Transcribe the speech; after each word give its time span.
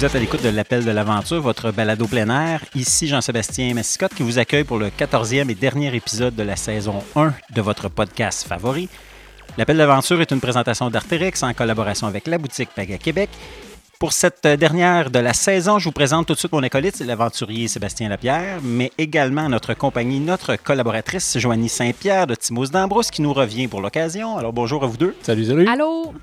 Vous 0.00 0.06
êtes 0.06 0.14
à 0.14 0.18
l'écoute 0.18 0.42
de 0.42 0.48
l'appel 0.48 0.82
de 0.82 0.90
l'aventure, 0.90 1.42
votre 1.42 1.72
balado 1.72 2.06
plein 2.06 2.30
air. 2.30 2.64
Ici 2.74 3.06
Jean-Sébastien 3.06 3.74
Massicotte 3.74 4.14
qui 4.14 4.22
vous 4.22 4.38
accueille 4.38 4.64
pour 4.64 4.78
le 4.78 4.88
14e 4.88 5.50
et 5.50 5.54
dernier 5.54 5.94
épisode 5.94 6.34
de 6.34 6.42
la 6.42 6.56
saison 6.56 7.02
1 7.16 7.34
de 7.54 7.60
votre 7.60 7.90
podcast 7.90 8.48
favori. 8.48 8.88
L'appel 9.58 9.76
de 9.76 9.82
l'aventure 9.82 10.18
est 10.22 10.30
une 10.30 10.40
présentation 10.40 10.88
d'Artérix 10.88 11.42
en 11.42 11.52
collaboration 11.52 12.06
avec 12.06 12.28
la 12.28 12.38
boutique 12.38 12.70
Paga 12.74 12.96
Québec. 12.96 13.28
Pour 13.98 14.14
cette 14.14 14.46
dernière 14.46 15.10
de 15.10 15.18
la 15.18 15.34
saison, 15.34 15.78
je 15.78 15.84
vous 15.84 15.92
présente 15.92 16.26
tout 16.26 16.32
de 16.32 16.38
suite 16.38 16.52
mon 16.52 16.62
acolyte, 16.62 16.98
l'aventurier 17.00 17.68
Sébastien 17.68 18.08
Lapierre, 18.08 18.60
mais 18.62 18.92
également 18.96 19.50
notre 19.50 19.74
compagnie, 19.74 20.20
notre 20.20 20.56
collaboratrice 20.56 21.36
Joanie 21.36 21.68
Saint-Pierre 21.68 22.26
de 22.26 22.36
Timos 22.36 22.68
d'Ambrose 22.68 23.10
qui 23.10 23.20
nous 23.20 23.34
revient 23.34 23.68
pour 23.68 23.82
l'occasion. 23.82 24.38
Alors 24.38 24.54
bonjour 24.54 24.82
à 24.82 24.86
vous 24.86 24.96
deux. 24.96 25.14
Salut, 25.20 25.44
salut. 25.44 25.68
Allô? 25.68 26.14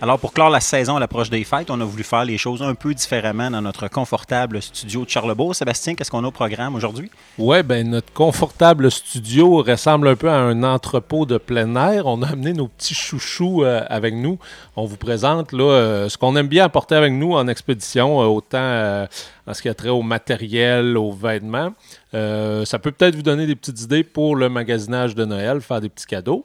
Alors, 0.00 0.20
pour 0.20 0.32
clore 0.32 0.48
la 0.48 0.60
saison 0.60 0.94
à 0.94 1.00
l'approche 1.00 1.28
des 1.28 1.42
fêtes, 1.42 1.72
on 1.72 1.80
a 1.80 1.84
voulu 1.84 2.04
faire 2.04 2.24
les 2.24 2.38
choses 2.38 2.62
un 2.62 2.76
peu 2.76 2.94
différemment 2.94 3.50
dans 3.50 3.60
notre 3.60 3.88
confortable 3.88 4.62
studio 4.62 5.04
de 5.04 5.10
Charlebourg. 5.10 5.56
Sébastien, 5.56 5.96
qu'est-ce 5.96 6.12
qu'on 6.12 6.22
a 6.22 6.28
au 6.28 6.30
programme 6.30 6.76
aujourd'hui? 6.76 7.10
Ouais, 7.36 7.64
ben 7.64 7.90
notre 7.90 8.12
confortable 8.12 8.92
studio 8.92 9.60
ressemble 9.60 10.06
un 10.06 10.14
peu 10.14 10.30
à 10.30 10.36
un 10.36 10.62
entrepôt 10.62 11.26
de 11.26 11.36
plein 11.36 11.74
air. 11.74 12.06
On 12.06 12.22
a 12.22 12.28
amené 12.28 12.52
nos 12.52 12.68
petits 12.68 12.94
chouchous 12.94 13.64
euh, 13.64 13.82
avec 13.88 14.14
nous. 14.14 14.38
On 14.76 14.84
vous 14.84 14.96
présente 14.96 15.50
là 15.50 15.64
euh, 15.64 16.08
ce 16.08 16.16
qu'on 16.16 16.36
aime 16.36 16.46
bien 16.46 16.64
apporter 16.64 16.94
avec 16.94 17.12
nous 17.12 17.32
en 17.32 17.48
expédition, 17.48 18.22
euh, 18.22 18.26
autant 18.26 19.08
en 19.48 19.54
ce 19.54 19.62
qui 19.62 19.68
a 19.68 19.74
trait 19.74 19.88
au 19.88 20.02
matériel, 20.02 20.96
aux 20.96 21.10
vêtements. 21.10 21.72
ça 22.12 22.78
peut 22.78 22.92
peut-être 22.92 23.16
vous 23.16 23.22
donner 23.22 23.46
des 23.46 23.56
petites 23.56 23.80
idées 23.80 24.04
pour 24.04 24.36
le 24.36 24.48
magasinage 24.48 25.16
de 25.16 25.24
Noël, 25.24 25.60
faire 25.60 25.80
des 25.80 25.88
petits 25.88 26.06
cadeaux. 26.06 26.44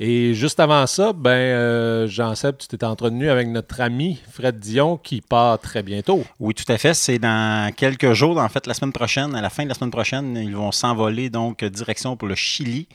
Et 0.00 0.32
juste 0.34 0.60
avant 0.60 0.86
ça, 0.86 1.12
ben, 1.12 1.30
euh, 1.30 2.06
Jean-Seb, 2.06 2.56
tu 2.58 2.68
t'es 2.68 2.84
entretenu 2.84 3.28
avec 3.30 3.48
notre 3.48 3.80
ami 3.80 4.20
Fred 4.30 4.60
Dion 4.60 4.96
qui 4.96 5.20
part 5.20 5.58
très 5.58 5.82
bientôt. 5.82 6.22
Oui, 6.38 6.54
tout 6.54 6.70
à 6.70 6.78
fait. 6.78 6.94
C'est 6.94 7.18
dans 7.18 7.72
quelques 7.74 8.12
jours, 8.12 8.38
en 8.38 8.48
fait, 8.48 8.68
la 8.68 8.74
semaine 8.74 8.92
prochaine, 8.92 9.34
à 9.34 9.40
la 9.40 9.50
fin 9.50 9.64
de 9.64 9.68
la 9.68 9.74
semaine 9.74 9.90
prochaine, 9.90 10.36
ils 10.36 10.54
vont 10.54 10.70
s'envoler 10.70 11.30
donc 11.30 11.64
direction 11.64 12.16
pour 12.16 12.28
le 12.28 12.36
Chili 12.36 12.86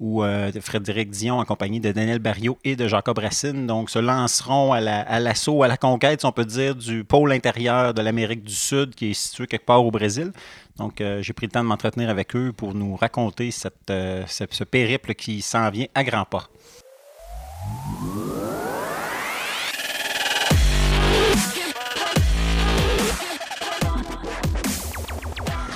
où 0.00 0.24
euh, 0.24 0.50
Frédéric 0.60 1.10
Dion, 1.10 1.38
en 1.38 1.44
compagnie 1.44 1.78
de 1.78 1.92
Daniel 1.92 2.18
Barriot 2.18 2.58
et 2.64 2.74
de 2.74 2.88
Jacob 2.88 3.18
Racine, 3.18 3.66
donc, 3.66 3.90
se 3.90 3.98
lanceront 3.98 4.72
à 4.72 4.80
l'assaut, 5.20 5.62
à, 5.62 5.68
la 5.68 5.76
conquête, 5.76 6.20
si 6.20 6.26
on 6.26 6.32
peut 6.32 6.46
dire, 6.46 6.74
du 6.74 7.04
pôle 7.04 7.30
intérieur 7.32 7.92
de 7.92 8.00
l'Amérique 8.00 8.42
du 8.42 8.54
Sud, 8.54 8.94
qui 8.94 9.10
est 9.10 9.14
situé 9.14 9.46
quelque 9.46 9.66
part 9.66 9.84
au 9.84 9.90
Brésil. 9.90 10.32
Donc, 10.78 11.02
euh, 11.02 11.20
j'ai 11.20 11.34
pris 11.34 11.46
le 11.46 11.52
temps 11.52 11.62
de 11.62 11.68
m'entretenir 11.68 12.08
avec 12.08 12.34
eux 12.34 12.52
pour 12.56 12.74
nous 12.74 12.96
raconter 12.96 13.50
cette, 13.50 13.90
euh, 13.90 14.24
ce, 14.26 14.64
périple 14.64 15.14
qui 15.14 15.42
s'en 15.42 15.68
vient 15.68 15.86
à 15.94 16.02
grands 16.02 16.24
pas. 16.24 16.48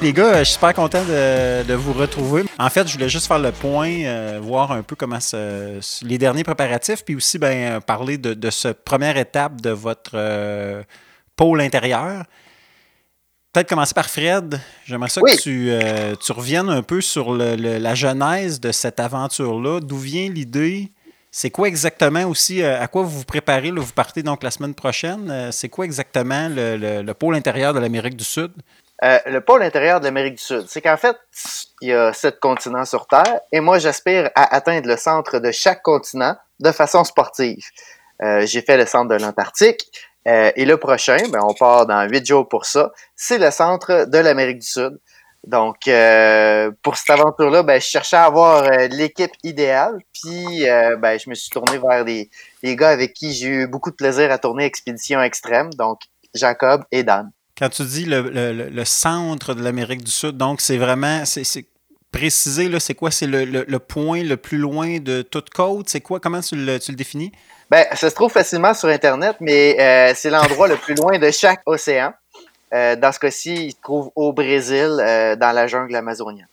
Les 0.05 0.13
gars, 0.13 0.41
je 0.41 0.45
suis 0.45 0.55
super 0.57 0.75
content 0.75 1.03
de, 1.03 1.73
vous 1.73 1.95
retrouver. 1.95 2.45
En 2.59 2.69
fait, 2.69 2.87
je 2.87 2.93
voulais 2.93 3.09
juste 3.09 3.27
faire 3.27 3.39
le 3.39 3.53
point, 3.53 4.03
euh, 4.05 4.39
voir 4.39 4.71
un 4.71 4.83
peu 4.83 4.95
comment 4.97 5.19
les 6.03 6.19
derniers 6.19 6.45
préparatifs, 6.45 7.07
puis 7.07 7.17
aussi 7.17 7.39
ben, 7.39 7.81
parler 7.81 8.19
de, 8.19 8.51
cette 8.51 8.85
première 8.85 9.17
étape 9.17 9.63
de 9.63 9.71
votre 9.71 10.11
euh, 10.13 10.83
pôle 11.37 11.63
intérieur. 11.63 12.25
Peut-être 13.55 13.71
commencer 13.71 13.95
par 13.95 14.11
Fred. 14.11 14.61
J'aimerais 14.85 15.09
ça 15.09 15.23
que 15.23 15.27
euh, 15.49 16.15
tu, 16.17 16.33
reviennes 16.33 16.69
un 16.69 16.83
peu 16.83 17.01
sur 17.01 17.33
la 17.33 17.95
genèse 17.95 18.61
de 18.61 18.73
cette 18.73 19.01
aventure-là. 19.01 19.81
D'où 19.81 19.97
vient 19.97 20.29
l'idée? 20.29 20.93
C'est 21.31 21.51
quoi 21.51 21.67
exactement 21.67 22.25
aussi, 22.25 22.63
à 22.63 22.87
quoi 22.89 23.05
vous 23.05 23.21
vous 23.21 23.25
préparez? 23.25 23.71
vous 23.71 23.93
partez 23.95 24.23
donc 24.23 24.43
la 24.43 24.51
semaine 24.51 24.75
prochaine. 24.75 25.49
C'est 25.51 25.71
quoi 25.71 25.87
exactement 25.87 26.51
le 26.51 27.13
pôle 27.15 27.37
intérieur 27.37 27.73
de 27.73 27.79
l'Amérique 27.79 28.19
du 28.19 28.25
Sud? 28.25 28.53
Euh, 29.05 29.19
le 29.27 29.43
pôle 29.43 29.63
intérieur 29.63 30.01
de 30.01 30.07
l'Amérique 30.07 30.37
du 30.37 30.43
Sud, 30.43 30.65
c'est 30.67 30.81
qu'en 30.81 30.97
fait, 30.97 31.17
il 31.83 31.89
y 31.89 31.93
a 31.93 32.15
sept 32.15 32.41
continents 32.41 32.87
sur 32.87 33.07
Terre, 33.07 33.41
et 33.53 33.61
moi, 33.61 33.79
j'aspire 33.79 34.31
à 34.35 34.55
atteindre 34.55 34.89
le 34.89 34.97
centre 34.97 35.41
de 35.41 35.51
chaque 35.51 35.83
continent 35.83 36.37
de 36.61 36.73
façon 36.73 37.05
sportive. 37.05 37.63
Euh, 38.23 38.47
j'ai 38.47 38.63
fait 38.63 38.79
le 38.79 38.87
centre 38.87 39.15
de 39.15 39.23
l'Antarctique, 39.23 39.91
euh, 40.27 40.51
et 40.57 40.65
le 40.65 40.79
prochain, 40.79 41.19
ben, 41.31 41.41
on 41.43 41.53
part 41.53 41.87
dans 41.87 42.09
huit 42.09 42.25
jours 42.25 42.49
pour 42.49 42.65
ça, 42.65 42.93
c'est 43.15 43.37
le 43.37 43.51
centre 43.51 44.07
de 44.07 44.19
l'Amérique 44.19 44.61
du 44.61 44.67
Sud. 44.67 44.99
Donc, 45.47 45.81
pour 46.83 46.97
cette 46.97 47.11
aventure-là, 47.11 47.63
ben, 47.63 47.79
je 47.79 47.87
cherchais 47.87 48.17
à 48.17 48.25
avoir 48.25 48.63
l'équipe 48.89 49.33
idéale, 49.43 49.99
puis 50.15 50.65
ben, 50.99 51.19
je 51.19 51.29
me 51.29 51.35
suis 51.35 51.51
tourné 51.51 51.77
vers 51.77 52.07
des, 52.07 52.31
des 52.63 52.75
gars 52.75 52.89
avec 52.89 53.13
qui 53.13 53.35
j'ai 53.35 53.49
eu 53.49 53.67
beaucoup 53.67 53.91
de 53.91 53.97
plaisir 53.97 54.33
à 54.33 54.39
tourner 54.39 54.65
Expédition 54.65 55.21
Extrême, 55.23 55.69
donc 55.75 56.01
Jacob 56.33 56.85
et 56.91 57.03
Dan. 57.03 57.31
Quand 57.57 57.69
tu 57.69 57.85
dis 57.85 58.05
le, 58.07 58.85
centre 58.85 59.55
de 59.55 59.63
l'Amérique 59.63 60.03
du 60.03 60.11
Sud, 60.11 60.37
donc 60.37 60.61
c'est 60.61 60.77
vraiment, 60.77 61.25
c'est 61.25 61.67
précisé, 62.11 62.69
là, 62.69 62.81
c'est 62.81 62.95
quoi? 62.95 63.11
C'est 63.11 63.27
le, 63.27 63.79
point 63.79 64.23
le 64.23 64.37
plus 64.37 64.59
loin 64.59 64.99
de 64.99 65.23
toute 65.23 65.51
côte? 65.51 65.89
C'est 65.89 66.01
quoi? 66.01 66.21
Comment 66.21 66.41
tu 66.41 66.57
le, 66.57 66.79
tu 66.79 66.91
le 66.91 66.97
définis? 66.97 67.33
Ben, 67.71 67.87
ça 67.95 68.11
se 68.11 68.15
trouve 68.15 68.31
facilement 68.31 68.75
sur 68.75 68.89
Internet, 68.89 69.37
mais 69.41 69.77
euh, 69.81 70.13
c'est 70.15 70.31
l'endroit 70.31 70.69
le 70.75 70.77
plus 70.77 70.95
loin 70.95 71.19
de 71.19 71.31
chaque 71.31 71.61
océan. 71.67 72.13
Euh, 72.73 72.97
dans 72.97 73.13
ce 73.13 73.19
cas-ci, 73.19 73.55
il 73.67 73.71
se 73.71 73.77
trouve 73.83 74.11
au 74.17 74.33
Brésil, 74.33 74.99
euh, 75.01 75.37
dans 75.37 75.53
la 75.53 75.67
jungle 75.67 75.95
amazonienne 75.95 76.49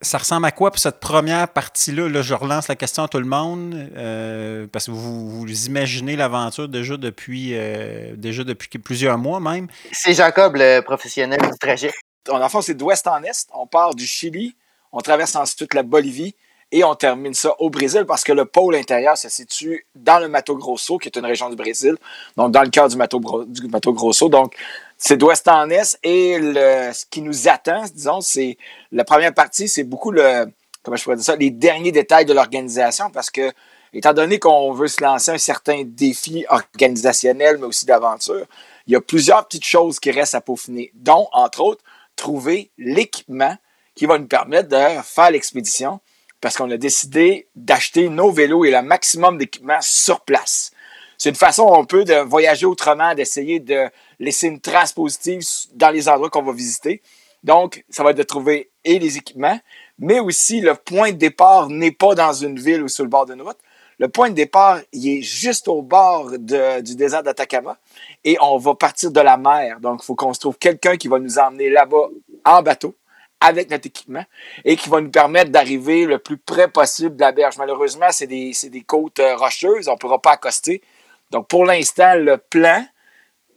ça 0.00 0.18
ressemble 0.18 0.46
à 0.46 0.50
quoi 0.50 0.70
pour 0.70 0.80
cette 0.80 0.98
première 0.98 1.46
partie-là? 1.48 2.08
Là, 2.08 2.22
je 2.22 2.32
relance 2.32 2.68
la 2.68 2.76
question 2.76 3.02
à 3.02 3.08
tout 3.08 3.18
le 3.18 3.26
monde 3.26 3.74
euh, 3.96 4.66
parce 4.72 4.86
que 4.86 4.92
vous, 4.92 5.30
vous 5.30 5.66
imaginez 5.66 6.16
l'aventure 6.16 6.68
déjà 6.68 6.96
depuis, 6.96 7.50
euh, 7.52 8.14
déjà 8.16 8.44
depuis 8.44 8.78
plusieurs 8.78 9.18
mois 9.18 9.40
même. 9.40 9.68
C'est 9.92 10.14
Jacob, 10.14 10.56
le 10.56 10.80
professionnel 10.80 11.40
du 11.40 11.58
trajet. 11.58 11.92
En 12.30 12.40
enfant, 12.40 12.62
c'est 12.62 12.74
d'ouest 12.74 13.06
en 13.06 13.22
est. 13.22 13.46
On 13.52 13.66
part 13.66 13.94
du 13.94 14.06
Chili, 14.06 14.56
on 14.90 15.00
traverse 15.00 15.36
ensuite 15.36 15.74
la 15.74 15.82
Bolivie 15.82 16.34
et 16.72 16.82
on 16.84 16.94
termine 16.94 17.34
ça 17.34 17.54
au 17.58 17.68
Brésil 17.68 18.04
parce 18.06 18.24
que 18.24 18.32
le 18.32 18.46
pôle 18.46 18.74
intérieur 18.74 19.18
se 19.18 19.28
situe 19.28 19.86
dans 19.94 20.18
le 20.18 20.28
Mato 20.28 20.56
Grosso, 20.56 20.96
qui 20.98 21.08
est 21.08 21.16
une 21.16 21.26
région 21.26 21.50
du 21.50 21.56
Brésil, 21.56 21.96
donc 22.36 22.52
dans 22.52 22.62
le 22.62 22.70
cœur 22.70 22.88
du 22.88 22.96
Mato, 22.96 23.20
du 23.46 23.68
Mato 23.68 23.92
Grosso. 23.92 24.28
Donc, 24.28 24.54
c'est 24.98 25.16
d'ouest 25.16 25.46
en 25.46 25.70
est 25.70 25.98
et 26.02 26.38
le, 26.38 26.92
ce 26.92 27.06
qui 27.08 27.22
nous 27.22 27.48
attend, 27.48 27.84
disons, 27.94 28.20
c'est 28.20 28.58
la 28.90 29.04
première 29.04 29.32
partie, 29.32 29.68
c'est 29.68 29.84
beaucoup 29.84 30.10
le, 30.10 30.46
comment 30.82 30.96
je 30.96 31.04
pourrais 31.04 31.16
dire 31.16 31.24
ça, 31.24 31.36
les 31.36 31.50
derniers 31.50 31.92
détails 31.92 32.26
de 32.26 32.32
l'organisation 32.32 33.08
parce 33.10 33.30
que, 33.30 33.52
étant 33.92 34.12
donné 34.12 34.40
qu'on 34.40 34.72
veut 34.72 34.88
se 34.88 35.02
lancer 35.02 35.30
un 35.30 35.38
certain 35.38 35.84
défi 35.84 36.44
organisationnel, 36.50 37.58
mais 37.58 37.66
aussi 37.66 37.86
d'aventure, 37.86 38.44
il 38.86 38.92
y 38.92 38.96
a 38.96 39.00
plusieurs 39.00 39.46
petites 39.46 39.64
choses 39.64 40.00
qui 40.00 40.10
restent 40.10 40.34
à 40.34 40.40
peaufiner, 40.40 40.90
dont, 40.94 41.28
entre 41.32 41.60
autres, 41.60 41.84
trouver 42.16 42.70
l'équipement 42.76 43.56
qui 43.94 44.06
va 44.06 44.18
nous 44.18 44.26
permettre 44.26 44.68
de 44.68 45.02
faire 45.04 45.30
l'expédition 45.30 46.00
parce 46.40 46.56
qu'on 46.56 46.70
a 46.70 46.76
décidé 46.76 47.48
d'acheter 47.54 48.08
nos 48.08 48.30
vélos 48.30 48.64
et 48.64 48.70
le 48.70 48.82
maximum 48.82 49.38
d'équipement 49.38 49.78
sur 49.80 50.20
place. 50.22 50.72
C'est 51.18 51.30
une 51.30 51.34
façon 51.34 51.74
un 51.74 51.84
peu 51.84 52.04
de 52.04 52.14
voyager 52.14 52.64
autrement, 52.64 53.14
d'essayer 53.14 53.58
de 53.58 53.88
laisser 54.20 54.46
une 54.46 54.60
trace 54.60 54.92
positive 54.92 55.42
dans 55.74 55.90
les 55.90 56.08
endroits 56.08 56.30
qu'on 56.30 56.42
va 56.42 56.52
visiter. 56.52 57.02
Donc, 57.42 57.84
ça 57.90 58.04
va 58.04 58.10
être 58.10 58.16
de 58.16 58.22
trouver 58.22 58.70
et 58.84 58.98
les 59.00 59.16
équipements, 59.16 59.58
mais 59.98 60.20
aussi 60.20 60.60
le 60.60 60.74
point 60.74 61.10
de 61.10 61.16
départ 61.16 61.68
n'est 61.68 61.92
pas 61.92 62.14
dans 62.14 62.32
une 62.32 62.58
ville 62.58 62.82
ou 62.82 62.88
sur 62.88 63.04
le 63.04 63.10
bord 63.10 63.26
d'une 63.26 63.42
route. 63.42 63.58
Le 63.98 64.08
point 64.08 64.30
de 64.30 64.34
départ, 64.34 64.78
il 64.92 65.18
est 65.18 65.22
juste 65.22 65.66
au 65.66 65.82
bord 65.82 66.30
du 66.38 66.94
désert 66.94 67.24
d'Atacama 67.24 67.76
et 68.24 68.36
on 68.40 68.56
va 68.56 68.76
partir 68.76 69.10
de 69.10 69.20
la 69.20 69.36
mer. 69.36 69.80
Donc, 69.80 70.00
il 70.02 70.06
faut 70.06 70.14
qu'on 70.14 70.32
se 70.32 70.38
trouve 70.38 70.56
quelqu'un 70.56 70.96
qui 70.96 71.08
va 71.08 71.18
nous 71.18 71.38
emmener 71.38 71.68
là-bas 71.68 72.08
en 72.44 72.62
bateau 72.62 72.94
avec 73.40 73.70
notre 73.70 73.86
équipement 73.86 74.24
et 74.64 74.76
qui 74.76 74.88
va 74.88 75.00
nous 75.00 75.10
permettre 75.10 75.50
d'arriver 75.50 76.04
le 76.04 76.18
plus 76.18 76.38
près 76.38 76.68
possible 76.68 77.16
de 77.16 77.20
la 77.20 77.32
berge. 77.32 77.56
Malheureusement, 77.58 78.08
c'est 78.10 78.26
des, 78.26 78.84
côtes 78.86 79.18
euh, 79.18 79.36
rocheuses, 79.36 79.88
on 79.88 79.94
ne 79.94 79.98
pourra 79.98 80.20
pas 80.20 80.32
accoster. 80.32 80.80
Donc, 81.30 81.48
pour 81.48 81.64
l'instant, 81.64 82.14
le 82.14 82.38
plan 82.38 82.84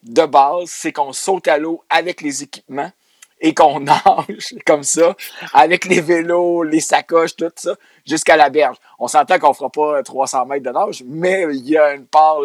de 0.03 0.25
base, 0.25 0.69
c'est 0.69 0.91
qu'on 0.91 1.13
saute 1.13 1.47
à 1.47 1.57
l'eau 1.57 1.83
avec 1.89 2.21
les 2.21 2.43
équipements 2.43 2.91
et 3.41 3.53
qu'on 3.53 3.79
nage 3.81 4.55
comme 4.65 4.83
ça, 4.83 5.15
avec 5.53 5.85
les 5.85 5.99
vélos, 5.99 6.63
les 6.63 6.79
sacoches, 6.79 7.35
tout 7.35 7.51
ça, 7.55 7.75
jusqu'à 8.05 8.37
la 8.37 8.49
berge. 8.49 8.77
On 8.99 9.07
s'entend 9.07 9.39
qu'on 9.39 9.49
ne 9.49 9.53
fera 9.53 9.69
pas 9.69 10.03
300 10.03 10.45
mètres 10.45 10.65
de 10.65 10.71
nage, 10.71 11.03
mais 11.05 11.45
il 11.51 11.67
y 11.67 11.77
a 11.77 11.93
une 11.93 12.05
part 12.05 12.39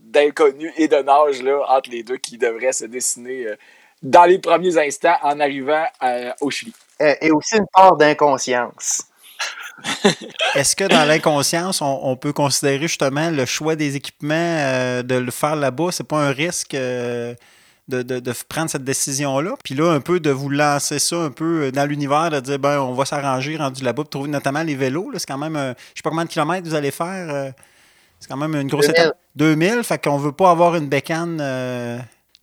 d'inconnu 0.00 0.72
et 0.76 0.88
de 0.88 0.96
nage 0.96 1.42
là, 1.42 1.64
entre 1.68 1.90
les 1.90 2.02
deux 2.02 2.18
qui 2.18 2.38
devrait 2.38 2.72
se 2.72 2.84
dessiner 2.84 3.46
euh, 3.46 3.56
dans 4.02 4.24
les 4.24 4.38
premiers 4.38 4.78
instants 4.78 5.16
en 5.22 5.40
arrivant 5.40 5.84
euh, 6.02 6.30
au 6.40 6.50
Chili. 6.50 6.72
Euh, 7.00 7.14
et 7.20 7.30
aussi 7.30 7.56
une 7.56 7.66
part 7.72 7.96
d'inconscience. 7.96 9.07
Est-ce 10.54 10.74
que 10.76 10.84
dans 10.84 11.04
l'inconscience, 11.04 11.80
on, 11.82 12.16
peut 12.16 12.32
considérer 12.32 12.88
justement 12.88 13.30
le 13.30 13.44
choix 13.46 13.76
des 13.76 13.96
équipements, 13.96 14.34
euh, 14.34 15.02
de 15.02 15.14
le 15.14 15.30
faire 15.30 15.56
là-bas, 15.56 15.88
c'est 15.92 16.06
pas 16.06 16.18
un 16.18 16.30
risque 16.30 16.74
de, 16.74 17.36
prendre 18.48 18.70
cette 18.70 18.84
décision-là? 18.84 19.54
Puis 19.62 19.74
là, 19.74 19.92
un 19.92 20.00
peu 20.00 20.20
de 20.20 20.30
vous 20.30 20.48
lancer 20.50 20.98
ça 20.98 21.16
un 21.16 21.30
peu 21.30 21.70
dans 21.72 21.86
l'univers, 21.86 22.30
de 22.30 22.40
dire, 22.40 22.58
ben, 22.58 22.80
on 22.80 22.92
va 22.92 23.04
s'arranger 23.04 23.56
rendu 23.56 23.82
là-bas 23.82 24.02
pour 24.02 24.10
trouver 24.10 24.30
notamment 24.30 24.62
les 24.62 24.74
vélos. 24.74 25.12
C'est 25.16 25.26
quand 25.26 25.38
même, 25.38 25.54
je 25.56 25.98
sais 25.98 26.02
pas 26.02 26.10
combien 26.10 26.24
de 26.24 26.30
kilomètres 26.30 26.66
vous 26.66 26.74
allez 26.74 26.90
faire. 26.90 27.52
c'est 28.18 28.28
quand 28.28 28.36
même 28.36 28.54
une 28.54 28.68
grosse 28.68 28.86
2000. 28.86 29.00
étape. 29.00 29.18
2000, 29.36 29.82
fait 29.84 30.02
qu'on 30.02 30.18
veut 30.18 30.32
pas 30.32 30.50
avoir 30.50 30.74
une 30.74 30.88
bécane 30.88 31.36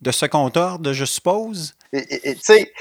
de 0.02 0.10
second 0.10 0.50
ordre, 0.54 0.92
je 0.92 1.04
suppose. 1.04 1.74
Tu 2.04 2.36
sais, 2.40 2.72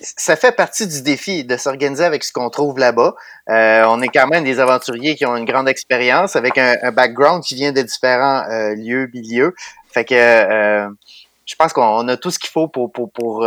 ça 0.00 0.36
fait 0.36 0.52
partie 0.52 0.86
du 0.86 1.02
défi 1.02 1.44
de 1.44 1.56
s'organiser 1.56 2.04
avec 2.04 2.24
ce 2.24 2.32
qu'on 2.32 2.50
trouve 2.50 2.78
là-bas. 2.78 3.14
Euh, 3.50 3.84
on 3.86 4.00
est 4.02 4.08
quand 4.08 4.26
même 4.26 4.44
des 4.44 4.60
aventuriers 4.60 5.14
qui 5.14 5.26
ont 5.26 5.36
une 5.36 5.44
grande 5.44 5.68
expérience 5.68 6.36
avec 6.36 6.58
un, 6.58 6.90
background 6.92 7.42
qui 7.42 7.54
vient 7.54 7.72
de 7.72 7.82
différents 7.82 8.44
euh, 8.50 8.74
lieux, 8.74 9.10
milieux. 9.12 9.54
Fait 9.92 10.04
que 10.04 10.14
euh, 10.14 10.88
je 11.46 11.54
pense 11.56 11.72
qu'on 11.72 12.08
a 12.08 12.16
tout 12.16 12.30
ce 12.30 12.38
qu'il 12.38 12.50
faut 12.50 12.68
pour, 12.68 12.90
pour, 12.90 13.10
pour 13.12 13.46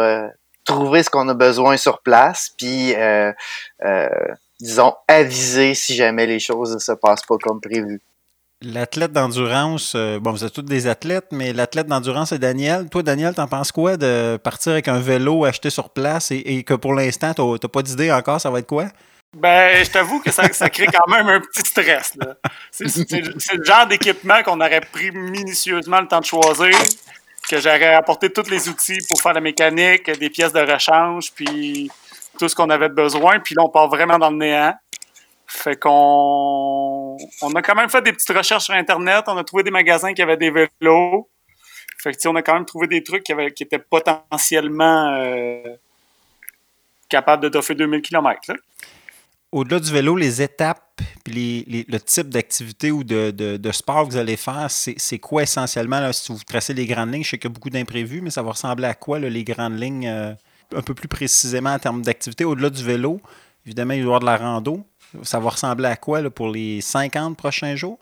trouver 0.64 1.04
ce 1.04 1.10
qu'on 1.10 1.28
a 1.30 1.34
besoin 1.34 1.78
sur 1.78 2.02
place, 2.02 2.52
puis 2.58 2.96
disons 4.60 4.96
aviser 5.08 5.74
si 5.74 5.96
jamais 5.96 6.26
les 6.26 6.40
choses 6.40 6.74
ne 6.74 6.80
se 6.80 6.92
passent 6.92 7.26
pas 7.28 7.38
comme 7.42 7.62
prévu. 7.62 8.02
L'athlète 8.64 9.12
d'endurance, 9.12 9.94
euh, 9.96 10.20
bon, 10.20 10.32
vous 10.32 10.44
êtes 10.44 10.52
tous 10.52 10.64
des 10.64 10.88
athlètes, 10.88 11.28
mais 11.32 11.54
l'athlète 11.54 11.86
d'endurance, 11.86 12.30
c'est 12.30 12.40
Daniel. 12.40 12.90
Toi, 12.90 13.04
Daniel, 13.04 13.36
t'en 13.36 13.48
penses 13.48 13.72
quoi 13.72 13.98
de 13.98 14.38
partir 14.38 14.72
avec 14.72 14.88
un 14.88 15.00
vélo 15.00 15.46
acheté 15.46 15.70
sur 15.70 15.92
place 15.92 16.32
et, 16.32 16.64
que 16.64 16.74
pour 16.74 16.96
l'instant, 16.96 17.36
t'as 17.36 17.68
pas 17.68 17.84
d'idée 17.84 18.12
encore, 18.12 18.42
ça 18.42 18.50
va 18.50 18.58
être 18.58 18.68
quoi? 18.68 18.88
Ben, 19.36 19.86
je 19.86 19.92
t'avoue 19.92 20.20
que 20.22 20.32
ça, 20.32 20.50
crée 20.70 20.88
quand 20.88 21.08
même 21.08 21.28
un 21.28 21.40
petit 21.40 21.70
stress. 21.70 22.18
C'est 22.72 23.54
le 23.54 23.64
genre 23.64 23.86
d'équipement 23.86 24.42
qu'on 24.42 24.60
aurait 24.60 24.82
pris 24.82 25.12
minutieusement 25.12 26.02
le 26.02 26.08
temps 26.08 26.22
de 26.22 26.26
choisir, 26.26 26.76
que 27.48 27.60
j'aurais 27.60 27.94
apporté 27.94 28.32
tous 28.32 28.50
les 28.50 28.70
outils 28.70 28.98
pour 29.08 29.22
faire 29.22 29.34
la 29.34 29.42
mécanique, 29.42 30.10
des 30.20 30.32
pièces 30.32 30.54
de 30.54 30.62
rechange, 30.62 31.32
puis 31.36 31.92
tout 32.40 32.50
ce 32.50 32.56
qu'on 32.56 32.72
avait 32.72 32.90
besoin. 32.90 33.40
Puis 33.40 33.54
là, 33.54 33.64
on 33.66 33.70
part 33.70 33.88
vraiment 33.88 34.18
dans 34.18 34.32
le 34.32 34.38
néant. 34.38 34.74
Fait 35.46 35.76
qu'on 35.76 36.97
on 37.42 37.52
a 37.54 37.62
quand 37.62 37.76
même 37.76 37.90
fait 37.90 38.02
des 38.02 38.14
petites 38.14 38.36
recherches 38.36 38.66
sur 38.66 38.74
Internet. 38.74 39.26
On 39.28 39.38
a 39.38 39.44
trouvé 39.44 39.64
des 39.64 39.72
magasins 39.72 40.14
qui 40.14 40.22
avaient 40.22 40.38
des 40.38 40.52
vélos. 40.52 41.30
Fait 42.00 42.14
que, 42.14 42.28
on 42.28 42.36
a 42.36 42.42
quand 42.42 42.54
même 42.54 42.66
trouvé 42.66 42.88
des 42.88 43.04
trucs 43.04 43.24
qui, 43.24 43.34
étaient 43.34 43.80
potentiellement 43.80 45.14
euh, 45.14 45.76
capables 47.10 47.44
de 47.44 47.50
toffer 47.50 47.76
2000 47.76 48.02
km. 48.02 48.54
Au-delà 49.52 49.80
du 49.80 49.92
vélo, 49.92 50.16
les 50.16 50.42
étapes 50.42 50.88
le 51.30 51.98
type 51.98 52.30
d'activité 52.30 52.92
ou 52.92 53.04
de, 53.04 53.72
sport 53.72 54.08
que 54.08 54.12
vous 54.12 54.18
allez 54.18 54.38
faire, 54.38 54.68
c'est 54.70 55.20
quoi 55.20 55.44
essentiellement? 55.44 56.12
Si 56.14 56.32
vous 56.32 56.40
tracez 56.46 56.74
les 56.74 56.86
grandes 56.86 57.14
lignes, 57.14 57.24
je 57.24 57.32
sais 57.32 57.38
qu'il 57.38 57.50
y 57.50 57.52
a 57.52 57.54
beaucoup 57.54 57.70
d'imprévus, 57.70 58.22
mais 58.22 58.30
ça 58.30 58.42
va 58.42 58.52
ressembler 58.52 58.88
à 58.88 58.94
quoi 58.94 59.20
les 59.20 59.44
grandes 59.44 59.80
lignes 59.80 60.08
euh, 60.08 60.34
un 60.76 60.82
peu 60.82 60.94
plus 60.94 61.08
précisément 61.08 61.74
en 61.74 61.80
termes 61.80 62.02
d'activité? 62.02 62.46
Au-delà 62.46 62.70
du 62.70 62.84
vélo, 62.84 63.22
évidemment, 63.66 63.94
il 63.94 64.02
y 64.02 64.06
aura 64.06 64.20
de 64.20 64.26
la 64.26 64.38
rando. 64.38 64.86
Ça 65.24 65.40
va 65.40 65.50
ressembler 65.50 65.88
à 65.88 65.96
quoi 65.96 66.30
pour 66.30 66.50
les 66.50 66.82
50 66.82 67.38
prochains 67.38 67.76
jours? 67.76 68.00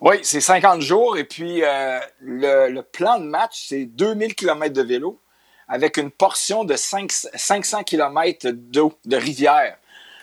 Oui, 0.00 0.16
c'est 0.22 0.40
50 0.40 0.80
jours. 0.80 1.16
Et 1.16 1.24
puis, 1.24 1.62
euh, 1.62 2.00
le, 2.20 2.80
plan 2.80 3.18
de 3.18 3.24
match, 3.24 3.66
c'est 3.68 3.84
2000 3.84 4.34
km 4.34 4.74
de 4.74 4.82
vélo 4.82 5.20
avec 5.68 5.96
une 5.96 6.10
portion 6.10 6.64
de 6.64 6.74
500 6.74 7.84
km 7.84 8.50
d'eau, 8.50 8.92
de 9.04 9.16
rivière. 9.16 9.76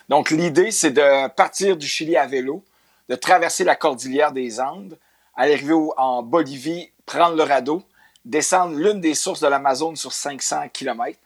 Donc, 0.08 0.30
l'idée, 0.30 0.70
c'est 0.70 0.90
de 0.90 1.28
partir 1.28 1.76
du 1.76 1.86
Chili 1.86 2.16
à 2.16 2.26
vélo, 2.26 2.62
de 3.08 3.14
traverser 3.14 3.64
la 3.64 3.74
cordillère 3.74 4.32
des 4.32 4.60
Andes, 4.60 4.98
aller 5.34 5.58
en 5.96 6.22
Bolivie, 6.22 6.90
prendre 7.06 7.36
le 7.36 7.42
radeau, 7.42 7.82
descendre 8.24 8.76
l'une 8.76 9.00
des 9.00 9.14
sources 9.14 9.40
de 9.40 9.48
l'Amazone 9.48 9.96
sur 9.96 10.12
500 10.12 10.68
km, 10.72 11.18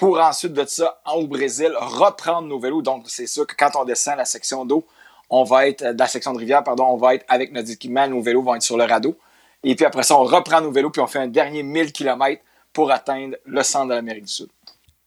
pour 0.00 0.18
ensuite 0.18 0.54
de 0.54 0.64
ça, 0.64 0.98
au 1.14 1.26
Brésil, 1.26 1.74
reprendre 1.78 2.48
nos 2.48 2.58
vélos. 2.58 2.80
Donc, 2.80 3.04
c'est 3.08 3.26
sûr 3.26 3.46
que 3.46 3.54
quand 3.54 3.72
on 3.74 3.84
descend 3.84 4.16
la 4.16 4.24
section 4.24 4.64
d'eau, 4.64 4.86
on 5.28 5.44
va 5.44 5.68
être, 5.68 5.84
la 5.84 6.06
section 6.06 6.32
de 6.32 6.38
rivière, 6.38 6.64
pardon, 6.64 6.86
on 6.86 6.96
va 6.96 7.16
être 7.16 7.26
avec 7.28 7.52
notre 7.52 7.70
équipement, 7.70 8.08
nos 8.08 8.22
vélos 8.22 8.42
vont 8.42 8.54
être 8.54 8.62
sur 8.62 8.78
le 8.78 8.84
radeau. 8.84 9.18
Et 9.62 9.74
puis 9.74 9.84
après 9.84 10.02
ça, 10.02 10.18
on 10.18 10.24
reprend 10.24 10.62
nos 10.62 10.72
vélos, 10.72 10.88
puis 10.88 11.02
on 11.02 11.06
fait 11.06 11.18
un 11.18 11.28
dernier 11.28 11.62
1000 11.62 11.92
km 11.92 12.40
pour 12.72 12.90
atteindre 12.90 13.36
le 13.44 13.62
centre 13.62 13.88
de 13.88 13.94
l'Amérique 13.94 14.24
du 14.24 14.32
Sud. 14.32 14.48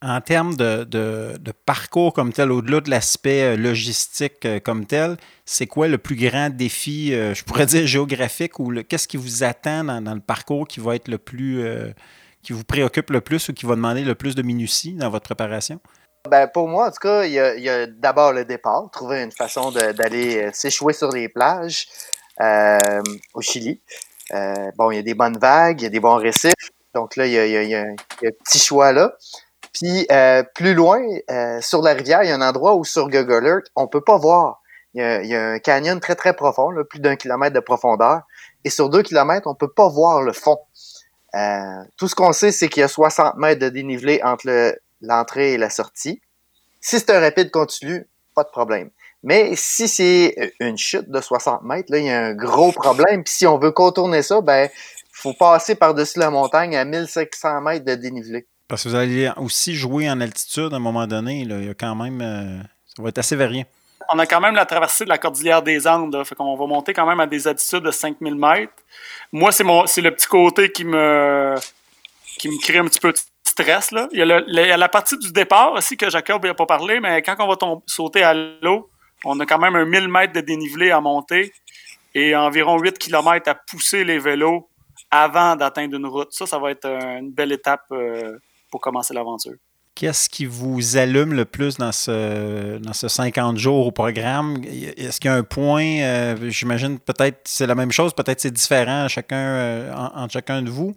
En 0.03 0.21
termes 0.21 0.55
de, 0.55 1.39
parcours 1.65 2.13
comme 2.13 2.31
tel, 2.31 2.51
au-delà 2.51 2.79
de 2.79 2.91
l'aspect 2.91 3.41
euh, 3.41 3.57
logistique 3.57 4.45
euh, 4.45 4.59
comme 4.59 4.85
tel, 4.85 5.17
c'est 5.43 5.65
quoi 5.65 5.87
le 5.87 5.97
plus 5.97 6.17
grand 6.17 6.51
défi, 6.51 7.15
euh, 7.15 7.33
je 7.33 7.43
pourrais 7.43 7.65
dire 7.65 7.87
géographique, 7.87 8.59
ou 8.59 8.71
qu'est-ce 8.87 9.07
qui 9.07 9.17
vous 9.17 9.43
attend 9.43 9.83
dans, 9.85 10.13
le 10.13 10.19
parcours 10.19 10.67
qui 10.67 10.79
va 10.81 10.95
être 10.95 11.07
le 11.07 11.17
plus 11.17 11.65
qui 12.43 12.53
vous 12.53 12.63
préoccupe 12.63 13.09
le 13.09 13.21
plus 13.21 13.49
ou 13.49 13.53
qui 13.53 13.65
va 13.65 13.75
demander 13.75 14.03
le 14.03 14.15
plus 14.15 14.35
de 14.35 14.41
minutie 14.41 14.93
dans 14.93 15.09
votre 15.09 15.25
préparation? 15.25 15.79
Ben, 16.29 16.47
pour 16.47 16.69
moi, 16.69 16.87
en 16.87 16.91
tout 16.91 16.99
cas, 17.01 17.25
il 17.25 17.33
y 17.33 17.69
a, 17.69 17.85
d'abord 17.85 18.31
le 18.31 18.45
départ, 18.45 18.89
trouver 18.91 19.23
une 19.23 19.31
façon 19.31 19.71
d'aller 19.71 20.43
euh, 20.43 20.49
s'échouer 20.53 20.93
sur 20.93 21.09
les 21.09 21.27
plages 21.27 21.87
euh, 22.39 23.01
au 23.33 23.41
Chili. 23.41 23.81
Euh, 24.33 24.71
bon, 24.77 24.91
il 24.91 24.95
y 24.95 24.99
a 24.99 25.01
des 25.01 25.15
bonnes 25.15 25.37
vagues, 25.37 25.81
il 25.81 25.83
y 25.83 25.87
a 25.87 25.89
des 25.89 25.99
bons 25.99 26.15
récifs. 26.15 26.53
Donc 26.95 27.17
là, 27.17 27.25
il 27.27 27.33
y 27.33 27.75
a, 27.75 27.81
un 27.81 27.95
petit 28.21 28.59
choix 28.59 28.93
là. 28.93 29.13
Puis 29.73 30.07
plus 30.55 30.73
loin, 30.73 31.01
sur 31.59 31.81
la 31.81 31.93
rivière, 31.93 32.23
il 32.23 32.29
y 32.29 32.31
a 32.31 32.35
un 32.35 32.41
endroit 32.41 32.75
où 32.75 32.85
sur 32.85 33.09
Google 33.09 33.45
Earth, 33.45 33.65
on 33.75 33.87
peut 33.87 34.03
pas 34.03 34.17
voir. 34.17 34.61
Il 34.93 35.01
y 35.01 35.35
a, 35.35 35.49
un 35.49 35.59
canyon 35.59 35.99
très 35.99 36.15
très 36.15 36.33
profond, 36.33 36.71
plus 36.89 36.99
d'un 36.99 37.15
kilomètre 37.15 37.55
de 37.55 37.59
profondeur. 37.59 38.21
Et 38.63 38.69
sur 38.69 38.89
deux 38.89 39.01
kilomètres, 39.01 39.47
on 39.47 39.55
peut 39.55 39.71
pas 39.71 39.89
voir 39.89 40.21
le 40.21 40.31
fond. 40.31 40.57
Euh, 41.35 41.83
tout 41.97 42.07
ce 42.07 42.15
qu'on 42.15 42.33
sait, 42.33 42.51
c'est 42.51 42.69
qu'il 42.69 42.81
y 42.81 42.83
a 42.83 42.87
60 42.87 43.37
mètres 43.37 43.61
de 43.61 43.69
dénivelé 43.69 44.21
entre 44.23 44.75
l'entrée 45.01 45.53
et 45.53 45.57
la 45.57 45.69
sortie. 45.69 46.21
Si 46.81 46.99
c'est 46.99 47.09
un 47.09 47.19
rapide 47.19 47.49
continu, 47.51 48.07
pas 48.35 48.43
de 48.43 48.49
problème. 48.49 48.89
Mais 49.23 49.53
si 49.55 49.87
c'est 49.87 50.53
une 50.59 50.77
chute 50.77 51.09
de 51.09 51.21
60 51.21 51.63
mètres, 51.63 51.91
là, 51.91 51.97
il 51.97 52.05
y 52.05 52.09
a 52.09 52.25
un 52.25 52.33
gros 52.33 52.71
problème. 52.71 53.23
Puis 53.23 53.33
si 53.33 53.47
on 53.47 53.57
veut 53.57 53.71
contourner 53.71 54.21
ça, 54.21 54.41
ben, 54.41 54.69
faut 55.11 55.33
passer 55.33 55.75
par-dessus 55.75 56.19
la 56.19 56.29
montagne 56.29 56.75
à 56.75 56.83
1500 56.83 57.61
mètres 57.61 57.85
de 57.85 57.95
dénivelé. 57.95 58.45
Parce 58.67 58.83
que 58.83 58.89
vous 58.89 58.95
allez 58.95 59.31
aussi 59.37 59.75
jouer 59.75 60.09
en 60.09 60.19
altitude 60.19 60.73
à 60.73 60.75
un 60.75 60.79
moment 60.79 61.07
donné. 61.07 61.45
Là. 61.45 61.59
Il 61.59 61.67
y 61.67 61.69
a 61.69 61.73
quand 61.73 61.95
même. 61.95 62.21
Euh, 62.21 62.61
ça 62.95 63.01
va 63.01 63.09
être 63.09 63.17
assez 63.19 63.35
varié. 63.35 63.65
On 64.09 64.19
a 64.19 64.25
quand 64.25 64.41
même 64.41 64.55
la 64.55 64.65
traversée 64.65 65.03
de 65.03 65.09
la 65.09 65.17
cordillère 65.17 65.61
des 65.61 65.87
Andes. 65.87 66.23
Fait 66.25 66.35
qu'on 66.35 66.55
va 66.55 66.65
monter 66.65 66.93
quand 66.93 67.05
même 67.05 67.19
à 67.19 67.27
des 67.27 67.47
altitudes 67.47 67.83
de 67.83 67.91
5000 67.91 68.35
mètres 68.35 68.73
moi, 69.33 69.51
c'est 69.51 69.63
mon 69.63 69.85
c'est 69.87 70.01
le 70.01 70.11
petit 70.11 70.27
côté 70.27 70.71
qui 70.71 70.85
me 70.85 71.55
crée 72.61 72.77
un 72.77 72.85
petit 72.85 72.99
peu 72.99 73.11
de 73.11 73.17
stress. 73.43 73.91
Là. 73.91 74.07
Il, 74.11 74.19
y 74.19 74.71
a 74.71 74.77
la 74.77 74.89
partie 74.89 75.17
du 75.17 75.31
départ 75.31 75.73
aussi 75.73 75.97
que 75.97 76.09
Jacob 76.09 76.45
n'a 76.45 76.53
pas 76.53 76.67
parlé, 76.67 76.99
mais 76.99 77.21
quand 77.23 77.35
on 77.39 77.47
va 77.47 77.81
sauter 77.87 78.23
à 78.23 78.33
l'eau, 78.33 78.89
on 79.25 79.39
a 79.39 79.45
quand 79.45 79.57
même 79.57 79.75
un 79.75 79.85
1000 79.85 80.07
mètres 80.07 80.33
de 80.33 80.41
dénivelé 80.41 80.91
à 80.91 81.01
monter 81.01 81.51
et 82.13 82.35
environ 82.35 82.77
8 82.77 82.99
km 82.99 83.49
à 83.49 83.55
pousser 83.55 84.03
les 84.03 84.19
vélos 84.19 84.69
avant 85.09 85.55
d'atteindre 85.55 85.95
une 85.95 86.05
route. 86.05 86.31
Ça, 86.31 86.45
ça 86.45 86.59
va 86.59 86.69
être 86.69 86.85
une 86.85 87.31
belle 87.31 87.51
étape 87.51 87.85
euh, 87.91 88.37
pour 88.69 88.81
commencer 88.81 89.15
l'aventure. 89.15 89.55
Qu'est-ce 89.95 90.27
qui 90.27 90.47
vous 90.47 90.97
allume 90.97 91.33
le 91.33 91.45
plus 91.45 91.77
dans 91.77 91.91
ce, 91.91 92.79
dans 92.79 92.93
ce 92.93 93.07
50 93.07 93.57
jours 93.57 93.85
au 93.85 93.91
programme? 93.91 94.63
Est-ce 94.63 95.19
qu'il 95.19 95.29
y 95.29 95.33
a 95.33 95.37
un 95.37 95.43
point, 95.43 95.99
euh, 96.01 96.49
j'imagine 96.49 96.97
peut-être 96.97 97.41
c'est 97.45 97.67
la 97.67 97.75
même 97.75 97.91
chose, 97.91 98.11
peut-être 98.13 98.41
c'est 98.41 98.51
différent 98.51 99.07
chacun, 99.07 99.35
euh, 99.35 99.93
entre 99.93 100.33
chacun 100.33 100.63
de 100.63 100.71
vous. 100.71 100.95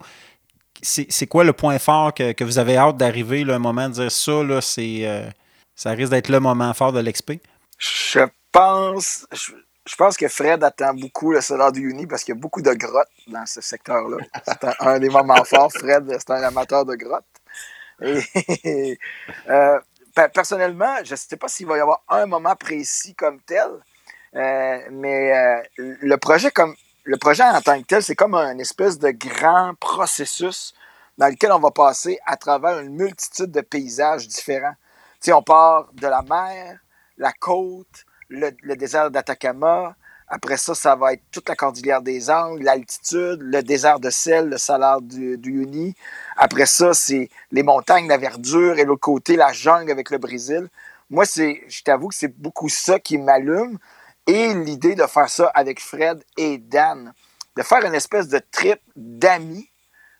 C'est 0.81 1.27
quoi 1.27 1.43
le 1.43 1.53
point 1.53 1.77
fort 1.77 2.13
que, 2.13 2.43
vous 2.43 2.57
avez 2.57 2.77
hâte 2.77 2.97
d'arriver, 2.97 3.43
le 3.43 3.59
moment 3.59 3.87
de 3.87 3.93
dire 3.93 4.11
ça, 4.11 4.43
là, 4.43 4.59
euh, 4.79 5.29
ça 5.75 5.91
risque 5.91 6.11
d'être 6.11 6.29
le 6.29 6.39
moment 6.39 6.73
fort 6.73 6.91
de 6.91 6.99
l'expé? 6.99 7.39
Je 7.77 8.21
pense, 8.51 9.27
je, 9.31 9.95
pense 9.95 10.17
que 10.17 10.27
Fred 10.27 10.63
attend 10.63 10.95
beaucoup 10.95 11.31
le 11.31 11.41
Solar 11.41 11.71
du 11.71 11.87
Uni 11.89 12.07
parce 12.07 12.23
qu'il 12.23 12.33
y 12.33 12.37
a 12.37 12.41
beaucoup 12.41 12.63
de 12.63 12.73
grottes 12.73 13.07
dans 13.27 13.45
ce 13.45 13.61
secteur-là. 13.61 14.17
C'est 14.47 14.69
un 14.79 14.99
des 14.99 15.09
moments 15.09 15.43
forts. 15.43 15.71
Fred, 15.71 16.05
c'est 16.09 16.31
un 16.31 16.43
amateur 16.43 16.83
de 16.85 16.95
grottes. 16.95 17.25
Euh, 19.49 19.79
personnellement, 20.33 20.95
je 21.03 21.11
ne 21.11 21.15
sais 21.15 21.37
pas 21.37 21.47
s'il 21.47 21.67
va 21.67 21.77
y 21.77 21.79
avoir 21.79 22.01
un 22.09 22.25
moment 22.25 22.55
précis 22.55 23.13
comme 23.13 23.39
tel, 23.41 23.69
euh, 24.35 24.79
mais 24.91 25.31
euh, 25.35 25.61
le 25.77 26.17
projet 26.17 26.49
comme 26.49 26.75
le 27.03 27.17
projet 27.17 27.43
en 27.43 27.61
tant 27.61 27.79
que 27.79 27.85
tel, 27.85 28.03
c'est 28.03 28.15
comme 28.15 28.33
un 28.33 28.57
espèce 28.57 28.97
de 28.97 29.11
grand 29.11 29.75
processus 29.79 30.73
dans 31.17 31.27
lequel 31.27 31.51
on 31.51 31.59
va 31.59 31.71
passer 31.71 32.19
à 32.25 32.35
travers 32.35 32.79
une 32.79 32.95
multitude 32.95 33.51
de 33.51 33.61
paysages 33.61 34.27
différents. 34.27 34.75
Tu 35.21 35.31
on 35.31 35.43
part 35.43 35.89
de 35.93 36.07
la 36.07 36.23
mer, 36.23 36.79
la 37.17 37.31
côte, 37.31 38.05
le 38.29 38.75
désert 38.75 39.11
d'Atacama, 39.11 39.95
après 40.27 40.57
ça, 40.57 40.75
ça 40.75 40.95
va 40.95 41.13
être 41.13 41.23
toute 41.31 41.47
la 41.47 41.55
cordillère 41.55 42.01
des 42.01 42.29
Andes, 42.29 42.61
l'altitude, 42.61 43.39
le 43.41 43.63
désert 43.63 43.99
de 43.99 44.09
sel, 44.09 44.49
le 44.49 44.57
salaire 44.57 45.01
du, 45.01 45.37
du 45.37 45.63
Uni. 45.63 45.95
Après 46.35 46.65
ça, 46.65 46.93
c'est 46.93 47.29
les 47.51 47.63
montagnes, 47.63 48.07
la 48.07 48.17
verdure 48.17 48.77
et 48.77 48.83
l'autre 48.83 49.01
côté, 49.01 49.37
la 49.37 49.53
jungle 49.53 49.89
avec 49.89 50.09
le 50.09 50.17
Brésil. 50.17 50.67
Moi, 51.09 51.25
c'est, 51.25 51.63
je 51.69 51.81
t'avoue 51.81 52.09
que 52.09 52.15
c'est 52.15 52.37
beaucoup 52.37 52.67
ça 52.67 52.99
qui 52.99 53.17
m'allume. 53.17 53.77
Et 54.27 54.53
l'idée 54.53 54.95
de 54.95 55.05
faire 55.05 55.29
ça 55.29 55.47
avec 55.55 55.79
Fred 55.79 56.21
et 56.35 56.57
Dan, 56.57 57.13
de 57.55 57.63
faire 57.63 57.85
une 57.85 57.95
espèce 57.95 58.27
de 58.27 58.41
trip 58.51 58.81
d'amis, 58.97 59.69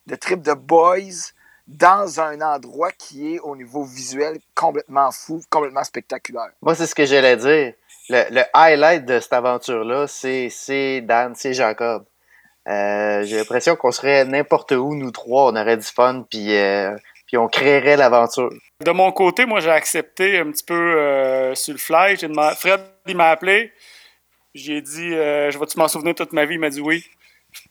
de 0.05 0.15
trip 0.15 0.41
de 0.41 0.53
boys 0.53 1.33
dans 1.67 2.21
un 2.21 2.39
endroit 2.39 2.91
qui 2.91 3.35
est 3.35 3.39
au 3.39 3.57
niveau 3.57 3.83
visuel 3.83 4.39
complètement 4.55 5.11
fou, 5.11 5.41
complètement 5.49 5.83
spectaculaire. 5.83 6.51
Moi, 6.61 6.75
c'est 6.75 6.87
ce 6.87 6.95
que 6.95 7.05
j'allais 7.05 7.35
dire 7.35 7.73
le, 8.09 8.41
highlight 8.53 9.05
de 9.05 9.19
cette 9.19 9.33
aventure-là, 9.33 10.07
c'est 10.07 11.01
Dan, 11.01 11.33
c'est 11.35 11.53
Jacob. 11.53 12.05
Euh, 12.67 13.23
j'ai 13.23 13.37
l'impression 13.37 13.75
qu'on 13.75 13.91
serait 13.91 14.25
n'importe 14.25 14.71
où, 14.73 14.93
nous 14.95 15.11
trois, 15.11 15.51
on 15.51 15.55
aurait 15.55 15.77
du 15.77 15.85
fun, 15.85 16.25
puis, 16.29 16.55
euh, 16.57 16.95
puis 17.25 17.37
on 17.37 17.47
créerait 17.47 17.95
l'aventure. 17.95 18.49
De 18.83 18.91
mon 18.91 19.11
côté, 19.11 19.45
moi, 19.45 19.59
j'ai 19.59 19.71
accepté 19.71 20.37
un 20.37 20.51
petit 20.51 20.65
peu 20.65 20.73
euh, 20.99 21.55
sur 21.55 21.73
le 21.73 21.79
fly. 21.79 22.15
Demandé- 22.17 22.55
Fred, 22.55 22.81
il 23.07 23.15
m'a 23.15 23.29
appelé. 23.29 23.71
J'ai 24.53 24.81
dit, 24.81 25.13
euh, 25.13 25.49
je 25.51 25.57
vais-tu 25.57 25.77
m'en 25.77 25.87
souvenir 25.87 26.15
toute 26.15 26.33
ma 26.33 26.45
vie? 26.45 26.55
Il 26.55 26.59
m'a 26.59 26.69
dit 26.69 26.81
oui. 26.81 27.05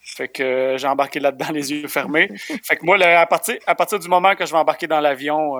Fait 0.02 0.28
que 0.28 0.42
euh, 0.42 0.78
j'ai 0.78 0.86
embarqué 0.88 1.20
là-dedans, 1.20 1.52
les 1.52 1.72
yeux 1.72 1.88
fermés. 1.88 2.28
Fait 2.64 2.76
que 2.76 2.84
moi, 2.84 2.96
à, 3.00 3.26
partir, 3.26 3.56
à 3.66 3.74
partir 3.74 3.98
du 3.98 4.08
moment 4.08 4.34
que 4.34 4.46
je 4.46 4.52
vais 4.52 4.58
embarquer 4.58 4.86
dans 4.86 5.00
l'avion, 5.00 5.58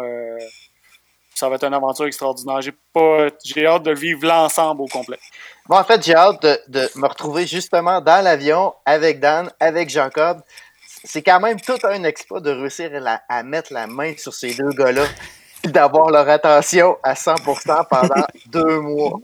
ça 1.37 1.49
va 1.51 1.57
être 1.57 1.65
une 1.65 1.75
aventure 1.75 2.07
extraordinaire. 2.07 2.63
J'ai 2.63 2.75
pas, 2.93 3.29
j'ai 3.45 3.67
hâte 3.67 3.83
de 3.83 3.93
vivre 3.93 4.27
l'ensemble 4.27 4.81
au 4.83 4.87
complet. 4.87 5.19
Bon, 5.69 5.77
en 5.77 5.85
fait, 5.85 6.03
j'ai 6.03 6.15
hâte 6.15 6.43
de, 6.43 6.89
me 6.99 7.07
retrouver 7.07 7.47
justement 7.47 8.01
dans 8.01 8.25
l'avion 8.25 8.73
avec 8.87 9.21
Dan, 9.21 9.51
avec 9.61 9.91
Jacob. 9.91 10.41
C'est 11.05 11.23
quand 11.23 11.39
même 11.39 11.61
tout 11.61 11.79
un 11.85 12.03
exploit 12.05 12.41
de 12.41 12.51
réussir 12.51 12.91
à 13.29 13.43
mettre 13.43 13.73
la 13.73 13.87
main 13.87 14.15
sur 14.17 14.33
ces 14.33 14.55
deux 14.55 14.71
gars-là 14.71 15.05
d'avoir 15.73 16.11
leur 16.11 16.29
attention 16.29 16.97
à 17.03 17.15
100% 17.15 17.85
pendant 17.91 18.27
deux 18.51 18.81
mois. 18.81 19.19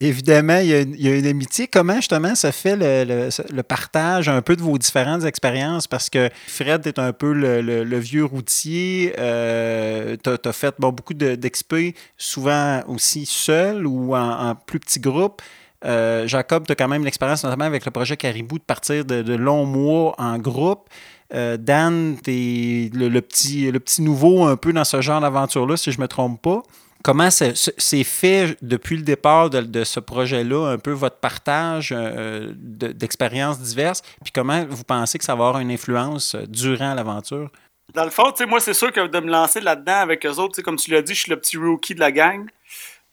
Évidemment, 0.00 0.58
il 0.58 0.66
y, 0.66 0.74
a 0.74 0.80
une, 0.80 0.94
il 0.94 1.06
y 1.06 1.08
a 1.12 1.14
une 1.16 1.26
amitié. 1.26 1.68
Comment 1.68 1.94
justement 1.96 2.34
se 2.34 2.50
fait 2.50 2.74
le, 2.76 3.04
le- 3.04 3.28
le 3.54 3.62
partage 3.62 4.28
un 4.28 4.42
peu 4.42 4.56
de 4.56 4.62
vos 4.62 4.76
différentes 4.76 5.24
expériences? 5.24 5.86
Parce 5.86 6.10
que 6.10 6.28
Fred 6.48 6.86
est 6.88 6.98
un 6.98 7.12
peu 7.12 7.32
le, 7.32 7.98
vieux 7.98 8.24
routier. 8.24 9.14
Euh, 9.18 10.16
tu 10.22 10.30
as, 10.48 10.52
fait 10.52 10.74
bon, 10.78 10.90
beaucoup 10.90 11.14
de- 11.14 11.36
d'expé, 11.36 11.94
souvent 12.18 12.80
aussi 12.88 13.26
seul 13.26 13.86
ou 13.86 14.16
en, 14.16 14.50
en 14.50 14.54
plus 14.56 14.80
petit 14.80 14.98
groupe. 14.98 15.40
Euh, 15.84 16.26
Jacob, 16.26 16.64
tu 16.66 16.72
as 16.72 16.76
quand 16.76 16.88
même 16.88 17.04
l'expérience, 17.04 17.44
notamment 17.44 17.64
avec 17.64 17.84
le 17.84 17.90
projet 17.90 18.16
Caribou, 18.16 18.58
de 18.58 18.64
partir 18.64 19.04
de, 19.04 19.22
de 19.22 19.34
longs 19.34 19.66
mois 19.66 20.14
en 20.18 20.38
groupe. 20.38 20.88
Euh, 21.34 21.56
Dan, 21.56 22.16
tu 22.22 22.90
le, 22.92 23.08
le 23.08 23.20
petit, 23.20 23.70
le 23.70 23.80
petit 23.80 24.02
nouveau 24.02 24.44
un 24.44 24.56
peu 24.56 24.72
dans 24.72 24.84
ce 24.84 25.00
genre 25.00 25.20
d'aventure-là, 25.20 25.76
si 25.76 25.90
je 25.90 25.98
ne 25.98 26.02
me 26.02 26.08
trompe 26.08 26.42
pas. 26.42 26.62
Comment 27.02 27.30
c'est 27.30 28.04
fait 28.04 28.56
depuis 28.62 28.96
le 28.96 29.02
départ 29.02 29.50
de, 29.50 29.82
ce 29.84 29.98
projet-là, 29.98 30.68
un 30.70 30.78
peu 30.78 30.92
votre 30.92 31.16
partage 31.16 31.92
euh, 31.96 32.52
de- 32.54 32.92
d'expériences 32.92 33.58
diverses, 33.58 34.02
puis 34.22 34.30
comment 34.32 34.64
vous 34.68 34.84
pensez 34.84 35.18
que 35.18 35.24
ça 35.24 35.34
va 35.34 35.48
avoir 35.48 35.60
une 35.60 35.72
influence 35.72 36.36
euh, 36.36 36.44
durant 36.46 36.94
l'aventure? 36.94 37.50
Dans 37.94 38.04
le 38.04 38.10
fond, 38.10 38.32
moi, 38.46 38.60
c'est 38.60 38.74
sûr 38.74 38.92
que 38.92 39.06
de 39.06 39.20
me 39.20 39.30
lancer 39.30 39.60
là-dedans 39.60 39.96
avec 39.96 40.24
eux 40.24 40.36
autres, 40.38 40.62
comme 40.62 40.76
tu 40.76 40.92
l'as 40.92 41.02
dit, 41.02 41.14
je 41.14 41.22
suis 41.22 41.30
le 41.30 41.38
petit 41.38 41.56
rookie 41.56 41.94
de 41.94 42.00
la 42.00 42.12
gang. 42.12 42.46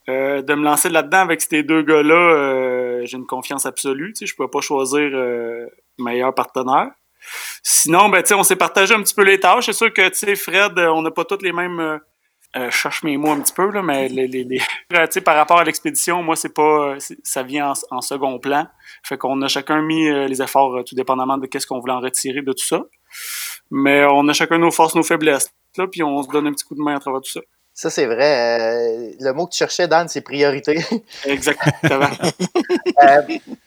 De 0.08 0.56
me 0.56 0.64
lancer 0.64 0.90
là-dedans 0.90 1.20
avec 1.20 1.40
ces 1.42 1.62
deux 1.62 1.84
gars-là, 1.84 3.06
j'ai 3.06 3.16
une 3.18 3.28
confiance 3.28 3.68
absolue. 3.68 4.14
Je 4.20 4.34
peux 4.36 4.48
pas 4.48 4.62
choisir 4.62 5.12
meilleur 6.00 6.34
partenaire. 6.34 6.90
Sinon, 7.64 8.10
ben, 8.10 8.24
on 8.36 8.44
s'est 8.44 8.56
partagé 8.56 8.94
un 8.94 9.02
petit 9.04 9.14
peu 9.14 9.24
les 9.24 9.40
tâches. 9.40 9.66
C'est 9.66 9.74
sûr 9.74 9.94
que, 9.94 10.08
tu 10.10 10.16
sais, 10.16 10.36
Fred, 10.36 10.78
euh, 10.78 10.90
on 10.92 11.02
n'a 11.02 11.12
pas 11.12 11.26
toutes 11.26 11.42
les 11.44 11.52
mêmes. 11.52 11.80
euh, 11.80 11.98
euh, 12.56 12.72
je 12.72 12.76
cherche 12.76 13.04
mes 13.04 13.16
mots 13.18 13.32
un 13.32 13.42
petit 13.42 13.54
peu, 13.54 13.70
là, 13.72 13.84
mais 13.84 14.08
les, 14.10 14.28
Euh, 14.94 15.06
par 15.24 15.36
rapport 15.36 15.60
à 15.60 15.64
l'expédition, 15.64 16.24
moi, 16.24 16.36
c'est 16.36 16.54
pas. 16.54 16.96
euh, 16.96 17.00
Ça 17.24 17.44
vient 17.44 17.72
en, 17.72 17.98
en 17.98 18.02
second 18.02 18.40
plan. 18.40 18.68
Fait 19.04 19.18
qu'on 19.18 19.40
a 19.44 19.48
chacun 19.48 19.82
mis 19.84 20.08
euh, 20.10 20.28
les 20.28 20.42
efforts, 20.42 20.76
euh, 20.78 20.84
tout 20.84 20.96
dépendamment 20.96 21.38
de 21.38 21.46
qu'est-ce 21.46 21.68
qu'on 21.68 21.80
voulait 21.80 21.94
en 21.94 22.00
retirer 22.02 22.42
de 22.42 22.52
tout 22.52 22.66
ça. 22.66 22.82
Mais 23.70 24.04
on 24.06 24.28
a 24.28 24.34
chacun 24.34 24.58
nos 24.58 24.72
forces, 24.72 24.96
nos 24.96 25.04
faiblesses. 25.04 25.52
Là, 25.78 25.86
puis 25.88 26.02
on 26.02 26.24
se 26.24 26.30
donne 26.30 26.48
un 26.48 26.52
petit 26.54 26.66
coup 26.66 26.74
de 26.76 26.82
main 26.82 26.96
à 26.96 27.00
travers 27.00 27.22
tout 27.22 27.30
ça. 27.30 27.42
Ça, 27.80 27.90
c'est 27.90 28.08
vrai. 28.08 28.60
Euh, 28.60 29.14
le 29.22 29.32
mot 29.32 29.46
que 29.46 29.54
tu 29.54 29.60
cherchais, 29.60 29.88
Dan, 29.88 30.10
c'est 30.10 30.20
priorité. 30.20 30.84
Exactement. 31.26 32.10
Euh, 33.02 33.22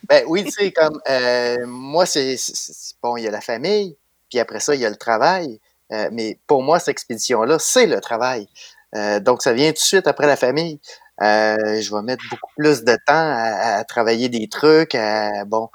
ben 0.09 0.25
oui, 0.27 0.45
tu 0.45 0.51
sais, 0.51 0.73
comme 0.73 1.01
euh, 1.09 1.57
moi, 1.67 2.05
c'est 2.05 2.37
bon, 3.03 3.17
il 3.17 3.25
y 3.25 3.29
a 3.29 3.31
la 3.31 3.41
famille, 3.41 3.97
puis 4.29 4.39
après 4.39 4.61
ça, 4.61 4.75
il 4.75 4.81
y 4.83 4.85
a 4.85 4.91
le 4.91 4.97
travail. 4.97 5.59
Mais 6.11 6.39
pour 6.47 6.63
moi, 6.63 6.79
cette 6.79 6.89
expédition-là, 6.91 7.59
c'est 7.59 7.87
le 7.87 8.01
travail. 8.01 8.47
Donc, 9.23 9.43
ça 9.43 9.55
vient 9.55 9.69
tout 9.69 9.75
de 9.75 9.79
suite 9.79 10.07
après 10.07 10.27
la 10.27 10.37
famille. 10.37 10.81
Je 11.21 11.95
vais 11.95 12.03
mettre 12.03 12.23
beaucoup 12.31 12.51
plus 12.59 12.85
de 12.85 12.93
temps 12.93 13.03
à, 13.09 13.79
à 13.79 13.85
travailler 13.85 14.29
des 14.29 14.49
trucs. 14.49 14.95
à- 14.95 15.47
bon, 15.47 15.71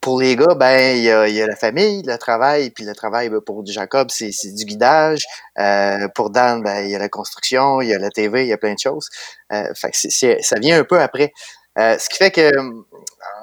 pour 0.00 0.20
les 0.20 0.36
gars, 0.36 0.54
ben 0.54 0.96
il 0.96 1.02
y 1.02 1.10
a, 1.10 1.46
la 1.46 1.56
famille, 1.56 2.02
le 2.02 2.16
travail, 2.16 2.70
puis 2.70 2.84
le 2.84 2.94
travail 2.94 3.28
ben, 3.28 3.40
pour 3.40 3.64
Jacob, 3.66 4.08
c'est 4.10 4.30
du 4.54 4.64
guidage. 4.64 5.24
Euh, 5.58 6.08
pour 6.14 6.30
Dan, 6.30 6.62
ben 6.62 6.84
il 6.84 6.90
y 6.90 6.94
a 6.94 6.98
la 6.98 7.08
construction, 7.08 7.80
il 7.80 7.88
y 7.88 7.94
a 7.94 7.98
la 7.98 8.10
TV, 8.10 8.42
il 8.42 8.48
y 8.48 8.52
a 8.52 8.58
plein 8.58 8.74
de 8.74 8.78
choses. 8.78 9.08
Euh, 9.52 9.72
ça 9.74 10.58
vient 10.58 10.80
un 10.80 10.84
peu 10.84 11.00
après. 11.00 11.32
Euh, 11.78 11.96
ce 11.98 12.08
qui 12.08 12.16
fait 12.16 12.30
que 12.30 12.50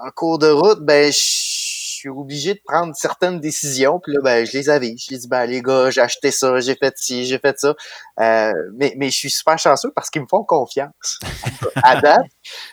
en 0.03 0.12
cours 0.15 0.39
de 0.39 0.50
route, 0.50 0.79
ben 0.81 1.12
je 1.12 1.17
suis 1.17 2.10
obligé 2.10 2.53
de 2.53 2.62
prendre 2.65 2.96
certaines 2.96 3.39
décisions. 3.39 4.00
Puis 4.00 4.13
là, 4.13 4.19
ben 4.24 4.46
je 4.46 4.53
les 4.53 4.69
avais. 4.69 4.96
Je 4.98 5.12
les 5.12 5.17
dis 5.19 5.27
ben 5.27 5.46
les 5.46 5.62
gars, 5.62 5.91
j'ai 5.91 6.01
acheté 6.01 6.31
ça, 6.31 6.60
j'ai 6.60 6.75
fait 6.75 6.93
ci, 6.98 7.25
j'ai 7.25 7.39
fait 7.39 7.57
ça. 7.60 7.75
Mais, 8.17 8.93
mais 8.98 9.10
je 9.10 9.17
suis 9.17 9.31
super 9.31 9.57
chanceux 9.60 9.91
parce 9.96 10.10
qu'ils 10.10 10.22
me 10.22 10.27
font 10.27 10.43
confiance. 10.43 11.19
à 11.84 12.00
date. 12.01 12.22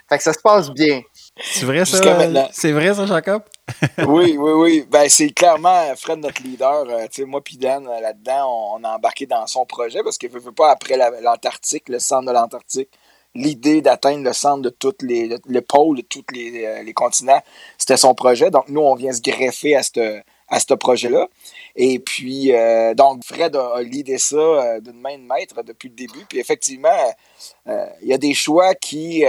Fait 0.08 0.18
que 0.18 0.22
ça 0.22 0.32
se 0.32 0.40
passe 0.40 0.70
bien. 0.70 1.02
C'est 1.40 1.66
vrai 1.66 1.84
ça? 1.84 1.96
C'est 2.52 2.72
vrai 2.72 2.94
ça, 2.94 3.06
Jacob? 3.06 3.42
oui, 4.06 4.36
oui, 4.38 4.52
oui. 4.52 4.86
Ben, 4.88 5.08
c'est 5.08 5.30
clairement 5.30 5.94
Fred, 5.96 6.18
notre 6.18 6.42
leader. 6.42 6.84
Euh, 6.88 7.06
tu 7.10 7.22
sais, 7.22 7.24
moi 7.24 7.40
puis 7.42 7.56
Dan, 7.56 7.86
euh, 7.86 8.00
là-dedans, 8.00 8.46
on, 8.76 8.80
on 8.80 8.84
a 8.84 8.94
embarqué 8.96 9.26
dans 9.26 9.46
son 9.46 9.64
projet 9.66 10.02
parce 10.04 10.18
qu'il 10.18 10.30
ne 10.32 10.38
veut 10.38 10.52
pas, 10.52 10.70
après 10.70 10.96
la- 10.96 11.20
l'Antarctique, 11.20 11.88
le 11.88 11.98
centre 11.98 12.26
de 12.28 12.32
l'Antarctique, 12.32 12.88
l'idée 13.34 13.80
d'atteindre 13.80 14.22
le 14.22 14.32
centre 14.32 14.62
de 14.62 14.68
tous 14.68 14.94
les, 15.00 15.26
le, 15.26 15.38
le 15.46 15.60
pôle 15.60 15.96
de 15.96 16.02
tous 16.02 16.24
les, 16.32 16.64
euh, 16.64 16.82
les 16.82 16.92
continents, 16.92 17.42
c'était 17.78 17.96
son 17.96 18.14
projet. 18.14 18.50
Donc, 18.50 18.68
nous, 18.68 18.82
on 18.82 18.94
vient 18.94 19.12
se 19.12 19.20
greffer 19.22 19.74
à 19.74 19.82
ce 19.82 20.20
à 20.48 20.60
ce 20.60 20.74
projet-là. 20.74 21.26
Et 21.74 21.98
puis, 21.98 22.52
euh, 22.54 22.92
donc, 22.94 23.24
Fred 23.24 23.56
a, 23.56 23.76
a 23.76 23.82
l'idée 23.82 24.18
ça 24.18 24.78
d'une 24.80 25.00
main 25.00 25.16
de 25.16 25.22
maître 25.22 25.62
depuis 25.64 25.88
le 25.88 25.94
début. 25.94 26.26
Puis, 26.28 26.38
effectivement, 26.38 26.90
il 27.66 28.06
y 28.08 28.12
a 28.12 28.18
des 28.18 28.34
choix 28.34 28.74
qui, 28.74 29.24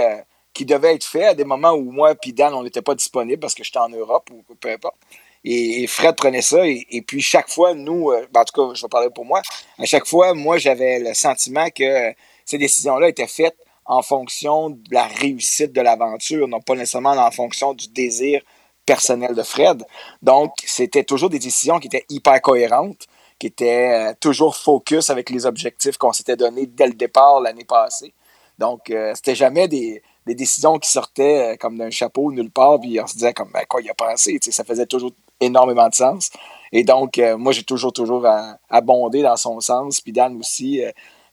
qui 0.56 0.64
devaient 0.64 0.94
être 0.94 1.04
faits 1.04 1.24
à 1.24 1.34
des 1.34 1.44
moments 1.44 1.72
où 1.72 1.92
moi 1.92 2.14
puis 2.14 2.32
Dan, 2.32 2.54
on 2.54 2.62
n'était 2.62 2.80
pas 2.80 2.94
disponible 2.94 3.40
parce 3.40 3.54
que 3.54 3.62
j'étais 3.62 3.78
en 3.78 3.90
Europe 3.90 4.30
ou 4.32 4.42
peu 4.54 4.70
importe. 4.70 4.96
Et, 5.44 5.82
et 5.82 5.86
Fred 5.86 6.16
prenait 6.16 6.40
ça. 6.40 6.66
Et, 6.66 6.86
et 6.90 7.02
puis, 7.02 7.20
chaque 7.20 7.50
fois, 7.50 7.74
nous, 7.74 8.10
euh, 8.10 8.26
ben, 8.32 8.40
en 8.40 8.44
tout 8.44 8.68
cas, 8.68 8.74
je 8.74 8.82
vais 8.82 8.88
parler 8.88 9.10
pour 9.14 9.26
moi, 9.26 9.42
à 9.78 9.84
chaque 9.84 10.06
fois, 10.06 10.32
moi, 10.32 10.56
j'avais 10.56 10.98
le 10.98 11.12
sentiment 11.12 11.68
que 11.68 11.84
euh, 11.84 12.12
ces 12.46 12.56
décisions-là 12.56 13.10
étaient 13.10 13.26
faites 13.26 13.56
en 13.84 14.00
fonction 14.00 14.70
de 14.70 14.80
la 14.90 15.04
réussite 15.04 15.72
de 15.72 15.80
l'aventure, 15.82 16.48
non 16.48 16.60
pas 16.60 16.74
nécessairement 16.74 17.10
en 17.10 17.30
fonction 17.30 17.74
du 17.74 17.88
désir 17.88 18.40
personnel 18.86 19.34
de 19.34 19.42
Fred. 19.42 19.84
Donc, 20.22 20.52
c'était 20.64 21.04
toujours 21.04 21.28
des 21.28 21.38
décisions 21.38 21.78
qui 21.80 21.88
étaient 21.88 22.06
hyper 22.08 22.40
cohérentes, 22.40 23.06
qui 23.38 23.48
étaient 23.48 23.92
euh, 23.92 24.14
toujours 24.18 24.56
focus 24.56 25.10
avec 25.10 25.28
les 25.28 25.44
objectifs 25.44 25.98
qu'on 25.98 26.14
s'était 26.14 26.36
donnés 26.36 26.66
dès 26.66 26.86
le 26.86 26.94
départ 26.94 27.40
l'année 27.40 27.64
passée. 27.64 28.14
Donc, 28.58 28.90
c'était 29.14 29.34
jamais 29.34 29.68
des, 29.68 30.02
des 30.26 30.34
décisions 30.34 30.78
qui 30.78 30.90
sortaient 30.90 31.52
euh, 31.52 31.56
comme 31.56 31.78
d'un 31.78 31.90
chapeau 31.90 32.32
nulle 32.32 32.50
part, 32.50 32.80
puis 32.80 33.00
on 33.00 33.06
se 33.06 33.14
disait 33.14 33.32
comme, 33.32 33.50
ben, 33.52 33.64
quoi, 33.68 33.80
il 33.80 33.88
a 33.88 33.94
pensé, 33.94 34.38
ça 34.42 34.64
faisait 34.64 34.86
toujours 34.86 35.12
énormément 35.40 35.88
de 35.88 35.94
sens. 35.94 36.30
Et 36.72 36.82
donc, 36.82 37.18
euh, 37.18 37.36
moi, 37.36 37.52
j'ai 37.52 37.62
toujours, 37.62 37.92
toujours 37.92 38.26
euh, 38.26 38.52
abondé 38.68 39.22
dans 39.22 39.36
son 39.36 39.60
sens, 39.60 40.00
puis 40.00 40.12
Dan 40.12 40.36
aussi. 40.36 40.82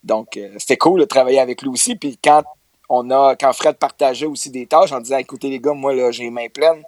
donc, 0.04 0.40
c'était 0.58 0.78
cool 0.78 1.00
de 1.00 1.06
travailler 1.06 1.40
avec 1.40 1.62
lui 1.62 1.70
aussi. 1.70 1.96
Puis 1.96 2.20
quand 2.24 2.44
on 2.90 3.10
a, 3.10 3.36
quand 3.36 3.52
Fred 3.54 3.78
partageait 3.78 4.26
aussi 4.26 4.52
des 4.52 4.68
tâches 4.68 4.92
en 4.92 5.00
disant, 5.00 5.18
écoutez 5.18 5.50
les 5.50 5.60
gars, 5.60 5.74
moi, 5.74 5.94
là, 5.94 6.12
j'ai 6.12 6.24
les 6.24 6.30
mains 6.30 6.50
pleines. 6.50 6.84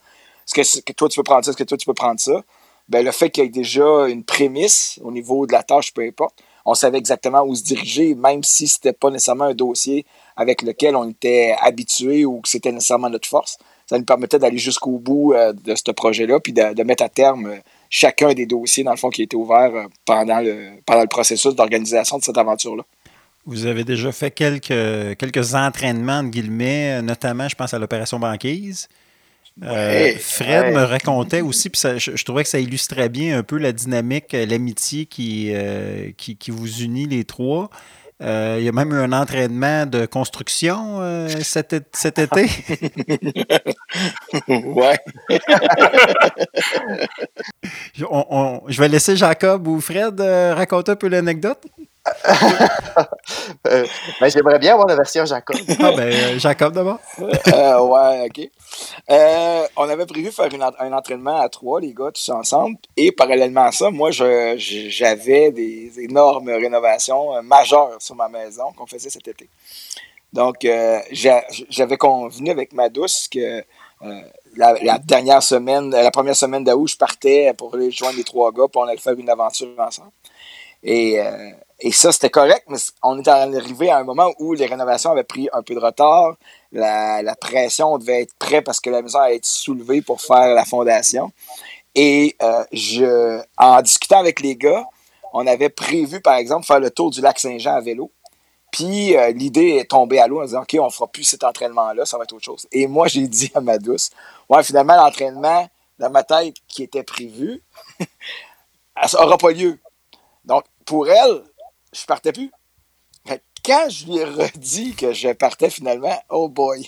Est-ce 0.48 0.80
que, 0.80 0.84
que 0.86 0.94
toi, 0.94 1.10
tu 1.10 1.18
peux 1.18 1.24
prendre 1.24 1.44
ça? 1.44 1.52
Est-ce 1.52 1.58
que 1.58 1.64
toi, 1.64 1.78
tu 1.78 1.86
peux 1.86 1.94
prendre 1.94 2.20
ça? 2.20 2.44
Ben, 2.88 3.04
le 3.04 3.12
fait 3.12 3.32
qu'il 3.32 3.44
y 3.44 3.48
ait 3.48 3.50
déjà 3.50 4.08
une 4.08 4.24
prémisse 4.24 5.00
au 5.04 5.12
niveau 5.12 5.48
de 5.48 5.54
la 5.54 5.64
tâche, 5.64 5.92
peu 5.92 6.04
importe, 6.04 6.36
on 6.66 6.76
savait 6.76 6.98
exactement 6.98 7.42
où 7.44 7.56
se 7.56 7.64
diriger, 7.64 8.16
même 8.16 8.44
si 8.44 8.68
c'était 8.68 8.94
pas 8.94 9.10
nécessairement 9.10 9.46
un 9.46 9.54
dossier 9.54 10.06
avec 10.36 10.62
lequel 10.62 10.96
on 10.96 11.10
était 11.10 11.56
habitué 11.62 12.26
ou 12.26 12.42
que 12.42 12.50
c'était 12.50 12.72
nécessairement 12.72 13.10
notre 13.10 13.28
force. 13.28 13.58
Ça 13.88 13.98
nous 13.98 14.06
permettait 14.06 14.40
d'aller 14.40 14.58
jusqu'au 14.58 14.98
bout 14.98 15.34
euh, 15.34 15.54
de 15.54 15.76
ce 15.76 15.92
projet-là, 15.92 16.40
puis 16.40 16.54
de, 16.54 16.74
de, 16.74 16.84
mettre 16.84 17.04
à 17.04 17.10
terme 17.10 17.46
euh, 17.48 17.58
chacun 17.90 18.34
des 18.34 18.46
dossiers, 18.46 18.84
dans 18.84 18.92
le 18.92 18.98
fond, 18.98 19.10
qui 19.10 19.22
étaient 19.22 19.38
ouverts 19.38 19.76
euh, 19.76 19.86
pendant, 20.06 20.40
le, 20.40 20.72
pendant 20.86 21.02
le 21.02 21.08
processus 21.08 21.54
d'organisation 21.56 22.18
de 22.18 22.24
cette 22.24 22.38
aventure-là. 22.38 22.84
Vous 23.46 23.68
avez 23.68 23.84
déjà 23.84 24.12
fait 24.12 24.32
quelques, 24.32 25.18
quelques 25.18 25.54
entraînements, 25.54 26.24
de 26.24 26.30
guillemets, 26.30 27.04
notamment, 27.04 27.48
je 27.48 27.56
pense 27.56 27.76
à 27.76 27.80
l'opération 27.80 28.18
Banquise. 28.18 28.90
Euh, 29.64 30.14
Fred 30.20 30.66
ouais. 30.66 30.72
me 30.72 30.84
racontait 30.84 31.40
aussi, 31.40 31.70
puis 31.70 31.80
ça, 31.80 31.98
je, 31.98 32.16
je, 32.16 32.26
trouvais 32.26 32.44
que 32.44 32.50
ça 32.50 32.60
illustrait 32.60 33.08
bien 33.08 33.38
un 33.38 33.44
peu 33.44 33.58
la 33.58 33.72
dynamique, 33.72 34.34
l'amitié 34.34 35.06
qui, 35.06 35.52
euh, 35.54 36.12
qui, 36.18 36.36
qui, 36.36 36.52
vous 36.52 36.82
unit 36.82 37.08
les 37.08 37.24
trois. 37.24 37.70
Euh, 38.24 38.56
il 38.60 38.66
y 38.66 38.70
a 38.70 38.72
même 38.72 38.94
eu 38.94 39.00
un 39.00 39.12
entraînement 39.12 39.86
de 39.86 40.06
construction 40.06 41.02
euh, 41.02 41.28
cet, 41.42 41.76
cet, 41.92 42.18
été. 42.18 42.48
ouais. 44.48 44.98
on, 48.10 48.26
on, 48.30 48.62
je 48.68 48.80
vais 48.80 48.88
laisser 48.88 49.18
Jacob 49.18 49.68
ou 49.68 49.82
Fred 49.82 50.22
euh, 50.22 50.54
raconter 50.56 50.94
un 50.94 50.96
peu 50.96 51.10
l'anecdote. 51.10 51.66
Euh, 53.68 53.86
ben, 54.22 54.30
J'aimerais 54.30 54.60
bien 54.60 54.74
avoir 54.74 54.88
la 54.88 54.96
version 54.96 55.26
Jacob. 55.26 55.58
Ah, 55.80 55.92
ben, 55.92 56.12
euh, 56.12 56.40
Jacob 56.40 56.74
d'abord. 56.74 57.00
Euh, 57.20 57.80
ouais, 57.82 58.28
OK. 58.30 58.50
Euh, 59.10 59.68
on 59.76 59.90
avait 59.90 60.06
prévu 60.06 60.32
faire 60.32 60.54
une 60.54 60.64
un 60.64 60.94
entraînement 60.94 61.40
à 61.42 61.50
trois, 61.50 61.80
les 61.82 61.94
gars, 61.94 62.12
tous 62.14 62.30
ensemble. 62.30 62.78
Et 62.96 63.12
parallèlement 63.12 63.64
à 63.66 63.72
ça, 63.72 63.90
moi, 63.90 64.10
j'avais 64.12 65.52
des 65.52 65.92
énormes 66.00 66.50
rénovations 66.50 67.36
euh, 67.36 67.42
majeures 67.42 67.98
sur 68.00 68.16
ma 68.16 68.30
maison 68.30 68.72
qu'on 68.76 68.86
faisait 68.88 69.10
cet 69.10 69.28
été. 69.28 69.50
Donc, 70.34 70.66
euh, 70.66 71.00
j'a- 71.12 71.46
j'avais 71.70 71.98
convenu 71.98 72.52
avec 72.52 72.74
ma 72.74 72.90
douce 72.90 73.28
que 73.32 73.64
euh, 74.04 74.22
la, 74.56 74.74
la 74.84 74.98
dernière 75.00 75.42
semaine, 75.42 75.90
la 75.92 76.12
première 76.12 76.36
semaine 76.36 76.64
d'août, 76.64 76.88
je 76.88 76.98
partais 76.98 77.54
pour 77.58 77.74
aller 77.76 77.92
joindre 77.92 78.18
les 78.18 78.24
trois 78.24 78.52
gars, 78.52 78.66
puis 78.72 78.80
on 78.82 78.84
allait 78.84 78.98
faire 78.98 79.14
une 79.18 79.30
aventure 79.30 79.70
ensemble. 79.78 80.12
Et, 80.84 81.20
euh, 81.20 81.52
et 81.80 81.92
ça, 81.92 82.12
c'était 82.12 82.30
correct, 82.30 82.66
mais 82.70 82.78
on 83.04 83.20
est 83.20 83.28
arrivé 83.28 83.90
à 83.90 83.98
un 83.98 84.04
moment 84.04 84.32
où 84.40 84.54
les 84.54 84.66
rénovations 84.66 85.12
avaient 85.12 85.26
pris 85.26 85.50
un 85.52 85.62
peu 85.62 85.76
de 85.76 85.80
retard. 85.80 86.36
La, 86.72 87.36
pression, 87.40 87.94
on 87.94 87.98
devait 87.98 88.22
être 88.22 88.34
prêt 88.36 88.62
parce 88.62 88.80
que 88.80 88.90
la 88.90 89.02
maison 89.02 89.20
allait 89.20 89.36
être 89.36 89.46
soulevée 89.46 90.02
pour 90.02 90.22
faire 90.22 90.54
la 90.54 90.64
fondation. 90.64 91.32
Et 91.94 92.36
euh, 92.42 92.64
je, 92.72 93.42
en 93.58 93.82
discutant 93.82 94.20
avec 94.20 94.40
les 94.40 94.56
gars, 94.56 94.86
on 95.34 95.48
avait 95.48 95.70
prévu, 95.70 96.22
par 96.22 96.36
exemple, 96.36 96.66
faire 96.66 96.80
le 96.80 96.92
tour 96.92 97.12
du 97.12 97.20
lac 97.20 97.40
Saint-Jean 97.40 97.76
à 97.76 97.82
vélo. 97.82 98.10
Puis 98.72 99.16
euh, 99.16 99.32
l'idée 99.32 99.78
est 99.78 99.90
tombée 99.90 100.20
à 100.20 100.28
l'eau 100.28 100.42
en 100.42 100.46
disant 100.46 100.62
OK, 100.62 100.76
on 100.80 100.90
fera 100.90 101.08
plus 101.08 101.24
cet 101.24 101.44
entraînement-là, 101.44 102.06
ça 102.06 102.18
va 102.18 102.24
être 102.24 102.34
autre 102.34 102.44
chose. 102.44 102.68
Et 102.72 102.88
moi, 102.88 103.08
j'ai 103.08 103.28
dit 103.28 103.52
à 103.54 103.62
ma 103.62 103.78
douce 103.78 104.12
Ouais, 104.50 104.64
finalement, 104.64 104.96
l'entraînement 104.96 105.70
dans 106.00 106.10
ma 106.10 106.24
tête 106.24 106.56
qui 106.68 106.84
était 106.84 107.04
prévu, 107.04 107.62
ça 109.06 109.22
n'aura 109.22 109.38
pas 109.38 109.52
lieu. 109.52 109.80
Donc, 110.44 110.64
pour 110.86 111.10
elle, 111.10 111.42
je 111.96 112.06
partais 112.06 112.32
plus. 112.32 112.52
Quand 113.66 113.90
je 113.90 114.06
lui 114.06 114.18
ai 114.18 114.24
redit 114.26 114.94
que 114.96 115.12
je 115.12 115.30
partais 115.34 115.72
finalement, 115.72 116.16
oh 116.30 116.48
boy, 116.50 116.88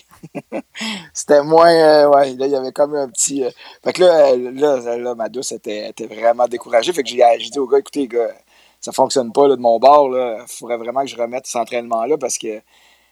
c'était 1.12 1.42
moins. 1.42 1.72
euh, 1.72 2.08
ouais, 2.10 2.34
là, 2.34 2.46
il 2.46 2.52
y 2.52 2.54
avait 2.54 2.70
comme 2.70 2.94
un 2.94 3.08
petit. 3.08 3.42
euh, 3.42 3.50
fait 3.82 3.92
que 3.94 4.02
là, 4.02 4.28
euh, 4.30 4.52
là, 4.52 4.96
là, 4.96 5.14
ma 5.16 5.28
douce 5.28 5.50
était, 5.50 5.88
était 5.88 6.06
vraiment 6.06 6.46
découragée. 6.46 6.92
Fait 6.92 7.02
que 7.02 7.08
j'ai 7.08 7.50
dit 7.50 7.58
au 7.58 7.66
gars, 7.66 7.78
écoutez, 7.78 8.06
gars, 8.06 8.32
ça 8.80 8.92
fonctionne 8.92 9.32
pas 9.32 9.48
de 9.48 9.56
mon 9.56 9.80
bord. 9.80 10.10
Il 10.16 10.44
faudrait 10.46 10.76
vraiment 10.76 11.00
que 11.02 11.08
je 11.08 11.16
remette 11.16 11.46
cet 11.46 11.56
entraînement-là 11.56 12.16
parce 12.16 12.38
que. 12.38 12.60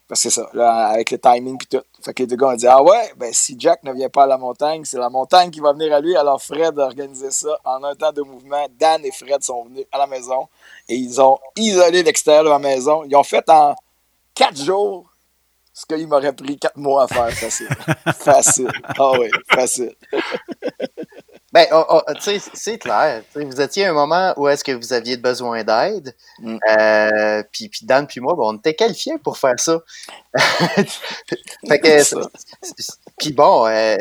Parce 0.08 0.22
que 0.22 0.30
c'est 0.30 0.40
ça, 0.40 0.48
là, 0.52 0.86
avec 0.88 1.10
le 1.10 1.18
timing 1.18 1.58
puis 1.58 1.66
tout. 1.66 1.82
Fait 2.00 2.14
que 2.14 2.22
les 2.22 2.26
deux 2.28 2.36
gars 2.36 2.48
ont 2.48 2.54
dit 2.54 2.66
Ah 2.66 2.82
ouais, 2.82 3.12
ben 3.16 3.32
si 3.32 3.56
Jack 3.58 3.82
ne 3.82 3.92
vient 3.92 4.08
pas 4.08 4.22
à 4.22 4.26
la 4.26 4.38
montagne, 4.38 4.84
c'est 4.84 4.98
la 4.98 5.10
montagne 5.10 5.50
qui 5.50 5.58
va 5.58 5.72
venir 5.72 5.92
à 5.92 6.00
lui. 6.00 6.16
Alors 6.16 6.40
Fred 6.40 6.78
a 6.78 6.84
organisé 6.84 7.30
ça 7.32 7.58
en 7.64 7.82
un 7.82 7.94
temps 7.96 8.12
de 8.12 8.22
mouvement. 8.22 8.66
Dan 8.78 9.04
et 9.04 9.10
Fred 9.10 9.42
sont 9.42 9.64
venus 9.64 9.84
à 9.90 9.98
la 9.98 10.06
maison 10.06 10.48
et 10.88 10.94
ils 10.94 11.20
ont 11.20 11.38
isolé 11.56 12.04
l'extérieur 12.04 12.44
de 12.44 12.50
la 12.50 12.60
maison. 12.60 13.02
Ils 13.04 13.16
ont 13.16 13.25
fait 13.25 13.48
en 13.50 13.75
quatre 14.34 14.62
jours 14.62 15.10
ce 15.72 15.84
qu'il 15.84 16.06
m'aurait 16.06 16.32
pris 16.32 16.56
quatre 16.56 16.78
mois 16.78 17.04
à 17.04 17.08
faire 17.08 17.30
facile. 17.30 17.68
facile. 18.18 18.70
Ah 18.98 19.12
oui, 19.18 19.28
facile. 19.52 19.94
Ben, 21.56 21.68
oh, 21.72 21.86
oh, 21.88 22.02
tu 22.16 22.38
sais, 22.38 22.50
c'est 22.52 22.76
clair. 22.76 23.22
Vous 23.34 23.62
étiez 23.62 23.86
à 23.86 23.90
un 23.90 23.94
moment 23.94 24.34
où 24.36 24.46
est-ce 24.46 24.62
que 24.62 24.72
vous 24.72 24.92
aviez 24.92 25.16
besoin 25.16 25.64
d'aide. 25.64 26.14
Mm. 26.38 26.58
Euh, 26.68 27.42
puis, 27.50 27.70
puis 27.70 27.86
Dan 27.86 28.06
puis 28.06 28.20
moi, 28.20 28.34
ben, 28.34 28.42
on 28.42 28.58
était 28.58 28.75
qualifiés 28.75 29.16
pour 29.16 29.38
faire 29.38 29.58
ça. 29.58 29.78
fait 30.36 31.80
que, 31.80 32.02
C'est 32.02 32.04
ça. 32.04 32.94
puis 33.18 33.32
bon, 33.32 33.66
euh, 33.68 33.96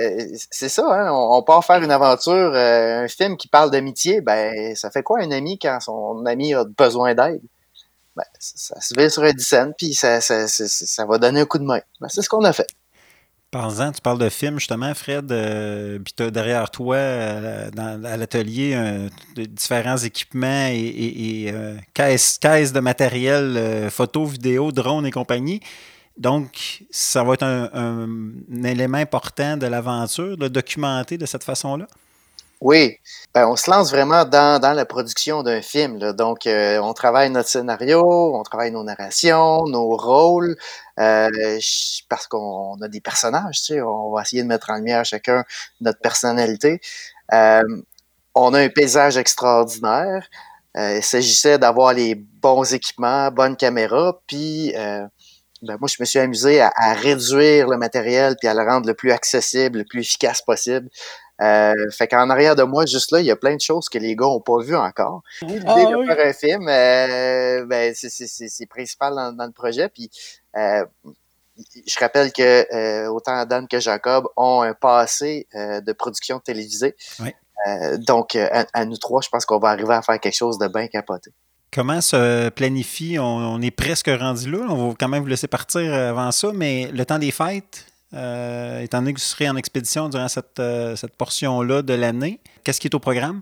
c'est 0.52 0.68
ça. 0.68 0.86
Hein, 0.86 1.14
on, 1.14 1.38
on 1.38 1.44
part 1.44 1.64
faire 1.64 1.82
une 1.82 1.92
aventure, 1.92 2.34
euh, 2.34 3.06
un 3.06 3.08
film 3.08 3.38
qui 3.38 3.48
parle 3.48 3.72
d'amitié. 3.72 4.20
Ben, 4.20 4.76
ça 4.76 4.92
fait 4.92 5.02
quoi 5.02 5.22
un 5.22 5.32
ami 5.32 5.58
quand 5.58 5.80
son 5.80 6.26
ami 6.26 6.54
a 6.54 6.66
besoin 6.66 7.16
d'aide? 7.16 7.42
Ben, 8.18 8.26
ça, 8.38 8.76
ça 8.76 8.82
se 8.82 8.94
vit 9.00 9.10
sur 9.10 9.24
un 9.24 9.32
dixaine, 9.32 9.74
puis 9.78 9.94
ça, 9.94 10.20
ça, 10.20 10.50
ça, 10.50 10.68
ça 10.68 11.06
va 11.06 11.18
donner 11.20 11.40
un 11.40 11.46
coup 11.46 11.60
de 11.60 11.64
main. 11.64 11.80
Ben, 12.02 12.10
c'est 12.10 12.22
ce 12.22 12.28
qu'on 12.28 12.44
a 12.44 12.52
fait. 12.52 12.68
Parlant, 13.52 13.92
tu 13.94 14.02
parles 14.02 14.20
de 14.20 14.28
film 14.28 14.60
justement, 14.60 14.94
Fred, 14.94 15.32
euh, 15.32 15.98
puis 16.00 16.14
tu 16.18 16.24
as 16.24 16.32
derrière 16.32 16.70
toi, 16.72 16.98
euh, 16.98 17.72
dans, 17.72 18.04
à 18.04 18.18
l'atelier, 18.18 18.76
différents 19.38 19.96
équipements 19.98 20.68
et, 20.74 21.52
euh, 21.54 21.78
caisses, 21.94 22.40
de 22.74 22.80
matériel, 22.82 23.90
photos, 23.92 24.30
vidéos, 24.32 24.74
drones 24.74 25.06
et 25.06 25.12
compagnie. 25.12 25.62
Donc, 26.18 26.84
ça 26.92 27.24
va 27.24 27.34
être 27.36 27.44
un, 27.44 27.70
un- 27.74 28.08
un 28.54 28.64
élément 28.64 28.98
important 28.98 29.56
de 29.58 29.68
l'aventure, 29.68 30.38
de 30.38 30.48
documenter 30.50 31.18
de 31.18 31.26
cette 31.26 31.44
façon-là? 31.46 31.88
Oui, 32.68 32.98
ben, 33.36 33.48
on 33.48 33.56
se 33.56 33.70
lance 33.70 33.92
vraiment 33.92 34.26
dans, 34.26 34.60
la 34.60 34.86
production 34.86 35.44
d'un 35.44 35.62
film. 35.62 36.00
Donc, 36.14 36.48
euh, 36.48 36.80
on 36.80 36.94
travaille 36.94 37.30
notre 37.30 37.48
scénario, 37.48 38.02
on 38.36 38.42
travaille 38.42 38.72
nos 38.72 38.84
narrations, 38.84 39.68
nos 39.68 39.96
rôles, 39.96 40.58
euh, 41.00 41.30
parce 42.10 42.26
qu'on 42.26 42.76
a 42.82 42.88
des 42.88 43.02
personnages, 43.02 43.58
tu 43.62 43.76
sais, 43.76 43.82
on 43.84 44.12
va 44.12 44.24
essayer 44.24 44.42
de 44.42 44.48
mettre 44.48 44.72
en 44.72 44.78
lumière 44.78 45.06
chacun 45.06 45.44
notre 45.80 46.00
personnalité. 46.00 46.82
Euh, 47.34 47.62
on 48.34 48.56
a 48.56 48.62
un 48.62 48.70
paysage 48.70 49.16
extraordinaire. 49.18 50.28
Il 50.76 51.04
s'agissait 51.04 51.60
d'avoir 51.60 51.94
les 51.94 52.16
bons 52.16 52.74
équipements, 52.74 53.30
bonnes 53.30 53.58
caméras, 53.58 54.20
puis 54.26 54.74
ben, 54.74 55.78
moi, 55.80 55.88
je 55.88 55.98
me 56.00 56.06
suis 56.06 56.20
amusé 56.20 56.62
à, 56.62 56.72
à 56.76 56.94
réduire 56.94 57.68
le 57.68 57.78
matériel 57.78 58.36
puis 58.40 58.48
à 58.48 58.54
le 58.54 58.62
rendre 58.62 58.88
le 58.88 58.94
plus 58.94 59.12
accessible, 59.12 59.80
le 59.80 59.86
plus 59.86 60.02
efficace 60.02 60.42
possible. 60.42 60.90
Euh, 61.42 61.74
fait 61.92 62.08
qu'en 62.08 62.30
arrière 62.30 62.56
de 62.56 62.64
moi, 62.64 62.86
juste 62.86 63.12
là, 63.12 63.20
il 63.20 63.26
y 63.26 63.32
a 63.32 63.36
plein 63.36 63.56
de 63.56 63.62
choses 63.62 63.90
que 63.90 63.98
les 63.98 64.16
gars 64.16 64.28
ont 64.28 64.40
pas 64.40 64.60
vues 64.62 64.76
encore. 64.76 65.22
L'idée 65.42 65.60
Ah 65.68 65.76
de 65.86 65.96
oui. 65.96 66.06
faire 66.08 66.28
un 66.28 66.34
film, 66.34 66.68
euh, 66.70 67.66
ben, 67.66 67.94
c'est- 67.94 68.66
principal 68.70 69.14
dans, 69.16 69.34
dans 69.34 69.46
le 69.46 69.52
projet. 69.52 69.90
Puis, 69.90 70.10
euh, 70.58 70.86
je 71.88 72.00
rappelle 72.00 72.32
que 72.34 73.08
autant 73.10 73.46
Dan 73.46 73.68
que 73.68 73.80
Jacob 73.80 74.28
ont 74.38 74.62
un 74.62 74.74
passé 74.74 75.48
de 75.54 75.92
production 75.94 76.40
télévisée. 76.40 76.96
Oui. 77.20 77.34
Donc, 78.00 78.36
à, 78.36 78.66
à 78.74 78.86
nous 78.86 78.98
trois, 78.98 79.22
je 79.22 79.30
pense 79.30 79.46
qu'on 79.46 79.60
va 79.60 79.70
arriver 79.70 79.94
à 79.94 80.02
faire 80.02 80.20
quelque 80.20 80.36
chose 80.36 80.58
de 80.58 80.68
bien 80.68 80.88
capoté. 80.88 81.32
Comment 81.74 82.00
se 82.02 82.50
planifie? 82.50 83.18
On, 83.20 83.24
on 83.26 83.62
est 83.62 83.72
presque 83.72 84.08
rendu 84.10 84.50
là. 84.52 84.60
On 84.70 84.90
va 84.90 84.96
quand 85.00 85.08
même 85.10 85.22
vous 85.24 85.28
laisser 85.30 85.48
partir 85.48 85.94
avant 85.94 86.32
ça, 86.32 86.52
mais 86.54 86.90
le 86.94 87.06
temps 87.06 87.20
des 87.20 87.32
fêtes, 87.32 87.86
euh, 88.16 88.82
étant 88.82 89.00
donné 89.00 89.14
que 89.14 89.20
vous 89.20 89.26
serez 89.26 89.50
en 89.50 89.56
expédition 89.56 90.10
durant 90.10 90.28
cette, 90.28 90.60
euh, 90.60 90.96
cette 90.96 91.16
portion-là 91.16 91.82
de 91.82 91.94
l'année, 91.94 92.40
qu'est-ce 92.64 92.80
qui 92.80 92.88
est 92.88 92.96
au 92.96 93.00
programme? 93.00 93.42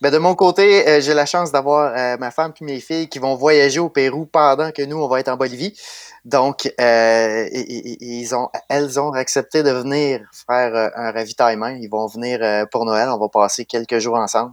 Ben, 0.00 0.10
de 0.10 0.18
mon 0.18 0.34
côté, 0.34 0.86
euh, 0.86 1.00
j'ai 1.00 1.14
la 1.14 1.24
chance 1.26 1.50
d'avoir 1.52 2.18
ma 2.18 2.30
femme 2.30 2.52
puis 2.52 2.64
mes 2.66 2.80
filles 2.80 3.08
qui 3.08 3.18
vont 3.18 3.34
voyager 3.34 3.80
au 3.80 3.88
Pérou 3.88 4.26
pendant 4.26 4.70
que 4.70 4.82
nous, 4.82 4.98
on 4.98 5.08
va 5.08 5.20
être 5.20 5.28
en 5.28 5.36
Bolivie. 5.36 5.74
Donc, 6.26 6.66
et- 6.66 6.72
et- 6.78 7.88
et- 7.92 7.98
ils 8.20 8.34
ont, 8.34 8.50
elles 8.68 9.00
ont 9.00 9.12
accepté 9.12 9.62
de 9.62 9.70
venir 9.70 10.20
faire 10.46 10.90
un 10.96 11.12
ravitaillement. 11.12 11.68
Ils 11.68 11.88
vont 11.88 12.06
venir 12.08 12.66
pour 12.70 12.84
Noël. 12.84 13.08
On 13.08 13.18
va 13.18 13.28
passer 13.28 13.64
quelques 13.64 13.98
jours 13.98 14.16
ensemble 14.16 14.52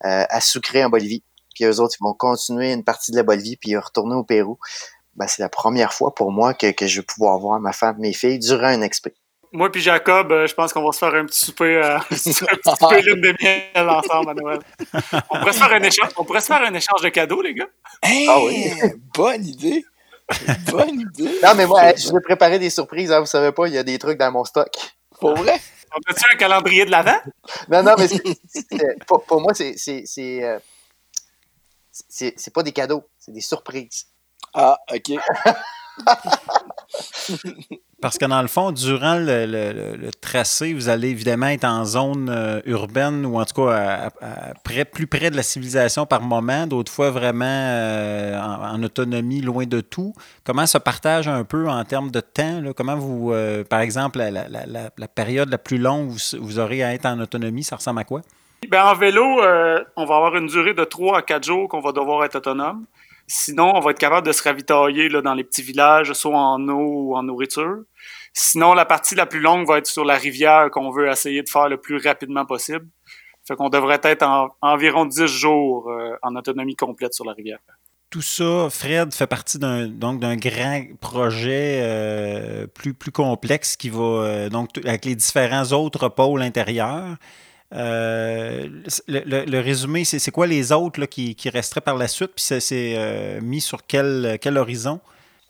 à 0.00 0.40
Sucré 0.40 0.84
en 0.84 0.88
Bolivie. 0.88 1.22
Puis 1.54 1.64
eux 1.64 1.80
autres, 1.80 1.96
ils 2.00 2.02
vont 2.02 2.14
continuer 2.14 2.72
une 2.72 2.82
partie 2.82 3.12
de 3.12 3.16
la 3.18 3.22
Bolivie 3.22 3.56
puis 3.56 3.76
retourner 3.76 4.14
au 4.16 4.24
Pérou. 4.24 4.58
Ben, 5.16 5.26
c'est 5.28 5.42
la 5.42 5.48
première 5.48 5.92
fois 5.92 6.14
pour 6.14 6.32
moi 6.32 6.54
que, 6.54 6.70
que 6.70 6.86
je 6.86 7.00
vais 7.00 7.06
pouvoir 7.06 7.38
voir 7.38 7.60
ma 7.60 7.72
femme, 7.72 7.96
mes 7.98 8.12
filles 8.12 8.38
durant 8.38 8.66
un 8.68 8.80
expé. 8.82 9.14
Moi 9.54 9.70
puis 9.70 9.82
Jacob, 9.82 10.32
euh, 10.32 10.46
je 10.46 10.54
pense 10.54 10.72
qu'on 10.72 10.82
va 10.82 10.92
se 10.92 10.98
faire 10.98 11.14
un 11.14 11.26
petit 11.26 11.44
souper, 11.44 11.76
euh, 11.76 11.96
un 11.98 12.00
petit 12.00 12.32
souper 12.32 13.02
lune 13.02 13.20
de 13.20 13.34
miel 13.42 13.88
ensemble 13.90 14.30
à 14.30 14.34
Noël. 14.34 14.60
On 15.30 15.38
pourrait 15.38 15.52
se 15.52 15.58
faire 15.58 15.72
un 15.72 15.82
échange, 15.82 16.08
on 16.16 16.24
pourrait 16.24 16.40
se 16.40 16.46
faire 16.46 16.62
un 16.62 16.72
échange 16.72 17.02
de 17.02 17.10
cadeaux, 17.10 17.42
les 17.42 17.52
gars. 17.54 17.68
Hey, 18.02 18.26
Ah 18.30 18.40
oui. 18.42 18.70
bonne 19.14 19.44
idée. 19.44 19.84
Bonne 20.70 21.00
idée. 21.00 21.38
Non, 21.42 21.54
mais 21.54 21.66
moi, 21.66 21.94
je 21.94 22.08
vous 22.08 22.16
ai 22.16 22.22
préparé 22.22 22.58
des 22.58 22.70
surprises. 22.70 23.12
Hein, 23.12 23.20
vous 23.20 23.26
savez 23.26 23.52
pas, 23.52 23.66
il 23.66 23.74
y 23.74 23.78
a 23.78 23.82
des 23.82 23.98
trucs 23.98 24.16
dans 24.18 24.32
mon 24.32 24.44
stock. 24.46 24.68
Pour 25.20 25.34
vrai? 25.34 25.60
On 25.94 26.10
a-tu 26.10 26.24
un 26.32 26.36
calendrier 26.38 26.86
de 26.86 26.90
l'avant? 26.90 27.18
Non, 27.68 27.82
non, 27.82 27.94
mais 27.98 28.08
pour, 29.06 29.24
pour 29.24 29.42
moi, 29.42 29.52
c'est 29.52 29.74
c'est 29.76 30.04
c'est 30.06 30.42
euh, 30.42 30.58
c'est- 32.08 32.32
c'est 32.38 32.52
pas 32.54 32.62
des 32.62 32.72
cadeaux, 32.72 33.02
c'est 33.18 33.32
des 33.32 33.42
surprises. 33.42 34.06
Ah, 34.54 34.78
OK. 34.92 35.18
Parce 38.00 38.18
que 38.18 38.24
dans 38.24 38.42
le 38.42 38.48
fond, 38.48 38.72
durant 38.72 39.14
le, 39.14 39.46
le- 39.46 39.72
le- 39.72 39.96
le 39.96 40.10
tracé, 40.10 40.74
vous 40.74 40.88
allez 40.88 41.10
évidemment 41.10 41.46
être 41.46 41.64
en 41.64 41.84
zone 41.84 42.28
euh, 42.28 42.60
urbaine 42.66 43.24
ou 43.24 43.40
en 43.40 43.44
tout 43.44 43.62
cas 43.64 43.70
à- 43.72 44.06
à- 44.06 44.50
à 44.50 44.54
près- 44.64 44.84
plus 44.84 45.06
près 45.06 45.30
de 45.30 45.36
la 45.36 45.44
civilisation 45.44 46.04
par 46.04 46.20
moment, 46.20 46.66
d'autres 46.66 46.90
fois 46.90 47.10
vraiment 47.10 47.44
euh, 47.46 48.36
en, 48.40 48.74
en 48.74 48.82
autonomie, 48.82 49.40
loin 49.40 49.66
de 49.66 49.80
tout. 49.80 50.12
Comment 50.44 50.66
se 50.66 50.78
partage 50.78 51.28
un 51.28 51.44
peu 51.44 51.68
en 51.68 51.84
termes 51.84 52.10
de 52.10 52.18
temps? 52.20 52.60
là? 52.60 52.72
Comment 52.74 52.96
vous, 52.96 53.32
euh, 53.32 53.62
par 53.62 53.78
exemple, 53.80 54.18
la, 54.18 54.30
la- 54.32 54.48
la- 54.48 55.08
période 55.08 55.48
la 55.48 55.58
plus 55.58 55.78
longue 55.78 56.08
où 56.08 56.12
vous, 56.14 56.44
vous 56.44 56.58
aurez 56.58 56.82
à 56.82 56.94
être 56.94 57.06
en 57.06 57.20
autonomie, 57.20 57.62
ça 57.62 57.76
ressemble 57.76 58.00
à 58.00 58.04
quoi? 58.04 58.22
Ben, 58.68 58.84
en 58.84 58.94
vélo, 58.94 59.42
euh, 59.42 59.80
on 59.96 60.06
va 60.06 60.16
avoir 60.16 60.34
une 60.36 60.46
durée 60.46 60.74
de 60.74 60.84
3 60.84 61.18
à 61.18 61.22
4 61.22 61.44
jours 61.44 61.68
qu'on 61.68 61.80
va 61.80 61.92
devoir 61.92 62.24
être 62.24 62.36
autonome. 62.36 62.84
Sinon, 63.34 63.72
on 63.74 63.80
va 63.80 63.92
être 63.92 63.98
capable 63.98 64.26
de 64.26 64.32
se 64.32 64.42
ravitailler 64.42 65.08
là, 65.08 65.22
dans 65.22 65.32
les 65.32 65.42
petits 65.42 65.62
villages, 65.62 66.12
soit 66.12 66.36
en 66.36 66.68
eau 66.68 67.08
ou 67.08 67.16
en 67.16 67.22
nourriture. 67.22 67.78
Sinon, 68.34 68.74
la 68.74 68.84
partie 68.84 69.14
la 69.14 69.24
plus 69.24 69.40
longue 69.40 69.66
va 69.66 69.78
être 69.78 69.86
sur 69.86 70.04
la 70.04 70.16
rivière 70.16 70.68
qu'on 70.70 70.90
veut 70.90 71.08
essayer 71.08 71.42
de 71.42 71.48
faire 71.48 71.70
le 71.70 71.78
plus 71.78 71.96
rapidement 71.96 72.44
possible. 72.44 72.86
Fait 73.48 73.56
qu'on 73.56 73.70
devrait 73.70 74.00
être 74.02 74.22
en 74.22 74.50
environ 74.60 75.06
10 75.06 75.26
jours 75.26 75.88
euh, 75.88 76.14
en 76.20 76.36
autonomie 76.36 76.76
complète 76.76 77.14
sur 77.14 77.24
la 77.24 77.32
rivière. 77.32 77.58
tout 78.10 78.20
ça, 78.20 78.68
Fred 78.68 79.14
fait 79.14 79.26
partie 79.26 79.58
d'un 79.58 79.88
donc 79.88 80.20
d'un 80.20 80.36
grand 80.36 80.84
projet 81.00 81.80
euh, 81.80 82.66
plus, 82.66 82.92
complexe 83.12 83.76
qui 83.76 83.88
va 83.88 84.50
donc 84.50 84.68
avec 84.84 85.06
les 85.06 85.16
différents 85.16 85.72
autres 85.72 86.10
pôles 86.10 86.42
intérieurs. 86.42 87.16
Le, 87.72 89.44
le, 89.44 89.60
résumé, 89.60 90.04
c'est 90.04 90.30
quoi 90.30 90.46
les 90.46 90.72
autres 90.72 91.04
qui, 91.06 91.36
resteraient 91.46 91.80
par 91.80 91.96
la 91.96 92.08
suite? 92.08 92.32
Puis 92.36 92.60
c'est 92.60 93.38
mis 93.42 93.60
sur 93.60 93.86
quel, 93.86 94.38
horizon? 94.56 95.00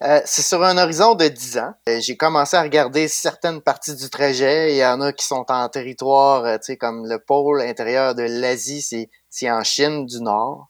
Euh, 0.03 0.19
c'est 0.25 0.41
sur 0.41 0.61
un 0.63 0.77
horizon 0.77 1.15
de 1.15 1.29
10 1.29 1.57
ans. 1.59 1.73
Euh, 1.87 1.99
j'ai 2.01 2.17
commencé 2.17 2.57
à 2.57 2.61
regarder 2.61 3.07
certaines 3.07 3.61
parties 3.61 3.95
du 3.95 4.09
trajet. 4.09 4.73
Il 4.73 4.77
y 4.77 4.85
en 4.85 4.99
a 4.99 5.13
qui 5.13 5.25
sont 5.25 5.45
en 5.47 5.69
territoire, 5.69 6.43
euh, 6.43 6.57
tu 6.57 6.63
sais, 6.73 6.77
comme 6.77 7.07
le 7.07 7.19
pôle 7.19 7.61
intérieur 7.61 8.13
de 8.13 8.23
l'Asie, 8.23 8.81
c'est, 9.29 9.51
en 9.51 9.63
Chine 9.63 10.05
du 10.05 10.21
Nord. 10.21 10.67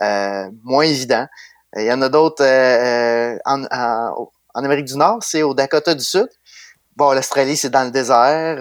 moins 0.00 0.84
évident. 0.84 1.26
Il 1.76 1.84
y 1.84 1.92
en 1.92 2.00
a 2.02 2.08
d'autres 2.08 2.44
en, 3.44 4.64
Amérique 4.64 4.86
du 4.86 4.96
Nord, 4.96 5.18
c'est 5.22 5.42
au 5.42 5.54
Dakota 5.54 5.94
du 5.94 6.04
Sud. 6.04 6.28
Bon, 6.98 7.12
l'Australie, 7.12 7.56
c'est 7.56 7.70
dans 7.70 7.84
le 7.84 7.92
désert. 7.92 8.58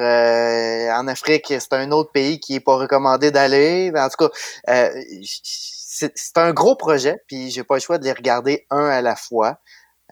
en 0.95 1.08
Afrique, 1.08 1.47
c'est 1.47 1.73
un 1.73 1.91
autre 1.91 2.12
pays 2.12 2.39
qui 2.39 2.54
est 2.56 2.60
pas 2.60 2.76
recommandé 2.76 3.32
d'aller. 3.32 3.91
En 3.95 4.10
tout 4.10 4.28
cas, 4.28 4.91
c'est, 5.23 6.12
c'est 6.15 6.38
un 6.38 6.54
gros 6.54 6.76
projet, 6.76 7.15
puis 7.28 7.50
j'ai 7.50 7.63
pas 7.63 7.76
le 7.76 7.82
choix 7.82 7.97
de 7.97 8.04
les 8.04 8.12
regarder 8.12 8.67
un 8.69 8.86
à 8.86 9.02
la 9.02 9.15
fois. 9.15 9.58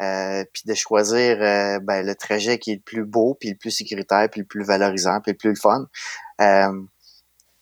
Euh, 0.01 0.43
puis 0.51 0.63
de 0.65 0.73
choisir 0.73 1.37
euh, 1.39 1.79
ben, 1.81 2.05
le 2.05 2.15
trajet 2.15 2.59
qui 2.59 2.71
est 2.71 2.75
le 2.75 2.81
plus 2.81 3.05
beau, 3.05 3.37
puis 3.39 3.49
le 3.49 3.55
plus 3.55 3.71
sécuritaire, 3.71 4.27
puis 4.29 4.41
le 4.41 4.47
plus 4.47 4.65
valorisant, 4.65 5.21
puis 5.21 5.31
le 5.31 5.37
plus 5.37 5.55
fun. 5.55 5.85
Euh, 6.41 6.81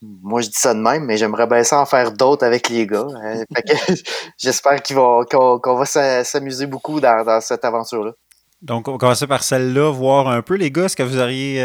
moi, 0.02 0.42
je 0.42 0.48
dis 0.48 0.58
ça 0.58 0.74
de 0.74 0.80
même, 0.80 1.06
mais 1.06 1.18
j'aimerais 1.18 1.46
bien 1.46 1.64
ça 1.64 1.80
en 1.80 1.86
faire 1.86 2.12
d'autres 2.12 2.46
avec 2.46 2.70
les 2.70 2.88
gars. 2.88 3.06
j'espère 4.38 4.82
qu'ils 4.82 4.96
vont, 4.96 5.24
qu'on, 5.26 5.76
va 5.76 5.86
s'amuser 6.24 6.66
beaucoup 6.66 7.00
dans, 7.00 7.40
cette 7.40 7.64
aventure-là. 7.64 8.14
Donc, 8.64 8.88
on 8.88 8.94
va 8.94 8.98
commencer 8.98 9.28
par 9.28 9.44
celle-là, 9.44 9.92
voir 9.92 10.30
un 10.30 10.42
peu, 10.42 10.56
les 10.56 10.72
gars. 10.72 10.86
Est-ce 10.86 10.96
que 10.96 11.04
vous 11.04 11.20
auriez 11.20 11.62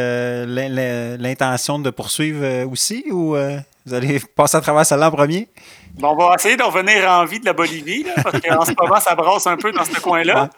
l'intention 1.16 1.78
de 1.78 1.90
poursuivre 1.90 2.66
aussi 2.70 3.04
ou 3.10 3.36
vous 3.86 3.94
allez 3.94 4.20
passer 4.36 4.56
à 4.56 4.60
travers 4.60 4.84
celle-là 4.84 5.08
en 5.08 5.12
premier? 5.12 5.48
on 6.02 6.14
va 6.16 6.34
essayer 6.34 6.56
de 6.56 6.62
revenir 6.62 7.08
en 7.10 7.24
vie 7.24 7.40
de 7.40 7.46
la 7.46 7.52
Bolivie, 7.52 8.04
parce 8.22 8.40
qu'en 8.40 8.64
ce 8.64 8.72
moment, 8.78 9.00
ça 9.00 9.14
brasse 9.14 9.46
un 9.46 9.56
peu 9.56 9.72
dans 9.72 9.84
ce 9.84 10.00
coin-là. 10.00 10.50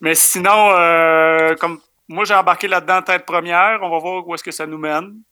Mais 0.00 0.14
sinon, 0.14 0.70
euh, 0.72 1.54
comme 1.56 1.78
moi, 2.08 2.24
j'ai 2.24 2.34
embarqué 2.34 2.66
là-dedans 2.66 3.02
tête 3.02 3.24
première, 3.24 3.78
on 3.82 3.90
va 3.90 3.98
voir 3.98 4.26
où 4.26 4.34
est-ce 4.34 4.42
que 4.42 4.50
ça 4.50 4.66
nous 4.66 4.78
mène. 4.78 5.22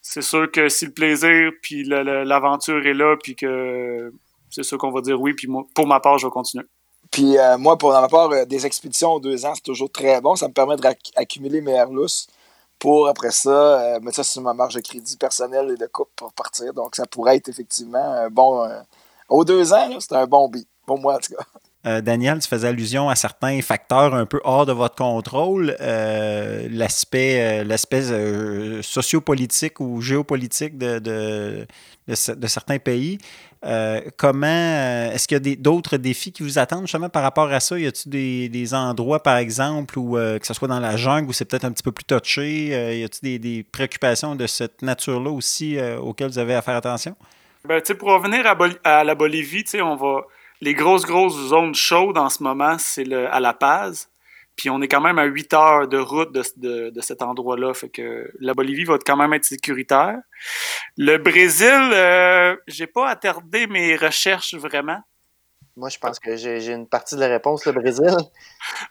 C'est 0.00 0.22
sûr 0.22 0.50
que 0.50 0.68
si 0.68 0.86
le 0.86 0.92
plaisir 0.92 1.50
puis 1.60 1.84
l'aventure 1.84 2.86
est 2.86 2.94
là, 2.94 3.16
puis 3.22 3.36
que 3.36 4.12
c'est 4.50 4.62
sûr 4.62 4.78
qu'on 4.78 4.90
va 4.90 5.00
dire 5.00 5.20
oui, 5.20 5.34
puis 5.34 5.48
pour 5.74 5.86
ma 5.86 6.00
part, 6.00 6.18
je 6.18 6.26
vais 6.26 6.30
continuer. 6.30 6.64
Puis 7.12 7.38
euh, 7.38 7.58
moi, 7.58 7.78
pour 7.78 7.92
ma 7.92 8.08
part, 8.08 8.30
euh, 8.32 8.44
des 8.46 8.66
expéditions 8.66 9.12
aux 9.12 9.20
deux 9.20 9.46
ans, 9.46 9.54
c'est 9.54 9.62
toujours 9.62 9.90
très 9.92 10.20
bon. 10.20 10.36
Ça 10.36 10.48
me 10.48 10.52
permet 10.54 10.76
d'accumuler 10.76 11.60
mes 11.60 11.72
airlus 11.72 12.26
pour, 12.78 13.08
après 13.08 13.30
ça, 13.30 13.98
mettre 14.02 14.16
ça 14.16 14.24
sur 14.24 14.42
ma 14.42 14.54
marge 14.54 14.74
de 14.74 14.80
crédit 14.80 15.16
personnelle 15.16 15.70
et 15.70 15.76
de 15.76 15.86
coupe 15.86 16.10
pour 16.16 16.32
partir. 16.32 16.74
Donc, 16.74 16.96
ça 16.96 17.06
pourrait 17.06 17.36
être 17.36 17.48
effectivement 17.48 17.98
un 17.98 18.30
bon, 18.30 18.68
aux 19.28 19.44
deux 19.44 19.72
ans, 19.72 19.88
c'est 20.00 20.14
un 20.14 20.26
bon 20.26 20.48
beat, 20.48 20.68
pour 20.86 20.98
moi 20.98 21.16
en 21.16 21.18
tout 21.18 21.34
cas. 21.34 21.44
Euh, 21.84 22.00
Daniel, 22.00 22.38
tu 22.38 22.48
faisais 22.48 22.68
allusion 22.68 23.08
à 23.08 23.16
certains 23.16 23.60
facteurs 23.60 24.14
un 24.14 24.24
peu 24.24 24.40
hors 24.44 24.66
de 24.66 24.72
votre 24.72 24.94
contrôle, 24.94 25.76
euh, 25.80 26.68
l'aspect, 26.70 27.64
euh, 27.66 28.82
sociopolitique 28.82 29.80
ou 29.80 30.00
géopolitique 30.00 30.78
de, 30.78 31.00
de, 31.00 32.46
certains 32.46 32.78
pays. 32.78 33.18
comment 34.16 34.46
est-ce 35.12 35.26
qu'il 35.26 35.44
y 35.44 35.52
a 35.52 35.56
d'autres 35.56 35.96
défis 35.96 36.30
qui 36.30 36.44
vous 36.44 36.60
attendent 36.60 36.82
justement 36.82 37.08
par 37.08 37.24
rapport 37.24 37.52
à 37.52 37.58
ça? 37.58 37.76
Y 37.76 37.86
a-t-il 37.88 38.48
des, 38.48 38.74
endroits, 38.74 39.20
par 39.20 39.38
exemple, 39.38 39.98
où 39.98 40.12
que 40.14 40.46
ce 40.46 40.54
soit 40.54 40.68
dans 40.68 40.80
la 40.80 40.96
jungle 40.96 41.28
où 41.28 41.32
c'est 41.32 41.44
peut-être 41.46 41.64
un 41.64 41.72
petit 41.72 41.82
peu 41.82 41.92
plus 41.92 42.04
touché? 42.04 42.98
y 43.00 43.02
a-t-il 43.02 43.40
des, 43.40 43.64
préoccupations 43.64 44.36
de 44.36 44.46
cette 44.46 44.82
nature-là 44.82 45.30
aussi 45.30 45.78
auxquelles 46.00 46.30
vous 46.30 46.38
avez 46.38 46.54
à 46.54 46.62
faire 46.62 46.76
attention? 46.76 47.16
Ben, 47.64 47.80
pour 47.98 48.10
revenir 48.10 48.44
à, 48.84 49.04
la 49.04 49.14
Bolivie, 49.16 49.64
on 49.80 49.96
va. 49.96 50.22
Les 50.62 50.74
grosses, 50.74 51.04
grosses 51.04 51.48
zones 51.48 51.74
chaudes 51.74 52.16
en 52.16 52.28
ce 52.28 52.40
moment, 52.40 52.76
c'est 52.78 53.12
à 53.12 53.40
La 53.40 53.52
Paz. 53.52 54.08
Puis 54.54 54.70
on 54.70 54.80
est 54.80 54.86
quand 54.86 55.00
même 55.00 55.18
à 55.18 55.24
8 55.24 55.54
heures 55.54 55.88
de 55.88 55.98
route 55.98 56.32
de, 56.32 56.90
de, 56.90 57.00
cet 57.00 57.20
endroit-là. 57.20 57.74
Fait 57.74 57.88
que 57.88 58.30
la 58.38 58.54
Bolivie 58.54 58.84
va 58.84 58.96
quand 59.04 59.16
même 59.16 59.32
être 59.32 59.44
sécuritaire. 59.44 60.18
Le 60.96 61.16
Brésil, 61.16 61.90
euh, 61.92 62.54
j'ai 62.68 62.86
pas 62.86 63.08
attardé 63.08 63.66
mes 63.66 63.96
recherches 63.96 64.54
vraiment. 64.54 65.00
Moi, 65.76 65.88
je 65.88 65.98
pense 65.98 66.20
que 66.20 66.36
j'ai 66.36 66.70
une 66.70 66.86
partie 66.86 67.16
de 67.16 67.20
la 67.20 67.28
réponse, 67.28 67.66
le 67.66 67.72
Brésil. 67.72 68.14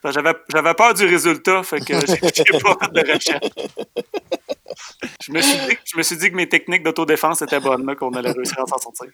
J'avais 0.04 0.74
peur 0.74 0.94
du 0.94 1.06
résultat, 1.06 1.64
fait 1.64 1.80
que 1.80 1.94
j'ai 2.06 2.60
pas 2.60 2.78
fait 2.82 2.92
de 2.92 3.14
recherche 3.14 3.50
je, 5.22 5.32
me 5.32 6.04
suis 6.04 6.18
dit, 6.18 6.32
que 6.32 6.36
mes 6.36 6.48
techniques 6.48 6.84
d'autodéfense 6.84 7.42
étaient 7.42 7.60
bonnes, 7.60 7.96
qu'on 7.96 8.12
allait 8.14 8.32
réussir 8.32 8.60
à 8.60 8.66
s'en 8.66 8.78
sortir. 8.78 9.08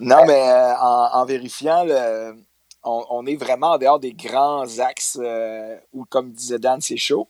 Non, 0.00 0.24
mais 0.26 0.40
euh, 0.40 0.74
en, 0.76 1.24
vérifiant, 1.24 1.86
on, 2.82 3.26
est 3.26 3.36
vraiment 3.36 3.72
en 3.72 3.78
dehors 3.78 3.98
des 3.98 4.12
grands 4.12 4.78
axes 4.78 5.18
euh, 5.20 5.76
où, 5.92 6.04
comme 6.04 6.32
disait 6.32 6.58
Dan, 6.58 6.80
c'est 6.80 6.96
chaud. 6.96 7.28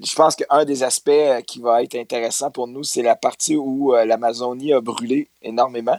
Je 0.00 0.14
pense 0.14 0.36
qu'un 0.36 0.64
des 0.64 0.82
aspects 0.82 1.08
euh, 1.08 1.40
qui 1.40 1.60
va 1.60 1.82
être 1.82 1.96
intéressant 1.96 2.50
pour 2.50 2.66
nous, 2.68 2.84
c'est 2.84 3.02
la 3.02 3.16
partie 3.16 3.56
où 3.56 3.94
l'Amazonie 3.94 4.72
a 4.72 4.80
brûlé 4.80 5.28
énormément. 5.42 5.98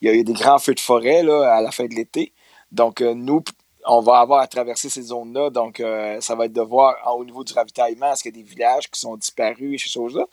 Il 0.00 0.08
y 0.08 0.10
a 0.10 0.14
eu 0.14 0.24
des 0.24 0.32
grands 0.32 0.58
feux 0.58 0.74
de 0.74 0.80
forêt 0.80 1.22
là, 1.22 1.54
à 1.54 1.60
la 1.60 1.70
fin 1.70 1.84
de 1.84 1.94
l'été. 1.94 2.32
Donc, 2.72 3.00
nous, 3.00 3.42
on 3.86 4.00
va 4.00 4.18
avoir 4.18 4.40
à 4.40 4.46
traverser 4.46 4.88
ces 4.88 5.02
zones-là. 5.02 5.50
Donc, 5.50 5.82
ça 6.20 6.34
va 6.34 6.46
être 6.46 6.52
de 6.52 6.60
voir 6.60 6.96
au 7.16 7.24
niveau 7.24 7.44
du 7.44 7.52
ravitaillement, 7.52 8.12
est-ce 8.12 8.22
qu'il 8.22 8.36
y 8.36 8.40
a 8.40 8.42
des 8.42 8.48
villages 8.48 8.90
qui 8.90 9.00
sont 9.00 9.16
disparus 9.16 9.74
et 9.74 9.78
ces 9.78 9.90
choses-là. 9.90 10.26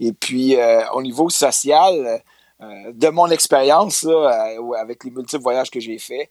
Et 0.00 0.12
puis, 0.12 0.56
euh, 0.56 0.88
au 0.92 1.02
niveau 1.02 1.30
social, 1.30 2.22
euh, 2.60 2.92
de 2.92 3.08
mon 3.08 3.28
expérience, 3.28 4.04
euh, 4.04 4.72
avec 4.78 5.04
les 5.04 5.10
multiples 5.10 5.42
voyages 5.42 5.70
que 5.70 5.80
j'ai 5.80 5.98
faits, 5.98 6.30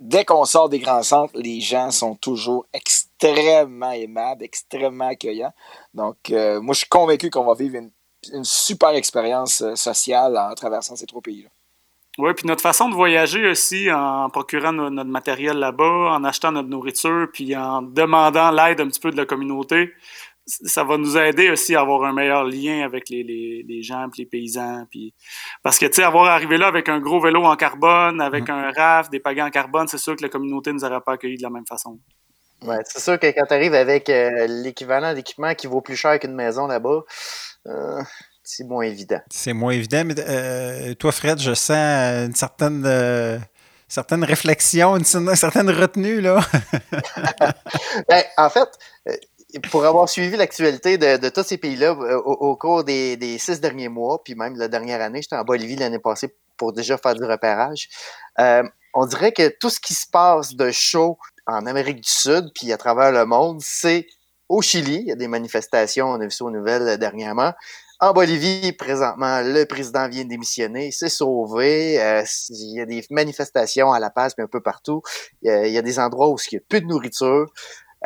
dès 0.00 0.24
qu'on 0.24 0.44
sort 0.44 0.68
des 0.68 0.78
grands 0.78 1.02
centres, 1.02 1.32
les 1.36 1.60
gens 1.60 1.90
sont 1.90 2.14
toujours 2.14 2.66
extrêmement 2.72 3.92
aimables, 3.92 4.42
extrêmement 4.42 5.08
accueillants. 5.08 5.52
Donc, 5.92 6.16
moi, 6.30 6.72
je 6.74 6.78
suis 6.78 6.88
convaincu 6.88 7.28
qu'on 7.30 7.44
va 7.44 7.54
vivre 7.54 7.76
une, 7.76 7.90
une 8.32 8.44
super 8.44 8.90
expérience 8.90 9.62
sociale 9.74 10.38
en 10.38 10.54
traversant 10.54 10.96
ces 10.96 11.06
trois 11.06 11.20
pays-là. 11.20 11.50
Oui, 12.20 12.34
puis 12.34 12.46
notre 12.46 12.60
façon 12.60 12.88
de 12.90 12.94
voyager 12.94 13.48
aussi, 13.48 13.90
en 13.90 14.28
procurant 14.28 14.72
notre 14.72 15.10
matériel 15.10 15.56
là-bas, 15.56 16.12
en 16.12 16.22
achetant 16.24 16.52
notre 16.52 16.68
nourriture, 16.68 17.28
puis 17.32 17.56
en 17.56 17.80
demandant 17.80 18.50
l'aide 18.50 18.80
un 18.80 18.88
petit 18.88 19.00
peu 19.00 19.10
de 19.10 19.16
la 19.16 19.24
communauté, 19.24 19.92
ça 20.44 20.84
va 20.84 20.98
nous 20.98 21.16
aider 21.16 21.50
aussi 21.50 21.74
à 21.74 21.80
avoir 21.80 22.04
un 22.04 22.12
meilleur 22.12 22.44
lien 22.44 22.84
avec 22.84 23.08
les, 23.08 23.22
les, 23.22 23.64
les 23.66 23.82
gens 23.82 24.06
les 24.18 24.26
paysans. 24.26 24.84
Puis... 24.90 25.14
Parce 25.62 25.78
que, 25.78 25.86
tu 25.86 25.94
sais, 25.94 26.02
avoir 26.02 26.26
arrivé 26.26 26.58
là 26.58 26.66
avec 26.66 26.88
un 26.88 27.00
gros 27.00 27.20
vélo 27.20 27.44
en 27.44 27.56
carbone, 27.56 28.20
avec 28.20 28.48
mm. 28.48 28.52
un 28.52 28.70
RAF, 28.72 29.10
des 29.10 29.20
pagans 29.20 29.46
en 29.46 29.50
carbone, 29.50 29.88
c'est 29.88 29.98
sûr 29.98 30.16
que 30.16 30.22
la 30.22 30.28
communauté 30.28 30.70
ne 30.70 30.78
nous 30.78 30.84
aurait 30.84 31.00
pas 31.00 31.12
accueillis 31.12 31.38
de 31.38 31.42
la 31.42 31.50
même 31.50 31.66
façon. 31.66 31.98
Ouais, 32.62 32.78
c'est 32.84 33.00
sûr 33.00 33.18
que 33.18 33.26
quand 33.28 33.46
tu 33.46 33.54
arrives 33.54 33.74
avec 33.74 34.10
euh, 34.10 34.46
l'équivalent 34.46 35.14
d'équipement 35.14 35.54
qui 35.54 35.66
vaut 35.66 35.80
plus 35.80 35.96
cher 35.96 36.18
qu'une 36.18 36.34
maison 36.34 36.66
là-bas, 36.66 37.04
euh, 37.66 38.02
c'est 38.56 38.64
moins 38.64 38.84
évident. 38.84 39.20
C'est 39.30 39.52
moins 39.52 39.72
évident, 39.72 40.02
mais 40.04 40.14
euh, 40.18 40.94
toi, 40.94 41.12
Fred, 41.12 41.38
je 41.38 41.54
sens 41.54 41.76
une 42.26 42.34
certaine 42.34 42.84
certaine 43.90 44.22
réflexion, 44.22 44.96
une, 44.96 45.04
certaine 45.04 45.68
retenue, 45.68 46.20
là. 46.20 46.40
ben, 48.08 48.22
en 48.36 48.48
fait, 48.48 48.68
pour 49.70 49.84
avoir 49.84 50.08
suivi 50.08 50.36
l'actualité 50.36 50.96
de, 50.96 51.28
tous 51.28 51.42
ces 51.42 51.58
pays-là 51.58 51.90
euh, 51.90 52.16
au, 52.18 52.56
cours 52.56 52.84
des, 52.84 53.36
six 53.38 53.60
derniers 53.60 53.88
mois, 53.88 54.22
puis 54.22 54.34
même 54.34 54.56
la 54.56 54.68
dernière 54.68 55.00
année, 55.00 55.22
j'étais 55.22 55.36
en 55.36 55.44
Bolivie 55.44 55.76
l'année 55.76 55.98
passée 55.98 56.34
pour 56.56 56.72
déjà 56.72 56.96
faire 56.98 57.14
du 57.14 57.24
repérage. 57.24 57.88
Euh, 58.38 58.62
on 58.94 59.06
dirait 59.06 59.32
que 59.32 59.48
tout 59.58 59.70
ce 59.70 59.80
qui 59.80 59.94
se 59.94 60.06
passe 60.06 60.54
de 60.54 60.70
chaud 60.70 61.18
en 61.46 61.66
Amérique 61.66 62.00
du 62.00 62.10
Sud, 62.10 62.50
puis 62.54 62.72
à 62.72 62.76
travers 62.76 63.12
le 63.12 63.24
monde, 63.24 63.60
c'est 63.60 64.06
au 64.48 64.62
Chili. 64.62 65.00
Il 65.00 65.08
y 65.08 65.12
a 65.12 65.16
des 65.16 65.28
manifestations, 65.28 66.08
on 66.08 66.20
a 66.20 66.24
vu 66.24 66.30
ça 66.30 66.44
aux 66.44 66.50
nouvelles 66.50 66.88
euh, 66.88 66.96
dernièrement. 66.96 67.52
En 68.02 68.14
Bolivie, 68.14 68.72
présentement, 68.72 69.42
le 69.42 69.64
président 69.64 70.08
vient 70.08 70.24
de 70.24 70.30
démissionner, 70.30 70.90
c'est 70.90 71.10
sauvé. 71.10 71.94
il 72.48 72.74
y 72.74 72.80
a 72.80 72.86
des 72.86 73.04
manifestations 73.10 73.92
à 73.92 73.98
La 73.98 74.08
Paz, 74.08 74.32
mais 74.38 74.44
un 74.44 74.48
peu 74.48 74.62
partout. 74.62 75.02
Il 75.42 75.50
y 75.50 75.76
a, 75.76 75.82
des 75.82 75.98
endroits 75.98 76.30
où 76.30 76.36
il 76.50 76.54
n'y 76.54 76.58
a 76.58 76.62
plus 76.66 76.80
de 76.80 76.86
nourriture. 76.86 77.52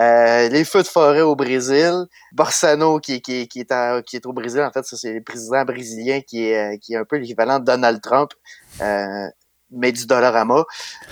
Euh, 0.00 0.48
les 0.48 0.64
feux 0.64 0.82
de 0.82 0.88
forêt 0.88 1.20
au 1.20 1.36
Brésil. 1.36 2.06
Borsano 2.32 2.98
qui, 2.98 3.22
qui, 3.22 3.46
qui, 3.46 3.60
est 3.60 4.04
qui 4.04 4.16
est 4.16 4.26
au 4.26 4.32
Brésil, 4.32 4.62
en 4.62 4.72
fait, 4.72 4.84
ça 4.84 4.96
c'est 4.96 5.12
le 5.12 5.22
président 5.22 5.64
brésilien 5.64 6.20
qui 6.20 6.46
est, 6.46 6.80
qui 6.80 6.94
est 6.94 6.96
un 6.96 7.04
peu 7.04 7.16
l'équivalent 7.16 7.60
de 7.60 7.64
Donald 7.64 8.00
Trump, 8.00 8.32
euh, 8.80 9.28
mais 9.70 9.92
du 9.92 10.06
dollarama. 10.06 10.64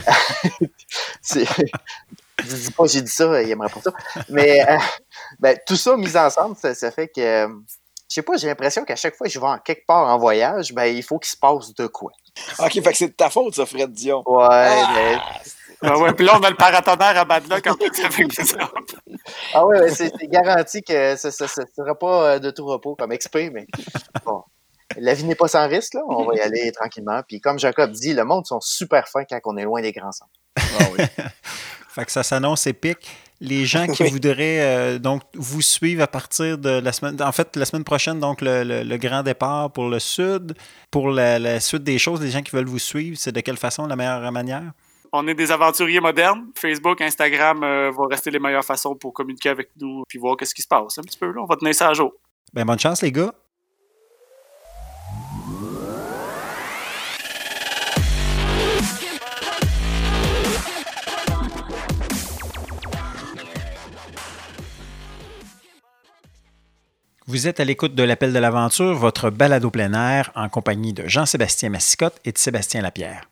c'est, 1.23 1.45
je 2.45 2.57
dis 2.57 2.73
pas 2.73 2.87
j'ai 2.87 3.03
dit 3.03 3.11
ça, 3.11 3.41
il 3.41 3.51
aimerait 3.51 3.69
pas 3.69 3.81
ça. 3.81 3.93
Mais 4.29 4.69
euh, 4.69 4.77
ben, 5.39 5.57
tout 5.65 5.77
ça 5.77 5.97
mis 5.97 6.17
ensemble, 6.17 6.57
ça, 6.57 6.75
ça 6.75 6.91
fait 6.91 7.07
que 7.07 7.47
je 8.13 8.17
sais 8.17 8.23
pas, 8.23 8.37
j'ai 8.37 8.47
l'impression 8.47 8.85
qu'à 8.85 8.95
chaque 8.95 9.17
fois 9.17 9.27
que 9.27 9.33
je 9.33 9.41
vais 9.41 9.47
en 9.47 9.57
quelque 9.57 9.87
part 9.87 10.07
en 10.07 10.19
voyage, 10.19 10.75
ben 10.75 10.85
il 10.85 11.03
faut 11.03 11.19
qu'il 11.19 11.31
se 11.31 11.37
passe 11.37 11.73
de 11.73 11.87
quoi. 11.87 12.13
Ok, 12.59 12.73
fait 12.73 12.83
que 12.83 12.97
c'est 12.97 13.09
de 13.09 13.13
ta 13.13 13.31
faute, 13.31 13.55
ça, 13.55 13.65
Fred 13.65 13.91
Dion. 13.91 14.23
Ouais, 14.27 14.45
ah! 14.51 15.41
Ah 15.81 15.99
ouais, 15.99 16.13
puis 16.13 16.27
là, 16.27 16.39
on 16.39 16.43
a 16.43 16.51
le 16.51 16.57
paratonnerre 16.57 17.17
à 17.17 17.25
Badlock 17.25 17.67
en 17.67 17.75
fait 17.75 18.05
avec 18.05 18.39
les 18.39 18.53
autres. 18.53 18.97
Ah 19.55 19.67
ouais, 19.67 19.91
c'est 19.91 20.13
garanti 20.25 20.83
que 20.83 21.17
ce 21.17 21.29
ne 21.29 21.67
sera 21.75 21.99
pas 21.99 22.33
euh, 22.33 22.39
de 22.39 22.51
tout 22.51 22.67
repos 22.67 22.95
comme 22.97 23.17
XP, 23.17 23.51
mais 23.51 23.67
bon. 24.27 24.45
La 24.99 25.15
vie 25.15 25.25
n'est 25.25 25.35
pas 25.35 25.49
sans 25.49 25.67
risque, 25.67 25.95
là. 25.95 26.03
On 26.07 26.27
va 26.27 26.35
y 26.35 26.41
aller 26.41 26.71
tranquillement. 26.71 27.23
Puis 27.27 27.41
comme 27.41 27.59
Jacob 27.59 27.91
dit, 27.93 28.13
le 28.13 28.25
monde 28.25 28.45
sont 28.45 28.61
super 28.61 29.09
fins 29.09 29.25
quand 29.25 29.41
on 29.47 29.57
est 29.57 29.65
loin 29.65 29.81
des 29.81 29.93
grands 29.93 30.13
centres. 30.13 30.31
Ah 30.59 30.85
oui. 30.93 31.05
Fait 31.89 32.05
que 32.05 32.13
ça 32.13 32.23
s'annonce 32.23 32.67
épique. 32.67 33.11
Les 33.45 33.67
gens 33.73 33.87
qui 33.89 34.03
Oui. 34.05 34.11
voudraient 34.11 34.61
euh, 34.61 34.99
donc 34.99 35.23
vous 35.35 35.61
suivre 35.63 36.03
à 36.03 36.07
partir 36.07 36.57
de 36.59 36.71
la 36.81 36.93
semaine, 36.93 37.21
en 37.21 37.33
fait 37.33 37.57
la 37.57 37.65
semaine 37.65 37.83
prochaine 37.85 38.21
donc 38.21 38.41
le, 38.41 38.63
le- 38.65 38.83
le 38.85 38.97
grand 38.99 39.23
départ 39.23 39.71
pour 39.73 39.89
le 39.89 39.99
sud, 39.99 40.55
pour 40.91 41.11
la, 41.11 41.39
la 41.39 41.59
suite 41.59 41.83
des 41.83 41.99
choses, 41.99 42.21
les 42.23 42.31
gens 42.31 42.43
qui 42.43 42.55
veulent 42.55 42.69
vous 42.69 42.79
suivre, 42.79 43.17
c'est 43.19 43.33
de 43.33 43.41
quelle 43.41 43.57
façon 43.57 43.87
la 43.87 43.97
meilleure 43.97 44.31
manière? 44.31 44.71
On 45.13 45.27
est 45.29 45.35
des 45.35 45.51
aventuriers 45.53 46.01
modernes. 46.01 46.47
Facebook, 46.57 47.01
Instagram 47.03 47.63
euh, 47.65 47.91
vont 47.91 48.07
rester 48.07 48.31
les 48.31 48.39
meilleures 48.39 48.65
façons 48.65 48.95
pour 48.95 49.13
communiquer 49.13 49.51
avec 49.51 49.69
nous 49.81 50.05
puis 50.09 50.19
voir 50.19 50.37
qu'est-ce 50.39 50.55
qui 50.55 50.63
se 50.63 50.69
passe 50.69 50.97
un 50.99 51.03
petit 51.03 51.19
peu. 51.19 51.27
Là. 51.33 51.43
On 51.43 51.47
va 51.47 51.57
tenir 51.57 51.75
ça 51.75 51.89
à 51.91 51.95
jour. 51.95 52.13
Ben 52.55 52.65
bonne 52.65 52.79
chance 52.79 53.03
les 53.03 53.13
gars. 53.13 53.35
Vous 67.33 67.47
êtes 67.49 67.61
à 67.61 67.65
l'écoute 67.65 67.95
de 67.95 68.03
l'appel 68.03 68.35
de 68.35 68.39
l'aventure, 68.39 68.93
votre 68.95 69.31
balado 69.31 69.71
plein 69.71 69.95
air 69.95 70.31
en 70.35 70.51
compagnie 70.51 70.93
de 70.93 71.09
Jean-Sébastien 71.09 71.71
Massicotte 71.71 72.21
et 72.27 72.33
de 72.33 72.37
Sébastien 72.37 72.83
Lapierre. 72.83 73.27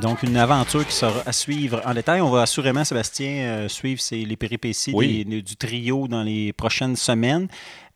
Donc, 0.00 0.24
une 0.24 0.36
aventure 0.36 0.84
qui 0.84 0.94
sera 0.94 1.22
à 1.26 1.32
suivre 1.32 1.80
en 1.84 1.94
détail. 1.94 2.20
On 2.22 2.30
va 2.30 2.42
assurément, 2.42 2.82
Sébastien, 2.84 3.28
euh, 3.44 3.68
suivre 3.68 4.00
les 4.10 4.36
péripéties 4.36 4.90
Oui. 4.94 5.24
des- 5.24 5.42
du 5.42 5.54
trio 5.56 6.08
dans 6.08 6.24
les 6.24 6.52
prochaines 6.52 6.96
semaines. 6.96 7.46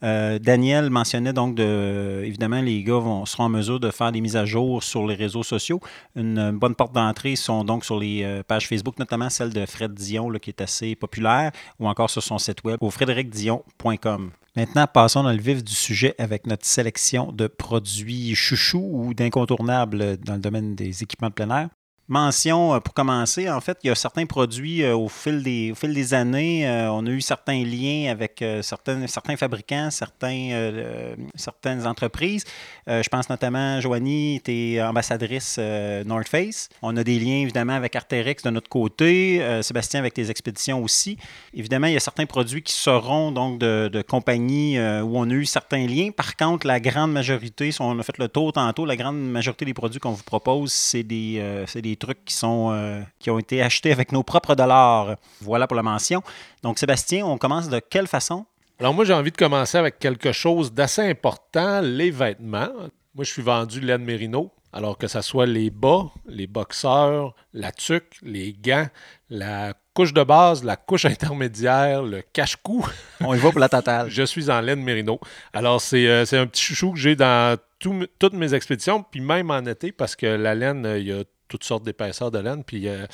Euh, 0.02 0.38
Daniel 0.38 0.90
mentionnait 0.90 1.32
donc 1.32 1.54
de, 1.54 2.22
évidemment, 2.24 2.60
les 2.60 2.82
gars 2.82 2.98
vont, 2.98 3.24
seront 3.24 3.44
en 3.44 3.48
mesure 3.48 3.80
de 3.80 3.90
faire 3.90 4.12
des 4.12 4.20
mises 4.20 4.36
à 4.36 4.44
jour 4.44 4.82
sur 4.82 5.06
les 5.06 5.14
réseaux 5.14 5.42
sociaux. 5.42 5.80
Une 6.14 6.50
bonne 6.52 6.74
porte 6.74 6.92
d'entrée 6.92 7.36
sont 7.36 7.64
donc 7.64 7.84
sur 7.84 7.98
les 7.98 8.22
euh, 8.22 8.42
pages 8.42 8.68
Facebook, 8.68 8.98
notamment 8.98 9.30
celle 9.30 9.52
de 9.52 9.64
Fred 9.64 9.94
Dion, 9.94 10.30
qui 10.40 10.50
est 10.50 10.60
assez 10.60 10.94
populaire, 10.94 11.50
ou 11.78 11.88
encore 11.88 12.10
sur 12.10 12.22
son 12.22 12.38
site 12.38 12.62
web 12.64 12.78
au 12.80 12.90
frédéricdion.com. 12.90 14.30
Maintenant, 14.56 14.86
passons 14.86 15.22
dans 15.22 15.32
le 15.32 15.40
vif 15.40 15.62
du 15.62 15.74
sujet 15.74 16.14
avec 16.18 16.46
notre 16.46 16.64
sélection 16.64 17.30
de 17.30 17.46
produits 17.46 18.34
chouchous 18.34 18.88
ou 18.90 19.12
d'incontournables 19.12 20.16
dans 20.18 20.34
le 20.34 20.40
domaine 20.40 20.74
des 20.74 21.02
équipements 21.02 21.28
de 21.28 21.34
plein 21.34 21.50
air. 21.50 21.68
Mention, 22.08 22.72
euh, 22.72 22.78
pour 22.78 22.94
commencer, 22.94 23.50
en 23.50 23.60
fait, 23.60 23.78
il 23.82 23.88
y 23.88 23.90
a 23.90 23.96
certains 23.96 24.26
produits 24.26 24.84
euh, 24.84 24.96
au, 24.96 25.08
fil 25.08 25.42
des, 25.42 25.72
au 25.72 25.74
fil 25.74 25.92
des 25.92 26.14
années, 26.14 26.68
euh, 26.68 26.88
on 26.92 27.04
a 27.04 27.10
eu 27.10 27.20
certains 27.20 27.64
liens 27.64 28.12
avec 28.12 28.44
certains, 28.62 29.08
certains 29.08 29.36
fabricants, 29.36 29.90
certains, 29.90 31.16
certaines 31.34 31.86
entreprises. 31.86 32.44
Je 32.86 33.08
pense 33.08 33.28
notamment, 33.28 33.80
Joanie, 33.80 34.40
tu 34.44 34.52
es 34.52 34.82
ambassadrice 34.82 35.58
North 36.04 36.28
Face. 36.28 36.68
On 36.82 36.96
a 36.96 37.02
des 37.02 37.18
liens 37.18 37.42
évidemment 37.42 37.72
avec 37.72 37.96
Arterex 37.96 38.42
de 38.42 38.50
notre 38.50 38.68
côté, 38.68 39.42
Sébastien 39.62 40.00
avec 40.00 40.14
tes 40.14 40.30
expéditions 40.30 40.82
aussi. 40.82 41.18
Évidemment, 41.54 41.86
il 41.86 41.94
y 41.94 41.96
a 41.96 42.00
certains 42.00 42.26
produits 42.26 42.62
qui 42.62 42.72
seront 42.72 43.32
donc 43.32 43.58
de, 43.58 43.88
de 43.92 44.02
compagnies 44.02 44.78
où 44.78 45.18
on 45.18 45.28
a 45.30 45.32
eu 45.34 45.46
certains 45.46 45.86
liens. 45.86 46.10
Par 46.10 46.36
contre, 46.36 46.66
la 46.66 46.80
grande 46.80 47.12
majorité, 47.12 47.72
si 47.72 47.80
on 47.80 47.98
a 47.98 48.02
fait 48.02 48.18
le 48.18 48.28
tour 48.28 48.52
tantôt, 48.52 48.84
la 48.84 48.96
grande 48.96 49.20
majorité 49.20 49.64
des 49.64 49.74
produits 49.74 50.00
qu'on 50.00 50.12
vous 50.12 50.24
propose, 50.24 50.72
c'est 50.72 51.02
des, 51.02 51.64
c'est 51.66 51.82
des 51.82 51.95
trucs 51.96 52.24
qui, 52.24 52.34
sont, 52.34 52.70
euh, 52.72 53.00
qui 53.18 53.30
ont 53.30 53.38
été 53.38 53.62
achetés 53.62 53.92
avec 53.92 54.12
nos 54.12 54.22
propres 54.22 54.54
dollars. 54.54 55.16
Voilà 55.40 55.66
pour 55.66 55.76
la 55.76 55.82
mention. 55.82 56.22
Donc, 56.62 56.78
Sébastien, 56.78 57.24
on 57.26 57.38
commence 57.38 57.68
de 57.68 57.78
quelle 57.80 58.06
façon? 58.06 58.46
Alors 58.78 58.92
moi, 58.94 59.04
j'ai 59.04 59.14
envie 59.14 59.30
de 59.32 59.36
commencer 59.36 59.78
avec 59.78 59.98
quelque 59.98 60.32
chose 60.32 60.72
d'assez 60.72 61.02
important, 61.08 61.80
les 61.80 62.10
vêtements. 62.10 62.68
Moi, 63.14 63.24
je 63.24 63.30
suis 63.32 63.42
vendu 63.42 63.80
laine 63.80 64.04
mérino. 64.04 64.52
Alors 64.72 64.98
que 64.98 65.06
ce 65.06 65.22
soit 65.22 65.46
les 65.46 65.70
bas, 65.70 66.10
les 66.26 66.46
boxeurs, 66.46 67.34
la 67.54 67.72
tuque, 67.72 68.16
les 68.22 68.52
gants, 68.52 68.88
la 69.30 69.72
couche 69.94 70.12
de 70.12 70.22
base, 70.22 70.62
la 70.64 70.76
couche 70.76 71.04
intermédiaire, 71.40 72.02
le 72.02 72.20
cache-cou, 72.20 72.84
On 73.20 73.32
y 73.32 73.38
va 73.38 73.50
pour 73.50 73.60
la 73.60 73.70
totale. 73.70 74.10
je 74.10 74.22
suis 74.24 74.50
en 74.50 74.60
laine 74.60 74.82
mérino. 74.82 75.18
Alors, 75.54 75.80
c'est 75.80 76.06
euh, 76.06 76.26
c'est 76.26 76.36
un 76.36 76.46
petit 76.46 76.62
chouchou 76.62 76.92
que 76.92 76.98
j'ai 76.98 77.16
dans 77.16 77.56
tout- 77.78 78.06
toutes 78.18 78.34
mes 78.34 78.52
expéditions, 78.52 79.02
puis 79.02 79.20
même 79.22 79.50
en 79.50 79.64
été, 79.64 79.92
parce 79.92 80.14
que 80.14 80.26
la 80.26 80.54
laine, 80.54 80.84
euh, 80.84 80.98
il 80.98 81.06
y 81.06 81.12
a 81.12 81.24
toutes 81.48 81.64
sortes 81.64 81.84
d'épaisseurs 81.84 82.30
de 82.30 82.38
laine, 82.38 82.64
puis 82.64 82.88
euh, 82.88 83.06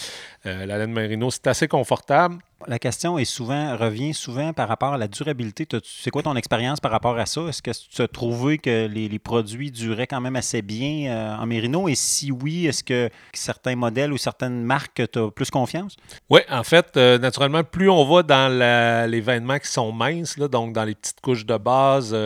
euh, 0.47 0.66
la 0.66 0.79
laine 0.79 0.92
mérino, 0.92 1.31
c'est 1.31 1.47
assez 1.47 1.68
confortable. 1.68 2.38
La 2.68 2.79
question 2.79 3.18
est 3.18 3.25
souvent, 3.25 3.77
revient 3.77 4.14
souvent 4.14 4.53
par 4.53 4.68
rapport 4.68 4.92
à 4.92 4.97
la 4.99 5.09
durabilité. 5.09 5.66
C'est 5.85 6.11
quoi 6.11 6.23
ton 6.23 6.37
expérience 6.37 6.79
par 6.79 6.92
rapport 6.92 7.18
à 7.18 7.27
ça? 7.27 7.40
Est-ce 7.49 7.61
que 7.61 7.73
tu 7.73 8.03
as 8.03 8.07
trouvé 8.07 8.59
que 8.59 8.87
les, 8.87 9.09
les 9.09 9.18
produits 9.18 9.73
duraient 9.73 10.07
quand 10.07 10.21
même 10.21 10.37
assez 10.37 10.62
bien 10.62 11.11
euh, 11.11 11.37
en 11.37 11.47
Mérino? 11.47 11.88
Et 11.88 11.97
si 11.97 12.31
oui, 12.31 12.66
est-ce 12.68 12.85
que 12.85 13.11
certains 13.33 13.75
modèles 13.75 14.12
ou 14.12 14.16
certaines 14.16 14.62
marques, 14.62 15.03
tu 15.12 15.18
as 15.18 15.31
plus 15.33 15.51
confiance? 15.51 15.97
Oui, 16.31 16.40
en 16.49 16.62
fait, 16.62 16.97
naturellement, 16.97 17.64
plus 17.64 17.90
on 17.90 18.05
va 18.05 18.23
dans 18.23 18.53
la- 18.53 19.09
les 19.09 19.21
vêtements 19.21 19.59
qui 19.59 19.68
sont 19.68 19.90
minces, 19.90 20.38
là, 20.38 20.47
donc 20.47 20.73
dans 20.73 20.85
les 20.85 20.95
petites 20.95 21.21
couches 21.21 21.45
de 21.45 21.57
base, 21.57 22.16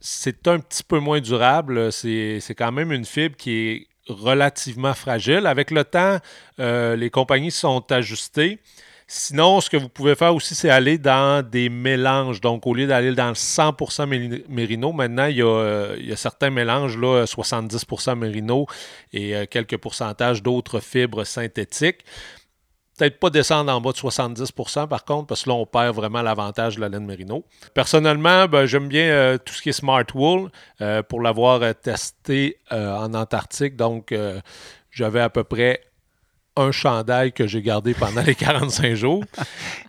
c'est 0.00 0.48
un 0.48 0.58
petit 0.58 0.82
peu 0.82 0.98
moins 0.98 1.20
durable. 1.20 1.92
C'est 1.92 2.54
quand 2.56 2.72
même 2.72 2.90
une 2.90 3.04
fibre 3.04 3.36
qui 3.36 3.50
est 3.52 3.86
relativement 4.12 4.94
fragile. 4.94 5.46
Avec 5.46 5.70
le 5.70 5.84
temps, 5.84 6.18
euh, 6.60 6.96
les 6.96 7.10
compagnies 7.10 7.50
sont 7.50 7.84
ajustées. 7.90 8.58
Sinon, 9.06 9.60
ce 9.60 9.68
que 9.68 9.76
vous 9.76 9.90
pouvez 9.90 10.14
faire 10.14 10.34
aussi, 10.34 10.54
c'est 10.54 10.70
aller 10.70 10.96
dans 10.96 11.46
des 11.46 11.68
mélanges. 11.68 12.40
Donc, 12.40 12.66
au 12.66 12.72
lieu 12.72 12.86
d'aller 12.86 13.14
dans 13.14 13.28
le 13.28 13.34
100% 13.34 14.06
méli- 14.06 14.42
mérino, 14.48 14.92
maintenant, 14.92 15.26
il 15.26 15.36
y, 15.36 15.42
a, 15.42 15.94
il 15.98 16.08
y 16.08 16.12
a 16.12 16.16
certains 16.16 16.48
mélanges, 16.48 16.96
là, 16.96 17.24
70% 17.26 18.16
mérino 18.16 18.66
et 19.12 19.36
euh, 19.36 19.44
quelques 19.44 19.76
pourcentages 19.76 20.42
d'autres 20.42 20.80
fibres 20.80 21.24
synthétiques 21.24 22.04
peut-être 23.02 23.18
pas 23.18 23.30
descendre 23.30 23.72
en 23.72 23.80
bas 23.80 23.90
de 23.90 23.96
70% 23.96 24.86
par 24.86 25.04
contre, 25.04 25.26
parce 25.26 25.42
que 25.42 25.50
là, 25.50 25.56
on 25.56 25.66
perd 25.66 25.96
vraiment 25.96 26.22
l'avantage 26.22 26.76
de 26.76 26.80
la 26.80 26.88
laine 26.88 27.04
mérino. 27.04 27.44
Personnellement, 27.74 28.46
ben, 28.46 28.64
j'aime 28.64 28.86
bien 28.86 29.04
euh, 29.04 29.38
tout 29.38 29.52
ce 29.52 29.60
qui 29.60 29.70
est 29.70 29.72
Smart 29.72 30.04
Wool 30.14 30.50
euh, 30.80 31.02
pour 31.02 31.20
l'avoir 31.20 31.62
euh, 31.62 31.72
testé 31.72 32.58
en 32.70 33.12
Antarctique. 33.14 33.76
Donc, 33.76 34.14
j'avais 34.90 35.20
à 35.20 35.30
peu 35.30 35.42
près 35.42 35.80
un 36.54 36.70
chandail 36.70 37.32
que 37.32 37.46
j'ai 37.46 37.62
gardé 37.62 37.94
pendant 37.94 38.22
les 38.26 38.34
45 38.34 38.94
jours. 38.94 39.24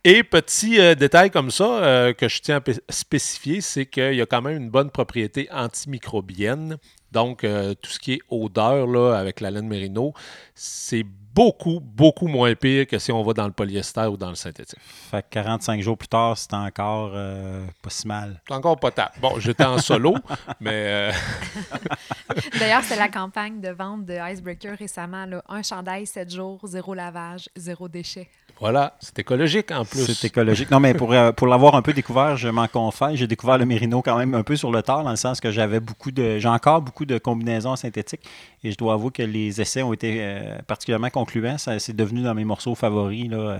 Et 0.03 0.23
petit 0.23 0.77
détail 0.95 1.29
comme 1.29 1.51
ça 1.51 2.13
que 2.17 2.27
je 2.27 2.41
tiens 2.41 2.57
à 2.57 2.93
spécifier, 2.93 3.61
c'est 3.61 3.85
qu'il 3.85 4.15
y 4.15 4.21
a 4.21 4.25
quand 4.25 4.41
même 4.41 4.57
une 4.57 4.69
bonne 4.69 4.89
propriété 4.89 5.47
antimicrobienne. 5.51 6.77
Donc, 7.11 7.41
tout 7.41 7.89
ce 7.89 7.99
qui 7.99 8.13
est 8.13 8.21
odeur 8.29 8.87
là, 8.87 9.13
avec 9.13 9.39
la 9.39 9.51
laine 9.51 9.67
mérino, 9.67 10.13
c'est 10.55 11.05
beaucoup, 11.33 11.79
beaucoup 11.79 12.27
moins 12.27 12.53
pire 12.55 12.87
que 12.87 12.99
si 12.99 13.11
on 13.11 13.23
va 13.23 13.33
dans 13.33 13.45
le 13.45 13.51
polyester 13.51 14.05
ou 14.05 14.17
dans 14.17 14.29
le 14.29 14.35
synthétique. 14.35 14.79
Fait 14.79 15.21
que 15.23 15.27
45 15.29 15.81
jours 15.81 15.97
plus 15.97 16.07
tard, 16.07 16.37
c'est 16.37 16.53
encore 16.53 17.11
euh, 17.13 17.65
pas 17.81 17.89
si 17.89 18.07
mal. 18.07 18.41
C'est 18.47 18.53
encore 18.53 18.79
potable. 18.79 19.13
Bon, 19.21 19.39
j'étais 19.39 19.65
en 19.65 19.77
solo, 19.79 20.15
mais 20.59 20.71
euh, 20.71 21.11
D'ailleurs, 22.59 22.83
c'est 22.83 22.95
la 22.95 23.09
campagne 23.09 23.59
de 23.59 23.69
vente 23.69 24.05
de 24.05 24.13
Icebreaker 24.13 24.77
récemment. 24.77 25.25
Là. 25.25 25.43
Un 25.49 25.63
chandail, 25.63 26.05
7 26.05 26.33
jours, 26.33 26.59
zéro 26.63 26.93
lavage, 26.93 27.49
zéro 27.55 27.87
déchet. 27.87 28.27
voilà, 28.59 28.95
c'est 28.99 29.19
écologique 29.19 29.71
en 29.71 29.85
plus. 29.85 30.05
C'est 30.05 30.27
écologique. 30.27 30.71
Non, 30.71 30.79
mais 30.79 30.93
pour, 30.93 31.13
euh, 31.13 31.31
pour 31.31 31.47
l'avoir 31.47 31.75
un 31.75 31.81
peu 31.81 31.93
découvert, 31.93 32.37
je 32.37 32.49
m'en 32.49 32.67
confesse, 32.67 33.15
j'ai 33.15 33.27
découvert 33.27 33.57
le 33.57 33.65
Mérino 33.65 34.01
quand 34.01 34.17
même 34.17 34.33
un 34.35 34.43
peu 34.43 34.55
sur 34.55 34.71
le 34.71 34.81
tard, 34.81 35.03
dans 35.03 35.09
le 35.09 35.15
sens 35.15 35.39
que 35.39 35.51
j'avais 35.51 35.79
beaucoup 35.79 36.11
de. 36.11 36.39
J'ai 36.39 36.47
encore 36.47 36.81
beaucoup 36.81 37.05
de 37.05 37.17
combinaisons 37.17 37.75
synthétiques 37.75 38.27
et 38.63 38.71
je 38.71 38.77
dois 38.77 38.93
avouer 38.93 39.11
que 39.11 39.23
les 39.23 39.59
essais 39.61 39.83
ont 39.83 39.93
été 39.93 40.17
euh, 40.19 40.57
particulièrement 40.67 41.09
concluants. 41.23 41.57
Ça, 41.57 41.79
c'est 41.79 41.95
devenu 41.95 42.21
dans 42.21 42.33
mes 42.33 42.45
morceaux 42.45 42.75
favoris. 42.75 43.29
Là, 43.29 43.37
euh, 43.37 43.59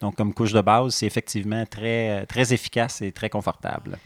donc, 0.00 0.16
comme 0.16 0.32
couche 0.34 0.52
de 0.52 0.60
base, 0.60 0.94
c'est 0.94 1.06
effectivement 1.06 1.64
très, 1.66 2.22
euh, 2.22 2.26
très 2.26 2.52
efficace 2.52 3.02
et 3.02 3.12
très 3.12 3.28
confortable. 3.28 3.98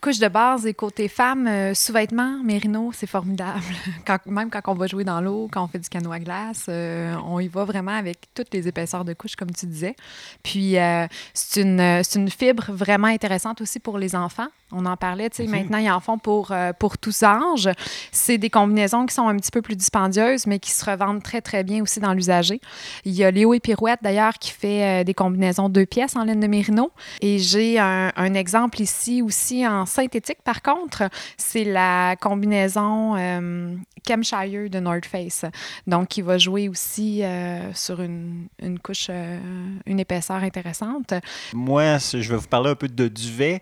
Couche 0.00 0.20
de 0.20 0.28
base 0.28 0.64
et 0.64 0.74
côté 0.74 1.08
femme, 1.08 1.48
euh, 1.48 1.74
sous-vêtements, 1.74 2.38
mérino, 2.44 2.92
c'est 2.94 3.08
formidable. 3.08 3.60
Quand- 4.06 4.24
même 4.26 4.48
quand 4.48 4.60
on 4.68 4.74
va 4.74 4.86
jouer 4.86 5.02
dans 5.02 5.20
l'eau, 5.20 5.48
quand 5.50 5.64
on 5.64 5.66
fait 5.66 5.80
du 5.80 5.88
canot 5.88 6.12
à 6.12 6.20
glace, 6.20 6.66
euh, 6.68 7.16
on 7.26 7.40
y 7.40 7.48
va 7.48 7.64
vraiment 7.64 7.96
avec 7.96 8.18
toutes 8.32 8.54
les 8.54 8.68
épaisseurs 8.68 9.04
de 9.04 9.12
couche, 9.12 9.34
comme 9.34 9.50
tu 9.50 9.66
disais. 9.66 9.96
Puis, 10.44 10.78
euh, 10.78 11.08
c'est 11.34 11.62
une, 11.62 11.80
une 12.14 12.30
fibre 12.30 12.66
vraiment 12.68 13.08
intéressante 13.08 13.60
aussi 13.60 13.80
pour 13.80 13.98
les 13.98 14.14
enfants. 14.14 14.46
On 14.70 14.86
en 14.86 14.96
parlait, 14.98 15.30
tu 15.30 15.38
sais, 15.38 15.48
maintenant, 15.48 15.78
ils 15.78 15.90
en 15.90 15.98
font 15.98 16.18
pour, 16.18 16.52
pour 16.78 16.98
tous 16.98 17.22
âges. 17.22 17.70
C'est 18.12 18.36
des 18.36 18.50
combinaisons 18.50 19.06
qui 19.06 19.14
sont 19.14 19.26
un 19.26 19.34
petit 19.36 19.50
peu 19.50 19.62
plus 19.62 19.76
dispendieuses, 19.76 20.46
mais 20.46 20.58
qui 20.58 20.70
se 20.72 20.84
revendent 20.84 21.22
très, 21.22 21.40
très 21.40 21.64
bien 21.64 21.82
aussi 21.82 22.00
dans 22.00 22.12
l'usager. 22.12 22.60
Il 23.06 23.14
y 23.14 23.24
a 23.24 23.30
Léo 23.30 23.54
et 23.54 23.60
Pirouette, 23.60 24.00
d'ailleurs, 24.02 24.34
qui 24.34 24.50
fait 24.52 25.04
des 25.04 25.14
combinaisons 25.14 25.70
deux 25.70 25.86
pièces 25.86 26.16
en 26.16 26.24
laine 26.24 26.40
de 26.40 26.46
mérino. 26.46 26.92
Et 27.22 27.38
j'ai 27.38 27.78
un, 27.78 28.12
un 28.14 28.34
exemple 28.34 28.82
ici 28.82 29.22
aussi 29.22 29.66
en 29.66 29.86
synthétique, 29.88 30.38
par 30.44 30.62
contre. 30.62 31.04
C'est 31.36 31.64
la 31.64 32.16
combinaison 32.16 33.16
euh, 33.16 33.74
Chemshire 34.06 34.70
de 34.70 34.80
North 34.80 35.06
Face. 35.06 35.44
Donc, 35.86 36.08
qui 36.08 36.22
va 36.22 36.38
jouer 36.38 36.68
aussi 36.68 37.22
euh, 37.22 37.72
sur 37.74 38.00
une, 38.00 38.48
une 38.62 38.78
couche, 38.78 39.08
euh, 39.10 39.38
une 39.86 40.00
épaisseur 40.00 40.36
intéressante. 40.36 41.14
Moi, 41.52 41.98
je 41.98 42.28
vais 42.28 42.36
vous 42.36 42.48
parler 42.48 42.70
un 42.70 42.74
peu 42.74 42.88
de 42.88 43.08
duvet. 43.08 43.60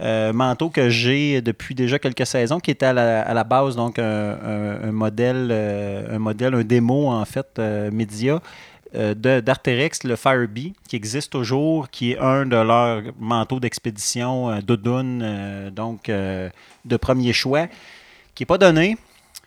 Euh, 0.00 0.32
manteau 0.32 0.70
que 0.70 0.88
j'ai 0.90 1.42
depuis 1.42 1.74
déjà 1.74 1.98
quelques 1.98 2.26
saisons, 2.26 2.60
qui 2.60 2.70
était 2.70 2.86
à 2.86 2.92
la, 2.92 3.44
base 3.44 3.74
donc 3.74 3.98
un, 3.98 4.92
modèle, 4.92 5.50
un 5.50 6.18
modèle, 6.20 6.54
un 6.54 6.62
démo 6.62 7.08
en 7.08 7.24
fait 7.24 7.58
média 7.90 8.40
d'Arterex, 8.94 10.04
le 10.04 10.16
Firebee, 10.16 10.72
qui 10.88 10.96
existe 10.96 11.32
toujours, 11.32 11.90
qui 11.90 12.12
est 12.12 12.18
un 12.18 12.46
de 12.46 12.56
leurs 12.56 13.02
manteaux 13.18 13.60
d'expédition 13.60 14.50
euh, 14.50 14.60
euh, 14.60 15.70
donc 15.70 16.08
euh, 16.08 16.48
de 16.84 16.96
premier 16.96 17.32
choix, 17.32 17.66
qui 18.34 18.42
n'est 18.42 18.46
pas 18.46 18.58
donné, 18.58 18.96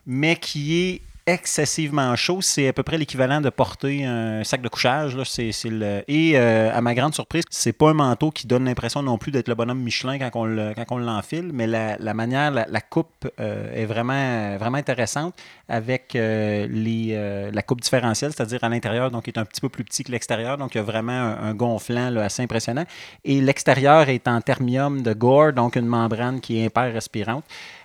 mais 0.05 0.35
qui 0.35 0.77
est 0.77 1.01
excessivement 1.25 2.15
chaud. 2.15 2.41
C'est 2.41 2.67
à 2.67 2.73
peu 2.73 2.83
près 2.83 2.97
l'équivalent 2.97 3.41
de 3.41 3.49
porter 3.49 4.05
un 4.05 4.43
sac 4.43 4.61
de 4.61 4.69
couchage. 4.69 5.15
Là. 5.15 5.23
C'est 5.25 5.51
le... 5.65 6.03
Et 6.07 6.33
euh, 6.35 6.73
à 6.73 6.81
ma 6.81 6.93
grande 6.93 7.13
surprise, 7.13 7.43
c'est 7.49 7.73
pas 7.73 7.89
un 7.89 7.93
manteau 7.93 8.31
qui 8.31 8.47
donne 8.47 8.65
l'impression 8.65 9.03
non 9.03 9.17
plus 9.17 9.31
d'être 9.31 9.47
le 9.47 9.55
bonhomme 9.55 9.81
Michelin 9.81 10.17
quand 10.19 10.31
on, 10.35 10.97
l'enfile, 10.97 11.51
mais 11.53 11.67
la, 11.67 12.13
manière, 12.13 12.51
la, 12.51 12.81
coupe 12.81 13.27
euh, 13.39 13.73
est 13.73 13.85
vraiment, 13.85 14.57
vraiment 14.57 14.77
intéressante 14.77 15.35
avec 15.67 16.15
euh, 16.15 16.67
les, 16.69 17.51
la 17.51 17.61
coupe 17.61 17.81
différentielle, 17.81 18.31
c'est-à-dire 18.35 18.63
à 18.63 18.69
l'intérieur, 18.69 19.11
donc 19.11 19.23
qui 19.23 19.29
est 19.29 19.39
un 19.39 19.45
petit 19.45 19.61
peu 19.61 19.69
plus 19.69 19.83
petit 19.83 20.03
que 20.03 20.11
l'extérieur. 20.11 20.57
Donc 20.57 20.75
il 20.75 20.79
y 20.79 20.81
a 20.81 20.83
vraiment 20.83 21.11
un, 21.11 21.53
gonflant 21.53 22.15
assez 22.17 22.43
impressionnant. 22.43 22.85
Et 23.23 23.41
l'extérieur 23.41 24.09
est 24.09 24.27
en 24.27 24.41
thermium 24.41 25.01
de 25.01 25.13
Gore, 25.13 25.53
donc 25.53 25.75
une 25.75 25.85
membrane 25.85 26.41
qui 26.41 26.59
est 26.59 26.65
hyper 26.65 26.91
respirante. 26.93 27.43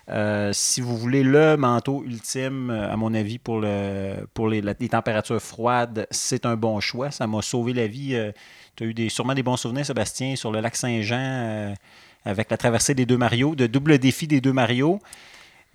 Euh, 0.09 0.53
si 0.53 0.81
vous 0.81 0.97
voulez 0.97 1.25
le 1.25 1.57
manteau 1.57 2.05
ultime, 2.05 2.71
euh, 2.71 2.93
à 2.93 2.97
mon 2.97 3.13
avis, 3.13 3.39
pour, 3.39 3.61
le, 3.61 4.27
pour 4.35 4.49
les, 4.49 4.63
températures 4.89 5.43
froides, 5.43 6.07
c'est 6.11 6.47
un 6.47 6.57
bon 6.57 6.79
choix. 6.81 7.11
Ça 7.11 7.27
m'a 7.27 7.43
sauvé 7.43 7.73
la 7.73 7.87
vie. 7.87 8.17
tu 8.77 8.85
as 8.85 8.87
eu 8.87 9.11
sûrement 9.11 9.35
des 9.35 9.43
bons 9.43 9.57
souvenirs, 9.57 9.85
Sébastien, 9.85 10.37
sur 10.37 10.53
le 10.53 10.61
lac 10.61 10.77
Saint-Jean, 10.77 11.19
euh, 11.19 11.75
avec 12.25 12.51
la 12.51 12.57
traversée 12.57 12.95
des 12.95 13.07
deux 13.07 13.17
Mario, 13.17 13.55
de 13.55 13.67
double 13.67 13.99
défi 13.99 14.27
des 14.27 14.41
deux 14.41 14.53
Mario. 14.53 15.01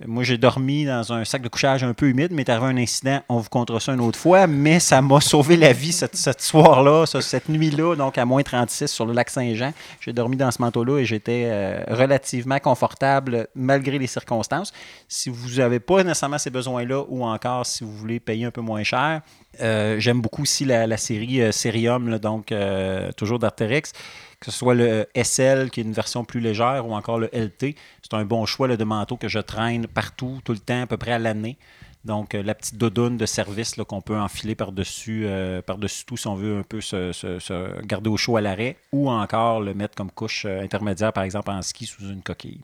Moi, 0.06 0.24
j'ai 0.24 0.38
dormi 0.38 0.84
dans 0.84 1.12
un 1.12 1.24
sac 1.24 1.42
de 1.42 1.48
couchage 1.48 1.84
un 1.84 1.94
peu 1.94 2.08
humide, 2.08 2.32
mais 2.32 2.42
est 2.42 2.50
arrivé 2.50 2.66
un 2.66 2.76
incident, 2.76 3.20
on 3.28 3.38
vous 3.38 3.48
comptera 3.48 3.78
ça 3.80 3.92
une 3.92 4.00
autre 4.00 4.18
fois, 4.18 4.46
mais 4.46 4.80
ça 4.80 5.00
m'a 5.02 5.20
sauvé 5.22 5.56
la 5.56 5.72
vie 5.72 5.92
cette, 5.92 6.16
cette 6.16 6.40
soir-là, 6.40 7.06
ce- 7.06 7.20
cette 7.20 7.48
nuit-là, 7.48 7.94
donc 7.94 8.18
à 8.18 8.24
moins 8.24 8.42
36 8.42 8.88
sur 8.88 9.06
le 9.06 9.12
lac 9.12 9.30
Saint-Jean. 9.30 9.72
J'ai 10.00 10.12
dormi 10.12 10.36
dans 10.36 10.50
ce 10.50 10.60
manteau-là 10.60 10.98
et 10.98 11.04
j'étais 11.04 11.44
euh, 11.46 11.84
relativement 11.88 12.58
confortable 12.58 13.48
malgré 13.54 13.98
les 13.98 14.06
circonstances. 14.06 14.72
Si 15.08 15.30
vous 15.30 15.56
n'avez 15.56 15.80
pas 15.80 16.02
nécessairement 16.02 16.38
ces 16.38 16.50
besoins-là 16.50 17.04
ou 17.08 17.24
encore 17.24 17.66
si 17.66 17.84
vous 17.84 17.92
voulez 17.96 18.20
payer 18.20 18.44
un 18.46 18.50
peu 18.50 18.60
moins 18.60 18.82
cher, 18.82 19.22
euh, 19.60 19.96
j'aime 19.98 20.20
beaucoup 20.20 20.42
aussi 20.42 20.64
la, 20.64 20.96
série 20.96 21.42
euh, 21.42 21.52
Serium, 21.52 22.08
là, 22.08 22.18
donc 22.18 22.52
euh, 22.52 23.12
toujours 23.12 23.38
d'Arterex 23.38 23.92
que 24.42 24.50
ce 24.50 24.58
soit 24.58 24.74
le 24.74 25.06
SL, 25.14 25.70
qui 25.70 25.80
est 25.80 25.84
une 25.84 25.92
version 25.92 26.24
plus 26.24 26.40
légère, 26.40 26.86
ou 26.88 26.94
encore 26.94 27.18
le 27.20 27.28
LT. 27.32 27.76
C'est 28.02 28.14
un 28.14 28.24
bon 28.24 28.44
choix 28.44 28.66
de 28.66 28.84
manteau 28.84 29.16
que 29.16 29.28
je 29.28 29.38
traîne 29.38 29.86
partout, 29.86 30.40
tout 30.44 30.52
le 30.52 30.58
temps, 30.58 30.82
à 30.82 30.86
peu 30.88 30.96
près 30.96 31.12
à 31.12 31.20
l'année. 31.20 31.56
Donc, 32.04 32.34
euh, 32.34 32.42
la 32.42 32.54
petite 32.54 32.76
doudoune 32.76 33.16
de 33.16 33.26
service 33.26 33.74
qu'on 33.86 34.00
peut 34.00 34.18
enfiler 34.18 34.56
par-dessus 34.56 35.22
euh, 35.26 35.62
par-dessus 35.62 36.04
tout 36.04 36.16
si 36.16 36.26
on 36.26 36.34
veut 36.34 36.58
un 36.58 36.62
peu 36.62 36.80
se, 36.80 37.82
garder 37.84 38.10
au 38.10 38.16
chaud 38.16 38.36
à 38.36 38.40
l'arrêt, 38.40 38.76
ou 38.92 39.08
encore 39.08 39.60
le 39.60 39.72
mettre 39.72 39.94
comme 39.94 40.10
couche 40.10 40.44
euh, 40.44 40.62
intermédiaire, 40.62 41.12
par 41.12 41.22
exemple, 41.22 41.50
en 41.50 41.62
ski 41.62 41.86
sous 41.86 42.02
une 42.02 42.22
coquille. 42.22 42.60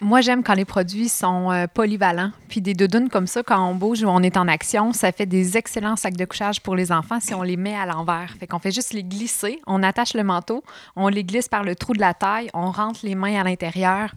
Moi, 0.00 0.20
j'aime 0.20 0.44
quand 0.44 0.54
les 0.54 0.64
produits 0.64 1.08
sont 1.08 1.66
polyvalents. 1.74 2.30
Puis 2.48 2.60
des 2.60 2.74
doudounes 2.74 3.08
comme 3.08 3.26
ça, 3.26 3.42
quand 3.42 3.66
on 3.68 3.74
bouge 3.74 4.02
ou 4.02 4.08
on 4.08 4.22
est 4.22 4.36
en 4.36 4.46
action, 4.46 4.92
ça 4.92 5.10
fait 5.10 5.26
des 5.26 5.56
excellents 5.56 5.96
sacs 5.96 6.16
de 6.16 6.24
couchage 6.24 6.60
pour 6.60 6.76
les 6.76 6.92
enfants 6.92 7.18
si 7.18 7.34
on 7.34 7.42
les 7.42 7.56
met 7.56 7.74
à 7.74 7.86
l'envers. 7.86 8.34
Fait 8.38 8.46
qu'on 8.46 8.58
fait 8.58 8.70
juste 8.70 8.92
les 8.92 9.02
glisser, 9.02 9.60
on 9.66 9.82
attache 9.82 10.14
le 10.14 10.22
manteau, 10.22 10.62
on 10.96 11.08
les 11.08 11.24
glisse 11.24 11.48
par 11.48 11.64
le 11.64 11.74
trou 11.74 11.94
de 11.94 12.00
la 12.00 12.14
taille, 12.14 12.50
on 12.52 12.70
rentre 12.70 13.00
les 13.04 13.14
mains 13.14 13.40
à 13.40 13.44
l'intérieur. 13.44 14.12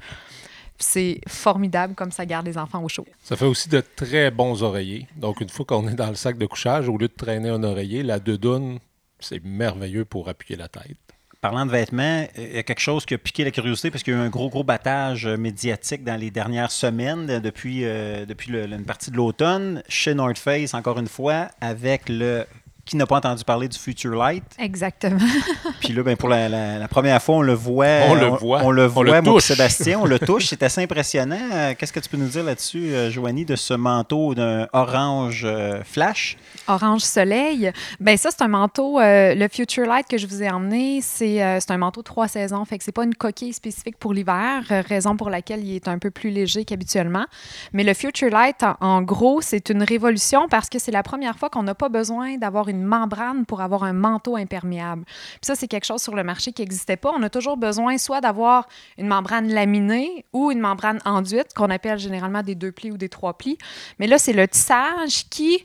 C'est 0.80 1.20
formidable 1.28 1.94
comme 1.94 2.12
ça 2.12 2.26
garde 2.26 2.46
les 2.46 2.58
enfants 2.58 2.82
au 2.84 2.88
chaud. 2.88 3.06
Ça 3.22 3.36
fait 3.36 3.46
aussi 3.46 3.68
de 3.70 3.84
très 3.96 4.32
bons 4.32 4.64
oreillers. 4.64 5.08
Donc, 5.18 5.42
une 5.42 5.50
fois 5.50 5.66
qu'on 5.66 5.88
est 5.90 5.94
dans 5.96 6.08
le 6.10 6.16
sac 6.16 6.38
de 6.38 6.46
couchage, 6.46 6.88
au 6.88 6.98
lieu 6.98 7.08
de 7.10 7.14
traîner 7.14 7.50
un 7.50 7.64
oreiller, 7.64 8.02
la 8.02 8.20
doudoune, 8.20 8.80
c'est 9.20 9.44
merveilleux 9.44 10.06
pour 10.06 10.30
appuyer 10.30 10.56
la 10.58 10.68
tête. 10.70 10.96
Parlant 11.42 11.66
de 11.66 11.72
vêtements, 11.72 12.26
il 12.38 12.56
y 12.56 12.58
a 12.58 12.64
quelque 12.64 12.82
chose 12.82 13.06
qui 13.06 13.14
a 13.14 13.18
piqué 13.18 13.46
la 13.46 13.52
curiosité 13.52 13.92
parce 13.92 14.04
qu'il 14.04 14.14
y 14.14 14.18
a 14.18 14.20
eu 14.20 14.24
un 14.24 14.30
gros, 14.30 14.50
gros 14.50 14.66
battage 14.66 15.26
euh, 15.26 15.38
médiatique 15.38 16.04
dans 16.04 16.20
les 16.20 16.32
dernières 16.32 16.70
semaines, 16.72 17.30
euh, 17.30 17.40
depuis, 17.40 17.86
euh, 17.86 18.26
depuis 18.26 18.52
le- 18.52 18.66
une 18.66 18.84
partie 18.84 19.10
de 19.10 19.16
l'automne, 19.16 19.82
chez 19.88 20.14
North 20.14 20.38
Face, 20.38 20.74
encore 20.74 21.00
une 21.00 21.08
fois, 21.08 21.48
avec 21.62 22.10
le. 22.10 22.46
Qui 22.90 22.96
n'a 22.98 23.06
pas 23.06 23.18
entendu 23.18 23.44
parler 23.44 23.68
du 23.68 23.78
Future 23.78 24.16
Light? 24.16 24.44
Exactement. 24.58 25.20
Puis 25.80 25.94
là, 25.94 26.02
ben, 26.02 26.18
pour 26.18 26.28
la, 26.28 26.50
la- 26.50 26.80
la 26.80 26.88
première 26.88 27.22
fois, 27.22 27.36
on 27.36 27.42
le 27.44 27.54
voit. 27.54 27.86
On 28.08 28.16
le 28.16 28.26
voit. 28.26 28.62
On 28.64 28.72
le 28.72 28.86
On 28.86 28.88
voit, 28.88 29.04
le 29.04 29.12
moi, 29.12 29.22
puis 29.22 29.32
touche. 29.32 29.44
Sébastien, 29.44 30.00
on 30.00 30.06
le 30.06 30.18
touche. 30.18 30.48
C'est 30.48 30.64
assez 30.64 30.82
impressionnant. 30.82 31.38
Euh, 31.54 31.74
Qu'est-ce 31.78 31.94
que 31.94 32.00
tu 32.00 32.10
peux 32.10 32.18
nous 32.18 32.30
dire 32.30 32.44
là-dessus, 32.44 32.92
euh, 32.96 33.12
Joanie, 33.12 33.46
de 33.46 33.56
ce 33.56 33.76
manteau 33.76 34.34
d'un 34.34 34.68
orange 34.74 35.44
euh, 35.46 35.84
flash? 35.84 36.36
Orange 36.68 37.02
Soleil. 37.02 37.72
Ben 38.00 38.18
ça, 38.18 38.30
c'est 38.32 38.42
un 38.42 38.48
manteau, 38.48 39.00
euh, 39.00 39.36
le 39.36 39.48
Future 39.50 39.86
Light 39.86 40.08
que 40.10 40.18
je 40.18 40.26
vous 40.26 40.42
ai 40.42 40.50
emmené, 40.50 41.02
c'est 41.04 41.44
euh, 41.44 41.60
c'est 41.60 41.70
un 41.70 41.78
manteau 41.78 42.02
trois 42.02 42.28
saisons. 42.28 42.66
Fait 42.66 42.80
que 42.80 42.84
c'est 42.84 42.92
pas 42.92 43.04
une 43.04 43.14
coquille 43.14 43.54
spécifique 43.54 43.98
pour 44.00 44.14
l'hiver, 44.16 44.64
raison 44.88 45.16
pour 45.16 45.30
laquelle 45.30 45.64
il 45.64 45.76
est 45.76 45.88
un 45.88 46.00
peu 46.00 46.10
plus 46.10 46.32
léger 46.32 46.66
qu'habituellement. 46.66 47.28
Mais 47.72 47.84
le 47.84 47.94
Future 47.94 48.32
Light, 48.32 48.64
en, 48.64 48.76
en 48.82 49.02
gros, 49.04 49.42
c'est 49.42 49.70
une 49.70 49.84
révolution 49.84 50.48
parce 50.50 50.70
que 50.70 50.80
c'est 50.80 50.92
la 50.92 51.04
première 51.04 51.38
fois 51.38 51.52
qu'on 51.52 51.62
n'a 51.64 51.76
pas 51.76 51.90
besoin 51.90 52.38
d'avoir 52.38 52.68
une 52.68 52.79
membrane 52.84 53.46
pour 53.46 53.62
avoir 53.62 53.84
un 53.84 53.94
manteau 53.94 54.36
imperméable. 54.36 55.04
Puis 55.06 55.40
ça, 55.44 55.56
c'est 55.56 55.68
quelque 55.68 55.86
chose 55.86 56.02
sur 56.02 56.16
le 56.16 56.24
marché 56.24 56.52
qui 56.52 56.62
n'existait 56.62 56.98
pas. 56.98 57.12
On 57.16 57.24
a 57.24 57.30
toujours 57.30 57.58
besoin 57.58 57.98
soit 57.98 58.22
d'avoir 58.22 58.68
une 58.98 59.08
membrane 59.08 59.48
laminée 59.48 60.26
ou 60.34 60.52
une 60.52 60.60
membrane 60.60 61.00
enduite, 61.06 61.54
qu'on 61.54 61.70
appelle 61.70 62.00
généralement 62.00 62.44
des 62.44 62.56
deux 62.56 62.72
plis 62.72 62.92
ou 62.92 62.98
des 62.98 63.10
trois 63.10 63.38
plis. 63.38 63.58
Mais 64.00 64.08
là, 64.08 64.18
c'est 64.18 64.34
le 64.34 64.48
tissage 64.48 65.30
qui 65.30 65.64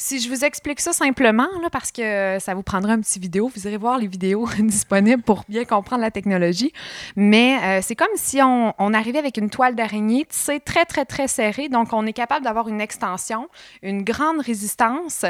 si 0.00 0.18
je 0.18 0.30
vous 0.30 0.46
explique 0.46 0.80
ça 0.80 0.94
simplement, 0.94 1.46
là, 1.60 1.68
parce 1.68 1.92
que 1.92 2.38
ça 2.40 2.54
vous 2.54 2.62
prendra 2.62 2.94
un 2.94 3.00
petit 3.00 3.18
vidéo, 3.18 3.50
vous 3.54 3.68
irez 3.68 3.76
voir 3.76 3.98
les 3.98 4.06
vidéos 4.06 4.48
disponibles 4.58 5.22
pour 5.22 5.44
bien 5.46 5.66
comprendre 5.66 6.00
la 6.00 6.10
technologie. 6.10 6.72
Mais 7.16 7.58
euh, 7.62 7.80
c'est 7.82 7.96
comme 7.96 8.08
si 8.14 8.40
on, 8.42 8.94
arrivait 8.94 9.18
avec 9.18 9.36
une 9.36 9.50
toile 9.50 9.74
d'araignée 9.74 10.24
tissée 10.24 10.58
très, 10.58 10.86
très, 10.86 11.04
très 11.04 11.28
serrée. 11.28 11.68
Donc, 11.68 11.92
on 11.92 12.06
est 12.06 12.14
capable 12.14 12.46
d'avoir 12.46 12.68
une 12.68 12.80
extension, 12.80 13.48
une 13.82 14.02
grande 14.02 14.40
résistance. 14.40 15.26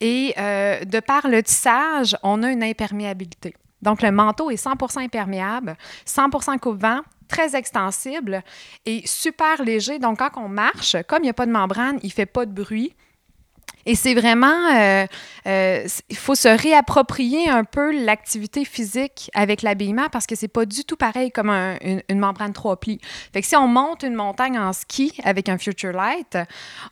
Et 0.00 0.34
euh, 0.38 0.84
de 0.84 1.00
par 1.00 1.26
le 1.26 1.42
tissage, 1.42 2.14
on 2.22 2.42
a 2.42 2.50
une 2.50 2.62
imperméabilité. 2.62 3.54
Donc, 3.80 4.02
le 4.02 4.12
manteau 4.12 4.50
est 4.50 4.62
100% 4.62 5.02
imperméable, 5.02 5.76
100 6.04 6.58
coupe-vent, 6.60 7.00
très 7.26 7.56
extensible 7.56 8.42
et 8.84 9.02
super 9.06 9.62
léger. 9.62 9.98
Donc, 9.98 10.18
quand 10.18 10.30
on 10.36 10.48
marche, 10.48 10.96
comme 11.08 11.20
il 11.20 11.26
n'y 11.26 11.30
a 11.30 11.34
pas 11.34 11.46
de 11.46 11.52
membrane, 11.52 11.98
il 12.02 12.08
ne 12.08 12.12
fait 12.12 12.26
pas 12.26 12.44
de 12.44 12.52
bruit. 12.52 12.94
Et 13.86 13.94
c'est 13.94 14.14
vraiment, 14.14 14.46
euh, 14.76 15.06
euh, 15.46 15.86
il 16.08 16.16
faut 16.16 16.34
se 16.34 16.48
réapproprier 16.48 17.48
un 17.48 17.64
peu 17.64 17.92
l'activité 18.04 18.64
physique 18.64 19.30
avec 19.34 19.62
l'habillement 19.62 20.08
parce 20.10 20.26
que 20.26 20.34
c'est 20.34 20.48
pas 20.48 20.66
du 20.66 20.84
tout 20.84 20.96
pareil 20.96 21.30
comme 21.30 21.50
un- 21.50 21.76
une, 21.82 22.02
une 22.08 22.18
membrane 22.18 22.52
trois 22.52 22.78
plis. 22.78 23.00
Fait 23.32 23.40
que 23.40 23.46
si 23.46 23.56
on 23.56 23.66
monte 23.68 24.02
une 24.02 24.14
montagne 24.14 24.58
en 24.58 24.72
ski 24.72 25.12
avec 25.24 25.48
un 25.48 25.58
Future 25.58 25.92
Light, 25.92 26.38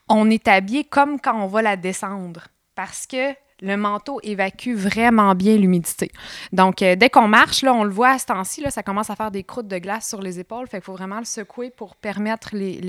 on 0.09 0.31
est 0.31 0.49
habillé 0.49 0.85
comme 0.85 1.21
quand 1.21 1.37
on 1.41 1.47
va 1.47 1.63
la 1.63 1.77
descendre 1.77 2.49
parce 2.75 3.07
que 3.07 3.35
le 3.61 3.77
manteau 3.77 4.21
évacue 4.23 4.73
vraiment 4.75 5.35
bien 5.35 5.57
l'humidité. 5.57 6.13
Donc, 6.53 6.81
euh, 6.81 6.95
dès 6.95 7.11
qu'on 7.11 7.27
marche, 7.27 7.63
là, 7.63 7.75
on 7.75 7.83
le 7.83 7.91
voit 7.91 8.11
à 8.11 8.19
ce 8.19 8.27
temps-ci, 8.27 8.63
ça 8.71 8.85
commence 8.85 9.11
à 9.11 9.17
faire 9.17 9.33
des 9.33 9.43
croûtes 9.43 9.67
de 9.67 9.79
glace 9.79 10.09
sur 10.09 10.23
les 10.23 10.39
épaules. 10.39 10.69
Fait 10.69 10.81
faut 10.81 10.93
vraiment 10.93 11.19
le 11.19 11.25
secouer 11.25 11.71
pour 11.71 11.97
permettre 11.97 12.51
les, 12.53 12.81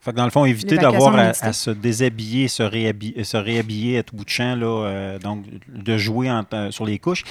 Fait 0.00 0.12
que 0.12 0.16
dans 0.16 0.24
le 0.24 0.30
fond, 0.30 0.44
éviter 0.46 0.76
d'avoir 0.78 1.14
à, 1.42 1.52
se 1.52 1.70
déshabiller, 1.70 2.48
se 2.48 2.62
réhabiller, 2.62 3.22
se 3.22 3.36
réhabiller 3.36 3.98
à 3.98 4.02
tout 4.02 4.16
bout 4.16 4.24
de 4.24 4.30
champ, 4.30 4.56
là, 4.56 4.66
euh, 4.66 5.18
donc 5.18 5.44
de 5.68 5.98
jouer 5.98 6.30
en- 6.30 6.44
euh, 6.54 6.70
sur 6.70 6.86
les 6.86 6.98
couches. 6.98 7.22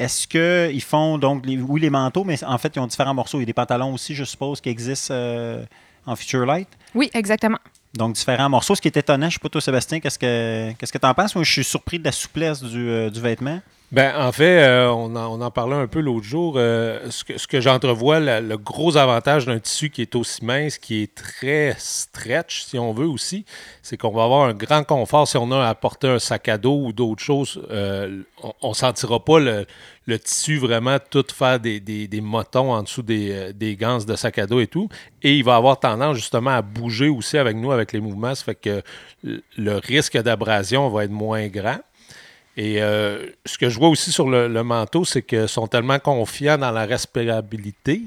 Est-ce 0.00 0.26
qu'ils 0.26 0.82
font 0.82 1.18
donc, 1.18 1.46
les, 1.46 1.56
oui, 1.58 1.80
les 1.80 1.90
manteaux, 1.90 2.24
mais 2.24 2.42
en 2.44 2.58
fait, 2.58 2.74
ils 2.74 2.80
ont 2.80 2.86
différents 2.86 3.14
morceaux. 3.14 3.38
Il 3.38 3.42
y 3.42 3.44
a 3.44 3.46
des 3.46 3.52
pantalons 3.52 3.92
aussi, 3.94 4.14
je 4.14 4.24
suppose, 4.24 4.60
qui 4.60 4.68
existent 4.68 5.14
euh, 5.14 5.64
en 6.06 6.16
Future 6.16 6.44
Light. 6.46 6.68
Oui, 6.94 7.08
exactement. 7.14 7.58
Donc, 7.94 8.14
différents 8.14 8.48
morceaux. 8.48 8.74
Ce 8.74 8.80
qui 8.82 8.88
est 8.88 8.96
étonnant, 8.96 9.26
je 9.26 9.26
ne 9.26 9.32
sais 9.34 9.38
pas 9.40 9.48
toi, 9.48 9.60
Sébastien, 9.60 9.98
qu'est-ce 10.00 10.18
que 10.18 10.72
qu'est-ce 10.78 10.92
que 10.92 10.98
tu 10.98 11.06
en 11.06 11.14
penses? 11.14 11.34
Moi, 11.34 11.44
je 11.44 11.52
suis 11.52 11.64
surpris 11.64 11.98
de 11.98 12.04
la 12.04 12.12
souplesse 12.12 12.62
du, 12.62 12.88
euh, 12.88 13.10
du 13.10 13.20
vêtement. 13.20 13.60
Ben, 13.90 14.12
en 14.18 14.32
fait, 14.32 14.62
euh, 14.64 14.90
on, 14.90 15.16
en, 15.16 15.50
parlait 15.50 15.74
un 15.74 15.86
peu 15.86 16.00
l'autre 16.00 16.26
jour. 16.26 16.54
Euh, 16.56 17.08
ce 17.10 17.46
que, 17.46 17.58
j'entrevois, 17.58 18.20
le 18.20 18.56
gros 18.56 18.98
avantage 18.98 19.46
d'un 19.46 19.58
tissu 19.58 19.88
qui 19.88 20.02
est 20.02 20.14
aussi 20.14 20.44
mince, 20.44 20.76
qui 20.76 21.02
est 21.02 21.14
très 21.14 21.74
stretch, 21.78 22.64
si 22.64 22.78
on 22.78 22.92
veut 22.92 23.06
aussi, 23.06 23.46
c'est 23.80 23.96
qu'on 23.96 24.10
va 24.10 24.24
avoir 24.24 24.42
un 24.42 24.52
grand 24.52 24.84
confort 24.84 25.26
si 25.26 25.38
on 25.38 25.50
a 25.52 25.66
à 25.66 25.74
porter 25.74 26.08
un 26.08 26.18
sac 26.18 26.48
à 26.48 26.58
dos 26.58 26.78
ou 26.84 26.92
d'autres 26.92 27.22
choses. 27.22 27.62
Euh, 27.70 28.24
on 28.60 28.68
ne 28.68 28.74
sentira 28.74 29.24
pas 29.24 29.38
le, 29.38 29.64
le, 30.06 30.18
tissu 30.18 30.58
vraiment 30.58 30.98
tout 31.10 31.24
faire 31.32 31.58
des, 31.58 31.80
des, 31.80 32.08
des 32.08 32.20
motons 32.20 32.72
en 32.72 32.82
dessous 32.82 33.02
des, 33.02 33.54
des 33.54 33.74
ganses 33.74 34.04
de 34.04 34.16
sac 34.16 34.38
à 34.38 34.46
dos 34.46 34.60
et 34.60 34.66
tout. 34.66 34.90
Et 35.22 35.34
il 35.38 35.44
va 35.44 35.56
avoir 35.56 35.80
tendance 35.80 36.16
justement 36.16 36.50
à 36.50 36.60
bouger 36.60 37.08
aussi 37.08 37.38
avec 37.38 37.56
nous, 37.56 37.72
avec 37.72 37.92
les 37.94 38.00
mouvements. 38.00 38.34
Ça 38.34 38.44
fait 38.44 38.54
que 38.54 38.82
le 39.24 39.76
risque 39.76 40.18
d'abrasion 40.18 40.90
va 40.90 41.04
être 41.04 41.10
moins 41.10 41.46
grand. 41.48 41.78
Et 42.60 42.82
euh, 42.82 43.24
ce 43.46 43.56
que 43.56 43.68
je 43.68 43.78
vois 43.78 43.88
aussi 43.88 44.10
sur 44.10 44.28
le, 44.28 44.48
le 44.48 44.62
manteau, 44.64 45.04
c'est 45.04 45.22
qu'ils 45.22 45.48
sont 45.48 45.68
tellement 45.68 46.00
confiants 46.00 46.58
dans 46.58 46.72
la 46.72 46.86
respirabilité 46.86 48.02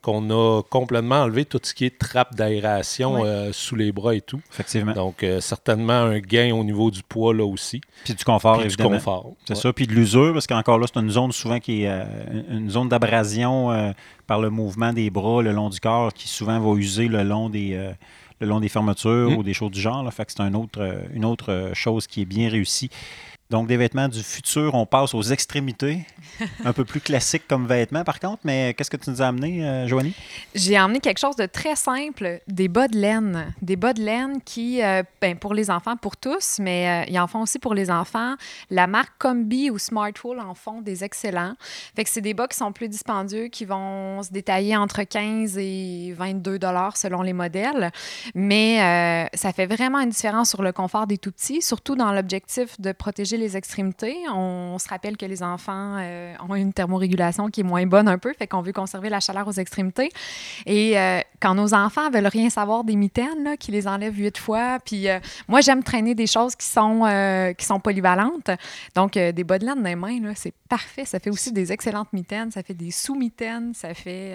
qu'on 0.00 0.30
a 0.30 0.62
complètement 0.62 1.22
enlevé 1.22 1.44
tout 1.44 1.58
ce 1.60 1.74
qui 1.74 1.84
est 1.84 1.98
trappe 1.98 2.36
d'aération 2.36 3.14
Oui. 3.16 3.22
euh, 3.26 3.52
sous 3.52 3.74
les 3.74 3.90
bras 3.90 4.14
et 4.14 4.20
tout. 4.20 4.40
Effectivement. 4.52 4.92
Donc, 4.92 5.24
euh, 5.24 5.40
certainement 5.40 5.92
un 6.04 6.20
gain 6.20 6.54
au 6.54 6.62
niveau 6.62 6.92
du 6.92 7.02
poids 7.02 7.34
là 7.34 7.44
aussi. 7.44 7.80
Puis 8.04 8.14
du 8.14 8.22
confort, 8.22 8.58
Puis 8.58 8.68
du 8.68 8.74
évidemment. 8.74 8.90
confort. 8.90 9.32
C'est 9.44 9.54
Ouais. 9.56 9.60
ça. 9.60 9.72
Puis 9.72 9.88
de 9.88 9.92
l'usure, 9.94 10.32
parce 10.32 10.46
qu'encore 10.46 10.78
là, 10.78 10.86
c'est 10.92 11.00
une 11.00 11.10
zone 11.10 11.32
souvent 11.32 11.58
qui 11.58 11.82
est 11.82 11.88
euh, 11.90 12.04
une 12.50 12.70
zone 12.70 12.88
d'abrasion 12.88 13.92
par 14.28 14.40
le 14.40 14.50
mouvement 14.50 14.92
des 14.92 15.10
bras 15.10 15.42
le 15.42 15.50
long 15.50 15.68
du 15.70 15.80
corps 15.80 16.12
qui 16.14 16.28
souvent 16.28 16.60
va 16.60 16.78
user 16.78 17.08
le 17.08 17.24
long 17.24 17.48
des, 17.50 17.70
le 18.40 18.46
long 18.46 18.60
des 18.60 18.68
fermetures 18.68 19.30
Mm. 19.30 19.36
ou 19.38 19.42
des 19.42 19.54
choses 19.54 19.72
du 19.72 19.80
genre. 19.80 20.04
Là. 20.04 20.12
Fait 20.12 20.24
que 20.24 20.30
c'est 20.32 20.40
un 20.42 20.54
autre, 20.54 21.00
une 21.12 21.24
autre 21.24 21.72
chose 21.74 22.06
qui 22.06 22.22
est 22.22 22.26
bien 22.26 22.48
réussie. 22.48 22.88
Donc, 23.50 23.66
des 23.66 23.78
vêtements 23.78 24.08
du 24.08 24.22
futur, 24.22 24.74
on 24.74 24.84
passe 24.84 25.14
aux 25.14 25.22
extrémités. 25.22 26.04
un 26.64 26.72
peu 26.72 26.84
plus 26.84 27.00
classique 27.00 27.44
comme 27.48 27.66
vêtements, 27.66 28.04
par 28.04 28.20
contre. 28.20 28.40
Mais 28.44 28.74
qu'est-ce 28.74 28.90
que 28.90 28.96
tu 28.96 29.08
nous 29.08 29.22
as 29.22 29.26
amené, 29.26 29.64
euh, 29.66 29.86
Joanie? 29.86 30.14
J'ai 30.54 30.78
emmené 30.78 31.00
quelque 31.00 31.18
chose 31.18 31.36
de 31.36 31.46
très 31.46 31.74
simple, 31.74 32.40
des 32.46 32.68
bas 32.68 32.88
de 32.88 32.98
laine. 32.98 33.54
Des 33.62 33.76
bas 33.76 33.94
de 33.94 34.02
laine 34.02 34.42
qui, 34.44 34.82
euh, 34.82 35.02
ben, 35.20 35.36
pour 35.36 35.54
les 35.54 35.70
enfants, 35.70 35.96
pour 35.96 36.18
tous, 36.18 36.58
mais 36.60 37.06
euh, 37.06 37.10
ils 37.10 37.18
en 37.18 37.26
font 37.26 37.40
aussi 37.40 37.58
pour 37.58 37.72
les 37.72 37.90
enfants. 37.90 38.34
La 38.70 38.86
marque 38.86 39.14
Combi 39.18 39.70
ou 39.70 39.78
Smartwool 39.78 40.40
en 40.40 40.54
font 40.54 40.82
des 40.82 41.02
excellents. 41.02 41.54
Fait 41.96 42.04
que 42.04 42.10
c'est 42.10 42.20
des 42.20 42.34
bas 42.34 42.48
qui 42.48 42.56
sont 42.56 42.72
plus 42.72 42.88
dispendieux, 42.88 43.48
qui 43.48 43.64
vont 43.64 44.22
se 44.22 44.30
détailler 44.30 44.76
entre 44.76 45.02
15 45.04 45.56
et 45.56 46.12
22 46.16 46.58
dollars 46.58 46.98
selon 46.98 47.22
les 47.22 47.32
modèles. 47.32 47.90
Mais 48.34 48.82
euh, 48.82 49.26
ça 49.34 49.52
fait 49.54 49.66
vraiment 49.66 50.00
une 50.00 50.10
différence 50.10 50.50
sur 50.50 50.62
le 50.62 50.72
confort 50.72 51.06
des 51.06 51.16
tout 51.16 51.32
petits, 51.32 51.62
surtout 51.62 51.96
dans 51.96 52.12
l'objectif 52.12 52.78
de 52.78 52.92
protéger 52.92 53.37
les 53.38 53.56
extrémités. 53.56 54.16
On 54.32 54.78
se 54.78 54.88
rappelle 54.88 55.16
que 55.16 55.26
les 55.26 55.42
enfants 55.42 55.96
euh, 55.98 56.34
ont 56.48 56.54
une 56.54 56.72
thermorégulation 56.72 57.48
qui 57.48 57.60
est 57.60 57.64
moins 57.64 57.86
bonne 57.86 58.08
un 58.08 58.18
peu, 58.18 58.32
fait 58.34 58.46
qu'on 58.46 58.62
veut 58.62 58.72
conserver 58.72 59.08
la 59.08 59.20
chaleur 59.20 59.48
aux 59.48 59.52
extrémités. 59.52 60.10
Et 60.66 60.98
euh, 60.98 61.20
quand 61.40 61.54
nos 61.54 61.74
enfants 61.74 62.10
veulent 62.10 62.26
rien 62.26 62.50
savoir 62.50 62.84
des 62.84 62.96
mitaines, 62.96 63.44
là, 63.44 63.56
qui 63.56 63.70
les 63.70 63.86
enlèvent 63.86 64.18
huit 64.18 64.36
fois, 64.38 64.78
puis 64.84 65.08
euh, 65.08 65.18
moi, 65.46 65.60
j'aime 65.60 65.82
traîner 65.82 66.14
des 66.14 66.26
choses 66.26 66.54
qui 66.54 66.66
sont, 66.66 67.04
qui 67.56 67.64
sont 67.64 67.80
polyvalentes. 67.80 68.50
Donc, 68.94 69.12
des 69.12 69.44
bas 69.44 69.58
de 69.58 69.66
laine 69.66 69.82
dans 69.82 69.88
les 69.88 69.96
mains, 69.96 70.32
c'est 70.34 70.54
parfait. 70.68 71.04
Ça 71.04 71.20
fait 71.20 71.30
aussi 71.30 71.52
des 71.52 71.72
excellentes 71.72 72.12
mitaines, 72.12 72.50
ça 72.50 72.62
fait 72.62 72.74
des 72.74 72.90
sous-mitaines, 72.90 73.72
ça 73.74 73.94
fait, 73.94 74.34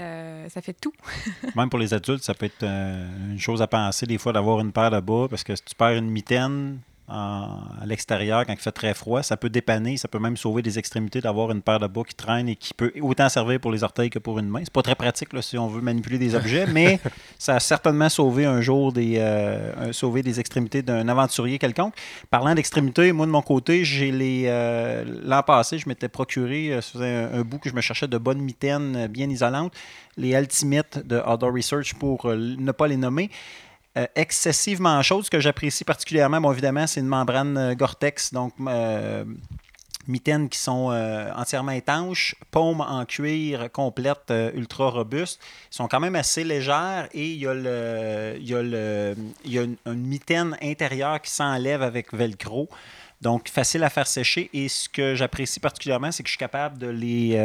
ça 0.49 0.61
fait 0.61 0.73
tout. 0.73 0.93
Même 1.55 1.69
pour 1.69 1.79
les 1.79 1.93
adultes, 1.93 2.23
ça 2.23 2.33
peut 2.33 2.45
être 2.45 2.63
une 2.63 3.39
chose 3.39 3.61
à 3.61 3.67
penser 3.67 4.05
des 4.05 4.17
fois 4.17 4.33
d'avoir 4.33 4.59
une 4.59 4.71
paire 4.71 4.91
de 4.91 4.99
bas 4.99 5.27
parce 5.29 5.43
que 5.43 5.55
si 5.55 5.63
tu 5.63 5.75
perds 5.75 5.97
une 5.97 6.09
mitaine 6.09 6.79
à 7.07 7.85
l'extérieur 7.85 8.45
quand 8.45 8.53
il 8.53 8.59
fait 8.59 8.71
très 8.71 8.93
froid, 8.93 9.23
ça 9.23 9.35
peut 9.35 9.49
dépanner, 9.49 9.97
ça 9.97 10.07
peut 10.07 10.19
même 10.19 10.37
sauver 10.37 10.61
des 10.61 10.79
extrémités 10.79 11.19
d'avoir 11.19 11.51
une 11.51 11.61
paire 11.61 11.79
de 11.79 11.87
bas 11.87 12.03
qui 12.07 12.15
traîne 12.15 12.47
et 12.47 12.55
qui 12.55 12.73
peut 12.73 12.93
autant 13.01 13.27
servir 13.27 13.59
pour 13.59 13.71
les 13.71 13.83
orteils 13.83 14.09
que 14.09 14.19
pour 14.19 14.39
une 14.39 14.47
main. 14.47 14.61
C'est 14.63 14.73
pas 14.73 14.81
très 14.81 14.95
pratique 14.95 15.33
là, 15.33 15.41
si 15.41 15.57
on 15.57 15.67
veut 15.67 15.81
manipuler 15.81 16.17
des 16.17 16.33
objets, 16.33 16.65
mais 16.65 16.99
ça 17.37 17.55
a 17.55 17.59
certainement 17.59 18.09
sauvé 18.09 18.45
un 18.45 18.61
jour 18.61 18.93
des, 18.93 19.17
euh, 19.17 19.91
sauvé 19.91 20.23
des 20.23 20.39
extrémités 20.39 20.81
d'un 20.81 21.07
aventurier 21.09 21.59
quelconque. 21.59 21.93
Parlant 22.29 22.55
d'extrémités, 22.55 23.11
moi 23.11 23.25
de 23.25 23.31
mon 23.31 23.41
côté, 23.41 23.83
j'ai 23.83 24.11
les 24.11 24.45
euh, 24.47 25.03
l'an 25.23 25.43
passé, 25.43 25.77
je 25.77 25.89
m'étais 25.89 26.09
procuré, 26.09 26.73
euh, 26.73 26.81
un, 26.95 27.39
un 27.39 27.41
bout 27.41 27.59
que 27.59 27.69
je 27.69 27.75
me 27.75 27.81
cherchais 27.81 28.07
de 28.07 28.17
bonnes 28.17 28.41
mitaines 28.41 28.95
euh, 28.95 29.07
bien 29.07 29.29
isolantes, 29.29 29.73
les 30.17 30.31
Ultimate 30.31 31.05
de 31.05 31.17
Outdoor 31.17 31.53
Research 31.53 31.93
pour 31.95 32.27
ne 32.27 32.71
pas 32.71 32.87
les 32.87 32.97
nommer. 32.97 33.29
Euh, 33.95 34.07
excessivement 34.15 34.99
chaude. 35.03 35.23
Ce 35.23 35.29
que 35.29 35.39
j'apprécie 35.39 35.83
particulièrement, 35.83 36.41
bon, 36.41 36.51
évidemment, 36.51 36.87
c'est 36.87 36.99
une 36.99 37.05
membrane 37.05 37.55
euh, 37.57 37.75
Gore-Tex, 37.75 38.33
donc 38.33 38.51
euh, 38.65 39.23
mitaines 40.07 40.49
qui 40.49 40.57
sont 40.57 40.89
euh, 40.89 41.31
entièrement 41.35 41.73
étanches, 41.73 42.33
paumes 42.49 42.81
en 42.81 43.05
cuir 43.05 43.71
complète, 43.71 44.33
ultra 44.55 44.89
robustes. 44.89 45.39
Ils 45.71 45.75
sont 45.75 45.87
quand 45.87 45.99
même 45.99 46.15
assez 46.15 46.43
légères 46.43 47.07
et 47.13 47.33
il 47.33 47.37
y 47.37 47.45
a, 47.45 47.53
le, 47.53 48.37
y 48.39 48.55
a, 48.55 48.63
le, 48.63 49.15
y 49.45 49.59
a 49.59 49.61
une, 49.61 49.75
une 49.85 50.07
mitaine 50.07 50.57
intérieure 50.59 51.21
qui 51.21 51.29
s'enlève 51.29 51.83
avec 51.83 52.15
velcro. 52.15 52.69
Donc, 53.21 53.47
facile 53.47 53.83
à 53.83 53.91
faire 53.91 54.07
sécher. 54.07 54.49
Et 54.53 54.69
ce 54.69 54.89
que 54.89 55.13
j'apprécie 55.13 55.59
particulièrement, 55.59 56.11
c'est 56.11 56.23
que 56.23 56.29
je 56.29 56.33
suis 56.33 56.39
capable 56.39 56.79
de 56.79 56.87
les, 56.87 57.37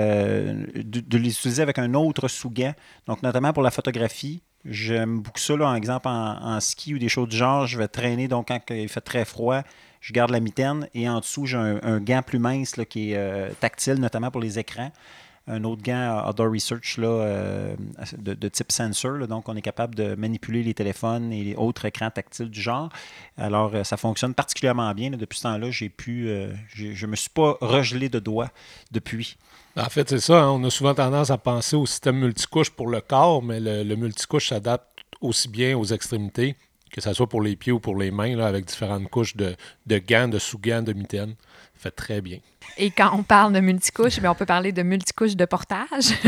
de 0.75 1.19
les 1.19 1.29
utiliser 1.29 1.63
avec 1.63 1.79
un 1.79 1.93
autre 1.93 2.27
sous-gant. 2.27 2.75
Donc, 3.07 3.23
notamment 3.23 3.53
pour 3.53 3.63
la 3.63 3.71
photographie. 3.71 4.43
J'aime 4.65 5.21
beaucoup 5.21 5.39
ça, 5.39 5.57
là, 5.57 5.69
en 5.69 5.75
exemple, 5.75 6.09
en, 6.09 6.61
ski 6.61 6.95
ou 6.95 6.99
des 6.99 7.09
choses 7.09 7.29
du 7.29 7.37
genre. 7.37 7.67
Je 7.67 7.79
vais 7.79 7.89
traîner, 7.89 8.29
donc, 8.29 8.49
quand 8.49 8.61
il 8.71 8.89
fait 8.89 9.01
très 9.01 9.25
froid, 9.25 9.63
je 10.01 10.13
garde 10.13 10.31
la 10.31 10.41
mitaine. 10.41 10.89
Et 10.95 11.09
en 11.09 11.21
dessous, 11.21 11.47
j'ai 11.47 11.57
un, 11.57 11.81
un 11.83 12.01
gant 12.01 12.23
plus 12.23 12.39
mince 12.39 12.77
là, 12.77 12.85
qui 12.85 13.13
est 13.13 13.17
euh, 13.17 13.51
tactile, 13.61 13.95
notamment 13.95 14.31
pour 14.31 14.41
les 14.41 14.59
écrans. 14.59 14.91
Un 15.47 15.65
autre 15.65 15.83
gant 15.83 15.95
euh, 15.95 16.29
Outdoor 16.29 16.53
Research 16.53 16.99
là, 16.99 17.09
euh, 17.09 17.77
de, 18.19 18.49
type 18.49 18.71
sensor. 18.71 19.27
donc, 19.29 19.49
on 19.49 19.57
est 19.57 19.63
capable 19.63 19.95
de 19.95 20.15
manipuler 20.17 20.63
les 20.63 20.75
téléphones 20.75 21.33
et 21.33 21.45
les 21.45 21.55
autres 21.55 21.85
écrans 21.87 22.11
tactiles 22.11 22.51
du 22.51 22.61
genre. 22.61 22.91
Alors, 23.39 23.75
ça 23.87 23.97
fonctionne 23.97 24.35
particulièrement 24.35 24.93
bien. 24.93 25.11
Depuis 25.11 25.39
ce 25.39 25.45
temps-là, 25.45 25.71
j'ai 25.71 25.89
pu, 25.89 26.29
je 26.75 27.07
ne 27.07 27.11
me 27.11 27.17
suis 27.17 27.31
pas 27.31 27.57
regelé 27.61 28.09
de 28.09 28.19
doigts 28.19 28.51
depuis. 28.91 29.39
En 29.79 29.89
fait, 29.91 30.09
c'est 30.09 30.19
ça. 30.19 30.43
hein, 30.43 30.51
On 30.51 30.65
a 30.65 30.71
souvent 30.71 30.93
tendance 30.95 31.31
à 31.31 31.39
penser 31.39 31.77
au 31.77 31.87
système 31.87 32.19
multicouche 32.19 32.71
pour 32.71 32.89
le 32.89 33.01
corps, 33.01 33.43
mais 33.43 33.61
le, 33.61 33.95
multicouche 33.95 34.49
s'adapte 34.49 34.89
aussi 35.21 35.49
bien 35.49 35.79
aux 35.79 35.85
extrémités, 35.85 36.57
que 36.91 37.01
ce 37.01 37.13
soit 37.13 37.29
pour 37.29 37.43
les 37.43 37.55
pieds 37.55 37.73
ou 37.73 37.79
pour 37.79 37.97
les 37.97 38.11
mains, 38.11 38.39
avec 38.41 38.65
différentes 38.65 39.09
couches 39.09 39.37
de, 39.37 39.55
de 39.87 39.99
gants, 39.99 40.27
de 40.27 40.41
sous-gants, 40.41 40.83
de 40.83 40.93
mitaines. 40.93 41.37
Ça 41.77 41.83
fait 41.83 41.91
très 41.93 42.21
bien. 42.21 42.39
Et 42.77 42.91
quand 42.91 43.11
on 43.13 43.23
parle 43.23 43.53
de 43.53 43.61
multicouche, 43.61 44.21
bien, 44.21 44.31
on 44.31 44.35
peut 44.35 44.47
parler 44.47 44.73
de 44.73 44.83
multicouche 44.83 45.37
de 45.37 45.45
portage. 45.45 46.13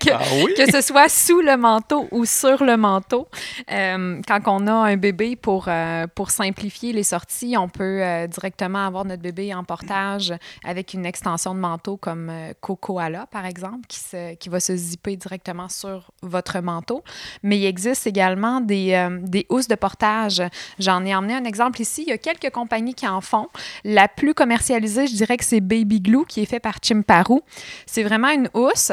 Que, 0.00 0.12
Ah 0.12 0.20
oui? 0.44 0.54
que 0.56 0.70
ce 0.70 0.80
soit 0.80 1.08
sous 1.08 1.40
le 1.40 1.56
manteau 1.56 2.08
ou 2.10 2.24
sur 2.24 2.64
le 2.64 2.76
manteau. 2.76 3.28
Euh, 3.70 4.20
quand 4.26 4.40
on 4.46 4.66
a 4.66 4.72
un 4.72 4.96
bébé, 4.96 5.36
pour, 5.36 5.66
euh, 5.68 6.06
pour 6.14 6.30
simplifier 6.30 6.92
les 6.92 7.02
sorties, 7.02 7.56
on 7.56 7.68
peut 7.68 8.02
euh, 8.02 8.26
directement 8.26 8.86
avoir 8.86 9.04
notre 9.04 9.22
bébé 9.22 9.54
en 9.54 9.64
portage 9.64 10.34
avec 10.64 10.94
une 10.94 11.06
extension 11.06 11.54
de 11.54 11.60
manteau 11.60 11.96
comme 11.96 12.30
Cocoala, 12.60 13.26
par 13.30 13.46
exemple, 13.46 13.86
qui, 13.88 13.98
se, 13.98 14.34
qui 14.34 14.48
va 14.48 14.60
se 14.60 14.74
zipper 14.76 15.16
directement 15.16 15.68
sur 15.68 16.10
votre 16.22 16.60
manteau. 16.60 17.02
Mais 17.42 17.58
il 17.58 17.66
existe 17.66 18.06
également 18.06 18.60
des, 18.60 19.08
des 19.22 19.46
housses 19.48 19.68
de 19.68 19.76
portage. 19.76 20.42
J'en 20.78 21.04
ai 21.04 21.14
emmené 21.14 21.34
un 21.34 21.44
exemple 21.44 21.80
ici. 21.80 22.02
Il 22.06 22.10
y 22.10 22.12
a 22.12 22.18
quelques 22.18 22.50
compagnies 22.50 22.94
qui 22.94 23.06
en 23.06 23.20
font. 23.20 23.48
La 23.84 24.08
plus 24.08 24.34
commercialisée, 24.34 25.03
je 25.06 25.14
dirais 25.14 25.36
que 25.36 25.44
c'est 25.44 25.60
Baby 25.60 26.00
Glue, 26.00 26.24
qui 26.26 26.42
est 26.42 26.46
fait 26.46 26.60
par 26.60 26.76
Chimparu. 26.82 27.40
C'est 27.86 28.02
vraiment 28.02 28.30
une 28.30 28.48
housse. 28.54 28.92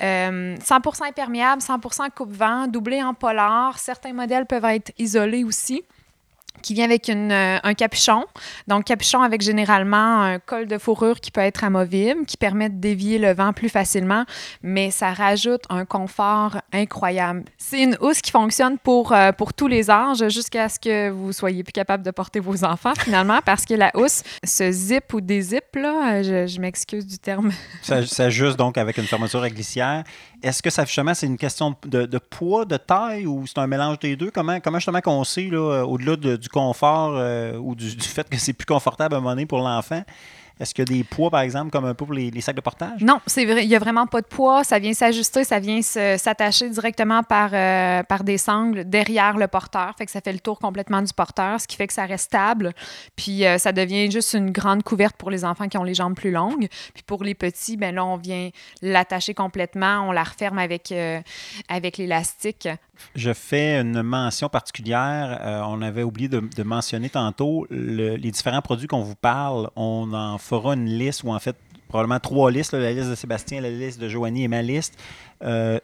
Euh, 0.00 0.56
100% 0.56 1.08
imperméable, 1.08 1.60
100% 1.60 2.10
coupe-vent, 2.14 2.68
doublé 2.68 3.02
en 3.02 3.14
polar. 3.14 3.78
Certains 3.78 4.12
modèles 4.12 4.46
peuvent 4.46 4.64
être 4.64 4.92
isolés 4.98 5.44
aussi 5.44 5.82
qui 6.62 6.74
vient 6.74 6.84
avec 6.84 7.08
euh, 7.08 7.58
un 7.62 7.74
capuchon. 7.74 8.24
Donc, 8.66 8.84
capuchon 8.84 9.22
avec 9.22 9.42
généralement 9.42 10.22
un 10.22 10.38
col 10.38 10.66
de 10.66 10.78
fourrure 10.78 11.20
qui 11.20 11.30
peut 11.30 11.40
être 11.40 11.64
amovible, 11.64 12.24
qui 12.26 12.36
permet 12.36 12.68
de 12.68 12.78
dévier 12.78 13.18
le 13.18 13.32
vent 13.32 13.52
plus 13.52 13.68
facilement, 13.68 14.24
mais 14.62 14.90
ça 14.90 15.12
rajoute 15.12 15.62
un 15.70 15.84
confort 15.84 16.58
incroyable. 16.72 17.44
C'est 17.56 17.82
une 17.82 17.96
housse 18.00 18.20
qui 18.20 18.30
fonctionne 18.30 18.78
pour, 18.78 19.12
euh, 19.12 19.32
pour 19.32 19.52
tous 19.52 19.68
les 19.68 19.90
âges 19.90 20.28
jusqu'à 20.28 20.68
ce 20.68 20.78
que 20.78 21.10
vous 21.10 21.32
soyez 21.32 21.62
plus 21.62 21.72
capable 21.72 22.02
de 22.02 22.10
porter 22.10 22.40
vos 22.40 22.64
enfants 22.64 22.94
finalement, 22.98 23.40
parce 23.44 23.64
que 23.64 23.74
la 23.74 23.90
housse 23.94 24.22
se 24.44 24.70
zip 24.70 25.12
ou 25.12 25.20
dézip, 25.20 25.64
là, 25.74 26.14
euh, 26.14 26.46
je, 26.46 26.60
m'excuse 26.60 27.06
du 27.06 27.18
terme. 27.18 27.52
Ça, 27.82 28.04
ça 28.06 28.24
ajuste 28.24 28.56
donc 28.56 28.78
avec 28.78 28.98
une 28.98 29.04
fermeture 29.04 29.42
à 29.42 29.50
glissière. 29.50 30.04
Est-ce 30.42 30.62
que 30.62 30.70
ça, 30.70 30.84
justement, 30.84 31.14
c'est 31.14 31.26
une 31.26 31.36
question 31.36 31.74
de, 31.84 32.18
poids, 32.18 32.64
de 32.64 32.76
taille 32.76 33.26
ou 33.26 33.46
c'est 33.46 33.58
un 33.58 33.66
mélange 33.66 33.98
des 33.98 34.14
deux? 34.14 34.30
Comment, 34.30 34.60
comment 34.60 34.78
justement 34.78 35.00
qu'on 35.00 35.24
sait, 35.24 35.48
là, 35.50 35.84
au-delà 35.84 36.14
de- 36.16 36.36
du 36.36 36.48
confort 36.48 37.14
euh, 37.16 37.56
ou 37.56 37.74
du, 37.74 37.94
du 37.96 38.06
fait 38.06 38.28
que 38.28 38.36
c'est 38.38 38.52
plus 38.52 38.66
confortable 38.66 39.14
à 39.14 39.18
un 39.18 39.20
moment 39.20 39.30
donné 39.34 39.46
pour 39.46 39.58
l'enfant, 39.58 40.02
Est-ce 40.60 40.74
qu'il 40.74 40.88
y 40.88 40.92
a 40.92 40.98
des 40.98 41.04
poids, 41.04 41.30
par 41.30 41.40
exemple, 41.40 41.70
comme 41.70 41.84
un 41.84 41.94
pour 41.94 42.12
les, 42.12 42.40
sacs 42.40 42.56
de 42.56 42.60
portage? 42.60 43.02
Non. 43.02 43.20
Il 43.36 43.68
n'y 43.68 43.76
a 43.76 43.78
vraiment 43.78 44.06
pas 44.06 44.20
de 44.20 44.26
poids. 44.26 44.64
Ça 44.64 44.78
vient 44.78 44.92
s'ajuster, 44.92 45.44
ça 45.44 45.60
vient 45.60 45.82
s'attacher 45.82 46.68
directement 46.68 47.22
par, 47.22 47.50
euh, 47.52 48.02
par 48.02 48.24
des 48.24 48.38
sangles 48.38 48.84
derrière 48.84 49.36
le 49.36 49.46
porteur. 49.46 49.94
Fait 49.96 50.06
que 50.06 50.10
ça 50.10 50.20
fait 50.20 50.32
le 50.32 50.40
tour 50.40 50.58
complètement 50.58 51.02
du 51.02 51.12
porteur, 51.12 51.60
ce 51.60 51.66
qui 51.66 51.76
fait 51.76 51.86
que 51.86 51.92
ça 51.92 52.06
reste 52.06 52.24
stable. 52.24 52.72
Puis 53.16 53.46
euh, 53.46 53.58
ça 53.58 53.72
devient 53.72 54.10
juste 54.10 54.34
une 54.34 54.50
grande 54.50 54.82
couverte 54.82 55.16
pour 55.16 55.30
les 55.30 55.44
enfants 55.44 55.68
qui 55.68 55.78
ont 55.78 55.84
les 55.84 55.94
jambes 55.94 56.14
plus 56.14 56.30
longues. 56.30 56.68
Puis 56.94 57.02
pour 57.06 57.22
les 57.22 57.34
petits, 57.34 57.76
ben 57.76 57.94
là, 57.94 58.04
on 58.04 58.16
vient 58.16 58.50
l'attacher 58.82 59.34
complètement. 59.34 60.08
On 60.08 60.12
la 60.12 60.24
referme 60.24 60.58
avec, 60.58 60.92
euh, 60.92 61.20
avec 61.68 61.98
l'élastique. 61.98 62.68
Je 63.14 63.32
fais 63.32 63.80
une 63.80 64.02
mention 64.02 64.48
particulière. 64.48 65.64
on 65.66 65.82
avait 65.82 66.02
oublié 66.02 66.28
de, 66.28 66.62
mentionner 66.62 67.10
tantôt 67.10 67.66
les 67.70 68.30
différents 68.30 68.62
produits 68.62 68.86
qu'on 68.86 69.02
vous 69.02 69.14
parle. 69.14 69.70
On 69.76 70.12
en 70.12 70.38
fera 70.38 70.74
une 70.74 70.86
liste 70.86 71.22
ou 71.24 71.32
en 71.32 71.38
fait 71.38 71.56
probablement 71.88 72.20
trois 72.20 72.50
listes, 72.50 72.74
la 72.74 72.92
liste 72.92 73.08
de 73.08 73.14
Sébastien, 73.14 73.60
la 73.60 73.70
liste 73.70 73.98
de 74.00 74.08
Joanie 74.08 74.44
et 74.44 74.48
ma 74.48 74.62
liste, 74.62 74.98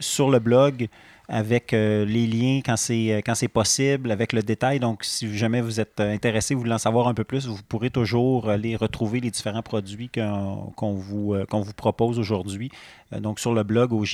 sur 0.00 0.30
le 0.30 0.38
blog 0.38 0.88
avec 1.28 1.72
euh, 1.72 2.04
les 2.04 2.26
liens 2.26 2.60
quand 2.64 2.76
c'est 2.76 3.12
euh, 3.12 3.48
possible, 3.48 4.10
avec 4.10 4.32
le 4.32 4.42
détail. 4.42 4.80
Donc, 4.80 5.04
si 5.04 5.36
jamais 5.36 5.60
vous 5.60 5.80
êtes 5.80 6.00
euh, 6.00 6.12
intéressé, 6.12 6.54
vous 6.54 6.60
voulez 6.60 6.74
en 6.74 6.78
savoir 6.78 7.08
un 7.08 7.14
peu 7.14 7.24
plus, 7.24 7.46
vous 7.46 7.62
pourrez 7.68 7.90
toujours 7.90 8.50
les 8.52 8.76
retrouver 8.76 9.20
les 9.20 9.30
différents 9.30 9.62
produits 9.62 10.10
qu'on 10.10 10.92
vous, 10.92 11.34
propose 11.76 12.18
aujourd'hui. 12.18 12.70
donc, 13.12 13.40
sur 13.40 13.54
le 13.54 13.62
blog 13.62 13.92
au. 13.92 14.04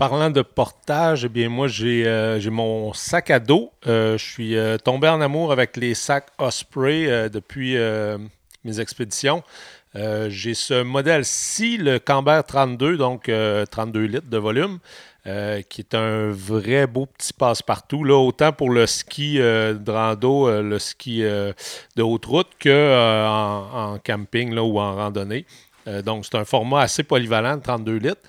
Parlant 0.00 0.30
de 0.30 0.40
portage, 0.40 1.26
eh 1.26 1.28
bien 1.28 1.50
moi 1.50 1.68
j'ai 1.68 2.48
mon 2.50 2.94
sac 2.94 3.30
à 3.30 3.38
dos. 3.38 3.70
je 3.84 4.16
suis 4.16 4.56
tombé 4.82 5.08
en 5.08 5.20
amour 5.20 5.52
avec 5.52 5.76
les 5.76 5.92
sacs 5.92 6.28
Osprey 6.38 7.28
depuis 7.28 7.76
mes 8.64 8.80
expéditions. 8.80 9.42
Euh, 9.96 10.28
j'ai 10.30 10.54
ce 10.54 10.82
modèle-ci, 10.82 11.76
le 11.76 11.98
Camber 11.98 12.40
32, 12.46 12.96
donc 12.96 13.24
32 13.24 13.30
euh, 13.30 14.06
litres 14.06 14.30
de 14.30 14.38
volume, 14.38 14.78
euh, 15.26 15.62
qui 15.68 15.80
est 15.80 15.94
un 15.94 16.30
vrai 16.30 16.86
beau 16.86 17.06
petit 17.06 17.32
passe-partout, 17.32 18.08
autant 18.08 18.52
pour 18.52 18.70
le 18.70 18.86
ski 18.86 19.38
de 19.38 19.90
rando, 19.90 20.62
le 20.62 20.78
ski 20.78 21.20
de 21.20 22.02
haute 22.02 22.26
route, 22.26 22.50
que 22.58 23.26
en, 23.26 23.98
camping 23.98 24.54
là, 24.54 24.62
ou 24.62 24.78
en 24.78 24.94
randonnée. 24.94 25.44
donc, 26.04 26.24
c'est 26.24 26.36
un 26.36 26.44
format 26.44 26.82
assez 26.82 27.02
polyvalent, 27.02 27.58
32 27.58 27.96
litres. 27.96 28.22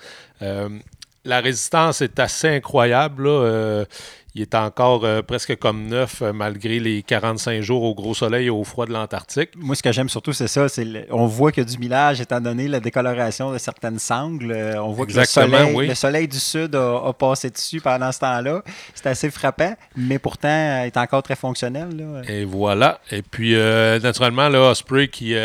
La 1.26 1.40
résistance 1.40 2.02
est 2.02 2.20
assez 2.20 2.50
incroyable. 2.50 3.28
Là, 3.28 3.86
il 4.34 4.42
est 4.42 4.56
encore 4.56 5.04
euh, 5.04 5.22
presque 5.22 5.58
comme 5.58 5.88
neuf 5.88 6.22
euh, 6.22 6.32
malgré 6.32 6.80
les 6.80 7.04
45 7.04 7.62
jours 7.62 7.84
au 7.84 7.94
gros 7.94 8.14
soleil 8.14 8.48
et 8.48 8.50
au 8.50 8.64
froid 8.64 8.86
de 8.86 8.94
l'Antarctique. 8.94 9.50
Moi, 9.58 9.76
ce 9.76 9.84
que 9.84 9.92
j'aime 9.92 10.08
surtout, 10.08 10.32
c'est 10.32 10.48
ça. 10.48 10.68
On 11.10 11.26
voit 11.26 11.52
qu'il 11.52 11.64
y 11.64 11.68
a 11.68 11.70
du 11.70 11.78
millage 11.78 12.22
étant 12.22 12.40
donné 12.40 12.70
la 12.70 12.80
décoloration 12.80 13.52
de 13.52 13.58
certaines 13.58 14.00
sangles. 14.00 14.54
Euh, 14.54 14.82
on 14.82 14.92
voit 14.92 15.06
que 15.06 15.14
le 15.14 15.26
soleil, 15.26 15.88
le 15.88 15.96
soleil, 15.96 16.28
du 16.30 16.40
sud 16.40 16.76
a, 16.76 17.12
passé 17.12 17.50
dessus 17.50 17.82
pendant 17.82 18.12
ce 18.14 18.20
temps-là. 18.20 18.64
C'est 18.96 19.08
assez 19.08 19.30
frappant, 19.30 19.76
mais 19.98 20.18
pourtant, 20.18 20.84
il 20.84 20.88
est 20.88 20.98
encore 20.98 21.24
très 21.24 21.36
fonctionnel. 21.36 22.24
Et 22.30 22.46
voilà. 22.46 23.02
Et 23.12 23.24
puis, 23.24 23.54
naturellement, 23.54 24.48
le 24.48 24.60
Osprey 24.60 25.10
qui 25.10 25.36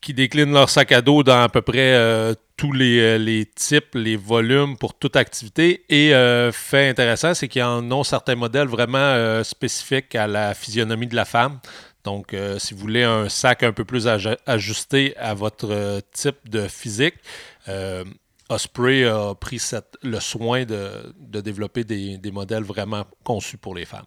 qui 0.00 0.14
déclinent 0.14 0.52
leur 0.52 0.70
sac 0.70 0.92
à 0.92 1.02
dos 1.02 1.22
dans 1.22 1.42
à 1.42 1.48
peu 1.48 1.60
près 1.60 1.94
euh, 1.94 2.34
tous 2.60 2.74
euh, 2.78 3.16
les, 3.16 3.46
types, 3.46 3.94
les 3.94 4.16
volumes 4.16 4.76
pour 4.76 4.92
toute 4.92 5.16
activité. 5.16 5.82
Et 5.88 6.14
euh, 6.14 6.52
fait 6.52 6.90
intéressant, 6.90 7.32
c'est 7.32 7.48
qu'ils 7.48 7.62
en 7.62 7.90
ont 7.90 8.04
certains 8.04 8.34
modèles 8.34 8.68
vraiment 8.68 9.42
spécifiques 9.42 10.14
à 10.14 10.26
la 10.26 10.52
physionomie 10.52 11.06
de 11.06 11.16
la 11.16 11.24
femme. 11.24 11.58
Donc, 12.04 12.34
si 12.58 12.74
vous 12.74 12.80
voulez 12.80 13.02
un 13.02 13.28
sac 13.28 13.62
un 13.62 13.72
peu 13.72 13.84
plus 13.84 14.08
ajusté 14.46 15.14
à 15.18 15.34
votre 15.34 16.00
type 16.12 16.48
de 16.48 16.66
physique, 16.66 17.14
Osprey 18.48 19.04
a 19.04 19.34
pris 19.34 19.60
le 20.02 20.18
soin 20.18 20.64
de, 20.64 21.40
développer 21.40 21.84
des, 21.84 22.16
des 22.16 22.30
modèles 22.30 22.64
vraiment 22.64 23.04
conçus 23.22 23.58
pour 23.58 23.74
les 23.74 23.84
femmes. 23.84 24.06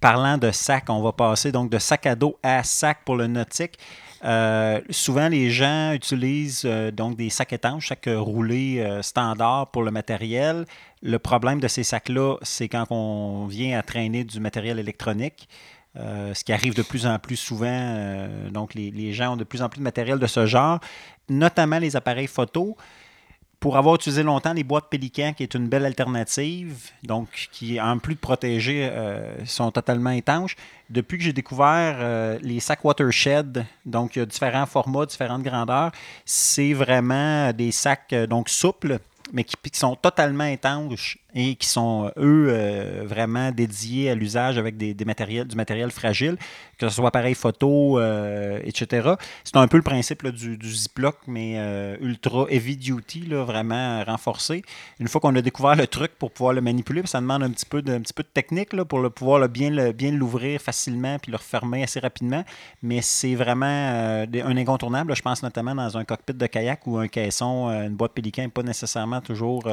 Parlant 0.00 0.36
de 0.36 0.50
sac, 0.50 0.84
on 0.88 1.02
va 1.02 1.12
passer 1.12 1.52
donc 1.52 1.70
de 1.70 1.78
sac 1.78 2.06
à 2.06 2.14
dos 2.14 2.38
à 2.42 2.62
sac 2.62 2.98
pour 3.04 3.16
le 3.16 3.26
nautique. 3.26 3.78
Euh, 4.24 4.80
souvent, 4.90 5.28
les 5.28 5.50
gens 5.50 5.92
utilisent 5.92 6.62
euh, 6.64 6.90
donc 6.90 7.16
des 7.16 7.28
sacs 7.28 7.52
étanches, 7.52 7.88
sacs 7.88 8.08
roulés 8.08 8.80
euh, 8.80 9.02
standard 9.02 9.70
pour 9.70 9.82
le 9.82 9.90
matériel. 9.90 10.64
Le 11.02 11.18
problème 11.18 11.60
de 11.60 11.68
ces 11.68 11.82
sacs-là, 11.82 12.36
c'est 12.42 12.68
quand 12.68 12.86
on 12.90 13.46
vient 13.46 13.78
à 13.78 13.82
traîner 13.82 14.24
du 14.24 14.40
matériel 14.40 14.78
électronique. 14.78 15.48
ce 15.96 16.42
qui 16.42 16.52
arrive 16.52 16.74
de 16.74 16.82
plus 16.82 17.06
en 17.06 17.18
plus 17.18 17.36
souvent. 17.36 18.26
donc, 18.50 18.74
les, 18.74 18.90
les, 18.90 19.12
gens 19.12 19.34
ont 19.34 19.36
de 19.36 19.44
plus 19.44 19.62
en 19.62 19.68
plus 19.68 19.78
de 19.78 19.84
matériel 19.84 20.18
de 20.18 20.26
ce 20.26 20.46
genre, 20.46 20.80
notamment 21.28 21.78
les 21.78 21.94
appareils 21.94 22.26
photo 22.26 22.76
pour 23.64 23.78
avoir 23.78 23.94
utilisé 23.94 24.22
longtemps 24.22 24.52
les 24.52 24.62
boîtes 24.62 24.90
Pélican, 24.90 25.32
qui 25.34 25.42
est 25.42 25.54
une 25.54 25.68
belle 25.68 25.86
alternative, 25.86 26.90
donc 27.02 27.48
qui, 27.50 27.80
en 27.80 27.98
plus 27.98 28.14
de 28.14 28.20
protéger, 28.20 28.90
euh, 28.92 29.42
sont 29.46 29.70
totalement 29.70 30.10
étanches. 30.10 30.54
Depuis 30.90 31.16
que 31.16 31.24
j'ai 31.24 31.32
découvert 31.32 31.96
euh, 31.98 32.38
les 32.42 32.60
sacs 32.60 32.84
Watershed, 32.84 33.64
donc 33.86 34.16
il 34.16 34.18
y 34.18 34.22
a 34.22 34.26
différents 34.26 34.66
formats, 34.66 35.06
différentes 35.06 35.44
grandeurs, 35.44 35.92
c'est 36.26 36.74
vraiment 36.74 37.54
des 37.54 37.72
sacs 37.72 38.12
euh, 38.12 38.26
donc 38.26 38.50
souples, 38.50 38.98
mais 39.32 39.44
qui, 39.44 39.56
qui, 39.56 39.78
sont 39.78 39.96
totalement 39.96 40.44
étanches 40.44 41.16
et 41.34 41.56
qui 41.56 41.66
sont, 41.66 42.10
eux, 42.16 42.46
euh, 42.48 43.02
vraiment 43.04 43.50
dédiés 43.50 44.10
à 44.10 44.14
l'usage 44.14 44.56
avec 44.56 44.76
des, 44.76 44.94
matériels, 45.04 45.48
du 45.48 45.56
matériel 45.56 45.90
fragile, 45.90 46.36
que 46.78 46.88
ce 46.88 46.94
soit 46.94 47.08
appareil 47.08 47.34
photo, 47.34 47.98
euh, 47.98 48.60
etc. 48.64 49.14
C'est 49.42 49.56
un 49.56 49.66
peu 49.66 49.76
le 49.76 49.82
principe 49.82 50.26
du, 50.28 50.72
Ziploc, 50.72 51.16
mais 51.26 51.54
euh, 51.56 51.96
ultra 52.00 52.46
heavy 52.50 52.76
duty, 52.76 53.26
là, 53.26 53.44
vraiment 53.44 54.04
renforcé. 54.04 54.62
Une 55.00 55.08
fois 55.08 55.20
qu'on 55.20 55.34
a 55.34 55.42
découvert 55.42 55.74
le 55.74 55.86
truc 55.88 56.12
pour 56.18 56.30
pouvoir 56.30 56.54
le 56.54 56.60
manipuler, 56.60 57.02
ça 57.04 57.20
demande 57.20 57.42
un 57.42 57.50
petit 57.50 57.66
peu 57.66 57.82
de, 57.82 57.92
un 57.92 58.00
petit 58.00 58.14
peu 58.14 58.22
de 58.22 58.28
technique 58.28 58.72
là, 58.72 58.84
pour 58.84 59.00
le, 59.00 59.10
pouvoir 59.10 59.48
bien, 59.48 59.92
bien 59.92 60.12
l'ouvrir 60.12 60.60
facilement 60.60 61.18
puis 61.18 61.32
le 61.32 61.36
refermer 61.36 61.82
assez 61.82 61.98
rapidement. 61.98 62.44
Mais 62.82 63.02
c'est 63.02 63.34
vraiment 63.34 63.66
un 63.66 64.56
incontournable. 64.56 65.14
je 65.16 65.22
pense 65.22 65.42
notamment 65.42 65.74
dans 65.74 65.96
un 65.98 66.04
cockpit 66.04 66.34
de 66.34 66.46
kayak 66.46 66.86
ou 66.86 66.98
un 66.98 67.08
caisson, 67.08 67.68
une 67.68 67.96
boîte 67.96 68.12
pélican 68.12 68.48
pas 68.48 68.62
nécessairement 68.62 69.20
toujours 69.20 69.64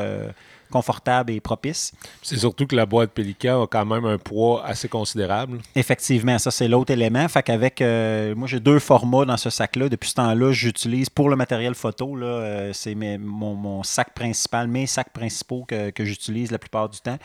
confortable 0.71 1.31
et 1.31 1.39
propice. 1.39 1.91
C'est 2.23 2.37
surtout 2.37 2.65
que 2.65 2.75
la 2.75 2.87
boîte 2.87 3.11
Pélican 3.11 3.63
a 3.63 3.67
quand 3.67 3.85
même 3.85 4.05
un 4.05 4.17
poids 4.17 4.65
assez 4.65 4.87
considérable. 4.87 5.59
Effectivement, 5.75 6.39
ça 6.39 6.49
c'est 6.49 6.67
l'autre 6.67 6.91
élément. 6.91 7.27
Fait 7.27 7.43
qu'avec, 7.43 7.81
euh, 7.81 8.33
moi 8.35 8.47
j'ai 8.47 8.59
deux 8.59 8.79
formats 8.79 9.25
dans 9.25 9.37
ce 9.37 9.49
sac-là. 9.49 9.89
Depuis 9.89 10.09
ce 10.09 10.15
temps-là, 10.15 10.51
j'utilise 10.51 11.09
pour 11.09 11.29
le 11.29 11.35
matériel 11.35 11.75
photo, 11.75 12.15
là, 12.15 12.25
euh, 12.25 12.73
c'est 12.73 12.95
mon, 12.95 13.83
sac 13.83 14.13
principal, 14.13 14.67
mes 14.67 14.87
sacs 14.87 15.13
principaux 15.13 15.65
que, 15.67 15.91
que 15.91 16.05
j'utilise 16.05 16.51
la 16.51 16.57
plupart 16.57 16.89
du 16.89 16.99
temps. 16.99 17.17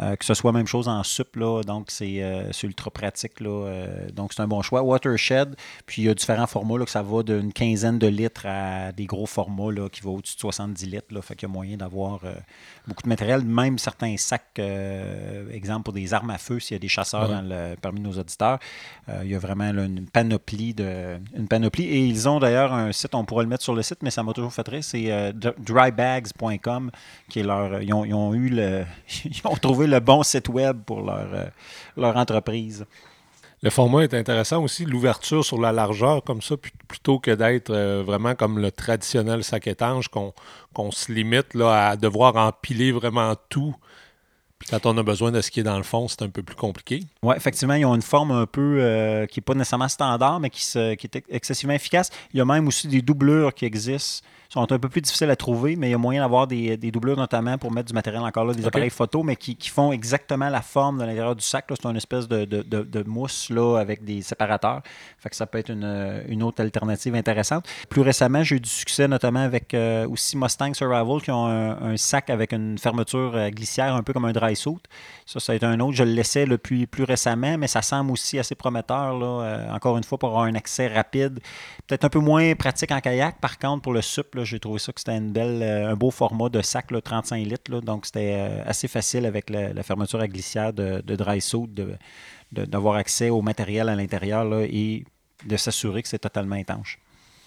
Euh, 0.00 0.16
que 0.16 0.24
ce 0.24 0.32
soit 0.32 0.52
même 0.52 0.66
chose 0.66 0.88
en 0.88 1.02
sup, 1.02 1.38
donc 1.38 1.90
euh, 2.00 2.48
c'est 2.50 2.66
ultra 2.66 2.90
pratique. 2.90 3.40
Là, 3.40 3.66
euh, 3.66 4.10
donc 4.10 4.32
c'est 4.32 4.40
un 4.40 4.48
bon 4.48 4.62
choix. 4.62 4.82
Watershed, 4.82 5.54
puis 5.84 6.02
il 6.02 6.04
y 6.06 6.08
a 6.08 6.14
différents 6.14 6.46
formats, 6.46 6.78
là, 6.78 6.84
que 6.86 6.90
ça 6.90 7.02
va 7.02 7.22
d'une 7.22 7.52
quinzaine 7.52 7.98
de 7.98 8.06
litres 8.06 8.46
à 8.46 8.92
des 8.92 9.04
gros 9.04 9.26
formats 9.26 9.70
là, 9.70 9.88
qui 9.90 10.00
vont 10.00 10.16
au-dessus 10.16 10.36
de 10.36 10.40
70 10.40 10.86
litres. 10.86 11.06
Là, 11.10 11.20
fait 11.20 11.36
qu'il 11.36 11.46
y 11.48 11.50
a 11.50 11.52
moyen 11.52 11.76
d'avoir 11.76 12.20
beaucoup 12.86 13.02
de 13.02 13.08
matériel, 13.08 13.44
même 13.44 13.78
certains 13.78 14.16
sacs, 14.16 14.60
exemple 15.50 15.84
pour 15.84 15.92
des 15.92 16.14
armes 16.14 16.30
à 16.30 16.38
feu, 16.38 16.58
s'il 16.58 16.74
y 16.74 16.76
a 16.76 16.78
des 16.78 16.88
chasseurs 16.88 17.42
parmi 17.80 18.00
nos 18.00 18.12
auditeurs. 18.12 18.58
il 19.22 19.30
y 19.30 19.34
a 19.34 19.38
vraiment 19.38 19.64
une, 19.64 20.06
panoplie 20.06 20.72
de, 20.72 21.18
une 21.36 21.48
panoplie. 21.48 21.84
Et 21.84 22.06
ils 22.06 22.28
ont 22.28 22.38
d'ailleurs 22.38 22.72
un 22.72 22.92
site, 22.92 23.14
on 23.14 23.24
pourrait 23.24 23.44
le 23.44 23.50
mettre 23.50 23.62
sur 23.62 23.74
le 23.74 23.82
site, 23.82 23.98
mais 24.02 24.10
ça 24.10 24.22
m'a 24.22 24.32
toujours 24.32 24.52
fait 24.52 24.66
rire, 24.66 24.84
c'est 24.84 25.32
drybags.com, 25.58 26.90
qui 27.28 27.40
est 27.40 27.42
leur. 27.42 27.82
Ils 27.82 27.92
ont, 27.92 28.04
ils 28.04 28.14
ont 28.14 28.32
eu 28.32 28.48
le. 28.48 28.84
ils 29.24 29.40
ont 29.44 29.56
trouvé 29.56 29.81
le 29.86 30.00
bon 30.00 30.22
site 30.22 30.48
web 30.48 30.82
pour 30.84 31.02
leur, 31.02 31.28
euh, 31.32 31.46
leur 31.96 32.16
entreprise. 32.16 32.84
Le 33.62 33.70
format 33.70 34.02
est 34.02 34.14
intéressant 34.14 34.62
aussi, 34.62 34.84
l'ouverture 34.84 35.44
sur 35.44 35.60
la 35.60 35.70
largeur 35.70 36.24
comme 36.24 36.42
ça, 36.42 36.56
plutôt 36.88 37.20
que 37.20 37.30
d'être 37.30 37.70
euh, 37.70 38.02
vraiment 38.04 38.34
comme 38.34 38.58
le 38.58 38.72
traditionnel 38.72 39.44
sac 39.44 39.68
étanche 39.68 40.08
qu'on 40.08 40.90
se 40.90 41.12
limite 41.12 41.54
là, 41.54 41.90
à 41.90 41.96
devoir 41.96 42.34
empiler 42.36 42.90
vraiment 42.90 43.34
tout. 43.48 43.76
Puis 44.58 44.68
quand 44.68 44.84
on 44.86 44.98
a 44.98 45.02
besoin 45.04 45.30
de 45.30 45.40
ce 45.40 45.50
qui 45.52 45.60
est 45.60 45.64
dans 45.64 45.76
le 45.76 45.84
fond, 45.84 46.08
c'est 46.08 46.22
un 46.22 46.28
peu 46.28 46.42
plus 46.42 46.56
compliqué. 46.56 47.04
Oui, 47.22 47.36
effectivement, 47.36 47.74
ils 47.74 47.84
ont 47.84 47.94
une 47.94 48.02
forme 48.02 48.32
un 48.32 48.46
peu 48.46 48.78
euh, 48.80 49.26
qui 49.26 49.38
n'est 49.38 49.44
pas 49.44 49.54
nécessairement 49.54 49.88
standard, 49.88 50.40
mais 50.40 50.50
qui, 50.50 50.64
qui, 50.64 51.06
est 51.06 51.24
excessivement 51.28 51.74
efficace. 51.74 52.10
Il 52.34 52.38
y 52.38 52.40
a 52.40 52.44
même 52.44 52.66
aussi 52.66 52.88
des 52.88 53.02
doublures 53.02 53.54
qui 53.54 53.64
existent 53.64 54.26
sont 54.52 54.70
un 54.70 54.78
peu 54.78 54.88
plus 54.90 55.00
difficiles 55.00 55.30
à 55.30 55.36
trouver, 55.36 55.76
mais 55.76 55.88
il 55.88 55.92
y 55.92 55.94
a 55.94 55.98
moyen 55.98 56.20
d'avoir 56.20 56.46
des, 56.46 56.76
des 56.76 56.90
doublures 56.90 57.16
notamment 57.16 57.56
pour 57.56 57.72
mettre 57.72 57.88
du 57.88 57.94
matériel 57.94 58.22
encore 58.22 58.44
là, 58.44 58.52
des 58.52 58.66
appareils 58.66 58.90
photo, 58.90 59.22
mais 59.22 59.34
qui, 59.36 59.56
qui 59.56 59.70
font 59.70 59.92
exactement 59.92 60.50
la 60.50 60.60
forme 60.60 60.98
de 60.98 61.04
l'intérieur 61.04 61.34
du 61.34 61.42
sac. 61.42 61.64
C'est 61.70 61.86
une 61.88 61.96
espèce 61.96 62.28
de, 62.28 62.44
de- 62.44 62.62
de- 62.62 62.82
de 62.82 63.02
mousse 63.08 63.48
là, 63.48 63.78
avec 63.78 64.04
des 64.04 64.20
séparateurs. 64.20 64.82
Fait 65.18 65.30
que 65.30 65.36
ça 65.36 65.46
peut 65.46 65.56
être 65.56 65.70
une, 65.70 66.22
une 66.28 66.42
autre 66.42 66.60
alternative 66.62 67.14
intéressante. 67.14 67.66
Plus 67.88 68.02
récemment, 68.02 68.42
j'ai 68.42 68.56
eu 68.56 68.60
du 68.60 68.68
succès 68.68 69.08
notamment 69.08 69.40
avec 69.40 69.72
euh, 69.72 70.06
aussi 70.06 70.36
Mustang 70.36 70.74
Survival 70.74 71.22
qui 71.22 71.30
ont 71.30 71.46
un, 71.46 71.92
un 71.92 71.96
sac 71.96 72.28
avec 72.28 72.52
une 72.52 72.76
fermeture 72.76 73.32
euh, 73.34 73.48
glissière 73.48 73.94
un 73.94 74.02
peu 74.02 74.12
comme 74.12 74.26
un 74.26 74.32
dry 74.32 74.54
suit. 74.54 74.76
Ça, 75.24 75.40
ça 75.40 75.52
a 75.52 75.56
été 75.56 75.64
un 75.64 75.80
autre. 75.80 75.94
Je 75.94 76.04
le 76.04 76.12
laissais 76.12 76.44
le 76.44 76.58
plus, 76.58 76.86
plus 76.86 77.04
récemment, 77.04 77.56
mais 77.56 77.68
ça 77.68 77.80
semble 77.80 78.10
aussi 78.10 78.38
assez 78.38 78.54
prometteur. 78.54 79.18
Là, 79.18 79.26
euh, 79.44 79.70
encore 79.72 79.96
une 79.96 80.04
fois, 80.04 80.18
pour 80.18 80.28
avoir 80.28 80.44
un 80.44 80.54
accès 80.56 80.88
rapide. 80.88 81.40
Peut-être 81.86 82.04
un 82.04 82.10
peu 82.10 82.18
moins 82.18 82.54
pratique 82.54 82.92
en 82.92 83.00
kayak. 83.00 83.40
Par 83.40 83.58
contre, 83.58 83.80
pour 83.82 83.94
le 83.94 84.02
sup, 84.02 84.34
là, 84.34 84.41
j'ai 84.44 84.60
trouvé 84.60 84.78
ça 84.78 84.92
que 84.92 85.00
c'était 85.00 85.18
euh, 85.18 85.90
un 85.90 85.94
beau 85.94 86.10
format 86.10 86.48
de 86.48 86.62
sac, 86.62 86.90
là, 86.90 87.00
35 87.00 87.36
litres. 87.44 87.80
donc, 87.80 88.06
c'était 88.06 88.34
euh, 88.34 88.62
assez 88.66 88.88
facile 88.88 89.26
avec 89.26 89.50
la, 89.50 89.82
fermeture 89.82 90.20
à 90.20 90.28
glissière 90.28 90.72
de, 90.72 91.00
de 91.00 91.16
dry 91.16 91.40
d'avoir 92.52 92.96
accès 92.96 93.30
au 93.30 93.40
matériel 93.40 93.88
à 93.88 93.96
l'intérieur 93.96 94.46
et 94.62 95.04
de 95.46 95.56
s'assurer 95.56 96.02
que 96.02 96.08
c'est 96.08 96.18
totalement 96.18 96.56
étanche. 96.56 96.98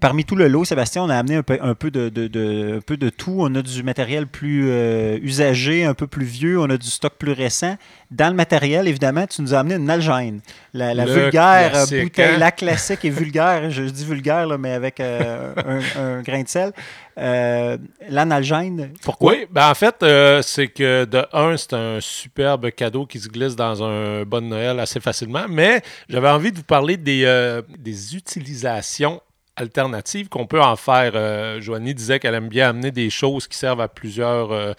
Parmi 0.02 0.26
tout 0.26 0.36
le 0.36 0.48
lot, 0.50 0.66
Sébastien, 0.66 1.04
on 1.04 1.10
a 1.10 1.16
amené 1.18 1.36
un 1.38 1.44
peu, 1.44 1.58
un 1.62 1.74
peu, 1.74 1.90
de, 1.90 2.10
de- 2.10 2.28
de- 2.28 2.76
un 2.78 2.82
peu 2.82 2.98
de 2.98 3.10
tout. 3.10 3.38
On 3.40 3.56
a 3.56 3.62
du 3.62 3.82
matériel 3.82 4.28
plus 4.28 4.66
euh, 4.70 5.18
usagé, 5.22 5.86
un 5.86 5.94
peu 5.94 6.06
plus 6.06 6.26
vieux. 6.26 6.60
On 6.60 6.70
a 6.70 6.78
du 6.78 6.88
stock 6.88 7.14
plus 7.18 7.32
récent. 7.32 7.78
Dans 8.12 8.28
le 8.30 8.36
matériel, 8.36 8.88
évidemment, 8.88 9.26
tu 9.26 9.42
nous 9.42 9.54
as 9.56 9.60
amené 9.60 9.76
une 9.76 9.86
Nalgene. 9.86 10.42
La, 10.74 10.94
vulgaire 11.06 11.68
euh, 11.68 11.70
classique, 11.70 12.04
bouteille, 12.04 12.36
hein? 12.36 12.38
la 12.38 12.52
classique 12.52 13.06
et 13.06 13.10
vulgaire. 13.10 13.72
Je 13.72 13.84
dis 13.84 14.06
vulgaire, 14.06 14.46
là, 14.46 14.58
mais 14.58 14.74
avec 14.74 15.00
euh, 15.00 15.54
un, 15.66 16.02
un 16.02 16.22
grain 16.22 16.44
de 16.44 16.48
sel. 16.50 16.72
Euh, 17.18 17.78
la 18.10 18.26
Nalgene, 18.26 18.92
pourquoi? 19.02 19.32
Oui, 19.32 19.46
ben 19.50 19.70
en 19.70 19.74
fait, 19.74 19.96
c'est 20.44 20.68
que 20.68 21.06
de 21.06 21.26
un, 21.32 21.56
c'est 21.56 21.74
un 21.74 22.00
superbe 22.02 22.70
cadeau 22.72 23.06
qui 23.06 23.20
se 23.20 23.30
glisse 23.30 23.56
dans 23.56 23.82
un 23.82 24.24
bon 24.24 24.46
Noël 24.48 24.78
assez 24.82 25.00
facilement, 25.00 25.46
mais 25.50 25.82
j'avais 26.10 26.30
envie 26.30 26.52
de 26.52 26.58
vous 26.58 26.64
parler 26.64 26.98
des, 26.98 27.62
des 27.80 28.16
utilisations 28.18 29.22
alternatives 29.56 30.30
qu'on 30.30 30.48
peut 30.48 30.62
en 30.62 30.76
faire. 30.76 31.14
Euh, 31.16 31.62
Joanie 31.62 31.94
disait 31.94 32.20
qu'elle 32.20 32.36
aime 32.36 32.50
bien 32.50 32.70
amener 32.70 32.92
des 32.92 33.10
choses 33.10 33.48
qui 33.48 33.58
servent 33.58 33.82
à 33.82 33.88
plusieurs 33.88 34.52
euh, 34.52 34.74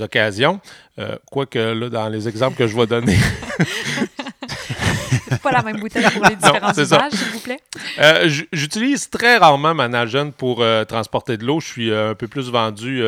occasions. 0.00 0.60
Euh, 0.98 1.16
Quoique 1.30 1.58
là, 1.58 1.88
dans 1.88 2.08
les 2.08 2.28
exemples 2.28 2.56
que 2.56 2.66
je 2.66 2.76
vais 2.76 2.86
donner, 2.86 3.16
C'est 5.28 5.42
pas 5.42 5.52
la 5.52 5.62
même 5.62 5.78
bouteille 5.78 6.04
pour 6.12 6.24
les 6.26 6.36
différents 6.36 6.72
usages, 6.72 7.12
s'il 7.12 7.28
vous 7.28 7.40
plaît. 7.40 7.60
Euh, 8.00 8.28
J'utilise 8.52 9.10
très 9.10 9.36
rarement 9.36 9.74
ma 9.74 9.88
nagene 9.88 10.32
pour 10.32 10.60
euh, 10.60 10.84
transporter 10.84 11.36
de 11.36 11.44
l'eau. 11.44 11.60
Je 11.60 11.66
suis 11.66 11.90
euh, 11.90 12.10
un 12.10 12.14
peu 12.14 12.26
plus 12.28 12.50
vendu 12.50 13.02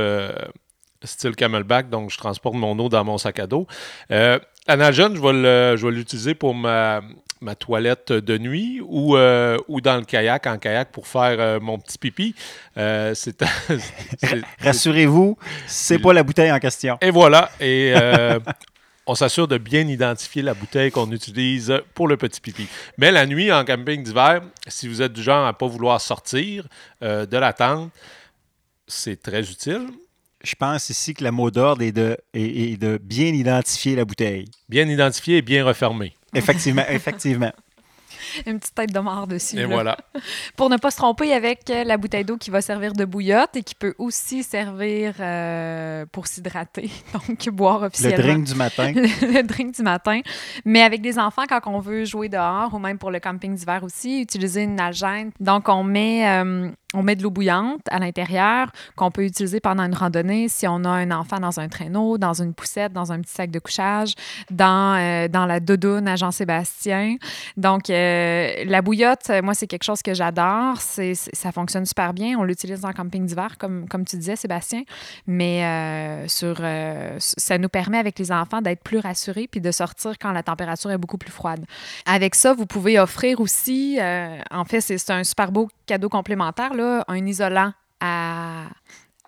style 1.05 1.37
camelback, 1.37 1.91
donc 1.91 2.11
je 2.11 2.19
transporte 2.19 2.55
mon 2.55 2.79
eau 2.79 2.89
dans 2.89 3.05
mon 3.05 3.19
sac 3.19 3.39
à 3.39 3.47
dos. 3.47 3.67
Euh, 4.11 4.39
la 4.69 4.77
nagene, 4.77 5.17
je 5.17 5.87
vais 5.87 5.93
l'utiliser 5.93 6.35
pour 6.35 6.55
ma, 6.55 7.01
ma 7.43 7.55
toilette 7.55 8.13
de 8.13 8.39
nuit 8.39 8.81
ou, 8.83 9.17
euh, 9.17 9.59
ou 9.69 9.81
dans 9.81 9.97
le 9.97 10.05
kayak, 10.05 10.47
en 10.47 10.59
kayak, 10.59 10.93
pour 10.93 11.07
faire 11.07 11.37
euh, 11.39 11.61
mon 11.61 11.79
petit 11.79 11.99
pipi. 11.99 12.35
Euh, 12.77 13.15
Rassurez-vous, 14.61 15.37
c'est 15.67 15.99
pas 15.99 16.13
la 16.13 16.23
bouteille 16.23 16.53
en 16.53 16.61
question. 16.61 16.97
et 17.01 17.11
voilà. 17.11 17.51
Et 17.61 17.93
on 19.07 19.17
s'assure 19.17 19.49
de 19.49 19.59
bien 19.59 19.87
identifier 19.87 20.43
la 20.43 20.55
bouteille 20.55 20.93
qu'on 20.93 21.11
utilise 21.11 21.75
pour 21.95 22.07
le 22.07 22.17
petit 22.17 22.41
pipi. 22.41 22.69
Mais 22.97 23.11
la 23.11 23.27
nuit, 23.27 23.53
en 23.53 23.65
camping 23.65 24.03
d'hiver, 24.03 24.43
si 24.69 24.87
vous 24.87 25.03
êtes 25.03 25.13
du 25.13 25.23
genre 25.23 25.45
à 25.45 25.49
ne 25.49 25.57
pas 25.57 25.67
vouloir 25.67 26.01
sortir 26.01 26.67
de 27.01 27.37
la 27.37 27.53
tente, 27.53 27.91
c'est 28.87 29.21
très 29.21 29.41
utile. 29.41 29.89
Je 30.43 30.55
pense 30.57 30.91
ici 30.91 31.15
que 31.15 31.23
le 31.25 31.31
mot 31.31 31.51
d'ordre 31.51 31.83
est 31.83 31.93
de, 31.93 32.17
est- 32.35 32.73
est 32.73 32.77
de 32.77 32.99
bien 33.03 33.29
identifier 33.33 33.95
la 33.97 34.05
bouteille. 34.05 34.47
Bien 34.69 34.89
identifié 34.89 35.39
et 35.39 35.43
bien 35.43 35.65
refermé. 35.65 36.15
Effectivement, 36.35 36.85
effectivement. 36.89 37.53
Une 38.47 38.59
petite 38.61 38.75
tête 38.75 38.93
de 38.93 38.99
mort 39.01 39.27
dessus. 39.27 39.57
Et 39.57 39.63
là. 39.63 39.67
voilà. 39.67 39.97
Pour 40.57 40.71
ne 40.71 40.77
pas 40.77 40.91
se 40.91 40.97
tromper 40.97 41.33
avec 41.35 41.63
la 41.69 41.97
bouteille 41.97 42.25
d'eau 42.25 42.37
qui 42.39 42.51
va 42.51 42.61
servir 42.63 42.93
de 42.93 43.05
bouillotte 43.05 43.57
et 43.57 43.63
qui 43.63 43.75
peut 43.75 43.95
aussi 43.99 44.43
servir 44.43 45.15
euh, 45.21 46.07
pour 46.13 46.27
s'hydrater, 46.29 46.89
donc 47.13 47.49
boire 47.51 47.81
Le 47.81 47.87
officiellement. 47.87 48.17
drink 48.25 48.45
du 48.47 48.55
matin. 48.55 48.93
le, 48.93 49.33
le 49.35 49.43
drink 49.43 49.75
du 49.75 49.83
matin. 49.83 50.21
Mais 50.65 50.83
avec 50.83 51.03
des 51.03 51.19
enfants, 51.19 51.43
quand 51.49 51.61
on 51.67 51.81
veut 51.81 52.05
jouer 52.05 52.29
dehors 52.29 52.73
ou 52.73 52.79
même 52.79 52.97
pour 52.97 53.11
le 53.11 53.19
camping 53.21 53.55
d'hiver 53.55 53.83
aussi, 53.83 54.23
utiliser 54.23 54.63
une 54.63 54.77
nalgène. 54.77 55.33
Donc, 55.41 55.69
on 55.69 55.83
met, 55.83 56.27
euh, 56.29 56.71
on 56.95 57.03
met 57.03 57.17
de 57.17 57.23
l'eau 57.23 57.31
bouillante 57.31 57.81
à 57.91 57.99
l'intérieur 57.99 58.71
qu'on 58.97 59.11
peut 59.11 59.25
utiliser 59.25 59.61
pendant 59.61 59.85
une 59.85 59.95
randonnée 59.95 60.49
si 60.49 60.67
on 60.67 60.85
a 60.85 60.91
un 60.91 61.11
enfant 61.11 61.39
dans 61.39 61.61
un 61.61 61.69
traîneau, 61.69 62.19
dans 62.19 62.41
une 62.41 62.55
poussette, 62.55 62.93
dans 62.93 63.13
un 63.13 63.21
petit 63.21 63.33
sac 63.33 63.51
de 63.51 63.59
couchage, 63.59 64.15
dans, 64.51 64.97
euh, 64.99 65.29
dans 65.29 65.47
la 65.47 65.61
doudoune 65.61 66.09
à 66.09 66.17
Jean-Sébastien. 66.17 67.17
Donc, 67.57 67.91
euh, 67.91 68.65
la 68.67 68.83
bouillotte, 68.83 69.31
moi, 69.43 69.55
c'est 69.55 69.67
quelque 69.67 69.85
chose 69.85 70.03
que 70.03 70.15
j'adore. 70.15 70.81
C'est, 70.81 71.15
ça 71.15 71.53
fonctionne 71.53 71.87
super 71.87 72.13
bien. 72.13 72.39
On 72.39 72.45
l'utilise 72.45 72.85
en 72.85 72.93
camping 72.93 73.27
d'hiver, 73.27 73.57
comme, 73.59 73.89
comme 73.89 74.05
tu 74.05 74.17
disais, 74.17 74.37
Sébastien. 74.37 74.83
Mais 75.27 75.65
euh, 75.65 76.29
sur, 76.29 76.61
ça 77.19 77.59
nous 77.59 77.69
permet, 77.69 77.99
avec 77.99 78.19
les 78.19 78.33
enfants, 78.33 78.61
d'être 78.61 78.83
plus 78.83 78.99
rassurés 78.99 79.49
puis 79.51 79.61
de 79.61 79.71
sortir 79.71 80.13
quand 80.21 80.33
la 80.33 80.43
température 80.43 80.91
est 80.91 80.99
beaucoup 80.99 81.19
plus 81.19 81.33
froide. 81.33 81.65
Avec 82.07 82.35
ça, 82.35 82.55
vous 82.55 82.67
pouvez 82.67 82.99
offrir 82.99 83.41
aussi, 83.41 83.99
en 84.51 84.65
fait, 84.65 84.81
c'est, 84.81 84.99
c'est 84.99 85.13
un 85.13 85.25
super 85.25 85.53
beau 85.53 85.69
cadeau 85.93 86.09
complémentaire, 86.09 86.75
là, 86.75 87.05
un 87.09 87.25
isolant 87.27 87.73
à 88.01 88.65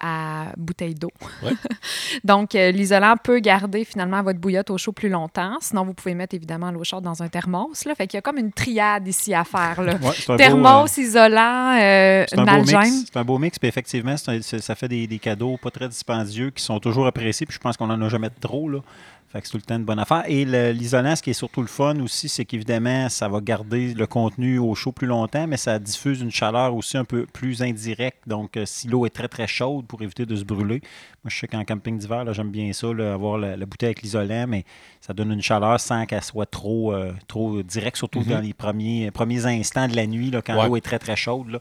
à 0.01 0.49
bouteille 0.59 0.95
d'eau. 0.95 1.11
Ouais. 1.43 1.53
Donc, 2.25 2.55
euh, 2.55 2.73
l'isolant 2.73 3.15
peut 3.17 3.39
garder 3.39 3.85
finalement 3.85 4.23
votre 4.23 4.39
bouillotte 4.39 4.69
au 4.69 4.77
chaud 4.77 4.93
plus 4.93 5.09
longtemps. 5.09 5.57
Sinon, 5.61 5.85
vous 5.85 5.95
pouvez 5.95 6.15
mettre 6.15 6.35
évidemment 6.35 6.71
l'eau 6.73 6.85
chaude 6.85 7.05
dans 7.05 7.23
un 7.23 7.29
thermos. 7.29 7.85
Là. 7.87 7.95
Fait 7.95 8.07
qu'il 8.07 8.19
y 8.19 8.21
a 8.21 8.21
comme 8.23 8.37
une 8.37 8.53
triade 8.53 9.07
ici 9.09 9.33
à 9.33 9.45
faire. 9.45 9.81
Là. 9.81 9.93
Ouais, 9.95 9.99
un 9.99 9.99
beau, 9.99 10.33
euh, 10.33 10.37
Thermos, 10.37 10.97
isolant, 10.99 11.79
euh, 11.81 12.25
C'est 12.29 12.39
un, 12.39 12.45
beau 12.45 12.51
nalgène. 12.51 12.81
mix. 12.83 13.05
C'est 13.13 13.19
un 13.19 13.25
beau 13.25 13.39
mix, 13.39 13.59
puis 13.59 13.69
effectivement, 13.69 14.17
un- 14.27 14.43
ça 14.43 14.75
fait 14.75 14.89
des, 14.89 15.07
des 15.07 15.19
cadeaux 15.19 15.57
pas 15.57 15.71
très 15.71 15.89
dispendieux 15.89 16.51
qui 16.51 16.63
sont 16.63 16.81
toujours 16.81 17.07
appréciés, 17.07 17.47
puis 17.47 17.55
je 17.55 17.61
pense 17.61 17.77
qu'on 17.79 17.87
n'en 17.87 18.03
a 18.03 18.09
jamais 18.11 18.31
trop. 18.41 18.69
Là. 18.69 18.81
Fait 19.35 19.41
que 19.41 19.47
c'est 19.49 19.51
tout 19.51 19.57
le 19.57 19.63
temps 19.65 19.75
une 19.75 19.85
bonne 19.85 19.99
affaire. 19.99 20.23
Et 20.29 20.45
l'isolant, 20.73 21.17
ce 21.17 21.21
qui 21.23 21.31
est 21.31 21.33
surtout 21.35 21.61
le 21.61 21.67
fun 21.67 21.99
aussi, 21.99 22.29
c'est 22.29 22.45
qu'évidemment, 22.45 23.09
ça 23.09 23.27
va 23.29 23.41
garder 23.41 23.93
le 23.93 24.07
contenu 24.07 24.59
au 24.61 24.77
chaud 24.77 24.93
plus 24.93 25.09
longtemps, 25.09 25.49
mais 25.49 25.57
ça 25.57 25.77
diffuse 25.81 26.21
une 26.21 26.31
chaleur 26.31 26.73
aussi 26.73 26.97
un 26.97 27.05
peu 27.05 27.27
plus 27.27 27.61
indirecte. 27.61 28.29
Donc, 28.29 28.57
euh, 28.57 28.65
si 28.65 28.87
l'eau 28.87 29.07
est 29.07 29.11
très, 29.11 29.27
très 29.27 29.49
chaude 29.49 29.87
pour 29.87 30.01
éviter 30.03 30.25
de 30.25 30.37
se 30.37 30.45
brûler. 30.45 30.81
Moi, 31.25 31.31
je 31.31 31.37
sais 31.41 31.49
qu'en 31.49 31.65
camping 31.65 31.99
d'hiver, 31.99 32.33
j'aime 32.33 32.53
bien 32.53 32.73
ça, 32.73 32.93
là, 32.95 33.15
avoir 33.15 33.37
la, 33.37 33.57
la 33.57 33.67
bouteille 33.67 33.89
avec 33.89 34.03
l'isolant, 34.03 34.47
mais 34.47 34.65
ça 35.01 35.13
donne 35.13 35.33
une 35.33 35.43
chaleur 35.43 35.81
sans 35.81 36.07
qu'elle 36.07 36.23
soit 36.23 36.47
trop, 36.47 36.95
euh, 36.95 37.13
trop 37.27 37.61
directe, 37.65 37.97
surtout 37.97 38.21
Mhm. 38.21 38.27
dans 38.29 38.41
les 38.41 38.55
premiers, 38.55 39.11
premiers 39.11 39.47
instants 39.47 39.89
de 39.89 39.97
la 39.97 40.07
nuit, 40.07 40.31
là, 40.31 40.43
quand 40.43 40.57
Ouais. 40.57 40.69
l'eau 40.69 40.77
est 40.77 40.81
très, 40.81 41.01
très 41.01 41.17
chaude. 41.17 41.49
là. 41.49 41.59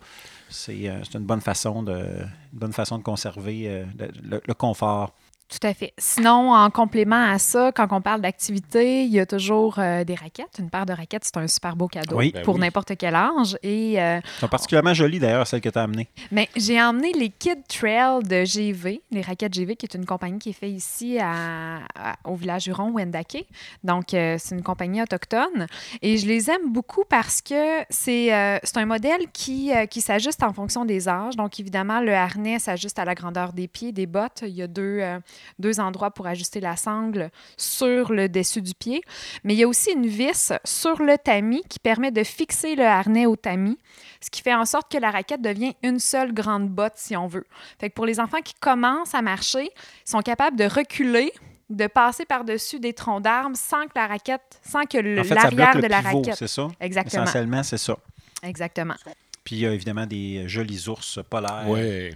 C'est 0.50 0.88
euh, 0.88 1.00
c'est 1.04 1.18
une 1.18 1.26
bonne 1.26 1.42
façon 1.42 1.82
de, 1.82 1.94
une 1.96 2.60
bonne 2.60 2.74
façon 2.74 3.00
de 3.00 3.04
conserver 3.04 3.84
le, 3.98 4.08
le- 4.24 4.42
le 4.46 4.54
confort. 4.54 5.16
Tout 5.50 5.68
à 5.68 5.74
fait. 5.76 5.94
Sinon, 6.00 6.52
en 6.54 6.70
complément 6.72 7.30
à 7.32 7.38
ça, 7.38 7.72
quand 7.76 7.88
on 7.92 8.02
parle 8.02 8.22
d'activité, 8.22 9.04
il 9.04 9.12
y 9.12 9.20
a 9.20 9.26
toujours 9.28 9.78
euh, 9.78 10.04
des 10.04 10.16
raquettes. 10.16 10.58
Une 10.58 10.70
paire 10.72 10.86
de 10.88 10.94
raquettes, 10.94 11.26
c'est 11.26 11.38
un 11.38 11.48
super 11.48 11.76
beau 11.76 11.88
cadeau 11.88 12.18
Oui. 12.18 12.32
Ben 12.34 12.42
pour 12.44 12.56
oui. 12.56 12.62
n'importe 12.62 12.94
quel 12.98 13.14
âge. 13.14 13.56
Et 13.62 14.02
euh, 14.02 14.20
sont 14.40 14.48
particulièrement 14.48 14.96
jolies 14.96 15.20
d'ailleurs, 15.20 15.46
celles 15.46 15.62
que 15.62 15.70
tu 15.70 15.78
as 15.78 15.84
amenées. 15.84 16.08
Mais 16.32 16.50
j'ai 16.56 16.82
emmené 16.82 17.12
les 17.14 17.30
Kid 17.30 17.60
Trail 17.68 18.24
de 18.24 18.44
GV, 18.46 19.04
les 19.12 19.22
raquettes 19.22 19.54
GV, 19.54 19.76
qui 19.76 19.86
est 19.86 19.94
une 19.94 20.06
compagnie 20.08 20.40
qui 20.40 20.50
est 20.50 20.54
faite 20.54 20.72
ici 20.72 21.20
à- 21.20 21.82
à- 21.96 22.16
au 22.26 22.36
village 22.36 22.66
Huron, 22.68 22.90
Wendake. 22.92 23.46
Donc, 23.84 24.14
euh, 24.16 24.38
c'est 24.40 24.56
une 24.56 24.64
compagnie 24.64 25.04
autochtone. 25.04 25.68
Et 26.02 26.18
je 26.18 26.26
les 26.26 26.50
aime 26.50 26.72
beaucoup 26.72 27.04
parce 27.08 27.42
que 27.44 27.84
c'est 27.92 28.34
euh, 28.34 28.58
c'est 28.64 28.78
un 28.78 28.86
modèle 28.88 29.28
qui, 29.32 29.72
euh, 29.72 29.86
qui 29.86 30.02
s'ajuste 30.02 30.42
en 30.42 30.54
fonction 30.54 30.84
des 30.84 31.08
âges. 31.08 31.36
Donc, 31.36 31.60
évidemment, 31.60 32.00
le 32.02 32.14
harnais 32.16 32.58
s'ajuste 32.58 32.98
à 32.98 33.06
la 33.06 33.14
grandeur 33.14 33.54
des 33.54 33.68
pieds, 33.68 33.92
des 33.92 34.08
bottes. 34.08 34.42
Il 34.44 34.56
y 34.56 34.62
a 34.64 34.68
deux, 34.68 35.00
euh, 35.02 35.20
deux 35.60 35.80
endroits 35.80 36.12
pour 36.12 36.28
ajuster 36.28 36.60
la 36.60 36.76
sangle 36.76 37.30
sur 37.58 38.12
le 38.12 38.30
dessus 38.30 38.62
du 38.62 38.74
pied. 38.74 39.02
Mais 39.44 39.54
il 39.54 39.60
y 39.60 39.64
a 39.64 39.68
aussi 39.68 39.92
une 39.92 40.08
vis 40.08 40.54
sur 40.64 41.02
le 41.02 41.18
tamis 41.18 41.64
qui 41.70 41.80
permet 41.80 42.12
de 42.12 42.24
fixer 42.24 42.76
le 42.76 42.86
harnais 42.86 43.26
au 43.26 43.36
tamis 43.36 43.78
ce 44.24 44.30
qui 44.30 44.42
fait 44.42 44.54
en 44.54 44.66
sorte 44.66 44.92
que 44.92 44.98
la 44.98 45.12
raquette 45.12 45.42
devient 45.42 45.74
une 45.84 46.00
seule 46.00 46.34
grande 46.34 46.70
botte, 46.70 46.94
si 46.96 47.16
on 47.18 47.28
veut. 47.28 47.46
Fait 47.80 47.90
que 47.90 47.94
pour 47.94 48.06
les 48.06 48.20
enfants 48.20 48.42
qui 48.42 48.54
commencent 48.54 49.14
à 49.14 49.22
marcher, 49.22 49.66
ils 49.66 50.10
sont 50.10 50.22
capables 50.22 50.58
de 50.58 50.64
reculer, 50.64 51.34
de 51.70 51.88
passer 51.88 52.26
par-dessus 52.26 52.80
des 52.80 52.94
troncs 52.94 53.22
d'arbres 53.22 53.58
sans 53.58 53.86
que 53.86 53.92
la 53.96 54.08
raquette, 54.08 54.62
sans 54.64 54.84
que 54.84 55.20
En 55.20 55.24
fait, 55.24 55.36
l'arrière 55.36 55.76
de 55.76 55.88
la 55.88 56.02
pivot, 56.02 56.18
raquette. 56.20 56.36
c'est 56.36 56.48
ça? 56.48 56.70
Exactement. 56.80 57.24
Essentiellement, 57.24 57.64
c'est 57.64 57.78
ça. 57.78 57.98
Exactement. 58.42 58.96
Puis 59.44 59.58
il 59.58 59.60
y 59.60 59.68
a 59.68 59.74
évidemment 59.74 60.06
des 60.06 60.48
jolis 60.48 60.88
ours 60.88 61.20
polaires. 61.30 61.66
Ouais. 61.68 62.14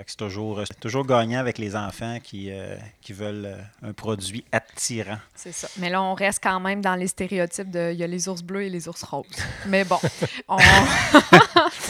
Fait 0.00 0.04
que 0.06 0.10
c'est 0.12 0.16
toujours, 0.16 0.62
c'est 0.66 0.80
toujours 0.80 1.04
gagnant 1.04 1.40
avec 1.40 1.58
les 1.58 1.76
enfants 1.76 2.16
qui, 2.22 2.50
euh, 2.50 2.74
qui 3.02 3.12
veulent 3.12 3.44
euh, 3.44 3.88
un 3.90 3.92
produit 3.92 4.46
attirant. 4.50 5.18
C'est 5.34 5.52
ça. 5.52 5.68
Mais 5.76 5.90
là, 5.90 6.02
on 6.02 6.14
reste 6.14 6.42
quand 6.42 6.58
même 6.58 6.80
dans 6.80 6.94
les 6.94 7.06
stéréotypes 7.06 7.70
de 7.70 7.90
il 7.92 7.98
y 7.98 8.02
a 8.02 8.06
les 8.06 8.26
ours 8.26 8.40
bleus 8.42 8.62
et 8.62 8.70
les 8.70 8.88
ours 8.88 9.02
roses. 9.02 9.26
Mais 9.66 9.84
bon, 9.84 9.98
on 10.48 10.56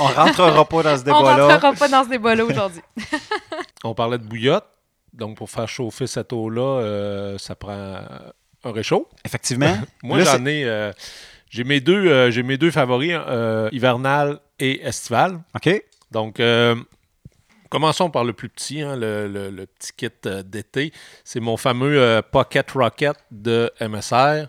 On 0.00 0.04
rentrera 0.06 0.64
pas 0.64 0.82
dans 0.82 0.96
ce 0.96 1.02
on 1.02 1.04
débat-là. 1.04 1.46
rentrera 1.46 1.72
pas 1.72 1.86
dans 1.88 2.02
ce 2.02 2.08
débat-là 2.08 2.44
aujourd'hui. 2.44 2.82
On 3.84 3.94
parlait 3.94 4.18
de 4.18 4.24
bouillotte. 4.24 4.66
Donc, 5.12 5.36
pour 5.36 5.48
faire 5.48 5.68
chauffer 5.68 6.08
cette 6.08 6.32
eau-là, 6.32 6.80
euh, 6.82 7.38
ça 7.38 7.54
prend 7.54 8.02
un 8.64 8.72
réchaud. 8.72 9.08
Effectivement. 9.24 9.76
Moi, 10.02 10.18
Là, 10.18 10.24
j'en 10.24 10.46
ai. 10.46 10.64
euh, 10.64 10.92
j'ai 11.48 11.62
mes 11.62 11.80
deux, 11.80 12.08
euh, 12.08 12.30
j'ai 12.32 12.42
mes 12.42 12.58
deux 12.58 12.72
favoris, 12.72 13.12
euh, 13.14 13.68
hivernal 13.70 14.40
et 14.58 14.82
estival. 14.84 15.40
OK. 15.54 15.80
Donc, 16.10 16.40
euh, 16.40 16.74
commençons 17.70 18.10
par 18.10 18.24
le 18.24 18.32
plus 18.34 18.48
petit, 18.50 18.82
hein, 18.82 18.96
le, 18.96 19.26
le- 19.28 19.50
le 19.50 19.66
petit 19.66 19.92
kit 19.96 20.08
euh, 20.26 20.42
d'été. 20.42 20.92
C'est 21.24 21.40
mon 21.40 21.56
fameux 21.56 21.98
euh, 22.00 22.20
Pocket 22.22 22.70
Rocket 22.72 23.16
de 23.30 23.70
MSR, 23.80 24.48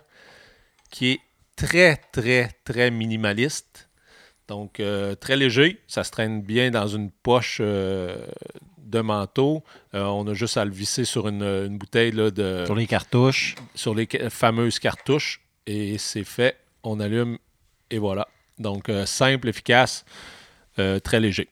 qui 0.90 1.12
est 1.12 1.20
très, 1.56 1.96
très, 2.12 2.50
très 2.66 2.92
minimaliste. 2.92 3.88
Donc, 4.48 4.80
euh, 4.82 5.16
très 5.16 5.38
léger. 5.38 5.80
Ça 5.88 6.04
se 6.04 6.12
traîne 6.12 6.42
bien 6.42 6.72
dans 6.72 6.88
une 6.88 7.10
poche 7.12 7.62
de 7.62 9.00
manteau. 9.02 9.64
On 9.94 10.28
a 10.28 10.34
juste 10.34 10.58
à 10.58 10.66
le 10.66 10.72
visser 10.72 11.06
sur 11.06 11.30
une, 11.30 11.44
une 11.44 11.78
bouteille 11.78 12.12
là, 12.12 12.32
de, 12.32 12.64
Sur 12.66 12.76
les 12.76 12.88
cartouches. 12.88 13.56
sur 13.76 13.96
les 13.96 14.08
fameuses 14.30 14.80
cartouches 14.80 15.40
et 15.68 15.98
c'est 15.98 16.26
fait. 16.26 16.58
On 16.84 17.00
allume 17.00 17.38
et 17.92 17.98
voilà. 18.00 18.28
Donc, 18.60 18.92
simple, 19.06 19.48
efficace, 19.48 20.04
très 20.76 21.20
léger. 21.22 21.48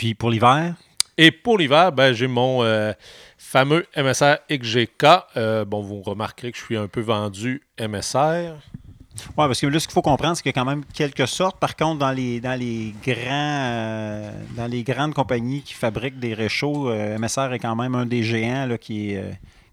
Puis 0.00 0.14
pour 0.14 0.30
l'hiver, 0.30 0.76
Et 1.18 1.30
pour 1.30 1.58
l'hiver, 1.58 1.92
ben, 1.92 2.14
j'ai 2.14 2.26
mon 2.26 2.62
euh, 2.64 2.94
fameux 3.36 3.84
MSR 3.94 4.36
XGK. 4.50 5.04
Euh, 5.36 5.66
bon, 5.66 5.82
vous 5.82 6.00
remarquerez 6.00 6.52
que 6.52 6.58
je 6.58 6.64
suis 6.64 6.76
un 6.78 6.88
peu 6.88 7.02
vendu 7.02 7.60
MSR. 7.78 8.54
Oui, 8.56 9.34
parce 9.36 9.60
que 9.60 9.66
là, 9.66 9.78
ce 9.78 9.86
qu'il 9.86 9.92
faut 9.92 10.00
comprendre, 10.00 10.34
c'est 10.38 10.42
qu'il 10.42 10.48
y 10.48 10.58
a 10.58 10.58
quand 10.58 10.64
même 10.70 10.84
quelques 10.94 11.28
sortes. 11.28 11.58
Par 11.60 11.76
contre, 11.76 11.98
dans 11.98 12.12
les, 12.12 12.40
dans 12.40 12.58
les, 12.58 12.94
grands, 13.04 13.18
euh, 13.28 14.30
dans 14.56 14.66
les 14.66 14.82
grandes 14.82 15.12
compagnies 15.12 15.60
qui 15.60 15.74
fabriquent 15.74 16.18
des 16.18 16.32
réchauds, 16.32 16.90
MSR 17.18 17.52
est 17.52 17.58
quand 17.58 17.76
même 17.76 17.94
un 17.94 18.06
des 18.06 18.22
géants 18.22 18.64
là, 18.64 18.78
qui, 18.78 19.14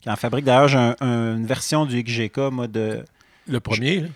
en 0.06 0.16
fabrique. 0.18 0.44
D'ailleurs, 0.44 0.68
j'ai 0.68 0.78
un- 0.78 0.96
un- 1.00 1.38
une 1.38 1.46
version 1.46 1.86
du 1.86 2.04
XGK, 2.04 2.38
moi, 2.52 2.68
de, 2.68 3.06
Le 3.48 3.60
premier, 3.62 4.02
là? 4.02 4.08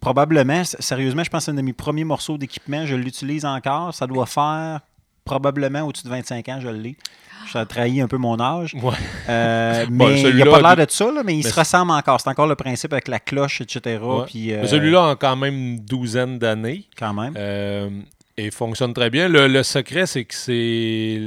probablement, 0.00 0.62
sérieusement, 0.64 1.22
je 1.24 1.28
pense 1.28 1.40
que 1.40 1.44
c'est 1.46 1.50
un 1.50 1.54
de 1.54 1.62
mes 1.62 1.74
premiers 1.74 2.04
morceaux 2.04 2.38
d'équipement. 2.38 2.86
Je 2.86 2.94
l'utilise 2.96 3.44
encore. 3.44 3.92
Ça 3.92 4.06
doit 4.06 4.24
faire 4.24 4.80
probablement 5.24 5.82
au-dessus 5.82 6.04
de 6.04 6.10
25 6.10 6.48
ans, 6.48 6.60
je 6.60 6.68
l'ai. 6.68 6.96
Ça 7.50 7.64
trahit 7.66 8.00
un 8.00 8.08
peu 8.08 8.16
mon 8.18 8.38
âge. 8.40 8.74
Ouais. 8.74 8.94
Euh, 9.28 9.86
Bon, 9.90 10.08
mais 10.08 10.20
il 10.20 10.36
n'y 10.36 10.42
a 10.42 10.46
pas 10.46 10.60
l'air 10.60 10.86
de 10.86 10.90
ça, 10.90 11.10
là, 11.10 11.22
mais 11.24 11.34
il 11.34 11.44
mais 11.44 11.50
se 11.50 11.58
ressemble 11.58 11.90
encore. 11.92 12.20
C'est 12.20 12.28
encore 12.28 12.46
le 12.46 12.54
principe 12.54 12.92
avec 12.92 13.08
la 13.08 13.18
cloche, 13.18 13.60
etc. 13.60 13.98
Ouais. 14.02 14.24
Puis, 14.26 14.52
euh, 14.52 14.66
Celui-là 14.66 15.10
a 15.10 15.16
quand 15.16 15.36
même 15.36 15.54
une 15.54 15.78
douzaine 15.78 16.38
d'années. 16.38 16.84
Quand 16.96 17.14
même. 17.14 17.34
Euh, 17.36 17.88
et 18.36 18.50
fonctionne 18.50 18.94
très 18.94 19.10
bien. 19.10 19.28
Le, 19.28 19.48
le 19.48 19.62
secret, 19.62 20.06
c'est 20.06 20.24
que 20.24 20.34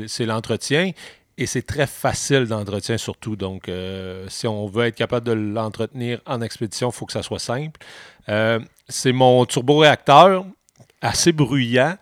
c'est 0.08 0.26
l'entretien 0.26 0.92
et 1.38 1.46
c'est 1.46 1.64
très 1.64 1.88
facile 1.88 2.46
d'entretien 2.46 2.98
surtout. 2.98 3.36
Donc, 3.36 3.70
si 4.28 4.48
on 4.48 4.68
veut 4.68 4.86
être 4.86 4.96
capable 4.96 5.26
de 5.26 5.34
l'entretenir 5.34 6.22
en 6.26 6.42
expédition, 6.42 6.90
il 6.90 6.94
faut 6.94 7.06
que 7.06 7.14
ça 7.14 7.24
soit 7.24 7.40
simple. 7.40 7.80
C'est 8.88 9.12
mon 9.12 9.46
turboréacteur, 9.46 10.46
assez 11.02 11.34
bruyant, 11.34 11.98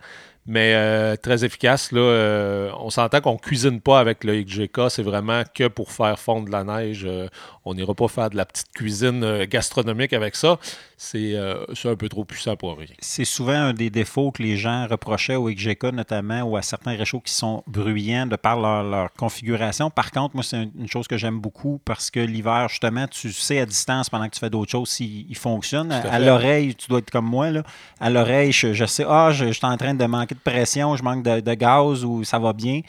mais 0.46 0.74
euh, 0.74 1.16
très 1.16 1.44
efficace. 1.44 1.90
Euh, 1.92 2.70
on 2.78 2.90
s'entend 2.90 3.20
qu'on 3.20 3.34
ne 3.34 3.38
cuisine 3.38 3.80
pas 3.80 4.00
avec 4.00 4.24
le 4.24 4.42
XGK, 4.42 4.90
c'est 4.90 5.02
vraiment 5.02 5.42
que 5.54 5.68
pour 5.68 5.92
faire 5.92 6.18
fondre 6.18 6.50
la 6.50 6.64
neige. 6.64 7.04
Euh, 7.06 7.28
on 7.64 7.74
n'ira 7.74 7.94
pas 7.94 8.08
faire 8.08 8.30
de 8.30 8.36
la 8.36 8.44
petite 8.44 8.72
cuisine 8.74 9.22
euh, 9.22 9.46
gastronomique 9.48 10.12
avec 10.12 10.34
ça. 10.36 10.58
C'est 10.96 11.34
euh, 11.34 11.64
c'est 11.74 11.88
un 11.88 11.96
peu 11.96 12.08
trop 12.08 12.24
puissant 12.24 12.56
pour 12.56 12.76
rien. 12.78 12.86
C'est 13.00 13.24
souvent 13.24 13.52
un 13.52 13.72
des 13.72 13.90
défauts 13.90 14.30
que 14.30 14.42
les 14.42 14.56
gens 14.56 14.86
reprochaient 14.88 15.34
au 15.36 15.48
XGK, 15.50 15.84
notamment, 15.92 16.42
ou 16.42 16.56
à 16.56 16.62
certains 16.62 16.96
réchauds 16.96 17.20
qui 17.20 17.32
sont 17.32 17.62
bruyants 17.66 18.26
de 18.26 18.36
par 18.36 18.60
leur, 18.60 18.82
leur 18.84 19.12
configuration. 19.12 19.90
Par 19.90 20.10
contre, 20.10 20.34
moi, 20.36 20.44
c'est 20.44 20.56
un- 20.56 20.70
une 20.78 20.88
chose 20.88 21.08
que 21.08 21.16
j'aime 21.16 21.40
beaucoup 21.40 21.80
parce 21.84 22.10
que 22.10 22.20
l'hiver, 22.20 22.68
justement, 22.68 23.06
tu 23.08 23.32
sais 23.32 23.58
à 23.60 23.66
distance 23.66 24.08
pendant 24.10 24.26
que 24.28 24.34
tu 24.34 24.40
fais 24.40 24.50
d'autres 24.50 24.70
choses 24.70 24.88
s'il 24.90 25.30
il 25.30 25.36
fonctionne. 25.36 25.90
à 25.92 26.18
l'oreille, 26.18 26.74
tu 26.74 26.88
dois 26.88 26.98
être 27.00 27.10
comme 27.10 27.26
moi. 27.26 27.50
Là. 27.50 27.62
À 28.00 28.10
l'oreille, 28.10 28.52
je, 28.52 28.72
je 28.72 28.84
sais, 28.84 29.04
ah, 29.08 29.30
je, 29.32 29.46
je 29.46 29.52
suis 29.52 29.66
en 29.66 29.76
train 29.76 29.94
de 29.94 30.04
manquer 30.06 30.34
de 30.34 30.40
pression, 30.40 30.96
je 30.96 31.02
manque 31.02 31.22
de, 31.24 31.40
de 31.40 31.54
gaz 31.54 32.04
ou 32.04 32.22
ça 32.24 32.38
va 32.38 32.52
bien. 32.52 32.80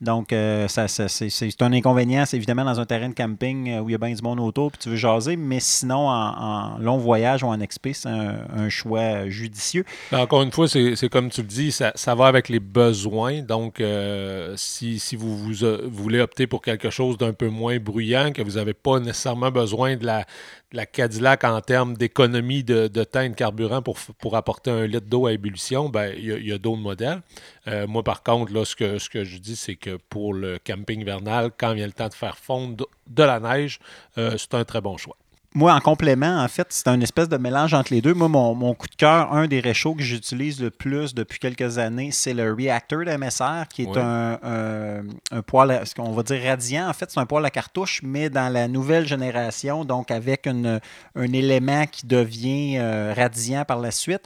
Donc, 0.00 0.32
euh, 0.32 0.66
ça, 0.68 0.88
c'est 0.88 1.62
un 1.62 1.72
inconvénient. 1.72 2.24
C'est 2.24 2.38
évidemment 2.38 2.64
dans 2.64 2.80
un 2.80 2.86
terrain 2.86 3.10
de 3.10 3.14
camping 3.14 3.70
euh, 3.70 3.80
où 3.80 3.90
il 3.90 3.92
y 3.92 3.94
a 3.94 3.98
bien 3.98 4.14
du 4.14 4.22
monde 4.22 4.40
autour 4.40 4.72
puis 4.72 4.80
tu 4.82 4.88
veux 4.88 4.96
jaser, 4.96 5.36
mais 5.36 5.60
sinon, 5.60 6.08
en, 6.08 6.78
long 6.78 6.96
voyage 6.96 7.42
ou 7.42 7.48
en 7.48 7.60
expé, 7.60 7.92
c'est 7.92 8.08
un, 8.08 8.68
choix 8.68 9.28
judicieux. 9.28 9.84
Ben, 10.10 10.20
Encore 10.20 10.42
une 10.42 10.52
fois, 10.52 10.68
c'est 10.68 11.08
comme 11.10 11.28
tu 11.28 11.42
le 11.42 11.46
dis, 11.46 11.72
ça, 11.72 12.14
va 12.14 12.26
avec 12.26 12.48
les 12.48 12.60
besoins. 12.60 13.42
Donc, 13.42 13.80
euh, 13.80 14.54
si, 14.56 14.98
si 14.98 15.16
vous, 15.16 15.64
euh, 15.64 15.86
voulez 15.90 16.20
opter 16.20 16.46
pour 16.46 16.62
quelque 16.62 16.90
chose 16.90 17.18
d'un 17.18 17.32
peu 17.32 17.48
moins 17.48 17.78
bruyant, 17.78 18.32
que 18.32 18.42
vous 18.42 18.52
n'avez 18.52 18.74
pas 18.74 19.00
nécessairement 19.00 19.50
besoin 19.50 19.96
de 19.96 20.06
la, 20.06 20.24
la 20.72 20.86
Cadillac 20.86 21.44
en 21.44 21.60
termes 21.60 21.96
d'économie 21.96 22.62
de, 22.62 22.88
de 22.88 23.04
temps 23.04 23.22
et 23.22 23.28
de 23.28 23.34
carburant 23.34 23.82
pour, 23.82 24.36
apporter 24.36 24.70
un 24.70 24.86
litre 24.86 25.06
d'eau 25.06 25.26
à 25.26 25.32
ébullition, 25.32 25.88
ben, 25.88 26.14
il 26.16 26.24
y 26.24 26.32
a, 26.32 26.36
il 26.38 26.46
y 26.46 26.52
a 26.52 26.58
d'autres 26.58 26.80
modèles. 26.80 27.22
Euh, 27.66 27.86
moi, 27.86 28.02
par 28.02 28.22
contre, 28.22 28.52
là, 28.52 28.64
ce, 28.64 28.76
que, 28.76 28.98
ce 28.98 29.10
que 29.10 29.24
je 29.24 29.38
dis, 29.38 29.56
c'est 29.56 29.76
que 29.76 29.96
pour 30.08 30.32
le 30.32 30.58
camping 30.64 31.00
hivernal, 31.00 31.50
quand 31.56 31.74
vient 31.74 31.86
le 31.86 31.92
temps 31.92 32.08
de 32.08 32.14
faire 32.14 32.38
fondre 32.38 32.86
de 33.06 33.22
la 33.22 33.40
neige, 33.40 33.80
euh, 34.18 34.36
c'est 34.38 34.54
un 34.54 34.64
très 34.64 34.80
bon 34.80 34.96
choix. 34.96 35.16
Moi, 35.52 35.74
en 35.74 35.80
complément, 35.80 36.38
en 36.44 36.46
fait, 36.46 36.68
c'est 36.70 36.86
un 36.86 37.00
espèce 37.00 37.28
de 37.28 37.36
mélange 37.36 37.74
entre 37.74 37.92
les 37.92 38.00
deux. 38.00 38.14
Moi, 38.14 38.28
mon, 38.28 38.54
mon 38.54 38.72
coup 38.72 38.86
de 38.86 38.94
cœur, 38.94 39.32
un 39.32 39.48
des 39.48 39.58
réchauds 39.58 39.94
que 39.96 40.02
j'utilise 40.02 40.60
le 40.62 40.70
plus 40.70 41.12
depuis 41.12 41.40
quelques 41.40 41.78
années, 41.78 42.10
c'est 42.12 42.34
le 42.34 42.52
Reactor 42.54 43.00
de 43.04 43.16
MSR, 43.16 43.66
qui 43.68 43.82
est 43.82 43.96
un, 44.00 44.38
un, 44.44 45.00
un 45.32 45.42
poêle, 45.42 45.72
à- 45.72 45.84
ce 45.86 45.94
qu'on 45.96 46.12
va 46.12 46.22
dire 46.22 46.40
radiant. 46.44 46.88
En 46.88 46.92
fait, 46.92 47.10
c'est 47.10 47.18
un 47.18 47.26
poêle 47.26 47.44
à 47.44 47.50
cartouche, 47.50 48.00
mais 48.04 48.30
dans 48.30 48.48
la 48.52 48.68
nouvelle 48.68 49.08
génération, 49.08 49.84
donc 49.84 50.12
avec 50.12 50.46
une- 50.46 50.78
un 51.16 51.32
élément 51.32 51.84
qui 51.90 52.06
devient 52.06 52.76
euh, 52.78 53.12
radiant 53.16 53.64
par 53.64 53.80
la 53.80 53.90
suite, 53.90 54.22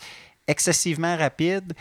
excessivement 0.46 1.16
rapide. 1.16 1.72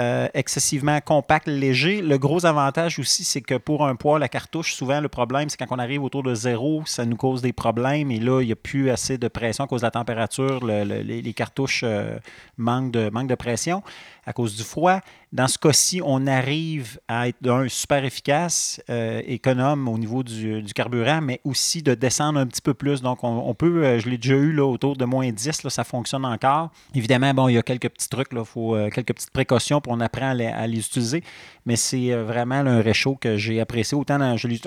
Euh, 0.00 0.26
excessivement 0.34 1.00
compact, 1.00 1.46
léger. 1.46 2.02
Le 2.02 2.18
gros 2.18 2.46
avantage 2.46 2.98
aussi, 2.98 3.22
c'est 3.24 3.40
que 3.40 3.54
pour 3.54 3.86
un 3.86 3.94
poêle 3.94 4.22
à 4.22 4.28
cartouche, 4.28 4.74
souvent 4.74 5.00
le 5.00 5.08
problème, 5.08 5.48
c'est 5.48 5.56
quand 5.56 5.66
on 5.70 5.78
arrive 5.78 6.02
autour 6.02 6.22
de 6.22 6.34
zéro, 6.34 6.82
ça 6.86 7.04
nous 7.04 7.16
cause 7.16 7.42
des 7.42 7.52
problèmes. 7.52 8.10
Et 8.10 8.18
là, 8.18 8.40
il 8.40 8.46
n'y 8.46 8.52
a 8.52 8.56
plus 8.56 8.90
assez 8.90 9.18
de 9.18 9.28
pression 9.28 9.64
à 9.64 9.66
cause 9.68 9.82
de 9.82 9.86
la 9.86 9.92
température. 9.92 10.64
Le- 10.64 10.84
le- 10.84 11.02
les, 11.02 11.32
cartouches 11.32 11.82
euh, 11.84 12.18
manquent 12.58 12.90
de 12.92 13.34
pression 13.34 13.82
à 14.26 14.32
cause 14.32 14.56
du 14.56 14.62
froid. 14.62 15.00
Dans 15.32 15.48
ce 15.48 15.58
cas-ci, 15.58 16.00
on 16.04 16.26
arrive 16.26 17.00
à 17.08 17.28
être 17.28 17.38
d'un 17.40 17.68
super 17.68 18.04
efficace, 18.04 18.80
euh, 18.88 19.20
économe 19.26 19.88
au 19.88 19.98
niveau 19.98 20.22
du, 20.22 20.62
carburant, 20.74 21.20
mais 21.20 21.40
aussi 21.44 21.82
de 21.82 21.94
descendre 21.94 22.38
un 22.38 22.46
petit 22.46 22.62
peu 22.62 22.74
plus. 22.74 23.02
Donc, 23.02 23.24
on, 23.24 23.54
peut, 23.54 23.84
euh, 23.84 23.98
je 23.98 24.08
l'ai 24.08 24.16
déjà 24.16 24.36
eu 24.36 24.52
là, 24.52 24.64
autour 24.64 24.96
de 24.96 25.04
moins 25.04 25.30
10, 25.30 25.64
là, 25.64 25.70
ça 25.70 25.84
fonctionne 25.84 26.24
encore. 26.24 26.70
Évidemment, 26.94 27.34
bon, 27.34 27.48
il 27.48 27.54
y 27.54 27.58
a 27.58 27.62
quelques 27.62 27.88
petits 27.88 28.08
trucs, 28.08 28.28
il 28.32 28.44
faut 28.44 28.76
euh, 28.76 28.90
quelques 28.90 29.14
petites 29.14 29.32
précautions, 29.32 29.80
puis 29.80 29.92
on 29.92 30.00
apprend 30.00 30.30
à 30.38 30.66
les, 30.66 30.78
utiliser. 30.78 31.22
Mais 31.66 31.76
c'est 31.76 32.14
vraiment 32.14 32.56
un 32.56 32.80
réchaud 32.80 33.16
que 33.16 33.36
j'ai 33.36 33.60
apprécié. 33.60 33.96
Autant 33.96 34.18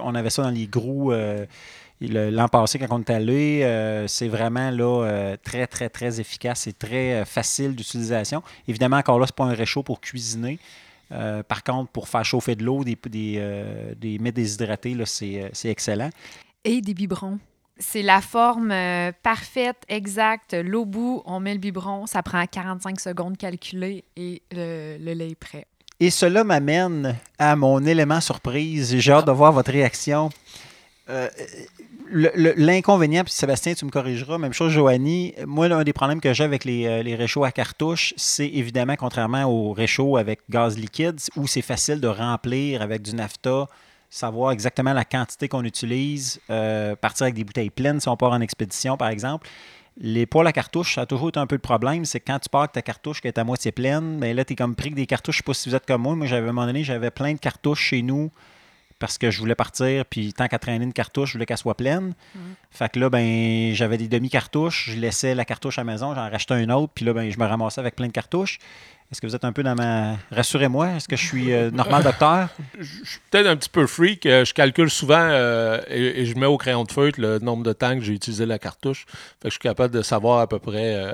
on 0.01 0.15
avait 0.15 0.29
ça 0.29 0.43
dans 0.43 0.49
les 0.49 0.67
gros. 0.67 1.13
Euh, 2.03 2.31
L'an 2.31 2.47
passé, 2.47 2.79
quand 2.79 2.87
on 2.91 2.99
est 2.99 3.09
allé, 3.09 3.61
euh, 3.63 4.07
c'est 4.07 4.27
vraiment 4.27 4.69
là, 4.71 5.03
euh, 5.05 5.37
très, 5.43 5.67
très, 5.67 5.89
très 5.89 6.19
efficace 6.19 6.67
et 6.67 6.73
très 6.73 7.13
euh, 7.21 7.25
facile 7.25 7.75
d'utilisation. 7.75 8.43
Évidemment, 8.67 8.97
encore 8.97 9.19
là, 9.19 9.25
ce 9.27 9.31
n'est 9.31 9.35
pas 9.35 9.51
un 9.51 9.55
réchaud 9.55 9.83
pour 9.83 10.01
cuisiner. 10.01 10.59
Par 11.47 11.63
contre, 11.63 11.89
pour 11.91 12.09
faire 12.09 12.25
chauffer 12.25 12.55
de 12.55 12.65
l'eau, 12.65 12.83
des, 12.83 12.97
des, 13.09 13.93
des 13.95 14.19
mets 14.19 14.33
déshydratés, 14.33 14.93
c'est 15.05 15.49
c'est 15.53 15.69
excellent. 15.69 16.09
Et 16.65 16.81
des 16.81 16.93
biberons. 16.93 17.39
C'est 17.79 18.01
la 18.01 18.21
forme 18.21 18.71
euh, 18.71 19.11
parfaite, 19.21 19.83
exacte. 19.87 20.53
L'eau 20.53 20.85
bout, 20.85 21.21
on 21.25 21.39
met 21.39 21.53
le 21.53 21.59
biberon, 21.59 22.07
ça 22.07 22.23
prend 22.23 22.43
45 22.45 22.99
secondes 22.99 23.37
calculées 23.37 24.03
et 24.15 24.41
le, 24.51 24.97
le 24.99 25.13
lait 25.13 25.29
est 25.31 25.35
prêt. 25.35 25.65
Et 25.99 26.09
cela 26.09 26.43
m'amène 26.43 27.15
à 27.37 27.55
mon 27.55 27.83
élément 27.85 28.19
surprise. 28.19 28.97
J'ai 28.97 29.11
hâte 29.11 29.27
de 29.27 29.31
voir 29.31 29.51
votre 29.51 29.71
réaction. 29.71 30.29
Euh, 31.09 31.29
L'inconvénient, 32.09 33.25
puis 33.25 33.33
Sébastien, 33.33 33.73
tu 33.73 33.83
me 33.83 33.89
corrigeras, 33.89 34.37
même 34.37 34.53
chose, 34.53 34.71
Joanie. 34.71 35.33
Moi, 35.45 35.67
l'un 35.67 35.83
des 35.83 35.91
problèmes 35.91 36.21
que 36.21 36.33
j'ai 36.33 36.45
avec 36.45 36.63
les, 36.63 36.85
euh, 36.85 37.15
réchauds 37.17 37.43
à 37.43 37.51
cartouche, 37.51 38.13
c'est 38.15 38.47
évidemment, 38.47 38.95
contrairement 38.95 39.43
aux 39.43 39.73
réchauds 39.73 40.15
avec 40.15 40.39
gaz 40.49 40.77
liquide, 40.77 41.19
où 41.35 41.47
c'est 41.47 41.61
facile 41.61 41.99
de 41.99 42.07
remplir 42.07 42.81
avec 42.81 43.01
du 43.01 43.13
nafta, 43.13 43.67
savoir 44.09 44.51
exactement 44.51 44.93
la 44.93 45.03
quantité 45.03 45.49
qu'on 45.49 45.65
utilise, 45.65 46.39
euh, 46.49 46.95
partir 46.95 47.23
avec 47.23 47.35
des 47.35 47.43
bouteilles 47.43 47.71
pleines 47.71 47.99
si 47.99 48.07
on 48.07 48.15
part 48.15 48.31
en 48.31 48.39
expédition, 48.39 48.95
par 48.95 49.09
exemple. 49.09 49.49
Les 49.99 50.25
poêles 50.25 50.47
à 50.47 50.53
cartouche, 50.53 50.95
ça 50.95 51.01
a 51.01 51.05
toujours 51.05 51.29
été 51.29 51.39
un 51.39 51.47
peu 51.47 51.55
le 51.55 51.61
problème. 51.61 52.05
C'est 52.05 52.21
quand 52.21 52.39
tu 52.39 52.47
pars 52.47 52.61
avec 52.61 52.71
ta 52.71 52.81
cartouche 52.81 53.19
qui 53.19 53.27
est 53.27 53.37
à 53.37 53.43
moitié 53.43 53.73
pleine, 53.73 54.17
mais 54.17 54.33
là, 54.33 54.45
tu 54.45 54.53
es 54.53 54.55
comme 54.55 54.75
pris 54.75 54.91
que 54.91 54.95
des 54.95 55.07
cartouches. 55.07 55.37
Je 55.37 55.39
sais 55.39 55.43
pas 55.43 55.53
si 55.53 55.67
vous 55.67 55.75
êtes 55.75 55.85
comme 55.85 56.03
moi. 56.03 56.15
Moi, 56.15 56.27
j'avais 56.27 56.45
à 56.45 56.49
un 56.49 56.53
moment 56.53 56.67
donné, 56.67 56.83
j'avais 56.83 57.11
plein 57.11 57.33
de 57.33 57.39
cartouches 57.39 57.81
chez 57.81 58.01
nous 58.01 58.31
parce 58.99 59.17
que 59.17 59.29
je 59.31 59.39
voulais 59.39 59.55
partir, 59.55 60.05
puis 60.05 60.33
tant 60.33 60.47
qu'à 60.47 60.59
traîner 60.59 60.83
une 60.85 60.93
cartouche, 60.93 61.29
je 61.29 61.33
voulais 61.33 61.45
qu'elle 61.45 61.57
soit 61.57 61.75
pleine. 61.77 62.13
Fait 62.71 62.89
que 62.91 62.99
là, 62.99 63.09
ben, 63.09 63.73
j'avais 63.73 63.97
des 63.97 64.07
demi-cartouches, 64.07 64.91
je 64.91 64.99
laissais 64.99 65.35
la 65.35 65.45
cartouche 65.45 65.77
à 65.77 65.81
la 65.83 65.91
maison, 65.91 66.13
j'en 66.15 66.29
rachetais 66.29 66.61
une 66.63 66.71
autre, 66.71 66.91
puis 66.95 67.05
là, 67.05 67.13
ben, 67.13 67.29
je 67.31 67.37
me 67.39 67.45
ramassais 67.45 67.79
avec 67.81 67.95
plein 67.95 68.07
de 68.07 68.11
cartouches. 68.11 68.59
Est-ce 69.09 69.21
que 69.21 69.27
vous 69.27 69.35
êtes 69.37 69.45
un 69.45 69.53
peu 69.53 69.63
dans 69.63 69.73
ma. 69.75 70.17
Rassurez-moi, 70.31 70.95
est-ce 70.97 71.07
que 71.07 71.15
je 71.15 71.25
suis 71.25 71.53
euh, 71.53 71.71
normal 71.71 72.03
docteur? 72.03 72.49
Je 72.77 72.83
suis 73.05 73.19
peut-être 73.31 73.47
un 73.47 73.55
petit 73.55 73.69
peu 73.69 73.87
freak. 73.87 74.25
euh, 74.25 74.43
Je 74.43 74.53
calcule 74.53 74.89
souvent 74.89 75.15
euh, 75.17 75.79
et, 75.87 76.21
et 76.21 76.25
je 76.25 76.35
mets 76.37 76.45
au 76.45 76.57
crayon 76.57 76.83
de 76.83 76.91
feutre 76.91 77.21
le 77.21 77.39
nombre 77.39 77.63
de 77.63 77.71
temps 77.71 77.95
que 77.95 78.01
j'ai 78.03 78.11
utilisé 78.11 78.45
la 78.45 78.59
cartouche. 78.59 79.05
Fait 79.07 79.43
que 79.43 79.49
je 79.49 79.51
suis 79.51 79.59
capable 79.59 79.93
de 79.93 80.01
savoir 80.01 80.39
à 80.39 80.47
peu 80.47 80.59
près, 80.59 80.93
euh, 80.95 81.13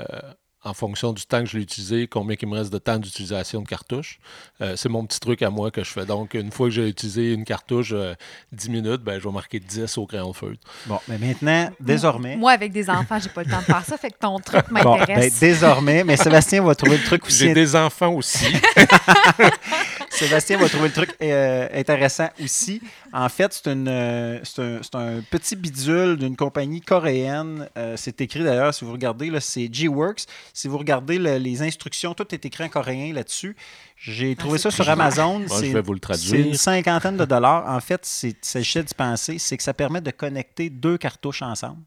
en 0.64 0.74
fonction 0.74 1.12
du 1.12 1.24
temps 1.26 1.40
que 1.44 1.48
je 1.50 1.56
l'ai 1.58 1.62
utilisé, 1.62 2.06
combien 2.06 2.36
il 2.40 2.48
me 2.48 2.56
reste 2.56 2.72
de 2.72 2.78
temps 2.78 2.98
d'utilisation 2.98 3.60
de 3.60 3.68
cartouche. 3.68 4.18
Euh, 4.60 4.74
c'est 4.76 4.88
mon 4.88 5.04
petit 5.04 5.20
truc 5.20 5.42
à 5.42 5.50
moi 5.50 5.70
que 5.70 5.84
je 5.84 5.90
fais. 5.90 6.06
Donc, 6.06 6.34
une 6.34 6.50
fois 6.50 6.68
que 6.68 6.72
j'ai 6.74 6.88
utilisé 6.88 7.32
une 7.32 7.44
cartouche 7.44 7.90
euh, 7.92 8.14
10 8.52 8.70
minutes, 8.70 9.02
ben, 9.02 9.18
je 9.20 9.28
vais 9.28 9.32
marquer 9.34 9.60
10 9.60 9.98
au 9.98 10.06
crayon 10.06 10.30
de 10.30 10.36
feutre. 10.36 10.60
Bon, 10.86 10.98
mais 11.08 11.18
maintenant, 11.18 11.70
désormais. 11.80 12.36
Moi, 12.36 12.52
avec 12.52 12.72
des 12.72 12.88
enfants, 12.88 13.18
j'ai 13.22 13.28
pas 13.28 13.42
le 13.44 13.50
temps 13.50 13.58
de 13.60 13.64
faire 13.64 13.84
ça, 13.84 13.96
fait 13.98 14.10
que 14.10 14.18
ton 14.18 14.38
truc 14.40 14.64
Bon, 14.70 14.74
ben, 14.94 14.98
m'intéresse. 15.00 15.38
désormais, 15.38 16.02
mais 16.04 16.16
Sébastien 16.16 16.62
va 16.62 16.74
trouver 16.74 16.96
le 16.96 17.04
truc 17.04 17.26
aussi. 17.26 17.38
J'ai 17.38 17.54
des 17.54 17.76
enfants 17.76 18.12
aussi. 18.14 18.46
Sébastien 20.14 20.58
va 20.58 20.68
trouver 20.68 20.88
le 20.88 20.92
truc 20.94 21.16
euh, 21.20 21.68
intéressant 21.74 22.28
aussi. 22.42 22.80
En 23.12 23.28
fait, 23.28 23.52
c'est 23.52 23.72
une, 23.72 23.88
euh, 23.88 24.38
c'est 24.44 24.62
un, 24.62 24.78
c'est 24.82 24.94
un 24.94 25.20
petit 25.28 25.56
bidule 25.56 26.16
d'une 26.16 26.36
compagnie 26.36 26.80
coréenne. 26.80 27.68
Euh, 27.76 27.94
c'est 27.96 28.20
écrit 28.20 28.44
d'ailleurs, 28.44 28.72
si 28.72 28.84
vous 28.84 28.92
regardez, 28.92 29.28
là, 29.30 29.40
c'est 29.40 29.68
G-Works. 29.72 30.24
Si 30.52 30.68
vous 30.68 30.78
regardez 30.78 31.18
le- 31.18 31.38
les 31.38 31.62
instructions, 31.62 32.14
tout 32.14 32.32
est 32.32 32.44
écrit 32.46 32.64
en 32.64 32.68
coréen 32.68 33.12
là-dessus. 33.12 33.56
J'ai 33.96 34.36
trouvé 34.36 34.58
ça 34.58 34.70
c'est 34.70 34.76
sur 34.82 34.88
Amazon. 34.88 35.40
Bon, 35.40 35.48
C'est- 35.48 35.66
je 35.66 35.72
vais 35.72 35.82
vous 35.82 35.94
le 35.94 36.00
c'est 36.12 36.16
une 36.36 36.42
traduire. 36.42 36.60
cinquantaine 36.60 37.16
de 37.16 37.24
dollars. 37.24 37.68
En 37.68 37.80
fait, 37.80 38.00
c'est- 38.04 38.30
il 38.30 38.36
s'agissait 38.42 38.82
d'y 38.84 38.94
penser, 38.94 39.38
c'est 39.38 39.56
que 39.56 39.62
ça 39.62 39.74
permet 39.74 40.00
de 40.00 40.10
connecter 40.12 40.70
deux 40.70 40.96
cartouches 40.96 41.42
ensemble. 41.42 41.78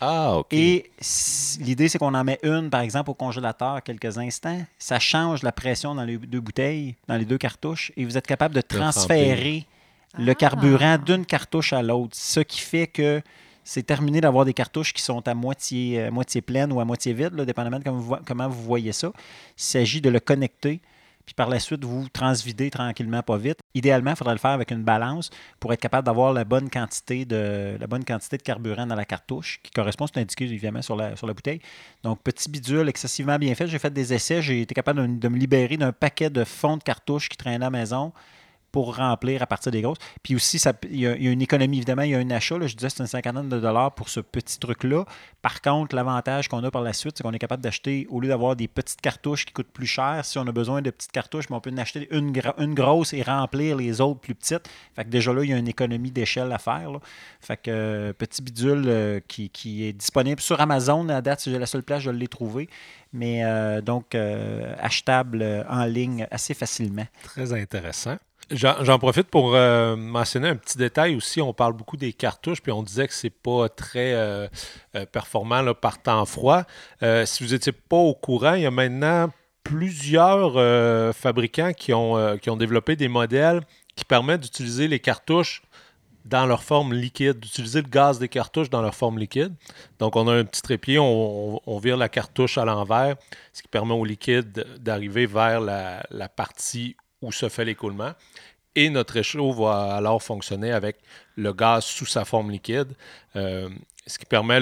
Ah, 0.00 0.36
OK. 0.38 0.52
Et 0.52 0.90
l'idée, 1.60 1.88
c'est 1.88 1.98
qu'on 1.98 2.14
en 2.14 2.24
met 2.24 2.38
une, 2.42 2.68
par 2.68 2.80
exemple, 2.82 3.10
au 3.10 3.14
congélateur 3.14 3.82
quelques 3.82 4.18
instants. 4.18 4.60
Ça 4.78 4.98
change 4.98 5.42
la 5.42 5.52
pression 5.52 5.94
dans 5.94 6.04
les 6.04 6.18
deux 6.18 6.40
bouteilles, 6.40 6.94
dans 7.08 7.16
les 7.16 7.24
deux 7.24 7.38
cartouches, 7.38 7.90
et 7.96 8.04
vous 8.04 8.18
êtes 8.18 8.26
capable 8.26 8.54
de 8.54 8.60
transférer 8.60 9.66
le 10.18 10.32
Ah. 10.32 10.34
carburant 10.34 10.98
d'une 10.98 11.24
cartouche 11.24 11.72
à 11.72 11.82
l'autre. 11.82 12.14
Ce 12.16 12.40
qui 12.40 12.60
fait 12.60 12.86
que 12.86 13.22
c'est 13.62 13.82
terminé 13.84 14.20
d'avoir 14.20 14.44
des 14.44 14.52
cartouches 14.52 14.92
qui 14.92 15.00
sont 15.02 15.26
à 15.26 15.32
moitié, 15.34 16.02
à 16.02 16.10
moitié 16.10 16.42
pleines 16.42 16.70
ou 16.72 16.80
à 16.80 16.84
moitié 16.84 17.14
vides, 17.14 17.32
là, 17.34 17.44
dépendamment 17.46 17.78
de 17.78 17.84
comment 17.84 17.96
vous, 17.98 18.08
vo- 18.08 18.18
comment 18.26 18.48
vous 18.48 18.62
voyez 18.62 18.92
ça. 18.92 19.10
Il 19.16 19.62
s'agit 19.62 20.00
de 20.02 20.10
le 20.10 20.20
connecter, 20.20 20.80
puis 21.24 21.34
par 21.34 21.48
la 21.48 21.58
suite, 21.58 21.84
vous 21.84 22.08
transvidez 22.08 22.70
tranquillement, 22.70 23.22
pas 23.22 23.36
vite. 23.36 23.58
Idéalement, 23.74 24.10
il 24.10 24.16
faudrait 24.16 24.34
le 24.34 24.40
faire 24.40 24.50
avec 24.50 24.70
une 24.70 24.82
balance 24.82 25.30
pour 25.58 25.72
être 25.72 25.80
capable 25.80 26.06
d'avoir 26.06 26.32
la 26.32 26.44
bonne 26.44 26.68
quantité 26.70 27.24
de 27.24 28.42
carburant 28.42 28.86
dans 28.86 28.94
la 28.94 29.04
cartouche, 29.04 29.60
qui 29.62 29.70
correspond, 29.70 30.06
c'est 30.06 30.20
indiqué 30.20 30.44
évidemment 30.44 30.82
sur 30.82 30.96
la, 30.96 31.16
sur 31.16 31.26
la 31.26 31.34
bouteille. 31.34 31.60
Donc, 32.02 32.22
petit 32.22 32.50
bidule 32.50 32.88
excessivement 32.88 33.38
bien 33.38 33.54
fait. 33.54 33.66
J'ai 33.66 33.78
fait 33.78 33.92
des 33.92 34.12
essais, 34.12 34.42
j'ai 34.42 34.62
été 34.62 34.74
capable 34.74 35.00
de, 35.00 35.18
de 35.18 35.28
me 35.28 35.38
libérer 35.38 35.76
d'un 35.76 35.92
paquet 35.92 36.30
de 36.30 36.44
fonds 36.44 36.76
de 36.76 36.82
cartouches 36.82 37.28
qui 37.28 37.36
traînaient 37.36 37.56
à 37.56 37.58
la 37.58 37.70
maison 37.70 38.12
pour 38.74 38.96
remplir 38.96 39.40
à 39.40 39.46
partir 39.46 39.70
des 39.70 39.82
grosses. 39.82 39.98
Puis 40.24 40.34
aussi, 40.34 40.60
il 40.90 40.98
y, 40.98 41.06
a, 41.06 41.14
une 41.14 41.40
économie, 41.40 41.76
évidemment, 41.76 42.02
il 42.02 42.10
y 42.10 42.14
a 42.16 42.18
un 42.18 42.30
achat. 42.30 42.58
là, 42.58 42.66
je 42.66 42.74
disais, 42.74 42.88
c'est 42.88 43.04
une 43.04 43.06
cinquantaine 43.06 43.48
de 43.48 43.60
dollars 43.60 43.94
pour 43.94 44.08
ce 44.08 44.18
petit 44.18 44.58
truc-là. 44.58 45.04
Par 45.42 45.62
contre, 45.62 45.94
l'avantage 45.94 46.48
qu'on 46.48 46.64
a 46.64 46.72
par 46.72 46.82
la 46.82 46.92
suite, 46.92 47.16
c'est 47.16 47.22
qu'on 47.22 47.30
est 47.30 47.38
capable 47.38 47.62
d'acheter, 47.62 48.08
au 48.10 48.18
lieu 48.18 48.26
d'avoir 48.26 48.56
des 48.56 48.66
petites 48.66 49.00
cartouches 49.00 49.44
qui 49.44 49.52
coûtent 49.52 49.70
plus 49.72 49.86
cher, 49.86 50.24
si 50.24 50.38
on 50.38 50.46
a 50.48 50.50
besoin 50.50 50.82
de 50.82 50.90
petites 50.90 51.12
cartouches, 51.12 51.50
mais 51.50 51.56
on 51.56 51.60
peut 51.60 51.70
en 51.70 51.78
acheter 51.78 52.08
une, 52.10 52.32
grosse 52.32 53.12
et 53.12 53.22
remplir 53.22 53.76
les 53.76 54.00
autres 54.00 54.18
plus 54.18 54.34
petites. 54.34 54.68
Fait 54.96 55.04
que 55.04 55.08
déjà 55.08 55.32
là, 55.32 55.44
il 55.44 55.50
y 55.50 55.52
a 55.52 55.56
une 55.56 55.68
économie 55.68 56.10
d'échelle 56.10 56.50
à 56.50 56.58
faire. 56.58 56.98
Fait 57.40 57.56
que 57.56 57.70
euh, 57.70 58.12
petit 58.12 58.42
bidule 58.42 58.84
euh, 58.88 59.20
qui, 59.28 59.84
est 59.84 59.92
disponible 59.92 60.40
sur 60.40 60.60
Amazon. 60.60 61.08
À 61.10 61.20
date, 61.20 61.38
c'est 61.38 61.56
la 61.56 61.66
seule 61.66 61.84
place, 61.84 62.02
je 62.02 62.10
l'ai 62.10 62.26
trouvé. 62.26 62.68
Mais 63.12 63.44
euh, 63.44 63.80
donc, 63.80 64.16
achetable 64.16 65.64
en 65.68 65.84
ligne 65.84 66.26
assez 66.32 66.54
facilement. 66.54 67.06
Très 67.22 67.52
intéressant. 67.52 68.16
J'en 68.50 68.98
profite 68.98 69.28
pour 69.28 69.54
euh, 69.54 69.96
mentionner 69.96 70.48
un 70.48 70.56
petit 70.56 70.76
détail 70.76 71.16
aussi. 71.16 71.40
On 71.40 71.54
parle 71.54 71.72
beaucoup 71.72 71.96
des 71.96 72.12
cartouches, 72.12 72.60
puis 72.60 72.72
on 72.72 72.82
disait 72.82 73.08
que 73.08 73.14
c'est 73.14 73.30
pas 73.30 73.68
très 73.70 74.12
euh, 74.12 74.48
euh, 74.96 75.06
performant 75.06 75.72
par 75.74 76.02
temps 76.02 76.24
froid. 76.26 76.64
Si 77.24 77.42
vous 77.42 77.52
n'étiez 77.52 77.72
pas 77.72 77.96
au 77.96 78.14
courant, 78.14 78.54
il 78.54 78.62
y 78.62 78.66
a 78.66 78.70
maintenant 78.70 79.30
plusieurs 79.62 80.52
fabricants 81.14 81.72
qui 81.72 81.94
ont, 81.94 82.36
qui 82.38 82.50
ont 82.50 82.56
développé 82.56 82.96
des 82.96 83.08
modèles 83.08 83.62
qui 83.96 84.04
permettent 84.04 84.42
d'utiliser 84.42 84.88
les 84.88 85.00
cartouches 85.00 85.62
dans 86.26 86.46
leur 86.46 86.62
forme 86.62 86.92
liquide, 86.92 87.38
d'utiliser 87.38 87.82
le 87.82 87.88
gaz 87.88 88.18
des 88.18 88.28
cartouches 88.28 88.70
dans 88.70 88.82
leur 88.82 88.94
forme 88.94 89.18
liquide. 89.18 89.54
Donc, 89.98 90.16
on 90.16 90.26
a 90.28 90.34
un 90.34 90.44
petit 90.44 90.62
trépied, 90.62 90.98
on 90.98 91.78
vire 91.82 91.96
la 91.96 92.08
cartouche 92.08 92.58
à 92.58 92.64
l'envers, 92.64 93.16
ce 93.52 93.62
qui 93.62 93.68
permet 93.68 93.94
au 93.94 94.04
liquide 94.04 94.66
d'arriver 94.80 95.26
vers 95.26 95.60
la, 95.60 96.04
la 96.10 96.28
partie 96.28 96.96
où 97.24 97.32
se 97.32 97.48
fait 97.48 97.64
l'écoulement. 97.64 98.12
Et 98.76 98.90
notre 98.90 99.14
réchaud 99.14 99.52
va 99.52 99.94
alors 99.94 100.22
fonctionner 100.22 100.72
avec 100.72 100.96
le 101.36 101.52
gaz 101.52 101.84
sous 101.84 102.06
sa 102.06 102.24
forme 102.24 102.50
liquide, 102.50 102.92
euh, 103.36 103.68
ce 104.06 104.18
qui 104.18 104.26
permet 104.26 104.60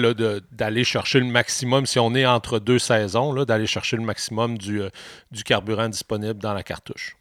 d'aller 0.51 0.83
chercher 0.83 1.19
le 1.19 1.25
maximum, 1.25 1.85
si 1.85 1.97
on 1.99 2.13
est 2.13 2.25
entre 2.25 2.59
deux 2.59 2.77
saisons, 2.79 3.33
d'aller 3.43 3.65
chercher 3.65 3.97
le 3.97 4.03
maximum 4.03 4.57
du, 4.57 4.81
euh, 4.81 4.89
du 5.31 5.43
carburant 5.43 5.89
disponible 5.89 6.39
dans 6.39 6.53
la 6.53 6.63
cartouche. 6.63 7.15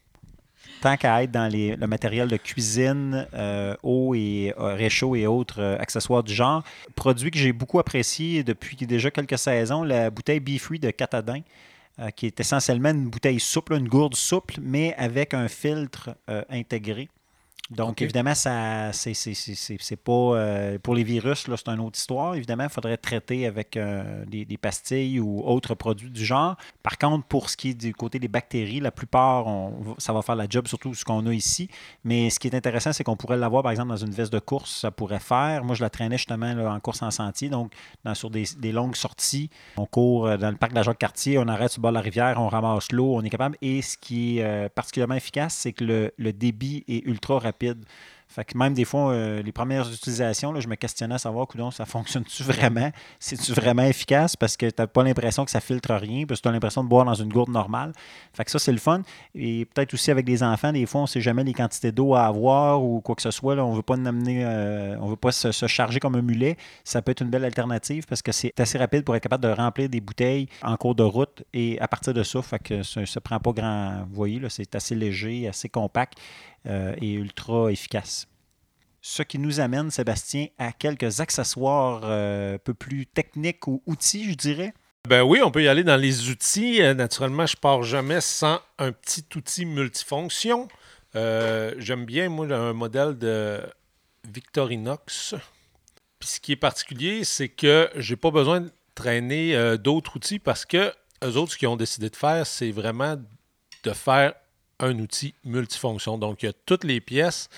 tant 0.80 0.96
qu'à 0.96 1.22
être 1.22 1.30
dans 1.30 1.46
les- 1.46 1.76
le 1.76 1.86
matériel 1.86 2.26
de 2.26 2.36
cuisine, 2.36 3.28
euh, 3.34 3.76
eau 3.84 4.16
et 4.16 4.52
réchaud 4.58 5.14
et 5.14 5.28
autres 5.28 5.62
accessoires 5.78 6.24
du 6.24 6.34
genre. 6.34 6.64
Produit 6.96 7.30
que 7.30 7.38
j'ai 7.38 7.52
beaucoup 7.52 7.78
apprécié 7.78 8.42
depuis 8.42 8.74
déjà 8.74 9.12
quelques 9.12 9.38
saisons, 9.38 9.84
la 9.84 10.10
bouteille 10.10 10.40
Be 10.40 10.58
Free 10.58 10.80
de 10.80 10.90
Catadin, 10.90 11.40
euh, 11.98 12.10
qui 12.10 12.26
est 12.26 12.40
essentiellement 12.40 12.90
une 12.90 13.08
bouteille 13.08 13.40
souple, 13.40 13.74
une 13.74 13.88
gourde 13.88 14.14
souple, 14.14 14.54
mais 14.60 14.94
avec 14.94 15.34
un 15.34 15.48
filtre 15.48 16.16
euh, 16.30 16.42
intégré. 16.48 17.08
Donc, 17.70 18.02
évidemment, 18.02 18.34
ça 18.34 18.92
c'est 18.92 19.14
c'est- 19.14 19.32
c'est- 19.32 19.54
c'est- 19.54 19.78
c'est 19.80 19.96
pas. 19.96 20.12
euh, 20.12 20.78
pour 20.82 20.94
les 20.94 21.04
virus, 21.04 21.48
là, 21.48 21.56
c'est 21.56 21.70
une 21.70 21.80
autre 21.80 21.98
histoire. 21.98 22.34
Évidemment, 22.34 22.64
il 22.64 22.68
faudrait 22.70 22.98
traiter 22.98 23.46
avec 23.46 23.76
euh, 23.78 24.24
des, 24.26 24.44
des 24.44 24.58
pastilles 24.58 25.20
ou 25.20 25.40
autres 25.42 25.74
produits 25.74 26.10
du 26.10 26.22
genre. 26.24 26.56
Par 26.82 26.98
contre, 26.98 27.24
pour 27.26 27.48
ce 27.48 27.56
qui 27.56 27.70
est 27.70 27.74
du 27.74 27.94
côté 27.94 28.18
des 28.18 28.28
bactéries, 28.28 28.80
la 28.80 28.90
plupart, 28.90 29.46
on- 29.46 29.94
ça 29.96 30.12
va 30.12 30.20
faire 30.20 30.36
la 30.36 30.46
job, 30.50 30.66
surtout 30.68 30.92
ce 30.92 31.02
qu'on 31.04 31.24
a 31.26 31.32
ici. 31.32 31.68
Mais 32.04 32.28
ce 32.28 32.38
qui 32.38 32.48
est 32.48 32.54
intéressant, 32.54 32.92
c'est 32.92 33.04
qu'on 33.04 33.16
pourrait 33.16 33.38
l'avoir, 33.38 33.62
par 33.62 33.70
exemple, 33.72 33.88
dans 33.88 33.96
une 33.96 34.10
veste 34.10 34.32
de 34.32 34.38
course, 34.40 34.80
ça 34.80 34.90
pourrait 34.90 35.20
faire. 35.20 35.64
Moi, 35.64 35.74
je 35.74 35.80
la 35.82 35.88
traînais 35.88 36.18
justement 36.18 36.52
là, 36.52 36.74
en 36.74 36.80
course 36.80 37.00
en 37.00 37.10
sentier, 37.10 37.48
donc 37.48 37.72
dans- 38.04 38.14
sur 38.14 38.28
des, 38.28 38.44
des 38.58 38.72
longues 38.72 38.96
sorties. 38.96 39.48
On 39.78 39.86
court 39.86 40.26
euh, 40.26 40.36
dans 40.36 40.50
le 40.50 40.56
parc 40.56 40.72
de 40.72 40.76
la 40.76 40.82
Jacques-Cartier, 40.82 41.38
on 41.38 41.48
arrête 41.48 41.70
sur 41.70 41.78
le 41.80 41.82
bord 41.82 41.92
de 41.92 41.96
la 41.96 42.02
rivière, 42.02 42.38
on 42.38 42.48
ramasse 42.48 42.92
l'eau, 42.92 43.14
on 43.14 43.22
est 43.22 43.30
capable. 43.30 43.56
Et 43.62 43.80
ce 43.80 43.96
qui 43.96 44.38
est 44.40 44.42
euh, 44.44 44.68
particulièrement 44.68 45.14
efficace, 45.14 45.54
c'est 45.54 45.72
que 45.72 45.84
le, 45.84 46.12
le 46.18 46.32
débit 46.34 46.84
est 46.86 47.06
ultra 47.06 47.38
rapide. 47.38 47.51
Fait 48.32 48.46
que 48.46 48.56
même 48.56 48.72
des 48.72 48.86
fois, 48.86 49.12
euh, 49.12 49.42
les 49.42 49.52
premières 49.52 49.86
utilisations, 49.92 50.52
là, 50.52 50.60
je 50.60 50.66
me 50.66 50.74
questionnais 50.74 51.16
à 51.16 51.18
savoir, 51.18 51.46
coudonc, 51.46 51.70
ça 51.70 51.84
fonctionne-tu 51.84 52.42
vraiment? 52.44 52.90
C'est-tu 53.20 53.52
vraiment 53.52 53.82
efficace? 53.82 54.36
Parce 54.36 54.56
que 54.56 54.66
tu 54.66 54.74
n'as 54.78 54.86
pas 54.86 55.02
l'impression 55.02 55.44
que 55.44 55.50
ça 55.50 55.60
filtre 55.60 55.94
rien, 55.94 56.24
parce 56.24 56.40
que 56.40 56.44
tu 56.44 56.48
as 56.48 56.52
l'impression 56.52 56.82
de 56.82 56.88
boire 56.88 57.04
dans 57.04 57.14
une 57.14 57.30
gourde 57.30 57.50
normale. 57.50 57.92
Fait 58.32 58.46
que 58.46 58.50
ça, 58.50 58.58
c'est 58.58 58.72
le 58.72 58.78
fun. 58.78 59.02
Et 59.34 59.66
peut-être 59.66 59.92
aussi 59.92 60.10
avec 60.10 60.24
des 60.24 60.42
enfants, 60.42 60.72
des 60.72 60.86
fois, 60.86 61.02
on 61.02 61.04
ne 61.04 61.08
sait 61.08 61.20
jamais 61.20 61.44
les 61.44 61.52
quantités 61.52 61.92
d'eau 61.92 62.14
à 62.14 62.24
avoir 62.24 62.82
ou 62.82 63.02
quoi 63.02 63.14
que 63.14 63.22
ce 63.22 63.30
soit. 63.30 63.54
là. 63.54 63.66
on 63.66 63.72
ne 63.72 63.76
veut 63.76 63.82
pas 63.82 63.96
en 63.96 64.06
amener, 64.06 64.46
euh, 64.46 64.96
on 65.00 65.08
veut 65.08 65.16
pas 65.16 65.32
se, 65.32 65.52
charger 65.66 66.00
comme 66.00 66.14
un 66.14 66.22
mulet. 66.22 66.56
Ça 66.84 67.02
peut 67.02 67.12
être 67.12 67.20
une 67.20 67.30
belle 67.30 67.44
alternative 67.44 68.06
parce 68.06 68.22
que 68.22 68.32
c'est 68.32 68.58
assez 68.58 68.78
rapide 68.78 69.04
pour 69.04 69.14
être 69.14 69.22
capable 69.22 69.44
de 69.44 69.50
remplir 69.50 69.90
des 69.90 70.00
bouteilles 70.00 70.48
en 70.62 70.78
cours 70.78 70.94
de 70.94 71.02
route. 71.02 71.44
Et 71.52 71.78
à 71.80 71.88
partir 71.88 72.14
de 72.14 72.22
ça, 72.22 72.40
ça 72.42 72.56
ne 72.56 73.20
prend 73.20 73.38
pas 73.40 73.52
grand. 73.52 74.04
Vous 74.08 74.14
voyez, 74.14 74.40
c'est 74.48 74.74
assez 74.74 74.94
léger, 74.94 75.48
assez 75.48 75.68
compact 75.68 76.18
euh, 76.66 76.94
et 77.00 77.14
ultra 77.14 77.72
efficace. 77.72 78.28
Ce 79.00 79.22
qui 79.22 79.38
nous 79.38 79.58
amène, 79.58 79.90
Sébastien, 79.90 80.46
à 80.58 80.70
quelques 80.72 81.20
accessoires 81.20 82.02
euh, 82.04 82.54
un 82.54 82.58
peu 82.58 82.72
plus 82.72 83.06
techniques 83.06 83.66
ou 83.66 83.82
outils, 83.86 84.30
je 84.30 84.36
dirais. 84.36 84.74
Ben 85.08 85.22
oui, 85.22 85.40
on 85.42 85.50
peut 85.50 85.64
y 85.64 85.68
aller 85.68 85.82
dans 85.82 85.96
les 85.96 86.30
outils. 86.30 86.80
Euh, 86.80 86.94
naturellement, 86.94 87.46
je 87.46 87.56
pars 87.56 87.82
jamais 87.82 88.20
sans 88.20 88.60
un 88.78 88.92
petit 88.92 89.24
outil 89.34 89.66
multifonction. 89.66 90.68
J'aime 91.14 92.04
bien, 92.04 92.28
moi, 92.28 92.46
un 92.46 92.72
modèle 92.72 93.18
de 93.18 93.60
Victorinox. 94.32 95.34
Puis 96.20 96.28
ce 96.28 96.40
qui 96.40 96.52
est 96.52 96.56
particulier, 96.56 97.24
c'est 97.24 97.48
que 97.48 97.90
j'ai 97.96 98.16
pas 98.16 98.30
besoin 98.30 98.60
de 98.60 98.70
traîner 98.94 99.76
d'autres 99.78 100.16
outils 100.16 100.38
parce 100.38 100.64
que 100.64 100.92
eux 101.24 101.36
autres, 101.36 101.52
ce 101.52 101.58
qu'ils 101.58 101.68
ont 101.68 101.76
décidé 101.76 102.08
de 102.08 102.16
faire, 102.16 102.46
c'est 102.46 102.70
vraiment 102.70 103.16
de 103.82 103.90
faire 103.90 104.34
un 104.80 104.98
outil 104.98 105.34
multifonction. 105.44 106.18
Donc, 106.18 106.42
il 106.42 106.46
y 106.46 106.48
a 106.48 106.52
toutes 106.66 106.84
les 106.84 107.00
pièces. 107.00 107.48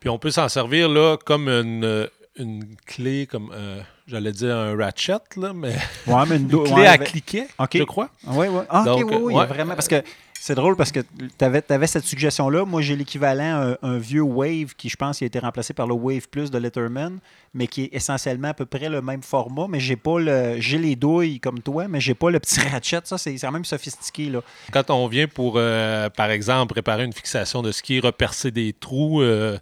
Puis 0.00 0.08
on 0.08 0.18
peut 0.18 0.30
s'en 0.30 0.48
servir 0.48 0.88
là 0.88 1.16
comme 1.24 1.48
une, 1.48 2.08
une 2.36 2.76
clé, 2.86 3.26
comme 3.26 3.50
euh, 3.52 3.80
j'allais 4.06 4.32
dire 4.32 4.56
un 4.56 4.76
ratchet, 4.76 5.14
là, 5.36 5.52
mais 5.52 5.74
Ouais, 6.06 6.22
mais 6.28 6.36
une, 6.36 6.48
clé 6.64 6.72
ouais, 6.72 6.86
à 6.86 6.92
avec- 6.92 7.08
cliquer, 7.08 7.46
je 7.74 7.82
crois. 7.82 8.10
Oui, 8.26 8.46
oui. 8.48 8.62
Ah, 8.68 8.84
Donc, 8.84 9.10
oui, 9.10 9.16
oui, 9.20 9.34
ouais. 9.34 9.46
vraiment. 9.46 9.74
Parce 9.74 9.88
que 9.88 10.02
c'est 10.40 10.54
drôle 10.54 10.76
parce 10.76 10.92
que 10.92 11.00
tu 11.00 11.44
avais, 11.44 11.86
cette 11.86 12.04
suggestion-là. 12.04 12.64
Moi, 12.64 12.80
j'ai 12.80 12.96
l'équivalent, 12.96 13.76
un, 13.82 13.88
un 13.88 13.98
vieux 13.98 14.22
Wave 14.22 14.74
qui, 14.76 14.88
je 14.88 14.96
pense, 14.96 15.20
a 15.20 15.26
été 15.26 15.38
remplacé 15.38 15.74
par 15.74 15.86
le 15.86 15.94
Wave 15.94 16.28
Plus 16.28 16.50
de 16.50 16.58
Letterman, 16.58 17.18
mais 17.54 17.66
qui 17.66 17.84
est 17.84 17.90
essentiellement 17.92 18.48
à 18.48 18.54
peu 18.54 18.64
près 18.64 18.88
le 18.88 19.02
même 19.02 19.22
format. 19.22 19.66
Mais 19.68 19.80
j'ai 19.80 19.96
pas 19.96 20.18
le. 20.20 20.60
J'ai 20.60 20.78
les 20.78 20.96
douilles 20.96 21.40
comme 21.40 21.60
toi, 21.60 21.88
mais 21.88 22.00
j'ai 22.00 22.14
pas 22.14 22.30
le 22.30 22.38
petit 22.38 22.60
ratchet. 22.72 23.00
Ça, 23.04 23.18
c'est 23.18 23.34
quand 23.34 23.50
même 23.50 23.64
sophistiqué, 23.64 24.30
là. 24.30 24.40
Quand 24.72 24.90
on 24.90 25.06
vient 25.08 25.26
pour, 25.26 25.54
euh, 25.56 26.08
par 26.08 26.30
exemple, 26.30 26.72
préparer 26.72 27.04
une 27.04 27.12
fixation 27.12 27.60
de 27.62 27.72
ski, 27.72 28.00
repercer 28.00 28.50
des 28.50 28.72
trous, 28.72 29.20
euh, 29.20 29.58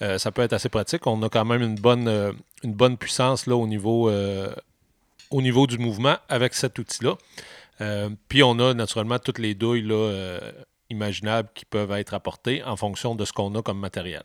euh, 0.00 0.18
ça 0.18 0.30
peut 0.30 0.42
être 0.42 0.52
assez 0.52 0.68
pratique. 0.68 1.06
On 1.06 1.22
a 1.22 1.28
quand 1.28 1.44
même 1.44 1.62
une 1.62 1.74
bonne, 1.74 2.34
une 2.62 2.72
bonne 2.72 2.96
puissance 2.96 3.46
là, 3.46 3.56
au, 3.56 3.66
niveau, 3.66 4.10
au 5.30 5.42
niveau 5.42 5.66
du 5.66 5.78
mouvement 5.78 6.16
avec 6.28 6.54
cet 6.54 6.78
outil-là. 6.78 7.16
Euh, 7.80 8.10
puis 8.28 8.42
on 8.42 8.58
a 8.58 8.74
naturellement 8.74 9.18
toutes 9.18 9.38
les 9.38 9.54
douilles 9.54 9.82
là, 9.82 9.94
euh, 9.94 10.40
imaginables 10.90 11.48
qui 11.54 11.64
peuvent 11.64 11.92
être 11.92 12.14
apportées 12.14 12.62
en 12.64 12.76
fonction 12.76 13.14
de 13.14 13.24
ce 13.24 13.32
qu'on 13.32 13.54
a 13.54 13.62
comme 13.62 13.78
matériel. 13.78 14.22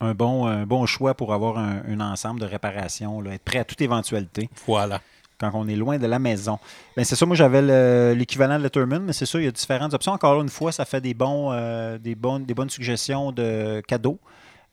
Un 0.00 0.14
bon, 0.14 0.46
un 0.46 0.66
bon 0.66 0.86
choix 0.86 1.14
pour 1.14 1.32
avoir 1.32 1.58
un, 1.58 1.82
un 1.88 2.00
ensemble 2.00 2.40
de 2.40 2.46
réparation, 2.46 3.20
là, 3.20 3.34
être 3.34 3.44
prêt 3.44 3.58
à 3.58 3.64
toute 3.64 3.80
éventualité. 3.80 4.48
Voilà. 4.66 5.00
quand 5.38 5.50
on 5.54 5.66
est 5.68 5.76
loin 5.76 5.98
de 5.98 6.06
la 6.06 6.18
maison. 6.18 6.58
Ben, 6.96 7.04
c'est 7.04 7.16
ça, 7.16 7.26
moi 7.26 7.36
j'avais 7.36 7.60
le- 7.60 8.14
l'équivalent 8.16 8.56
de 8.58 8.62
Letterman, 8.62 9.02
mais 9.02 9.12
c'est 9.12 9.26
ça, 9.26 9.38
il 9.38 9.44
y 9.44 9.48
a 9.48 9.50
différentes 9.50 9.92
options. 9.92 10.12
Encore 10.12 10.40
une 10.40 10.48
fois, 10.48 10.72
ça 10.72 10.84
fait 10.84 11.00
des, 11.00 11.12
bons, 11.14 11.50
euh, 11.52 11.98
des, 11.98 12.14
bonnes, 12.14 12.44
des 12.44 12.54
bonnes 12.54 12.70
suggestions 12.70 13.32
de 13.32 13.82
cadeaux. 13.86 14.18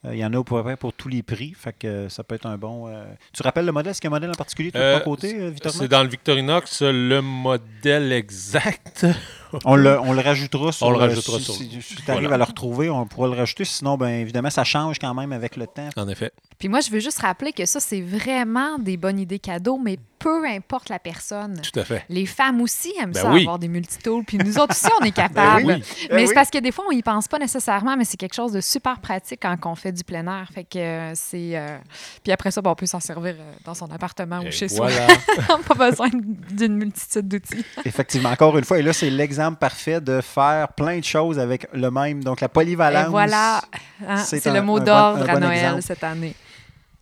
Euh, 0.03 0.15
il 0.15 0.19
y 0.19 0.25
en 0.25 0.33
a 0.33 0.39
à 0.39 0.43
peu 0.43 0.63
près 0.63 0.77
pour 0.77 0.93
tous 0.93 1.09
les 1.09 1.21
prix, 1.21 1.53
fait 1.55 1.73
que 1.77 2.09
ça 2.09 2.23
peut 2.23 2.33
être 2.33 2.47
un 2.47 2.57
bon. 2.57 2.87
euh, 2.87 3.05
Tu 3.33 3.43
rappelles 3.43 3.65
le 3.67 3.71
modèle? 3.71 3.91
Est-ce 3.91 4.01
qu'il 4.01 4.09
y 4.09 4.11
a 4.11 4.15
un 4.15 4.17
modèle 4.17 4.31
en 4.31 4.35
particulier 4.35 4.71
de 4.71 4.77
Euh, 4.79 4.97
ton 4.97 5.05
côté, 5.11 5.39
euh, 5.39 5.49
Victor 5.51 5.71
C'est 5.71 5.87
dans 5.87 6.01
le 6.01 6.09
Victorinox 6.09 6.81
le 6.81 7.21
modèle 7.21 8.11
exact. 8.11 9.05
On 9.65 9.75
le, 9.75 9.99
on 9.99 10.13
le 10.13 10.21
rajoutera 10.21 10.71
sur 10.71 10.87
On 10.87 10.91
le 10.91 10.97
rajoutera 10.97 11.37
si, 11.37 11.43
sur- 11.43 11.53
si, 11.55 11.81
si 11.81 11.95
tu 11.97 12.09
arrives 12.09 12.21
Voilà. 12.21 12.35
à 12.35 12.37
le 12.37 12.43
retrouver, 12.45 12.89
on 12.89 13.05
pourra 13.05 13.27
le 13.27 13.33
rajouter. 13.33 13.65
Sinon, 13.65 13.97
ben 13.97 14.07
évidemment, 14.07 14.49
ça 14.49 14.63
change 14.63 14.97
quand 14.97 15.13
même 15.13 15.33
avec 15.33 15.57
le 15.57 15.67
temps. 15.67 15.89
En 15.97 16.07
effet. 16.07 16.31
Puis 16.57 16.69
moi, 16.69 16.79
je 16.79 16.89
veux 16.89 17.01
juste 17.01 17.19
rappeler 17.19 17.51
que 17.51 17.65
ça, 17.65 17.81
c'est 17.81 17.99
vraiment 17.99 18.79
des 18.79 18.95
bonnes 18.95 19.19
idées 19.19 19.39
cadeaux, 19.39 19.77
mais 19.77 19.97
peu 20.21 20.45
importe 20.45 20.89
la 20.89 20.99
personne. 20.99 21.61
Tout 21.61 21.79
à 21.79 21.83
fait. 21.83 22.05
Les 22.09 22.25
femmes 22.25 22.61
aussi 22.61 22.93
aiment 23.01 23.11
Ben 23.11 23.21
ça, 23.21 23.31
oui. 23.31 23.41
avoir 23.41 23.59
des 23.59 23.67
multitools. 23.67 24.23
Puis 24.25 24.37
nous 24.37 24.57
autres 24.57 24.71
aussi, 24.71 24.87
on 25.01 25.03
est 25.05 25.11
capables. 25.15 25.65
Ben 25.65 25.75
oui. 25.77 25.83
Ben 26.09 26.15
Mais 26.15 26.21
oui. 26.21 26.27
c'est 26.27 26.33
parce 26.33 26.49
que 26.49 26.57
des 26.59 26.71
fois, 26.71 26.85
on 26.87 26.91
y 26.91 27.01
pense 27.01 27.27
pas 27.27 27.39
nécessairement, 27.39 27.95
mais 27.97 28.05
c'est 28.05 28.17
quelque 28.17 28.33
chose 28.35 28.51
de 28.51 28.61
super 28.61 28.99
pratique 28.99 29.39
quand 29.41 29.55
on 29.65 29.75
fait 29.75 29.91
du 29.91 30.03
plein 30.03 30.25
air. 30.27 30.47
Fait 30.53 30.63
que 30.63 30.77
euh, 30.77 31.11
c'est. 31.15 31.51
euh, 31.57 31.77
Puis 32.23 32.31
après 32.31 32.51
ça, 32.51 32.61
ben, 32.61 32.71
on 32.71 32.75
peut 32.75 32.85
s'en 32.85 32.99
servir 32.99 33.35
euh, 33.39 33.53
dans 33.65 33.73
son 33.73 33.89
appartement 33.91 34.39
ou 34.39 34.51
chez 34.51 34.67
voilà. 34.67 35.07
soi. 35.47 35.59
pas 35.67 35.89
besoin 35.89 36.09
d'une 36.51 36.75
multitude 36.75 37.27
d'outils. 37.27 37.65
Effectivement, 37.85 38.29
encore 38.29 38.57
une 38.57 38.63
fois, 38.65 38.79
et 38.79 38.81
là, 38.81 38.93
c'est 38.93 39.09
l'exemple 39.09 39.57
parfait 39.57 39.99
de 40.01 40.21
faire 40.21 40.69
plein 40.73 40.99
de 40.99 41.03
choses 41.03 41.39
avec 41.39 41.67
le 41.73 41.89
même. 41.91 42.23
Donc, 42.23 42.41
la 42.41 42.49
polyvalence. 42.49 43.07
Et 43.07 43.09
voilà. 43.09 43.61
Hein, 44.07 44.17
c'est 44.17 44.45
le 44.51 44.61
mot 44.61 44.77
bon- 44.79 44.85
d'ordre 44.85 45.29
à 45.29 45.33
bon 45.33 45.39
Noël 45.41 45.57
exemple. 45.63 45.81
cette 45.81 46.03
année. 46.03 46.35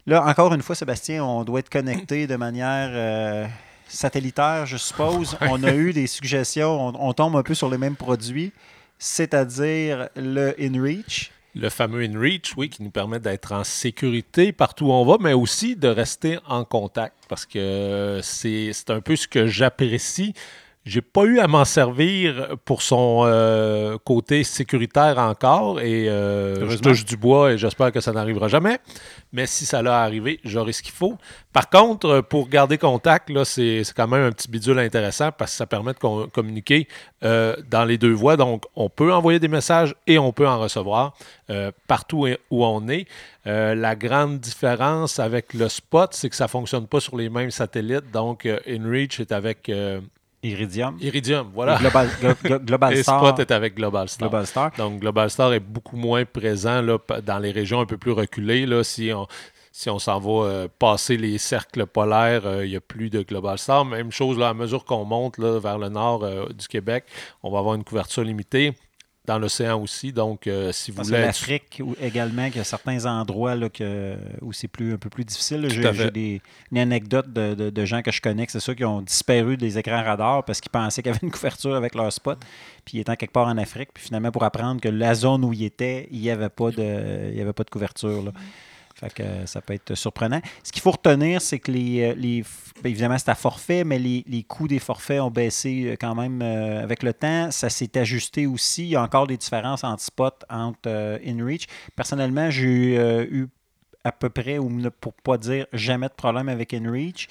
Là, 0.05 0.25
encore 0.25 0.53
une 0.53 0.61
fois, 0.61 0.75
Sébastien, 0.75 1.23
on 1.23 1.43
doit 1.43 1.59
être 1.59 1.69
connecté 1.69 2.25
de 2.25 2.35
manière 2.35 2.89
euh, 2.91 3.45
satellitaire, 3.87 4.65
je 4.65 4.77
suppose. 4.77 5.37
On 5.41 5.63
a 5.63 5.73
eu 5.73 5.93
des 5.93 6.07
suggestions, 6.07 6.87
on, 6.87 7.09
on 7.09 7.13
tombe 7.13 7.35
un 7.35 7.43
peu 7.43 7.53
sur 7.53 7.69
les 7.69 7.77
mêmes 7.77 7.95
produits, 7.95 8.51
c'est-à-dire 8.97 10.09
le 10.15 10.55
InReach. 10.59 11.31
Le 11.55 11.69
fameux 11.69 12.03
InReach, 12.03 12.53
oui, 12.57 12.69
qui 12.69 12.83
nous 12.83 12.91
permet 12.91 13.19
d'être 13.19 13.51
en 13.53 13.63
sécurité 13.63 14.51
partout 14.51 14.85
où 14.85 14.91
on 14.91 15.03
va, 15.03 15.17
mais 15.19 15.33
aussi 15.33 15.75
de 15.75 15.87
rester 15.87 16.37
en 16.47 16.63
contact 16.63 17.15
parce 17.27 17.45
que 17.45 18.19
c'est 18.21 18.71
c'est 18.71 18.91
un 18.91 19.01
peu 19.01 19.15
ce 19.15 19.27
que 19.27 19.47
j'apprécie. 19.47 20.33
J'ai 20.85 21.01
pas 21.01 21.25
eu 21.25 21.39
à 21.39 21.47
m'en 21.47 21.65
servir 21.65 22.55
pour 22.65 22.81
son 22.81 23.23
euh, 23.25 23.97
côté 24.03 24.43
sécuritaire 24.43 25.19
encore 25.19 25.81
et 25.81 26.09
euh, 26.09 26.67
je 26.67 26.77
touche 26.77 27.05
du 27.05 27.15
bois 27.15 27.51
et 27.51 27.57
j'espère 27.57 27.91
que 27.91 27.99
ça 27.99 28.11
n'arrivera 28.11 28.47
jamais. 28.47 28.79
Mais 29.31 29.45
si 29.45 29.67
ça 29.67 29.83
l'a 29.83 30.01
arrivé, 30.01 30.39
j'aurai 30.43 30.71
ce 30.71 30.81
qu'il 30.81 30.93
faut. 30.93 31.15
Par 31.53 31.69
contre, 31.69 32.21
pour 32.21 32.47
garder 32.49 32.77
contact, 32.79 33.29
là, 33.29 33.45
c'est 33.45 33.83
quand 33.95 34.07
même 34.07 34.23
un 34.23 34.31
petit 34.31 34.49
bidule 34.49 34.79
intéressant 34.79 35.31
parce 35.31 35.51
que 35.51 35.57
ça 35.57 35.67
permet 35.67 35.93
de 35.93 35.99
com- 35.99 36.27
communiquer 36.31 36.87
euh, 37.23 37.55
dans 37.69 37.85
les 37.85 37.99
deux 37.99 38.13
voies. 38.13 38.37
Donc, 38.37 38.63
on 38.75 38.89
peut 38.89 39.13
envoyer 39.13 39.39
des 39.39 39.47
messages 39.49 39.93
et 40.07 40.17
on 40.17 40.31
peut 40.31 40.47
en 40.47 40.59
recevoir 40.59 41.13
partout 41.87 42.27
où 42.51 42.65
on 42.65 42.87
est. 42.87 43.05
La 43.45 43.95
grande 43.95 44.39
différence 44.39 45.19
avec 45.19 45.53
le 45.53 45.67
spot, 45.67 46.13
c'est 46.13 46.29
que 46.29 46.35
ça 46.35 46.45
ne 46.45 46.49
fonctionne 46.49 46.87
pas 46.87 46.99
sur 46.99 47.17
les 47.17 47.29
mêmes 47.29 47.51
satellites. 47.51 48.11
Donc, 48.11 48.47
InReach 48.67 49.19
est 49.19 49.31
avec 49.31 49.71
Iridium. 50.43 50.97
Iridium, 51.01 51.49
voilà. 51.53 51.77
Global, 51.77 52.07
Glo- 52.21 52.35
Glo- 52.43 52.59
Global 52.65 52.93
Et 52.93 53.03
Star. 53.03 53.19
Spot 53.25 53.39
est 53.39 53.51
avec 53.51 53.75
Global 53.75 54.07
Star. 54.07 54.29
Global 54.29 54.47
Star. 54.47 54.71
Donc, 54.77 54.99
Global 54.99 55.29
Star 55.29 55.53
est 55.53 55.59
beaucoup 55.59 55.97
moins 55.97 56.23
présent 56.25 56.81
là, 56.81 56.97
dans 57.25 57.39
les 57.39 57.51
régions 57.51 57.81
un 57.81 57.85
peu 57.85 57.97
plus 57.97 58.11
reculées. 58.11 58.65
Là, 58.65 58.83
si 58.83 59.11
on 59.13 59.27
si 59.71 59.89
on 59.89 59.99
s'en 59.99 60.19
va 60.19 60.47
euh, 60.49 60.67
passer 60.79 61.15
les 61.15 61.37
cercles 61.37 61.85
polaires, 61.85 62.41
euh, 62.45 62.65
il 62.65 62.71
n'y 62.71 62.75
a 62.75 62.81
plus 62.81 63.09
de 63.09 63.21
Global 63.21 63.57
Star. 63.57 63.85
Même 63.85 64.11
chose, 64.11 64.37
là, 64.37 64.49
à 64.49 64.53
mesure 64.53 64.83
qu'on 64.83 65.05
monte 65.05 65.37
là, 65.37 65.59
vers 65.59 65.77
le 65.77 65.87
nord 65.89 66.23
euh, 66.23 66.47
du 66.49 66.67
Québec, 66.67 67.05
on 67.43 67.51
va 67.51 67.59
avoir 67.59 67.75
une 67.75 67.83
couverture 67.83 68.23
limitée. 68.23 68.73
Dans 69.29 69.37
l'océan 69.37 69.79
aussi. 69.81 70.11
Donc, 70.11 70.47
euh, 70.47 70.71
si 70.71 70.89
vous 70.91 70.97
voulez. 71.03 71.19
l'Afrique 71.27 71.81
également, 72.01 72.47
qu'il 72.47 72.57
y 72.57 72.61
a 72.61 72.63
certains 72.63 73.05
endroits 73.05 73.53
là, 73.55 73.69
que, 73.69 74.15
où 74.41 74.51
c'est 74.53 74.67
plus, 74.67 74.93
un 74.93 74.97
peu 74.97 75.09
plus 75.09 75.23
difficile. 75.23 75.67
J'ai 75.69 75.81
des, 76.11 76.41
une 76.71 76.77
anecdote 76.79 77.31
de, 77.31 77.53
de- 77.53 77.69
de 77.69 77.85
gens 77.85 78.01
que 78.01 78.11
je 78.11 78.21
connais, 78.21 78.45
c'est 78.49 78.59
ça, 78.59 78.73
qui 78.73 78.83
ont 78.85 79.01
disparu 79.03 79.55
des 79.55 79.77
écrans 79.77 80.03
radars 80.03 80.43
parce 80.45 80.59
qu'ils 80.61 80.71
pensaient 80.71 81.03
qu'il 81.03 81.11
y 81.11 81.15
avait 81.15 81.25
une 81.27 81.31
couverture 81.31 81.75
avec 81.75 81.93
leur 81.93 82.11
spot. 82.11 82.39
Puis 82.85 82.97
ils 82.97 83.01
étaient 83.01 83.15
quelque 83.17 83.31
part 83.33 83.47
en 83.47 83.57
Afrique. 83.57 83.89
Puis 83.93 84.05
finalement, 84.05 84.31
pour 84.31 84.43
apprendre 84.43 84.81
que 84.81 84.89
la 84.89 85.13
zone 85.13 85.45
où 85.45 85.53
ils 85.53 85.65
étaient, 85.65 86.07
il 86.11 86.21
n'y 86.21 86.31
avait, 86.31 86.49
pas 86.49 86.71
de- 86.71 87.29
il 87.31 87.37
y 87.37 87.41
avait 87.41 87.53
pas 87.53 87.63
de 87.63 87.69
couverture. 87.69 88.23
là. 88.23 88.31
Fait 88.99 89.13
que 89.13 89.23
euh, 89.23 89.45
ça 89.45 89.61
peut 89.61 89.73
être 89.73 89.95
surprenant. 89.95 90.41
Ce 90.61 90.71
qu'il 90.71 90.81
faut 90.81 90.91
retenir, 90.91 91.41
c'est 91.41 91.59
que 91.59 91.71
les, 91.71 92.01
euh, 92.01 92.43
ben, 92.83 92.89
évidemment, 92.89 93.17
c'est 93.17 93.29
à 93.29 93.35
forfait, 93.35 93.85
mais 93.85 93.97
les, 93.97 94.25
les 94.27 94.43
coûts 94.43 94.67
des 94.67 94.79
forfaits 94.79 95.21
ont 95.21 95.31
baissé 95.31 95.85
euh, 95.85 95.95
quand 95.99 96.15
même 96.15 96.41
avec 96.41 97.03
le 97.03 97.13
temps. 97.13 97.49
Ça 97.51 97.69
s'est 97.69 97.97
ajusté 97.97 98.45
aussi. 98.45 98.83
Il 98.83 98.89
y 98.89 98.95
a 98.97 99.01
encore 99.01 99.27
des 99.27 99.37
différences 99.37 99.83
entre 99.83 100.03
Spot, 100.03 100.43
entre 100.49 101.19
InReach. 101.25 101.67
Personnellement, 101.95 102.49
j'ai 102.49 102.97
eu 103.31 103.47
à 104.03 104.11
peu 104.11 104.29
près, 104.29 104.57
ou 104.57 104.69
pour 104.99 105.13
pas 105.13 105.37
dire 105.37 105.65
jamais 105.73 106.07
de 106.07 106.13
problème 106.13 106.49
avec 106.49 106.73
InReach. 106.73 107.27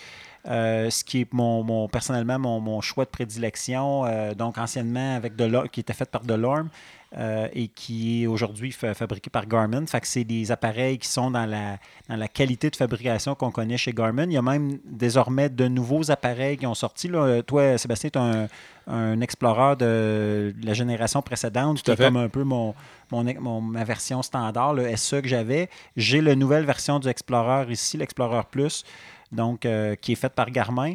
Euh, 0.49 0.88
ce 0.88 1.05
qui 1.05 1.20
est 1.20 1.32
mon, 1.34 1.62
mon- 1.62 1.88
personnellement 1.88 2.38
mon, 2.38 2.59
mon 2.61 2.80
choix 2.80 3.05
de 3.05 3.11
prédilection, 3.11 4.07
euh, 4.07 4.34
donc 4.34 4.57
anciennement 4.57 5.16
avec 5.16 5.34
qui 5.72 5.80
était 5.80 5.92
fait 5.92 6.09
par 6.11 6.22
Delorme 6.22 6.70
euh, 7.18 7.49
et 7.53 7.68
qui 7.68 8.22
est 8.22 8.26
aujourd'hui 8.26 8.72
fa- 8.72 8.94
fabriqué 8.94 9.28
par 9.28 9.46
Garmin. 9.46 9.84
Fait 9.86 10.01
que 10.01 10.07
c'est 10.07 10.24
des 10.24 10.51
appareils 10.51 10.96
qui 10.99 11.07
sont 11.09 11.30
dans 11.30 11.44
la, 11.44 11.76
dans 12.09 12.16
la 12.16 12.28
qualité 12.28 12.70
de 12.70 12.76
fabrication 12.76 13.34
qu'on 13.34 13.51
connaît 13.51 13.76
chez 13.76 13.92
Garmin. 13.92 14.24
Il 14.24 14.32
y 14.32 14.36
a 14.38 14.42
même 14.42 14.78
désormais 14.86 15.51
de 15.51 15.68
nouveaux 15.68 16.11
appareils 16.11 16.57
qui 16.57 16.66
ont 16.66 16.74
sorti. 16.74 17.09
là. 17.09 17.42
Toi, 17.42 17.76
Sébastien, 17.76 18.09
tu 18.09 18.18
es 18.18 18.22
un, 18.22 18.49
un 18.86 19.20
explorer 19.20 19.76
de 19.76 20.55
la 20.62 20.72
génération 20.72 21.20
précédente, 21.20 21.82
qui 21.82 21.90
est 21.90 21.96
comme 22.07 22.16
un 22.16 22.28
peu 22.30 22.44
mon, 22.44 22.74
mon, 23.11 23.22
mon- 23.38 23.61
ma 23.61 23.84
version 23.84 24.22
standard, 24.22 24.72
le 24.72 24.96
SE 24.96 25.20
que 25.20 25.28
j'avais. 25.28 25.68
J'ai 25.96 26.22
la 26.22 26.34
nouvelle 26.34 26.64
version 26.64 26.99
du 26.99 27.09
Explorer 27.09 27.70
ici, 27.70 27.99
l'Explorer 27.99 28.42
Plus, 28.51 28.84
donc 29.33 29.66
euh, 29.66 29.95
qui 29.97 30.12
est 30.12 30.16
faite 30.16 30.35
par 30.35 30.51
Garmin. 30.51 30.95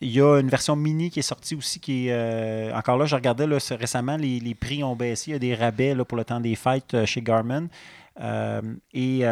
Il 0.00 0.10
y 0.10 0.20
a 0.20 0.38
une 0.40 0.48
version 0.48 0.76
mini 0.76 1.10
qui 1.10 1.20
est 1.20 1.22
sortie 1.22 1.54
aussi, 1.54 1.80
qui 1.80 2.08
euh, 2.10 2.74
encore 2.74 2.98
là, 2.98 3.06
je 3.06 3.14
regardais 3.14 3.46
là, 3.46 3.56
récemment, 3.70 4.16
les, 4.16 4.40
les 4.40 4.54
prix 4.54 4.84
ont 4.84 4.94
baissé. 4.94 5.30
Il 5.30 5.32
y 5.32 5.36
a 5.36 5.38
des 5.38 5.54
rabais 5.54 5.94
pour 6.06 6.18
le 6.18 6.24
temps 6.24 6.38
des 6.38 6.54
fêtes 6.54 6.92
euh, 6.92 7.06
chez 7.06 7.22
Garmin. 7.22 7.68
Et 8.92 9.18
il 9.18 9.18
y 9.18 9.24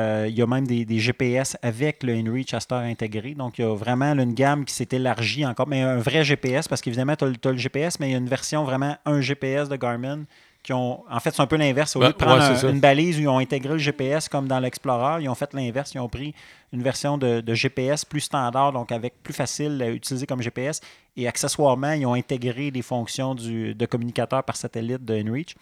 a 0.43 0.47
même 0.47 0.67
des, 0.67 0.99
GPS 0.99 1.57
avec 1.63 2.03
le 2.03 2.15
InReach 2.15 2.55
heure 2.55 2.81
intégré. 2.81 3.35
Donc, 3.35 3.59
il 3.59 3.63
y 3.63 3.65
a 3.65 3.75
vraiment 3.75 4.13
une 4.13 4.35
gamme 4.35 4.67
qui 4.67 4.75
s'est 4.75 4.89
élargie 4.93 5.47
encore, 5.47 5.67
mais 5.67 5.81
un 5.81 5.97
vrai 5.97 6.23
GPS, 6.23 6.69
parce 6.69 6.83
qu'évidemment, 6.83 7.17
tu 7.17 7.25
as, 7.25 7.51
le 7.51 7.57
GPS, 7.57 7.99
mais 7.99 8.09
il 8.09 8.13
y 8.13 8.15
a 8.15 8.19
une 8.19 8.29
version 8.29 8.63
vraiment 8.65 8.97
un 9.07 9.23
GPS 9.23 9.71
de 9.71 9.77
Garmin 9.77 10.25
qui 10.65 10.73
ont. 10.73 11.05
En 11.09 11.21
fait, 11.21 11.31
c'est 11.33 11.43
un 11.43 11.47
peu 11.47 11.55
l'inverse. 11.57 11.95
Au 11.95 12.01
lieu 12.01 12.07
de 12.09 12.13
prendre 12.25 12.41
ouais, 12.41 12.57
un- 12.65 12.71
une 12.71 12.81
balise 12.81 13.19
où 13.19 13.21
ils 13.21 13.29
ont 13.29 13.39
intégré 13.39 13.75
le 13.75 13.79
GPS 13.79 14.29
comme 14.29 14.49
dans 14.49 14.59
l'Explorer, 14.59 15.23
ils 15.23 15.29
ont 15.29 15.35
fait 15.37 15.53
l'inverse. 15.55 15.93
Ils 15.95 16.01
ont 16.01 16.09
pris 16.09 16.35
une 16.73 16.83
version 16.83 17.19
de, 17.19 17.41
de 17.41 17.55
GPS 17.55 18.05
plus 18.05 18.21
standard, 18.23 18.73
donc 18.73 18.91
avec 18.91 19.23
plus 19.23 19.35
facile 19.35 19.81
à 19.83 19.91
utiliser 19.91 20.27
comme 20.27 20.43
GPS. 20.43 20.81
Et 21.17 21.29
accessoirement, 21.29 21.93
ils 21.93 22.07
ont 22.07 22.15
intégré 22.15 22.71
les 22.73 22.83
fonctions 22.83 23.35
du, 23.37 23.75
de 23.77 23.87
communicateur 23.87 24.43
par 24.43 24.57
satellite 24.57 25.05
de 25.05 25.15
InReach. 25.15 25.55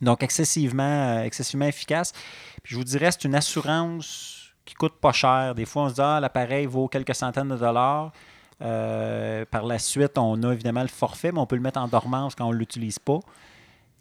Donc, 0.00 0.22
excessivement, 0.22 0.82
euh, 1.18 1.24
excessivement 1.24 1.66
efficace. 1.66 2.12
Puis 2.62 2.72
je 2.72 2.76
vous 2.76 2.84
dirais, 2.84 3.10
c'est 3.12 3.24
une 3.24 3.34
assurance 3.34 4.38
qui 4.64 4.74
coûte 4.74 4.94
pas 5.00 5.12
cher. 5.12 5.54
Des 5.54 5.64
fois, 5.66 5.82
on 5.84 5.88
se 5.88 5.94
dit, 5.94 6.00
ah, 6.00 6.18
l'appareil 6.20 6.66
vaut 6.66 6.88
quelques 6.88 7.14
centaines 7.14 7.48
de 7.48 7.56
dollars. 7.56 8.12
Euh, 8.62 9.44
par 9.50 9.64
la 9.64 9.78
suite, 9.78 10.16
on 10.16 10.40
a 10.44 10.52
évidemment 10.52 10.82
le 10.82 10.88
forfait, 10.88 11.32
mais 11.32 11.40
on 11.40 11.46
peut 11.46 11.56
le 11.56 11.62
mettre 11.62 11.80
en 11.80 11.88
dormance 11.88 12.34
quand 12.36 12.46
on 12.46 12.52
ne 12.52 12.56
l'utilise 12.58 12.98
pas. 12.98 13.18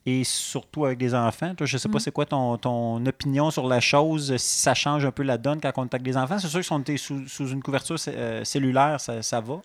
Et 0.06 0.24
surtout 0.24 0.86
avec 0.86 0.97
des 0.97 1.14
enfants. 1.14 1.54
Toi, 1.56 1.68
je 1.68 1.76
ne 1.76 1.80
sais 1.80 1.89
pas 1.89 1.97
Mm. 1.97 2.02
c'est 2.02 2.12
quoi 2.12 2.26
ton, 2.26 2.58
ton 2.58 3.06
opinion 3.06 3.52
sur 3.52 3.68
la 3.68 3.80
chose, 3.80 4.36
si 4.38 4.58
ça 4.62 4.74
change 4.74 5.06
un 5.06 5.12
peu 5.12 5.24
la 5.24 5.38
donne 5.38 5.60
quand 5.62 5.72
on 5.78 5.84
est 5.84 5.93
avec 5.93 6.04
des 6.04 6.18
enfants. 6.18 6.39
C'est 6.39 6.47
sûr 6.47 6.60
que 6.60 6.66
si 6.66 6.74
on 6.74 6.80
était 6.80 6.97
sous, 6.97 7.28
sous 7.28 7.49
une 7.49 7.62
couverture 7.62 7.97
euh, 8.08 8.43
cellulaire, 8.43 8.99
ça, 8.99 9.22
ça 9.22 9.39
va. 9.41 9.62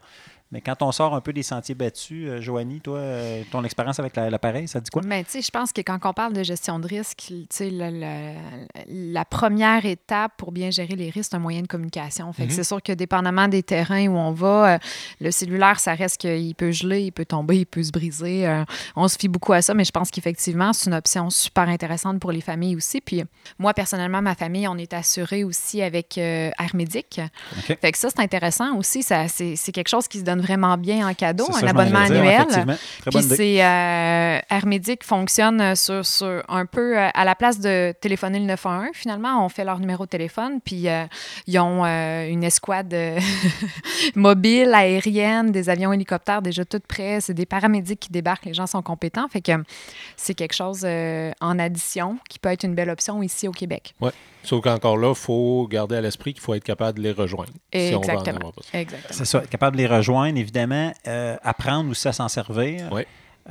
Mais 0.52 0.60
quand 0.60 0.80
on 0.82 0.92
sort 0.92 1.14
un 1.14 1.20
peu 1.20 1.32
des 1.32 1.42
sentiers 1.42 1.74
battus, 1.74 2.28
euh, 2.28 2.40
Joanie, 2.40 2.80
toi, 2.80 2.98
euh, 2.98 3.42
ton 3.50 3.64
expérience 3.64 3.98
avec 3.98 4.14
la- 4.14 4.30
l'appareil, 4.30 4.68
ça 4.68 4.80
dit 4.80 4.90
quoi? 4.90 5.02
Mais 5.04 5.24
tu 5.24 5.30
sais, 5.32 5.42
je 5.42 5.50
pense 5.50 5.72
que 5.72 5.80
quand 5.80 5.98
on 6.04 6.12
parle 6.12 6.32
de 6.34 6.42
gestion 6.44 6.78
de 6.78 6.86
risque, 6.86 7.24
tu 7.26 7.46
sais, 7.50 7.70
la, 7.70 9.24
première 9.24 9.84
étape 9.86 10.32
pour 10.36 10.52
bien 10.52 10.70
gérer 10.70 10.94
les 10.96 11.10
risques, 11.10 11.30
c'est 11.30 11.36
un 11.36 11.40
moyen 11.40 11.62
de 11.62 11.66
communication. 11.66 12.32
Fait 12.32 12.44
que 12.46 12.50
Mhm. 12.50 12.56
c'est 12.56 12.64
sûr 12.64 12.82
que 12.82 12.92
dépendamment 12.92 13.48
des 13.48 13.62
terrains 13.62 14.06
où 14.06 14.16
on 14.16 14.32
va, 14.32 14.74
euh, 14.74 14.78
le 15.20 15.30
cellulaire, 15.30 15.80
ça 15.80 15.94
reste 15.94 16.18
qu'il 16.20 16.54
peut 16.54 16.70
geler, 16.70 17.02
il 17.02 17.12
peut 17.12 17.24
tomber, 17.24 17.58
il 17.58 17.66
peut 17.66 17.82
se 17.82 17.90
briser. 17.92 18.46
euh, 18.46 18.64
on 18.94 19.08
se 19.08 19.16
fie 19.18 19.28
beaucoup 19.28 19.52
à 19.52 19.62
ça, 19.62 19.74
mais 19.74 19.84
je 19.84 19.90
pense 19.90 20.10
qu'effectivement, 20.10 20.72
c'est 20.72 20.88
une 20.90 20.94
option 20.94 21.28
super 21.30 21.68
intéressante 21.68 22.20
pour 22.20 22.32
les 22.32 22.40
familles 22.40 22.76
aussi. 22.76 23.00
Puis 23.00 23.22
moi, 23.58 23.74
personnellement, 23.74 24.22
ma 24.22 24.34
famille, 24.34 24.68
on 24.68 24.76
est 24.78 24.92
assuré 24.92 25.44
aussi 25.44 25.82
avec 25.82 26.18
euh, 26.18 26.50
Air 26.58 26.74
Médic. 26.74 27.20
OK. 27.58 27.78
Fait 27.80 27.92
que 27.92 27.98
ça, 27.98 28.08
c'est 28.10 28.20
intéressant 28.20 28.76
aussi. 28.76 29.02
C'est 29.02 29.72
quelque 29.72 29.88
chose 29.88 30.06
qui 30.08 30.18
se 30.18 30.24
donne 30.24 30.35
vraiment 30.40 30.76
bien 30.76 31.08
en 31.08 31.14
cadeau, 31.14 31.46
un 31.52 31.66
abonnement 31.66 32.00
annuel. 32.00 32.40
effectivement. 32.40 32.74
Très 33.00 33.10
Puis 33.10 33.22
c'est 33.22 33.64
euh, 33.64 34.38
Air 34.50 34.66
Médic 34.66 35.04
fonctionne 35.04 35.74
sur, 35.76 36.04
sur 36.04 36.42
un 36.48 36.66
peu 36.66 36.98
euh, 36.98 37.08
à 37.14 37.24
la 37.24 37.34
place 37.34 37.60
de 37.60 37.92
téléphoner 38.00 38.38
le 38.38 38.46
911. 38.46 38.88
Finalement, 38.94 39.44
on 39.44 39.48
fait 39.48 39.64
leur 39.64 39.78
numéro 39.78 40.04
de 40.04 40.10
téléphone, 40.10 40.60
puis 40.64 40.88
euh, 40.88 41.04
ils 41.46 41.58
ont 41.58 41.84
euh, 41.84 42.28
une 42.28 42.44
escouade 42.44 42.92
euh, 42.94 43.18
mobile, 44.14 44.72
aérienne, 44.74 45.52
des 45.52 45.68
avions 45.68 45.92
hélicoptères 45.92 46.42
déjà 46.42 46.64
tout 46.64 46.80
prêts. 46.86 47.20
C'est 47.20 47.34
des 47.34 47.46
paramédics 47.46 48.00
qui 48.00 48.10
débarquent, 48.10 48.46
les 48.46 48.54
gens 48.54 48.66
sont 48.66 48.82
compétents. 48.82 49.28
Fait 49.28 49.40
que 49.40 49.52
c'est 50.16 50.34
quelque 50.34 50.54
chose 50.54 50.82
euh, 50.84 51.30
en 51.40 51.58
addition 51.58 52.18
qui 52.28 52.38
peut 52.38 52.48
être 52.50 52.64
une 52.64 52.74
belle 52.74 52.90
option 52.90 53.22
ici 53.22 53.48
au 53.48 53.52
Québec. 53.52 53.94
Sauf 54.42 54.62
qu'encore 54.62 54.96
là, 54.96 55.08
il 55.08 55.14
faut 55.16 55.66
garder 55.68 55.96
à 55.96 56.00
l'esprit 56.00 56.32
qu'il 56.32 56.40
faut 56.40 56.54
être 56.54 56.62
capable 56.62 56.98
de 56.98 57.02
les 57.02 57.10
rejoindre. 57.12 57.50
si 57.74 57.78
on 57.78 57.80
veut 57.90 57.96
en 57.96 58.00
Exactement. 58.02 58.36
avoir 58.36 58.52
besoin. 58.52 58.80
Exactement. 58.80 59.08
C'est 59.10 59.24
ça, 59.24 59.38
être 59.38 59.48
capable 59.50 59.76
de 59.76 59.82
les 59.82 59.88
rejoindre, 59.88 60.25
évidemment. 60.34 60.92
euh, 61.06 61.36
apprendre 61.42 61.90
aussi 61.90 62.08
à 62.08 62.12
s'en 62.12 62.28
servir. 62.28 62.88
Oui. 62.92 63.02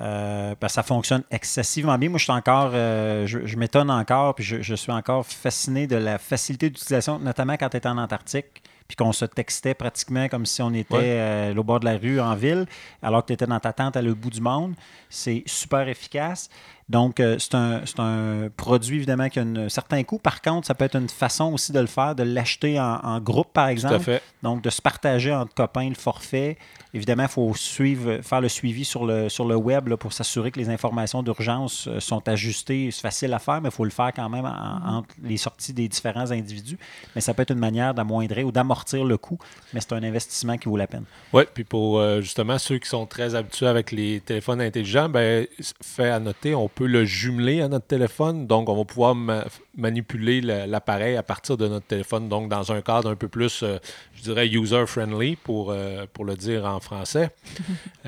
Euh, 0.01 0.55
parce 0.59 0.73
que 0.73 0.75
ça 0.75 0.83
fonctionne 0.83 1.23
excessivement 1.31 1.97
bien. 1.97 2.09
Moi, 2.09 2.17
je 2.17 2.25
suis 2.25 2.33
encore, 2.33 2.71
euh, 2.73 3.25
je, 3.25 3.45
je 3.45 3.55
m'étonne 3.55 3.89
encore, 3.89 4.35
puis 4.35 4.43
je, 4.43 4.61
je 4.61 4.75
suis 4.75 4.91
encore 4.91 5.25
fasciné 5.25 5.87
de 5.87 5.95
la 5.95 6.17
facilité 6.17 6.69
d'utilisation, 6.69 7.17
notamment 7.17 7.53
quand 7.53 7.69
tu 7.69 7.77
es 7.77 7.87
en 7.87 7.97
Antarctique, 7.97 8.61
puis 8.87 8.95
qu'on 8.95 9.11
se 9.13 9.25
textait 9.25 9.73
pratiquement 9.73 10.27
comme 10.27 10.45
si 10.45 10.61
on 10.61 10.73
était 10.73 10.93
Ouais. 10.93 11.01
euh, 11.03 11.55
au 11.55 11.63
bord 11.63 11.79
de 11.79 11.85
la 11.85 11.97
rue 11.97 12.19
en 12.19 12.35
ville, 12.35 12.65
alors 13.01 13.21
que 13.23 13.27
tu 13.27 13.33
étais 13.33 13.47
dans 13.47 13.59
ta 13.59 13.73
tente 13.73 13.97
à 13.97 14.01
l'autre 14.01 14.19
bout 14.19 14.29
du 14.29 14.41
monde. 14.41 14.73
C'est 15.09 15.43
super 15.45 15.87
efficace. 15.87 16.49
Donc, 16.87 17.19
euh, 17.19 17.37
c'est 17.39 17.55
un, 17.55 17.81
un 17.97 18.49
produit, 18.55 18.97
évidemment, 18.97 19.27
qui 19.27 19.39
a 19.39 19.41
un 19.41 19.69
certain 19.69 20.03
coût. 20.03 20.19
Par 20.19 20.39
contre, 20.43 20.67
ça 20.67 20.75
peut 20.75 20.85
être 20.85 20.95
une 20.95 21.09
façon 21.09 21.51
aussi 21.53 21.71
de 21.71 21.79
le 21.79 21.87
faire, 21.87 22.13
de 22.13 22.21
l'acheter 22.21 22.79
en, 22.79 22.99
en 23.01 23.19
groupe, 23.19 23.51
par 23.53 23.65
Tout 23.65 23.71
exemple. 23.71 23.95
à 23.95 23.99
fait. 23.99 24.21
Donc, 24.43 24.61
de 24.61 24.69
se 24.69 24.83
partager 24.83 25.33
entre 25.33 25.51
copains 25.55 25.89
le 25.89 25.95
forfait. 25.95 26.59
Évidemment, 26.93 27.23
il 27.23 27.29
faut 27.29 27.55
suivre, 27.55 28.19
faire 28.21 28.39
le 28.39 28.49
suivi 28.49 28.85
sur 28.85 29.03
le, 29.03 29.29
sur 29.29 29.45
le 29.47 29.55
web 29.55 29.87
là, 29.87 29.97
pour 29.97 30.13
s'assurer 30.13 30.51
que 30.51 30.59
les 30.59 30.69
informations 30.69 31.23
d'urgence 31.23 31.87
euh, 31.87 31.99
sont 31.99 32.25
ajustées. 32.29 32.91
C'est 32.91 33.01
facile 33.01 33.33
à 33.33 33.39
faire, 33.39 33.61
mais 33.61 33.69
il 33.69 33.75
faut 33.75 33.83
le 33.83 33.89
faire 33.89 34.11
quand 34.15 34.29
même 34.29 34.45
en- 34.45 34.97
entre 34.97 35.09
les 35.23 35.37
sorties 35.37 35.73
des 35.73 35.87
différents 35.87 36.29
individus. 36.31 36.77
Mais 37.15 37.21
ça 37.21 37.33
peut 37.33 37.41
être 37.41 37.51
une 37.51 37.57
manière 37.59 37.95
d'amoindrir 37.95 38.45
ou 38.45 38.51
d'amortir 38.75 39.05
le 39.05 39.17
coût, 39.17 39.37
mais 39.73 39.79
c'est 39.79 39.93
un 39.93 40.03
investissement 40.03 40.57
qui 40.57 40.67
vaut 40.67 40.75
la 40.77 40.87
peine. 40.87 41.05
Oui, 41.33 41.43
puis 41.53 41.63
pour 41.63 41.99
euh, 41.99 42.19
justement 42.21 42.57
ceux 42.57 42.77
qui 42.77 42.89
sont 42.89 43.05
très 43.05 43.33
habitués 43.35 43.67
avec 43.67 43.91
les 43.91 44.19
téléphones 44.19 44.61
intelligents, 44.61 45.07
ben, 45.09 45.47
fait 45.81 46.09
à 46.09 46.19
noter, 46.19 46.55
on 46.55 46.67
peut 46.67 46.87
le 46.87 47.05
jumeler 47.05 47.61
à 47.61 47.67
notre 47.69 47.87
téléphone. 47.87 48.47
Donc, 48.47 48.67
on 48.69 48.75
va 48.75 48.83
pouvoir 48.83 49.15
ma- 49.15 49.45
manipuler 49.77 50.41
le- 50.41 50.65
l'appareil 50.65 51.15
à 51.15 51.23
partir 51.23 51.55
de 51.57 51.67
notre 51.67 51.85
téléphone. 51.87 52.27
Donc, 52.27 52.49
dans 52.49 52.71
un 52.71 52.81
cadre 52.81 53.09
un 53.09 53.15
peu 53.15 53.27
plus, 53.29 53.63
euh, 53.63 53.77
je 54.15 54.23
dirais, 54.23 54.47
user-friendly, 54.47 55.37
pour, 55.37 55.71
euh, 55.71 56.05
pour 56.11 56.25
le 56.25 56.35
dire 56.35 56.65
en 56.65 56.79
français. 56.79 57.29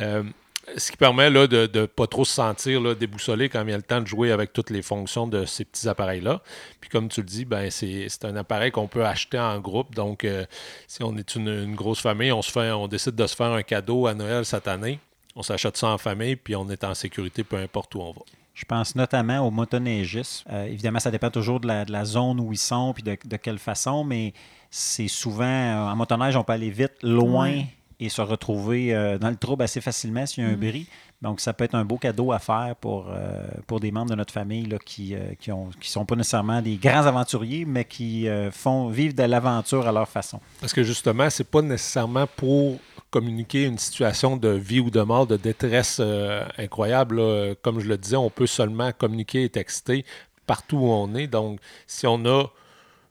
Ce 0.76 0.92
qui 0.92 0.98
permet 0.98 1.30
là, 1.30 1.48
de 1.48 1.70
ne 1.74 1.86
pas 1.86 2.08
trop 2.08 2.26
se 2.26 2.34
sentir 2.34 2.82
là, 2.82 2.94
déboussolé 2.94 3.48
quand 3.48 3.64
il 3.64 3.70
y 3.70 3.74
a 3.74 3.78
le 3.78 3.84
temps 3.84 4.02
de 4.02 4.08
jouer 4.08 4.32
avec 4.32 4.52
toutes 4.52 4.70
les 4.70 4.82
fonctions 4.82 5.26
de 5.26 5.46
ces 5.46 5.64
petits 5.64 5.88
appareils-là. 5.88 6.42
Puis 6.82 6.90
comme 6.90 7.08
tu 7.08 7.22
le 7.22 7.26
dis, 7.26 7.46
ben, 7.46 7.72
c'est 7.72 8.08
c'est 8.10 8.26
un 8.26 8.36
appareil 8.36 8.72
qu'on 8.72 8.88
peut 8.88 9.06
acheter 9.06 9.40
en 9.40 9.60
groupe. 9.60 9.96
Donc, 9.96 10.26
euh, 10.26 10.46
si 10.88 11.04
on 11.04 11.16
est 11.16 11.36
une, 11.36 11.48
une 11.48 11.76
grosse 11.76 12.02
famille, 12.02 12.34
on, 12.34 12.42
se 12.42 12.52
fait, 12.52 12.72
on 12.72 12.88
décide 12.88 13.16
de 13.16 13.28
se 13.28 13.36
faire 13.36 13.54
un 13.54 13.64
cadeau 13.64 14.08
à 14.08 14.14
Noël 14.14 14.46
cette 14.46 14.68
année. 14.68 15.00
On 15.38 15.42
s'achète 15.42 15.78
ça 15.78 15.88
en 15.88 15.98
famille, 15.98 16.36
puis 16.36 16.56
on 16.56 16.70
est 16.70 16.84
en 16.84 16.94
sécurité 16.96 17.44
peu 17.44 17.58
importe 17.58 17.96
où 17.96 18.02
on 18.02 18.12
va. 18.12 18.22
Je 18.54 18.66
pense 18.66 18.96
notamment 18.96 19.48
aux 19.48 19.52
motoneigistes. 19.52 20.44
Euh, 20.52 20.66
évidemment, 20.66 21.00
ça 21.00 21.12
dépend 21.12 21.30
toujours 21.30 21.60
de 21.60 21.68
la, 21.68 21.86
de 21.86 21.92
la 21.92 22.06
zone 22.06 22.40
où 22.40 22.52
ils 22.52 22.58
sont 22.58 22.92
puis 22.92 23.04
de, 23.04 23.16
de 23.24 23.38
quelle 23.38 23.60
façon, 23.60 24.04
mais 24.04 24.34
c'est 24.72 25.08
souvent, 25.08 25.46
euh, 25.46 25.92
en 25.92 25.96
motoneige, 25.96 26.36
on 26.36 26.44
peut 26.44 26.54
aller 26.54 26.72
vite, 26.72 26.94
loin. 27.04 27.64
Et 28.00 28.10
se 28.10 28.22
retrouver 28.22 28.94
euh, 28.96 29.18
dans 29.18 29.30
le 29.30 29.36
trouble 29.36 29.64
assez 29.64 29.82
facilement 29.82 30.26
s'il 30.26 30.44
y 30.44 30.48
a 30.48 30.50
un 30.50 30.56
bris. 30.56 30.88
Donc, 31.24 31.40
ça 31.42 31.52
peut 31.54 31.64
être 31.64 31.74
un 31.74 31.84
beau 31.84 31.98
cadeau 31.98 32.32
à 32.32 32.38
faire 32.38 32.76
pour, 32.80 33.08
euh, 33.10 33.48
pour 33.66 33.80
des 33.80 33.92
membres 33.92 34.12
de 34.12 34.16
notre 34.16 34.32
famille 34.34 34.68
là, 34.68 34.78
qui 34.78 35.16
ne 35.16 35.34
qui 35.34 35.52
ont- 35.52 35.70
qui 35.82 35.90
sont 35.90 36.06
pas 36.06 36.16
nécessairement 36.16 36.62
des 36.62 36.76
grands 36.76 37.08
aventuriers, 37.08 37.66
mais 37.66 37.86
qui 37.86 38.28
euh, 38.28 38.52
font 38.52 38.90
vivre 38.90 39.16
de 39.16 39.24
l'aventure 39.24 39.88
à 39.88 39.92
leur 39.92 40.08
façon. 40.08 40.40
Parce 40.62 40.74
que 40.74 40.84
justement, 40.84 41.28
c'est 41.32 41.50
pas 41.50 41.64
nécessairement 41.64 42.28
pour 42.36 42.78
communiquer 43.10 43.64
une 43.64 43.78
situation 43.80 44.38
de 44.38 44.50
vie 44.50 44.80
ou 44.80 44.92
de 44.92 45.02
mort, 45.02 45.26
de 45.26 45.38
détresse 45.38 45.98
euh, 46.00 46.44
incroyable. 46.60 47.16
là. 47.20 47.56
Comme 47.64 47.80
je 47.80 47.88
le 47.88 47.98
disais, 47.98 48.18
on 48.18 48.30
peut 48.30 48.46
seulement 48.48 48.92
communiquer 48.92 49.46
et 49.46 49.50
texter 49.50 50.06
partout 50.46 50.78
où 50.78 50.92
on 50.92 51.16
est. 51.16 51.26
Donc, 51.28 51.60
si 51.88 52.06
on 52.06 52.24
a 52.26 52.44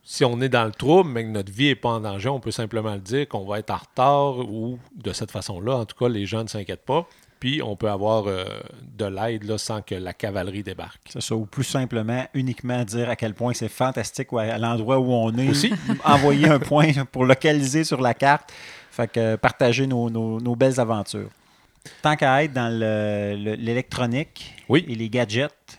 si 0.08 0.24
on 0.24 0.40
est 0.40 0.48
dans 0.48 0.64
le 0.64 0.70
trouble, 0.70 1.10
mais 1.10 1.24
que 1.24 1.28
notre 1.30 1.50
vie 1.52 1.66
n'est 1.66 1.74
pas 1.74 1.88
en 1.88 2.00
danger, 2.00 2.28
on 2.28 2.38
peut 2.38 2.52
simplement 2.52 2.94
le 2.94 3.00
dire 3.00 3.26
qu'on 3.28 3.44
va 3.44 3.58
être 3.58 3.70
en 3.72 3.76
retard 3.78 4.38
ou 4.38 4.78
de 4.94 5.12
cette 5.12 5.32
façon-là. 5.32 5.74
En 5.78 5.84
tout 5.84 5.96
cas, 5.98 6.08
les 6.08 6.26
gens 6.26 6.44
ne 6.44 6.48
s'inquiètent 6.48 6.84
pas. 6.84 7.06
Puis, 7.40 7.60
on 7.60 7.74
peut 7.76 7.90
avoir 7.90 8.28
euh, 8.28 8.44
de 8.96 9.04
l'aide 9.04 9.56
sans 9.58 9.82
que 9.82 9.94
la 9.96 10.12
cavalerie 10.14 10.62
débarque. 10.62 11.00
C'est 11.10 11.20
ça, 11.20 11.34
ou 11.34 11.44
plus 11.44 11.64
simplement, 11.64 12.24
uniquement 12.34 12.82
dire 12.84 13.10
à 13.10 13.16
quel 13.16 13.34
point 13.34 13.52
c'est 13.52 13.68
fantastique 13.68 14.32
ou 14.32 14.38
à, 14.38 14.56
l'endroit 14.58 14.98
où 15.00 15.12
on 15.12 15.36
est. 15.36 15.50
Aussi. 15.50 15.72
Envoyer 16.04 16.48
un 16.48 16.60
point 16.60 16.92
pour 17.10 17.24
localiser 17.26 17.82
sur 17.84 18.00
la 18.00 18.14
carte. 18.14 18.52
Fait 18.92 19.10
que 19.10 19.20
euh, 19.20 19.36
partager 19.36 19.86
nos, 19.88 20.08
nos- 20.08 20.40
nos 20.40 20.54
belles 20.56 20.78
aventures. 20.80 21.28
Tant 22.00 22.14
qu'à 22.16 22.44
être 22.44 22.52
dans 22.52 22.70
le- 22.72 23.36
le- 23.36 23.54
l'électronique 23.56 24.54
Oui. 24.68 24.84
et 24.88 24.94
les 24.94 25.10
gadgets, 25.10 25.78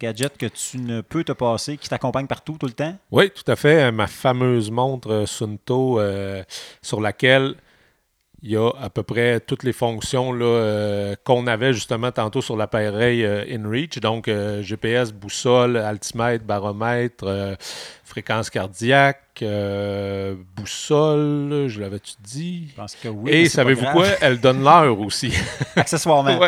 gadgets 0.00 0.36
que 0.36 0.46
tu 0.46 0.78
ne 0.78 1.02
peux 1.02 1.22
te 1.22 1.32
passer, 1.32 1.76
qui 1.76 1.88
t'accompagnent 1.88 2.26
partout 2.26 2.56
tout 2.58 2.66
le 2.66 2.72
temps? 2.72 2.96
Oui, 3.10 3.30
tout 3.30 3.48
à 3.50 3.56
fait. 3.56 3.92
Ma 3.92 4.06
fameuse 4.06 4.70
montre 4.70 5.10
euh, 5.10 5.26
Sunto 5.26 6.00
euh, 6.00 6.42
sur 6.82 7.00
laquelle 7.00 7.54
il 8.42 8.52
y 8.52 8.56
a 8.56 8.70
à 8.80 8.88
peu 8.88 9.02
près 9.02 9.38
toutes 9.40 9.64
les 9.64 9.72
fonctions 9.72 10.32
là, 10.32 10.44
euh, 10.46 11.14
qu'on 11.24 11.46
avait 11.46 11.74
justement 11.74 12.10
tantôt 12.10 12.40
sur 12.40 12.56
l'appareil 12.56 13.22
euh, 13.24 13.44
InReach. 13.50 13.98
Donc, 14.00 14.28
euh, 14.28 14.62
GPS, 14.62 15.12
boussole, 15.12 15.76
altimètre, 15.76 16.44
baromètre, 16.44 17.56
fréquence 18.02 18.48
cardiaque, 18.48 19.44
boussole, 20.56 21.66
je 21.68 21.80
l'avais-tu 21.80 22.14
dit? 22.22 22.68
Je 22.70 22.76
pense 22.76 22.94
que 22.94 23.08
oui. 23.08 23.30
Et 23.30 23.48
savez-vous 23.48 23.86
quoi? 23.92 24.06
Elle 24.22 24.40
donne 24.40 24.64
l'heure 24.64 24.98
aussi. 24.98 25.32
Accessoirement. 25.76 26.40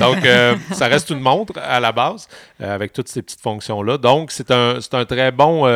Donc, 0.00 0.26
ça 0.72 0.88
reste 0.88 1.10
une 1.10 1.20
montre 1.20 1.54
à 1.58 1.78
la 1.78 1.92
base, 1.92 2.28
avec 2.58 2.92
toutes 2.92 3.08
ces 3.08 3.22
petites 3.22 3.40
fonctions-là. 3.40 3.96
Donc, 3.96 4.32
c'est 4.32 4.50
un, 4.50 4.80
c'est 4.80 4.94
un 4.94 5.04
très 5.04 5.30
bon. 5.30 5.66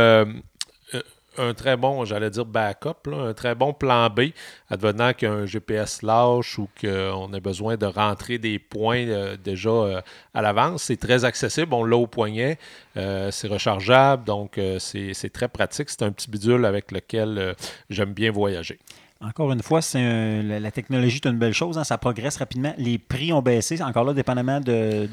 Un 1.38 1.54
très 1.54 1.76
bon, 1.76 2.04
j'allais 2.04 2.30
dire 2.30 2.44
backup, 2.44 3.10
un 3.12 3.34
très 3.34 3.54
bon 3.54 3.72
plan 3.72 4.08
B, 4.08 4.30
advenant 4.70 5.12
qu'un 5.12 5.46
GPS 5.46 6.02
lâche 6.02 6.58
ou 6.58 6.68
qu'on 6.80 7.32
ait 7.32 7.40
besoin 7.40 7.76
de 7.76 7.86
rentrer 7.86 8.38
des 8.38 8.58
points 8.58 9.06
euh, 9.06 9.36
déjà 9.36 9.70
euh, 9.70 10.00
à 10.34 10.42
l'avance. 10.42 10.84
C'est 10.84 10.96
très 10.96 11.24
accessible, 11.24 11.74
on 11.74 11.84
l'a 11.84 11.96
au 11.96 12.06
poignet, 12.06 12.58
euh, 12.96 13.30
c'est 13.30 13.48
rechargeable, 13.48 14.24
donc 14.24 14.60
c'est 14.78 15.32
très 15.32 15.48
pratique. 15.48 15.90
C'est 15.90 16.02
un 16.02 16.12
petit 16.12 16.30
bidule 16.30 16.64
avec 16.64 16.92
lequel 16.92 17.54
j'aime 17.90 18.12
bien 18.12 18.30
voyager. 18.30 18.78
Encore 19.20 19.50
une 19.50 19.62
fois, 19.62 19.80
la, 19.94 20.70
technologie 20.70 21.20
est 21.24 21.28
une 21.28 21.38
belle 21.38 21.54
chose, 21.54 21.78
hein, 21.78 21.84
ça 21.84 21.96
progresse 21.96 22.36
rapidement. 22.36 22.74
Les 22.76 22.98
prix 22.98 23.32
ont 23.32 23.40
baissé, 23.40 23.80
encore 23.82 24.04
là, 24.04 24.12
dépendamment 24.12 24.60
du, 24.60 25.08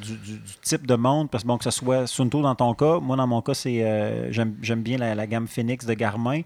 type 0.61 0.85
de 0.85 0.95
montre, 0.95 1.29
parce 1.29 1.43
que 1.43 1.47
bon, 1.47 1.57
que 1.57 1.63
ce 1.63 1.71
soit 1.71 2.05
Sunto 2.05 2.41
dans 2.41 2.55
ton 2.55 2.73
cas, 2.73 2.99
moi 2.99 3.15
dans 3.15 3.27
mon 3.27 3.41
cas, 3.41 3.53
c'est 3.53 3.81
euh, 3.81 4.29
j'aime 4.31 4.81
bien 4.81 4.97
la, 4.97 5.15
la 5.15 5.25
gamme 5.25 5.47
Phoenix 5.47 5.85
de 5.85 5.93
Garmin. 5.93 6.41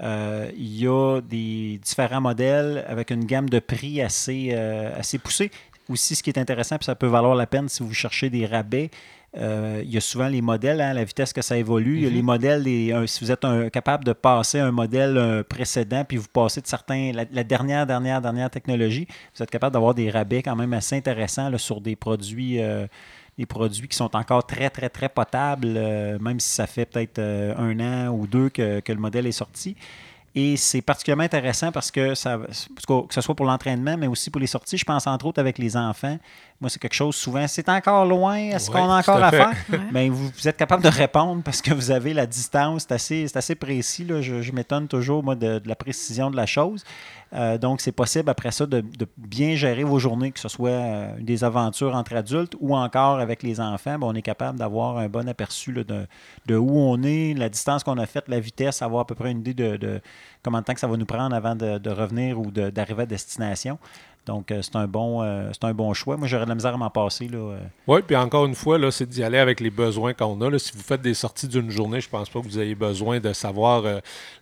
Euh, 0.00 0.50
il 0.56 0.78
y 0.78 0.86
a 0.86 1.20
des 1.20 1.80
différents 1.82 2.20
modèles 2.20 2.84
avec 2.86 3.10
une 3.10 3.24
gamme 3.24 3.48
de 3.48 3.58
prix 3.58 4.00
assez, 4.00 4.50
euh, 4.52 4.96
assez 4.98 5.18
poussée. 5.18 5.50
Aussi, 5.88 6.14
ce 6.14 6.22
qui 6.22 6.30
est 6.30 6.38
intéressant, 6.38 6.76
puis 6.76 6.84
ça 6.84 6.94
peut 6.94 7.06
valoir 7.06 7.34
la 7.34 7.46
peine 7.46 7.68
si 7.68 7.82
vous 7.82 7.94
cherchez 7.94 8.28
des 8.30 8.46
rabais, 8.46 8.90
euh, 9.36 9.82
il 9.84 9.90
y 9.92 9.96
a 9.96 10.00
souvent 10.00 10.26
les 10.28 10.40
modèles, 10.40 10.80
hein, 10.80 10.94
la 10.94 11.04
vitesse 11.04 11.32
que 11.32 11.42
ça 11.42 11.56
évolue. 11.56 11.96
Il 11.96 12.02
y 12.02 12.06
a 12.06 12.08
Mhm. 12.08 12.14
les 12.16 12.22
modèles, 12.22 12.62
les- 12.62 12.92
un- 12.92 13.06
si 13.06 13.22
vous 13.24 13.30
êtes 13.30 13.44
un- 13.44 13.68
capable 13.68 14.04
de 14.04 14.12
passer 14.14 14.58
un 14.58 14.70
modèle 14.72 15.16
euh, 15.18 15.42
précédent, 15.42 16.04
puis 16.06 16.16
vous 16.16 16.28
passez 16.32 16.60
de 16.62 16.66
certains, 16.66 17.12
la, 17.12 17.24
la 17.30 17.44
dernière, 17.44 17.86
dernière, 17.86 18.20
dernière 18.22 18.50
technologie, 18.50 19.06
vous 19.36 19.42
êtes 19.42 19.50
capable 19.50 19.74
d'avoir 19.74 19.94
des 19.94 20.10
rabais 20.10 20.42
quand 20.42 20.56
même 20.56 20.72
assez 20.72 20.96
intéressants 20.96 21.50
là, 21.50 21.58
sur 21.58 21.80
des 21.80 21.94
produits, 21.94 22.60
euh, 22.60 22.86
des 23.36 23.46
produits 23.46 23.86
qui 23.86 23.96
sont 23.96 24.16
encore 24.16 24.46
très, 24.46 24.70
très, 24.70 24.88
très 24.88 25.08
potables, 25.10 25.74
euh, 25.76 26.18
même 26.18 26.40
si 26.40 26.48
ça 26.48 26.66
fait 26.66 26.86
peut-être 26.86 27.20
un 27.20 27.78
an 27.80 28.08
ou 28.08 28.26
deux 28.26 28.48
que, 28.48 28.80
que 28.80 28.92
le 28.92 28.98
modèle 28.98 29.26
est 29.26 29.32
sorti. 29.32 29.76
Et 30.34 30.56
c'est 30.56 30.82
particulièrement 30.82 31.24
intéressant 31.24 31.72
parce 31.72 31.90
que, 31.90 32.14
ça, 32.14 32.38
que 32.86 32.94
ce 33.14 33.20
soit 33.20 33.34
pour 33.34 33.46
l'entraînement, 33.46 33.96
mais 33.96 34.06
aussi 34.06 34.30
pour 34.30 34.40
les 34.40 34.46
sorties. 34.46 34.76
Je 34.76 34.84
pense 34.84 35.06
entre 35.06 35.26
autres 35.26 35.40
avec 35.40 35.58
les 35.58 35.76
enfants. 35.76 36.18
Moi, 36.60 36.68
c'est 36.70 36.80
quelque 36.80 36.94
chose 36.94 37.14
souvent, 37.14 37.46
c'est 37.46 37.68
encore 37.68 38.04
loin, 38.04 38.34
est-ce 38.36 38.68
Oui, 38.68 38.76
qu'on 38.76 38.90
a 38.90 38.98
encore 38.98 39.22
à 39.22 39.30
faire? 39.30 39.52
Ouais. 39.70 39.78
Ben, 39.92 40.10
vous, 40.10 40.28
vous 40.28 40.48
êtes 40.48 40.56
capable 40.56 40.82
de 40.82 40.88
répondre 40.88 41.40
parce 41.44 41.62
que 41.62 41.72
vous 41.72 41.92
avez 41.92 42.12
la 42.12 42.26
distance, 42.26 42.82
c'est 42.88 42.94
assez, 42.94 43.28
c'est 43.28 43.36
assez 43.36 43.54
précis. 43.54 44.04
là. 44.04 44.20
Je, 44.20 44.42
je 44.42 44.50
m'étonne 44.52 44.88
toujours, 44.88 45.22
moi, 45.22 45.36
de, 45.36 45.60
de 45.60 45.68
la 45.68 45.76
précision 45.76 46.32
de 46.32 46.36
la 46.36 46.46
chose. 46.46 46.82
Euh, 47.34 47.58
donc, 47.58 47.80
c'est 47.80 47.92
possible 47.92 48.28
après 48.28 48.50
ça 48.50 48.66
de, 48.66 48.80
de 48.80 49.06
bien 49.18 49.54
gérer 49.54 49.84
vos 49.84 50.00
journées, 50.00 50.32
que 50.32 50.40
ce 50.40 50.48
soit 50.48 50.70
euh, 50.70 51.12
des 51.20 51.44
aventures 51.44 51.94
entre 51.94 52.16
adultes 52.16 52.54
ou 52.58 52.74
encore 52.74 53.20
avec 53.20 53.44
les 53.44 53.60
enfants. 53.60 53.96
Ben, 53.96 54.06
on 54.08 54.14
est 54.16 54.22
capable 54.22 54.58
d'avoir 54.58 54.98
un 54.98 55.08
bon 55.08 55.28
aperçu 55.28 55.70
là, 55.70 55.84
de, 55.84 56.06
de 56.46 56.56
où 56.56 56.76
on 56.76 57.00
est, 57.04 57.34
la 57.34 57.48
distance 57.50 57.84
qu'on 57.84 57.98
a 57.98 58.06
faite, 58.06 58.24
la 58.26 58.40
vitesse, 58.40 58.82
avoir 58.82 59.02
à 59.02 59.06
peu 59.06 59.14
près 59.14 59.30
une 59.30 59.40
idée 59.40 59.54
de, 59.54 59.76
de 59.76 60.00
combien 60.44 60.58
de 60.60 60.64
temps 60.64 60.74
que 60.74 60.80
ça 60.80 60.88
va 60.88 60.96
nous 60.96 61.06
prendre 61.06 61.36
avant 61.36 61.54
de, 61.54 61.78
de 61.78 61.90
revenir 61.90 62.40
ou 62.40 62.50
de- 62.50 62.70
d'arriver 62.70 63.04
à 63.04 63.06
destination. 63.06 63.78
Donc, 64.28 64.50
euh, 64.50 64.60
c'est 64.60 64.76
un, 64.76 64.86
bon, 64.86 65.22
euh, 65.22 65.50
un 65.62 65.74
bon 65.74 65.94
choix. 65.94 66.18
Moi, 66.18 66.28
j'aurais 66.28 66.44
de 66.44 66.50
la 66.50 66.54
misère 66.54 66.74
à 66.74 66.76
m'en 66.76 66.90
passer. 66.90 67.28
Là, 67.28 67.38
euh. 67.38 67.58
Oui, 67.86 68.00
puis 68.06 68.14
encore 68.14 68.44
une 68.44 68.54
fois, 68.54 68.78
c'est 68.92 69.08
d'y 69.08 69.22
aller 69.24 69.38
avec 69.38 69.58
les 69.60 69.70
besoins 69.70 70.12
qu'on 70.12 70.38
a. 70.42 70.58
Si 70.58 70.72
vous 70.72 70.82
faites 70.82 71.00
des 71.00 71.14
sorties 71.14 71.48
d'une 71.48 71.70
journée, 71.70 72.00
je 72.02 72.10
pense 72.10 72.28
pas 72.28 72.40
que 72.40 72.44
vous 72.44 72.58
ayez 72.60 72.74
besoin 72.74 73.20
de 73.20 73.32
savoir 73.32 73.84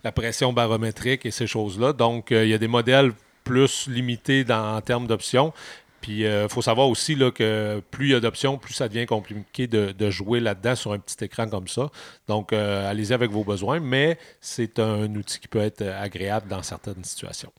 la 0.03 0.11
pression 0.11 0.51
barométrique 0.51 1.25
et 1.25 1.31
ces 1.31 1.47
choses-là. 1.47 1.93
Donc, 1.93 2.27
il 2.31 2.47
y 2.47 2.53
a 2.53 2.57
des 2.57 2.67
modèles 2.67 3.13
plus 3.45 3.87
limités 3.87 4.45
en 4.49 4.81
termes 4.81 5.07
d'options. 5.07 5.53
Puis, 6.01 6.23
il 6.23 6.47
faut 6.49 6.61
savoir 6.61 6.89
aussi 6.89 7.15
là, 7.15 7.31
que 7.31 7.81
plus 7.89 8.07
il 8.07 8.11
y 8.11 8.15
a 8.15 8.19
d'options, 8.19 8.57
plus 8.57 8.73
ça 8.73 8.89
devient 8.89 9.05
compliqué 9.05 9.67
de, 9.67 10.09
jouer 10.09 10.41
là-dedans 10.41 10.75
sur 10.75 10.91
un 10.91 10.99
petit 10.99 11.23
écran 11.23 11.47
comme 11.47 11.69
ça. 11.69 11.89
Donc, 12.27 12.51
allez-y 12.51 13.13
avec 13.13 13.31
vos 13.31 13.45
besoins, 13.45 13.79
mais 13.79 14.17
c'est 14.41 14.79
un 14.79 15.13
outil 15.15 15.39
qui 15.39 15.47
peut 15.47 15.61
être 15.61 15.81
agréable 15.81 16.49
dans 16.49 16.61
certaines 16.61 17.05
situations. 17.05 17.53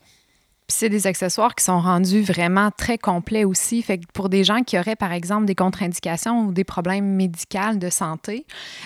Puis 0.69 0.77
c'est 0.81 0.91
des 0.91 1.07
accessoires 1.07 1.55
qui 1.55 1.65
sont 1.65 1.81
rendus 1.81 2.21
vraiment 2.21 2.71
très 2.71 2.99
complets 2.99 3.45
aussi. 3.45 3.81
Fait 3.81 3.97
que 3.97 4.05
pour 4.13 4.29
des 4.29 4.45
gens 4.45 4.63
qui 4.63 4.79
auraient, 4.79 4.97
par 4.97 5.13
exemple, 5.13 5.47
des 5.47 5.55
contre-indications 5.55 6.43
ou 6.43 6.53
des 6.53 6.65
problèmes 6.65 7.07
médicaux 7.07 7.75
de 7.75 7.89
santé, 7.89 8.45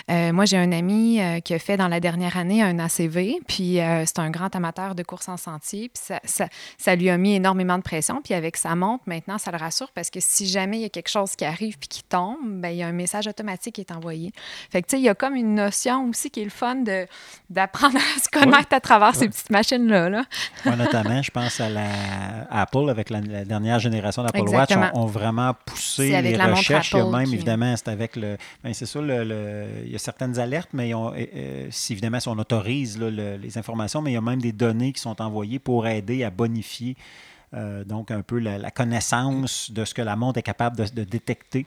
euh, 0.09 0.31
moi, 0.31 0.45
j'ai 0.45 0.57
un 0.57 0.71
ami 0.71 1.19
euh, 1.19 1.41
qui 1.41 1.53
a 1.53 1.59
fait 1.59 1.75
dans 1.75 1.89
la 1.89 1.99
dernière 1.99 2.37
année 2.37 2.63
un 2.63 2.79
ACV, 2.79 3.41
puis 3.49 3.81
euh, 3.81 4.05
c'est 4.05 4.19
un 4.19 4.29
grand 4.29 4.55
amateur 4.55 4.95
de 4.95 5.03
course 5.03 5.27
en 5.27 5.35
sentier, 5.35 5.89
puis 5.89 6.01
ça, 6.05 6.21
ça, 6.23 6.47
ça 6.77 6.95
lui 6.95 7.09
a 7.09 7.17
mis 7.17 7.35
énormément 7.35 7.77
de 7.77 7.83
pression. 7.83 8.21
Puis 8.23 8.33
avec 8.33 8.55
sa 8.55 8.75
montre, 8.75 9.03
maintenant, 9.05 9.37
ça 9.37 9.51
le 9.51 9.57
rassure 9.57 9.91
parce 9.91 10.09
que 10.09 10.19
si 10.21 10.47
jamais 10.47 10.77
il 10.77 10.81
y 10.83 10.85
a 10.85 10.89
quelque 10.89 11.09
chose 11.09 11.35
qui 11.35 11.43
arrive 11.43 11.77
puis 11.77 11.89
qui 11.89 12.03
tombe, 12.03 12.37
ben, 12.61 12.69
il 12.69 12.77
y 12.77 12.83
a 12.83 12.87
un 12.87 12.93
message 12.93 13.27
automatique 13.27 13.75
qui 13.75 13.81
est 13.81 13.91
envoyé. 13.91 14.31
Fait 14.71 14.81
que, 14.81 14.87
tu 14.87 14.95
sais, 14.95 15.01
il 15.01 15.03
y 15.03 15.09
a 15.09 15.15
comme 15.15 15.35
une 15.35 15.55
notion 15.55 16.07
aussi 16.07 16.31
qui 16.31 16.39
est 16.39 16.45
le 16.45 16.49
fun 16.49 16.83
d'apprendre 17.49 17.97
à 17.97 18.19
se 18.21 18.29
connaître 18.29 18.73
à 18.73 18.79
travers 18.79 19.15
ces 19.15 19.27
petites 19.27 19.49
machines-là. 19.49 20.09
Là. 20.09 20.23
Moi, 20.63 20.77
notamment, 20.77 21.21
je 21.21 21.31
pense 21.31 21.59
à 21.59 21.72
la 21.73 22.47
Apple 22.49 22.89
avec 22.89 23.09
la, 23.09 23.21
la 23.21 23.45
dernière 23.45 23.79
génération 23.79 24.23
d'Apple 24.23 24.37
Watch 24.59 24.69
ont, 24.93 25.01
ont 25.01 25.05
vraiment 25.05 25.53
poussé 25.65 26.09
les 26.21 26.29
recherches. 26.59 26.91
Il 26.93 26.97
y 26.97 26.99
a 27.01 27.03
même, 27.17 27.27
qui- 27.27 27.35
évidemment, 27.35 27.75
c'est 27.75 27.87
avec 27.89 28.15
le. 28.15 28.37
ben, 28.63 28.73
c'est 28.73 28.85
ça, 28.85 29.01
le, 29.01 29.23
le- 29.23 29.67
il 29.85 29.91
y 29.91 29.95
a 29.95 29.99
certaines 29.99 30.39
alertes, 30.39 30.69
mais 30.73 30.89
ils 30.89 30.95
ont, 30.95 31.11
euh, 31.13 31.25
euh, 31.35 31.67
si 31.71 31.93
évidemment, 31.93 32.19
si 32.19 32.27
on 32.27 32.37
autorise 32.39 32.97
là, 32.99 33.09
le- 33.09 33.37
les 33.37 33.57
informations, 33.57 34.01
mais 34.01 34.11
il 34.11 34.15
y 34.15 34.17
a 34.17 34.21
même 34.21 34.41
des 34.41 34.51
données 34.53 34.93
qui 34.93 35.01
sont 35.01 35.21
envoyées 35.21 35.59
pour 35.59 35.87
aider 35.87 36.23
à 36.23 36.29
bonifier. 36.29 36.95
euh, 37.55 37.83
donc, 37.83 38.09
un 38.09 38.21
peu 38.23 38.39
la, 38.39 38.57
la 38.57 38.71
connaissance 38.71 39.69
de 39.71 39.85
ce 39.85 39.93
que 39.93 40.01
la 40.01 40.15
montre 40.15 40.39
est 40.39 40.43
capable 40.43 40.75
de, 40.77 40.85
de 40.85 41.03
détecter. 41.03 41.65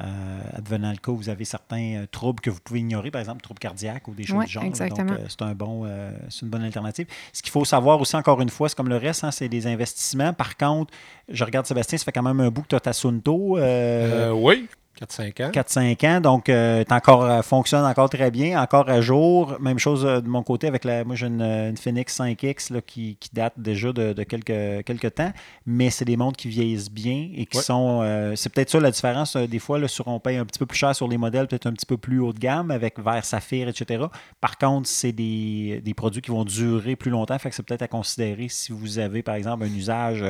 Euh, 0.00 0.40
advenant 0.54 0.90
le 0.90 0.96
cas, 0.96 1.12
où 1.12 1.16
vous 1.16 1.28
avez 1.28 1.44
certains 1.44 1.96
euh, 1.96 2.06
troubles 2.10 2.40
que 2.40 2.48
vous 2.48 2.60
pouvez 2.64 2.80
ignorer, 2.80 3.10
par 3.10 3.20
exemple, 3.20 3.42
troubles 3.42 3.58
cardiaques 3.60 4.08
ou 4.08 4.14
des 4.14 4.24
choses 4.24 4.38
Ouais, 4.38 4.46
du 4.46 4.52
genre. 4.52 4.64
exactement. 4.64 5.10
Donc, 5.10 5.18
euh, 5.20 5.26
c'est 5.28 5.42
un 5.42 5.54
bon, 5.54 5.82
euh, 5.84 6.10
c'est 6.30 6.42
une 6.42 6.48
bonne 6.48 6.62
alternative. 6.64 7.06
Ce 7.32 7.42
qu'il 7.42 7.52
faut 7.52 7.64
savoir 7.66 8.00
aussi, 8.00 8.16
encore 8.16 8.40
une 8.40 8.48
fois, 8.48 8.70
c'est 8.70 8.74
comme 8.74 8.88
le 8.88 8.96
reste, 8.96 9.22
hein, 9.22 9.30
c'est 9.30 9.50
des 9.50 9.66
investissements. 9.66 10.32
Par 10.32 10.56
contre, 10.56 10.94
je 11.28 11.44
regarde 11.44 11.66
Sébastien, 11.66 11.98
ça 11.98 12.04
fait 12.06 12.12
quand 12.12 12.22
même 12.22 12.40
un 12.40 12.48
bout 12.50 12.62
que 12.62 12.68
tu 12.68 12.74
as 12.74 12.80
ta 12.80 12.94
Sunto. 12.94 13.58
euh, 13.58 14.30
Euh, 14.30 14.32
oui, 14.32 14.66
4-5 15.00 15.42
ans. 15.46 15.50
4-5 15.50 16.06
ans, 16.06 16.20
donc 16.20 16.48
euh, 16.48 16.84
encore, 16.90 17.24
euh, 17.24 17.42
fonctionne 17.42 17.84
encore 17.84 18.10
très 18.10 18.30
bien, 18.30 18.60
encore 18.62 18.88
à 18.88 19.00
jour. 19.00 19.56
Même 19.58 19.78
chose 19.78 20.04
euh, 20.04 20.20
de 20.20 20.28
mon 20.28 20.42
côté 20.42 20.66
avec 20.66 20.84
la. 20.84 21.02
Moi, 21.04 21.16
j'ai 21.16 21.26
une, 21.26 21.40
une 21.42 21.76
Phoenix 21.76 22.20
5X 22.20 22.72
là, 22.72 22.80
qui, 22.82 23.16
qui 23.18 23.30
date 23.32 23.54
déjà 23.56 23.92
de, 23.92 24.12
de 24.12 24.22
quelques, 24.22 24.84
quelques 24.84 25.14
temps, 25.14 25.32
mais 25.66 25.90
c'est 25.90 26.04
des 26.04 26.16
montres 26.16 26.36
qui 26.36 26.48
vieillissent 26.48 26.90
bien 26.90 27.30
et 27.34 27.46
qui 27.46 27.56
Ouais. 27.56 27.62
sont. 27.64 28.00
euh, 28.02 28.34
c'est 28.36 28.52
peut-être 28.52 28.70
ça 28.70 28.80
la 28.80 28.90
différence. 28.90 29.36
des 29.36 29.58
fois, 29.58 29.78
là, 29.78 29.88
sur, 29.88 30.06
on 30.08 30.20
paye 30.20 30.36
un 30.36 30.44
petit 30.44 30.58
peu 30.58 30.66
plus 30.66 30.78
cher 30.78 30.94
sur 30.94 31.08
les 31.08 31.16
modèles, 31.16 31.48
peut-être 31.48 31.66
un 31.66 31.72
petit 31.72 31.86
peu 31.86 31.96
plus 31.96 32.20
haut 32.20 32.32
de 32.32 32.38
gamme 32.38 32.70
avec 32.70 32.98
verre 33.00 33.24
saphir, 33.24 33.68
etc. 33.68 34.04
Par 34.40 34.58
contre, 34.58 34.86
c'est 34.88 35.12
des, 35.12 35.80
des 35.84 35.94
produits 35.94 36.20
qui 36.22 36.30
vont 36.30 36.44
durer 36.44 36.96
plus 36.96 37.10
longtemps, 37.10 37.38
fait 37.38 37.48
que 37.50 37.56
c'est 37.56 37.62
peut-être 37.64 37.82
à 37.82 37.88
considérer 37.88 38.48
si 38.48 38.72
vous 38.72 38.98
avez, 38.98 39.22
par 39.22 39.34
exemple, 39.36 39.64
un 39.64 39.74
usage. 39.74 40.22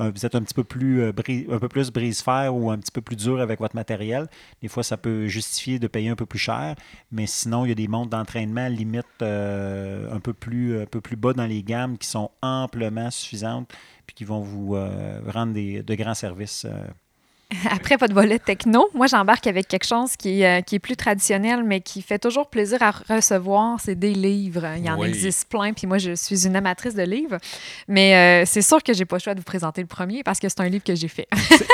Euh, 0.00 0.10
vous 0.14 0.24
êtes 0.24 0.34
un 0.34 0.42
petit 0.42 0.54
peu 0.54 0.64
plus 0.64 1.02
euh, 1.02 1.12
peu 1.12 1.68
plus 1.68 1.90
brise-fer 1.90 2.54
ou 2.54 2.70
un 2.70 2.78
petit 2.78 2.90
peu 2.90 3.00
plus 3.00 3.16
dur 3.16 3.40
avec 3.40 3.60
votre 3.60 3.76
matériel. 3.76 4.28
Des 4.62 4.68
fois, 4.68 4.82
ça 4.82 4.96
peut 4.96 5.26
justifier 5.26 5.78
de 5.78 5.86
payer 5.86 6.08
un 6.08 6.16
peu 6.16 6.26
plus 6.26 6.38
cher, 6.38 6.74
mais 7.12 7.26
sinon, 7.26 7.64
il 7.64 7.68
y 7.68 7.72
a 7.72 7.74
des 7.74 7.88
montres 7.88 8.10
d'entraînement 8.10 8.68
limite 8.68 9.06
euh, 9.22 10.12
un, 10.12 10.20
peu 10.20 10.32
plus, 10.32 10.80
un 10.80 10.86
peu 10.86 11.00
plus 11.00 11.16
bas 11.16 11.32
dans 11.32 11.46
les 11.46 11.62
gammes 11.62 11.98
qui 11.98 12.08
sont 12.08 12.30
amplement 12.42 13.10
suffisantes 13.10 13.70
puis 14.06 14.14
qui 14.14 14.24
vont 14.24 14.40
vous 14.40 14.74
rendre 15.26 15.52
de 15.54 15.94
grands 15.94 16.14
services. 16.14 16.66
Après 17.70 17.96
votre 17.96 18.14
volet 18.14 18.38
techno, 18.38 18.88
moi 18.94 19.06
j'embarque 19.06 19.46
avec 19.46 19.66
quelque 19.68 19.86
chose 19.86 20.16
qui, 20.16 20.42
est, 20.42 20.58
euh, 20.58 20.62
qui 20.62 20.76
est 20.76 20.78
plus 20.78 20.96
traditionnel, 20.96 21.62
mais 21.64 21.80
qui 21.80 22.00
fait 22.02 22.18
toujours 22.18 22.48
plaisir 22.48 22.78
à 22.82 22.90
recevoir, 22.90 23.78
c'est 23.80 23.94
des 23.98 24.14
livres. 24.14 24.66
Il 24.76 24.84
y 24.84 24.90
en 24.90 24.98
Oui. 24.98 25.08
existe 25.08 25.48
plein, 25.48 25.72
puis 25.72 25.86
moi 25.86 25.98
je 25.98 26.14
suis 26.14 26.46
une 26.46 26.56
amatrice 26.56 26.94
de 26.94 27.02
livres. 27.02 27.38
Mais 27.88 28.42
euh, 28.42 28.44
c'est 28.46 28.62
sûr 28.62 28.82
que 28.82 28.92
j'ai 28.92 29.04
pas 29.04 29.16
le 29.16 29.20
choix 29.20 29.34
de 29.34 29.40
vous 29.40 29.44
présenter 29.44 29.80
le 29.80 29.86
premier 29.86 30.22
parce 30.22 30.38
que 30.38 30.48
c'est 30.48 30.60
un 30.60 30.68
livre 30.68 30.84
que 30.84 30.94
j'ai 30.94 31.08
fait. 31.08 31.26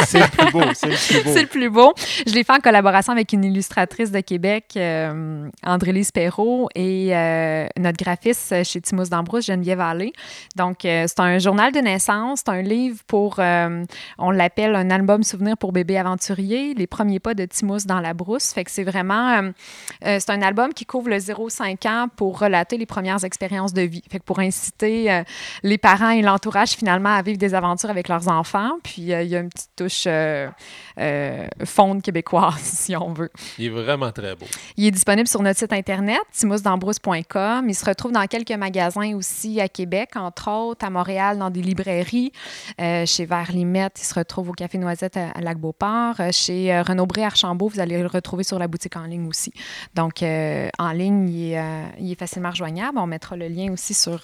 C'est- 0.07 0.19
le 0.21 0.29
plus 0.29 0.51
beau, 0.53 0.63
c'est 0.75 0.87
le 0.89 0.97
plus 0.97 1.23
beau. 1.25 1.31
c'est 1.35 1.43
le 1.43 1.49
plus 1.49 1.71
beau. 1.71 1.95
Je 2.27 2.33
l'ai 2.33 2.43
fait 2.45 2.53
en 2.55 2.61
collaboration 2.61 3.13
avec 3.13 3.33
une 3.33 3.45
illustratrice 3.45 4.11
de 4.11 4.21
Québec, 4.21 4.65
euh, 4.77 5.49
André-Lise 5.65 6.11
Perrault, 6.11 6.69
et 6.75 7.15
euh, 7.15 7.67
notre 7.79 8.03
graphiste 8.03 8.65
chez 8.65 8.81
Timos 8.81 9.05
d'Ambrousse, 9.11 9.47
Geneviève 9.47 9.81
Allé. 9.81 10.13
Donc, 10.57 10.79
c'est 10.83 11.21
un 11.21 11.39
journal 11.39 11.73
de 11.73 11.81
naissance, 11.81 12.41
c'est 12.45 12.51
un 12.53 12.63
livre 12.63 13.01
pour, 13.07 13.39
on 13.39 14.31
l'appelle 14.31 14.75
un 14.75 14.91
album 14.91 15.23
souvenir 15.23 15.57
pour 15.59 15.66
bébé 15.73 15.99
aventurier, 15.99 16.75
les 16.75 16.87
premiers 16.87 17.21
pas 17.21 17.35
de 17.35 17.45
Timos 17.45 17.87
dans 17.87 18.01
la 18.01 18.15
brousse. 18.15 18.53
Fait 18.53 18.65
que 18.65 18.71
c'est 18.71 18.85
vraiment, 18.85 19.31
euh, 19.31 19.51
euh, 20.05 20.19
c'est 20.21 20.31
un 20.31 20.43
album 20.43 20.73
qui 20.73 20.87
couvre 20.87 21.09
le 21.09 21.19
0-5 21.19 21.87
ans 21.89 22.09
pour 22.15 22.39
relater 22.39 22.77
les 22.77 22.87
premières 22.87 23.25
expériences 23.25 23.73
de 23.73 23.83
vie. 23.83 24.03
Fait 24.11 24.19
que 24.19 24.25
pour 24.25 24.39
inciter 24.41 25.11
euh, 25.11 25.23
les 25.63 25.79
parents 25.79 26.11
et 26.11 26.23
l'entourage 26.23 26.71
finalement 26.71 27.15
à 27.15 27.23
vivre 27.23 27.39
des 27.39 27.55
aventures 27.55 27.91
avec 27.91 28.09
leurs 28.09 28.29
enfants. 28.29 28.79
Puis 28.83 29.13
euh, 29.13 29.23
il 29.23 29.29
y 29.29 29.37
a 29.37 29.41
une 29.41 29.49
petite 29.49 29.71
touche 29.77 30.09
fonde 31.65 32.03
québécoise, 32.03 32.55
si 32.63 32.97
on 32.97 33.13
veut. 33.13 33.31
Il 33.59 33.67
est 33.67 33.69
vraiment 33.71 34.13
très 34.13 34.35
beau. 34.35 34.47
Il 34.77 34.87
est 34.87 34.91
disponible 34.91 35.29
sur 35.29 35.43
notre 35.43 35.59
site 35.59 35.73
internet, 35.73 36.21
timousdambrousse.com. 36.33 37.69
Il 37.69 37.75
se 37.75 37.85
retrouve 37.85 38.13
dans 38.13 38.27
quelques 38.27 38.53
magasins 38.53 39.15
aussi 39.15 39.61
à 39.61 39.69
Québec, 39.69 40.11
entre 40.17 40.51
autres 40.51 40.85
à 40.85 40.91
Montréal, 40.91 41.39
dans 41.39 41.51
des 41.51 41.63
librairies. 41.63 42.33
Chez 42.79 43.27
Vert 43.27 43.53
Limette, 43.53 44.01
il 44.01 44.05
se 44.05 44.15
retrouve 44.15 44.51
au 44.51 44.53
Café 44.53 44.79
Noisette 44.79 45.17
à, 45.17 45.31
à 45.31 45.41
Lac-Beauport. 45.57 46.21
Euh, 46.21 46.31
chez 46.33 46.73
euh, 46.73 46.83
Renaud 46.83 47.07
Bré 47.07 47.25
Archambault, 47.25 47.69
vous 47.69 47.81
allez 47.81 47.99
le 47.99 48.07
retrouver 48.07 48.45
sur 48.45 48.59
la 48.59 48.69
boutique 48.69 48.97
en 48.97 49.05
ligne 49.05 49.27
aussi. 49.27 49.53
Donc, 49.95 50.23
euh, 50.23 50.69
en 50.79 50.93
ligne, 50.93 51.29
il 51.29 51.53
est, 51.53 51.59
euh, 51.59 51.85
il 51.99 52.13
est 52.13 52.19
facilement 52.19 52.51
rejoignable. 52.51 52.99
On 52.99 53.07
mettra 53.07 53.37
le 53.37 53.49
lien 53.49 53.73
aussi 53.73 53.95
sur, 53.95 54.23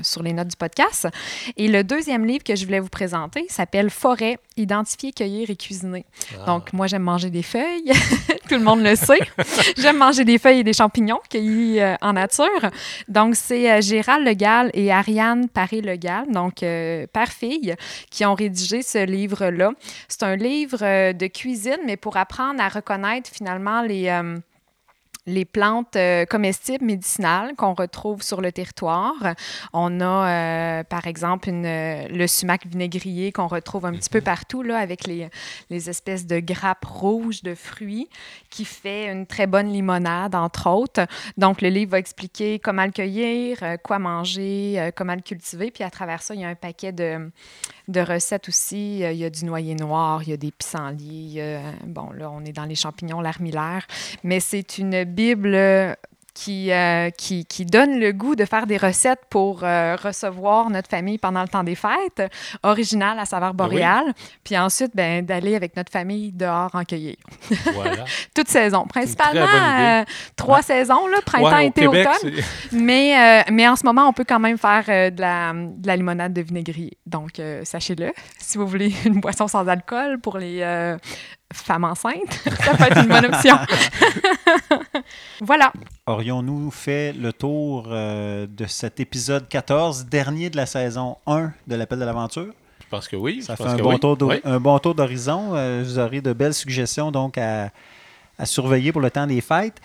sur 0.00 0.22
les 0.22 0.32
notes 0.32 0.48
du 0.48 0.56
podcast. 0.56 1.08
Et 1.56 1.68
le 1.68 1.84
deuxième 1.84 2.24
livre 2.24 2.44
que 2.44 2.54
je 2.54 2.64
voulais 2.64 2.80
vous 2.80 2.88
présenter 2.88 3.46
s'appelle 3.48 3.90
Forêt, 3.90 4.38
identifier, 4.56 5.12
cueillir 5.12 5.50
et 5.50 5.56
cuisiner. 5.56 6.04
Donc, 6.46 6.72
moi, 6.72 6.86
j'aime 6.86 7.02
manger 7.02 7.30
des 7.30 7.42
feuilles. 7.42 7.92
Tout 8.48 8.56
le 8.56 8.64
monde 8.64 8.82
le 8.82 8.94
sait. 8.94 9.18
j'aime 9.76 9.98
manger 9.98 10.24
des 10.24 10.38
feuilles 10.38 10.60
et 10.60 10.64
des 10.64 10.72
champignons 10.72 11.20
cueillis 11.28 11.80
en 12.00 12.12
nature. 12.12 12.70
Donc, 13.08 13.34
c'est 13.36 13.82
Gérald 13.82 14.26
Legal 14.26 14.70
et 14.74 14.92
Ariane 14.92 15.48
Paré-Legal, 15.48 16.30
donc 16.30 16.56
père-fille, 16.60 17.74
qui 18.10 18.24
ont 18.24 18.34
rédigé 18.34 18.82
ce 18.82 19.04
livre-là. 19.04 19.72
C'est 20.08 20.22
un 20.22 20.36
livre 20.36 20.51
euh, 20.82 21.12
de 21.12 21.26
cuisine, 21.26 21.80
mais 21.84 21.96
pour 21.96 22.16
apprendre 22.16 22.60
à 22.60 22.68
reconnaître 22.68 23.30
finalement 23.30 23.82
les... 23.82 24.08
euh, 24.08 24.38
les 25.26 25.44
plantes 25.44 25.94
euh, 25.96 26.24
comestibles 26.24 26.84
médicinales 26.84 27.54
qu'on 27.54 27.74
retrouve 27.74 28.22
sur 28.22 28.40
le 28.40 28.50
territoire. 28.50 29.34
On 29.72 30.00
a, 30.00 30.28
euh, 30.28 30.84
par 30.84 31.06
exemple, 31.06 31.48
une, 31.48 31.64
euh, 31.64 32.08
le 32.08 32.26
sumac 32.26 32.66
vinaigrier 32.66 33.30
qu'on 33.30 33.46
retrouve 33.46 33.86
un 33.86 33.92
petit 33.92 34.10
peu 34.10 34.20
partout, 34.20 34.62
là, 34.62 34.78
avec 34.78 35.06
les, 35.06 35.28
les, 35.70 35.90
espèces 35.90 36.26
de 36.26 36.40
grappes 36.40 36.84
rouges 36.84 37.42
de 37.42 37.54
fruits, 37.54 38.08
qui 38.50 38.64
fait 38.64 39.10
une 39.10 39.26
très 39.26 39.46
bonne 39.46 39.72
limonade, 39.72 40.34
entre 40.34 40.68
autres. 40.68 41.06
Donc, 41.36 41.60
le 41.60 41.68
livre 41.68 41.92
va 41.92 41.98
expliquer 41.98 42.58
comment 42.58 42.84
le 42.84 42.90
cueillir, 42.92 43.58
quoi 43.84 43.98
manger, 43.98 44.90
comment 44.96 45.14
le 45.14 45.20
cultiver. 45.20 45.70
Puis, 45.70 45.84
à 45.84 45.90
travers 45.90 46.22
ça, 46.22 46.34
il 46.34 46.40
y 46.40 46.44
a 46.44 46.48
un 46.48 46.54
paquet 46.54 46.92
de, 46.92 47.30
de 47.88 48.00
recettes 48.00 48.48
aussi. 48.48 49.00
Il 49.00 49.16
y 49.16 49.24
a 49.24 49.30
du 49.30 49.44
noyer 49.44 49.74
noir, 49.74 50.22
il 50.22 50.30
y 50.30 50.32
a 50.32 50.36
des 50.36 50.50
pissenlits. 50.50 51.40
bon, 51.86 52.10
là, 52.12 52.30
on 52.30 52.44
est 52.44 52.52
dans 52.52 52.64
les 52.64 52.74
champignons 52.74 53.20
l'armillaire. 53.20 53.86
Mais 54.24 54.40
c'est 54.40 54.78
une 54.78 55.04
Bible 55.12 55.96
qui, 56.34 56.72
euh, 56.72 57.10
qui, 57.10 57.44
qui, 57.44 57.66
donne 57.66 57.98
le 57.98 58.12
goût 58.12 58.34
de 58.34 58.44
faire 58.44 58.66
des 58.66 58.76
recettes 58.76 59.20
pour 59.28 59.60
euh, 59.62 59.96
recevoir 59.96 60.70
notre 60.70 60.88
famille 60.88 61.18
pendant 61.18 61.42
le 61.42 61.48
temps 61.48 61.62
des 61.62 61.74
fêtes, 61.74 62.22
original 62.62 63.18
à 63.18 63.26
saveur 63.26 63.52
ben 63.54 63.64
boréale, 63.64 64.14
puis 64.42 64.56
ensuite 64.56 64.92
ben, 64.94 65.24
d'aller 65.24 65.54
avec 65.54 65.76
notre 65.76 65.92
famille 65.92 66.32
dehors 66.32 66.70
en 66.74 66.84
cueillir. 66.84 67.16
Voilà. 67.74 68.04
Toute 68.34 68.48
saison, 68.48 68.86
principalement 68.86 69.42
euh, 69.42 70.04
trois 70.36 70.62
saisons, 70.62 71.06
là, 71.06 71.18
printemps, 71.24 71.58
été, 71.58 71.86
automne. 71.86 72.06
Mais, 72.72 73.44
mais 73.50 73.68
en 73.68 73.76
ce 73.76 73.84
moment, 73.84 74.08
on 74.08 74.12
peut 74.12 74.24
quand 74.26 74.38
même 74.40 74.56
faire 74.56 74.84
de, 74.86 75.20
la, 75.20 75.52
de 75.52 75.86
la 75.86 75.96
limonade 75.96 76.32
de 76.32 76.40
vinaigrier. 76.40 76.96
Donc, 77.06 77.40
sachez-le, 77.64 78.12
si 78.38 78.58
vous 78.58 78.66
voulez 78.66 78.92
une 79.04 79.20
boisson 79.20 79.48
sans 79.48 79.68
alcool 79.68 80.18
pour 80.18 80.38
les 80.38 80.62
femme 81.52 81.84
enceinte, 81.84 82.32
ça 82.64 82.76
peut 82.76 82.84
être 82.84 83.02
une 83.02 83.08
bonne 83.08 83.26
option. 83.26 83.56
voilà. 85.40 85.72
Aurions-nous 86.06 86.70
fait 86.70 87.12
le 87.12 87.32
tour 87.32 87.86
euh, 87.88 88.46
de 88.46 88.66
cet 88.66 89.00
épisode 89.00 89.48
14, 89.48 90.06
dernier 90.06 90.50
de 90.50 90.56
la 90.56 90.66
saison 90.66 91.16
1 91.26 91.52
de 91.66 91.74
l'Appel 91.76 91.98
de 91.98 92.04
l'Aventure? 92.04 92.52
Je 92.80 92.86
pense 92.88 93.08
que 93.08 93.16
oui. 93.16 93.42
Ça 93.42 93.56
fait 93.56 93.64
un 93.64 93.76
bon, 93.76 93.98
tour 93.98 94.32
un 94.44 94.60
bon, 94.60 94.78
tour 94.78 94.94
d'horizon. 94.94 95.54
Euh, 95.54 95.82
vous 95.84 95.98
aurez 95.98 96.20
de 96.20 96.32
belles 96.32 96.54
suggestions 96.54 97.10
donc 97.10 97.38
à, 97.38 97.70
à, 98.38 98.46
surveiller 98.46 98.92
pour 98.92 99.00
le 99.00 99.10
temps 99.10 99.26
des 99.26 99.40
fêtes. 99.40 99.80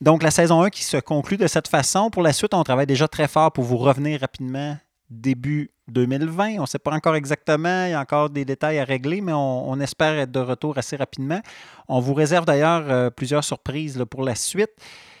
Donc, 0.00 0.22
la 0.22 0.30
saison 0.30 0.62
1 0.62 0.70
qui 0.70 0.84
se 0.84 0.96
conclut 0.96 1.36
de 1.36 1.46
cette 1.46 1.68
façon. 1.68 2.10
Pour 2.10 2.22
la 2.22 2.32
suite, 2.32 2.54
on 2.54 2.62
travaille 2.62 2.86
déjà 2.86 3.08
très 3.08 3.28
fort 3.28 3.52
pour 3.52 3.64
vous 3.64 3.78
revenir 3.78 4.20
rapidement 4.20 4.76
début 5.10 5.70
2020. 5.88 6.58
On 6.58 6.62
ne 6.62 6.66
sait 6.66 6.78
pas 6.78 6.92
encore 6.92 7.16
exactement, 7.16 7.86
il 7.86 7.90
y 7.90 7.94
a 7.94 8.00
encore 8.00 8.30
des 8.30 8.44
détails 8.44 8.78
à 8.78 8.84
régler, 8.84 9.20
mais 9.20 9.32
on, 9.32 9.78
espère 9.80 10.18
être 10.18 10.30
de 10.30 10.40
retour 10.40 10.76
assez 10.78 10.96
rapidement. 10.96 11.40
On 11.88 12.00
vous 12.00 12.14
réserve 12.14 12.44
d'ailleurs 12.44 12.84
euh, 12.88 13.10
plusieurs 13.10 13.44
surprises 13.44 14.04
pour 14.10 14.22
la 14.22 14.34
suite. 14.34 14.70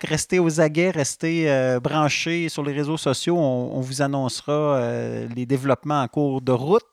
Restez 0.02 0.38
aux 0.38 0.60
aguets, 0.60 0.90
restez 0.90 1.50
euh, 1.50 1.80
branchés 1.80 2.48
sur 2.48 2.62
les 2.62 2.72
réseaux 2.72 2.96
sociaux. 2.96 3.36
On, 3.36 3.80
vous 3.80 4.02
annoncera 4.02 4.52
euh, 4.52 5.28
les 5.34 5.46
développements 5.46 6.02
en 6.02 6.08
cours 6.08 6.40
de 6.40 6.52
route. 6.52 6.84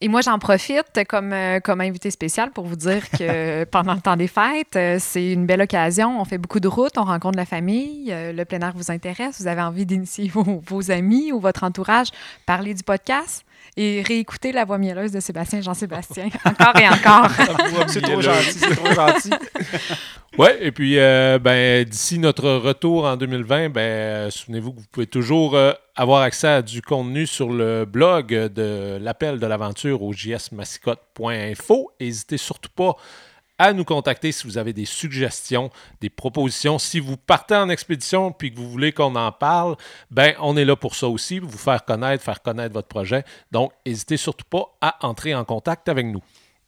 Et 0.00 0.06
moi, 0.06 0.20
j'en 0.20 0.38
profite 0.38 1.04
comme, 1.08 1.32
euh, 1.32 1.58
comme 1.58 1.80
invité 1.80 2.12
spécial 2.12 2.52
pour 2.52 2.66
vous 2.66 2.76
dire 2.76 3.10
que 3.10 3.64
pendant 3.72 3.94
le 3.94 4.00
temps 4.00 4.16
des 4.16 4.28
fêtes, 4.28 4.76
euh, 4.76 4.96
c'est 5.00 5.32
une 5.32 5.44
belle 5.44 5.60
occasion. 5.60 6.20
On 6.20 6.24
fait 6.24 6.38
beaucoup 6.38 6.60
de 6.60 6.68
routes, 6.68 6.96
on 6.98 7.04
rencontre 7.04 7.36
la 7.36 7.44
famille, 7.44 8.12
euh, 8.12 8.32
le 8.32 8.44
plein 8.44 8.60
air 8.60 8.72
vous 8.76 8.92
intéresse, 8.92 9.40
vous 9.40 9.48
avez 9.48 9.60
envie 9.60 9.86
d'initier 9.86 10.28
vos, 10.32 10.62
vos, 10.64 10.90
amis 10.92 11.32
ou 11.32 11.40
votre 11.40 11.64
entourage, 11.64 12.08
parler 12.46 12.74
du 12.74 12.84
podcast 12.84 13.44
et 13.80 14.02
réécouter 14.02 14.50
la 14.50 14.64
voix 14.64 14.76
mielleuse 14.76 15.12
de 15.12 15.20
Sébastien 15.20 15.60
Jean-Sébastien 15.60 16.28
encore 16.44 16.76
et 16.80 16.88
encore. 16.88 17.30
c'est 17.86 18.00
trop 18.00 18.20
gentil, 18.20 18.52
c'est 18.52 18.74
trop 18.74 18.92
gentil. 18.92 19.30
Oui, 20.36 20.48
et 20.60 20.70
puis 20.70 20.98
euh, 20.98 21.40
ben, 21.40 21.84
d'ici 21.84 22.18
notre 22.20 22.48
retour 22.48 23.06
en 23.06 23.16
2020, 23.16 23.70
ben, 23.70 24.30
souvenez-vous 24.30 24.72
que 24.72 24.78
vous 24.78 24.86
pouvez 24.92 25.06
toujours 25.06 25.56
euh, 25.56 25.72
avoir 25.96 26.22
accès 26.22 26.46
à 26.46 26.62
du 26.62 26.80
contenu 26.80 27.26
sur 27.26 27.50
le 27.50 27.84
blog 27.84 28.28
de 28.28 28.98
l'appel 29.00 29.40
de 29.40 29.46
l'aventure 29.46 30.02
au 30.02 30.12
jsmassicotte.info. 30.12 31.90
N'hésitez 32.00 32.36
surtout 32.36 32.70
pas 32.70 32.94
à 33.58 33.72
nous 33.72 33.84
contacter 33.84 34.32
si 34.32 34.46
vous 34.46 34.58
avez 34.58 34.72
des 34.72 34.84
suggestions, 34.84 35.70
des 36.00 36.10
propositions. 36.10 36.78
Si 36.78 37.00
vous 37.00 37.16
partez 37.16 37.56
en 37.56 37.68
expédition 37.68 38.32
puis 38.32 38.52
que 38.52 38.58
vous 38.58 38.70
voulez 38.70 38.92
qu'on 38.92 39.16
en 39.16 39.32
parle, 39.32 39.76
ben 40.10 40.34
on 40.40 40.56
est 40.56 40.64
là 40.64 40.76
pour 40.76 40.94
ça 40.94 41.08
aussi, 41.08 41.38
vous 41.38 41.58
faire 41.58 41.84
connaître, 41.84 42.24
faire 42.24 42.42
connaître 42.42 42.72
votre 42.72 42.88
projet. 42.88 43.24
Donc, 43.50 43.72
n'hésitez 43.84 44.16
surtout 44.16 44.46
pas 44.48 44.76
à 44.80 45.06
entrer 45.06 45.34
en 45.34 45.44
contact 45.44 45.88
avec 45.88 46.06
nous 46.06 46.22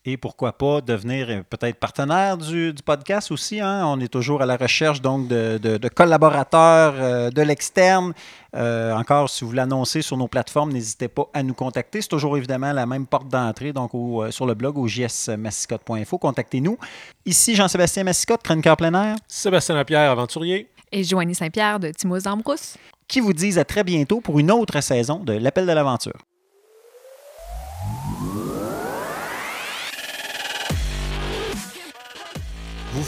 et 0.05 0.17
pourquoi 0.17 0.53
pas 0.53 0.81
devenir 0.81 1.27
euh, 1.29 1.43
peut-être 1.49 1.79
partenaire 1.79 2.39
du, 2.39 2.75
podcast 2.85 3.31
aussi. 3.31 3.61
Hein? 3.61 3.85
On 3.87 4.01
est 4.01 4.09
toujours 4.09 4.41
à 4.41 4.47
la 4.47 4.57
recherche 4.57 5.03
donc 5.03 5.29
de, 5.29 5.89
collaborateurs 5.89 6.95
euh, 6.97 7.31
de 7.31 7.43
l'externe. 7.43 8.15
Euh, 8.57 8.95
encore, 8.95 9.29
si 9.29 9.45
vous 9.45 9.53
l'annoncez 9.53 10.01
sur 10.03 10.17
nos 10.17 10.27
plateformes, 10.27 10.73
n'hésitez 10.73 11.09
pas 11.09 11.29
à 11.35 11.43
nous 11.43 11.55
contacter. 11.55 12.01
C'est 12.01 12.09
toujours 12.09 12.37
évidemment 12.37 12.73
la 12.73 12.87
même 12.87 13.07
porte 13.07 13.29
d'entrée, 13.29 13.73
donc 13.73 13.91
sur 14.33 14.47
le 14.47 14.55
blog 14.55 14.79
au 14.79 14.89
jsmassicotte.info. 14.89 16.19
Contactez-nous. 16.19 16.79
Ici 17.27 17.55
Jean-Sébastien 17.55 18.05
Massicotte, 18.05 18.43
chroniqueur 18.43 18.77
plein 18.77 18.95
air. 18.95 19.17
Sébastien 19.29 19.75
Lapierre, 19.75 20.11
aventurier. 20.11 20.71
Et 20.93 21.05
Joanie 21.05 21.35
Saint-Pierre 21.35 21.79
de 21.79 21.91
Timos 21.91 22.21
d'Ambrousse. 22.21 22.77
Qui 23.07 23.21
vous 23.21 23.33
disent 23.33 23.59
à 23.59 23.65
très 23.65 23.85
bientôt 23.85 24.21
pour 24.21 24.39
une 24.39 24.51
autre 24.51 24.81
saison 24.81 25.19
de 25.19 25.33
l'Appel 25.33 25.67
de 25.67 25.73
l'aventure. 25.73 26.30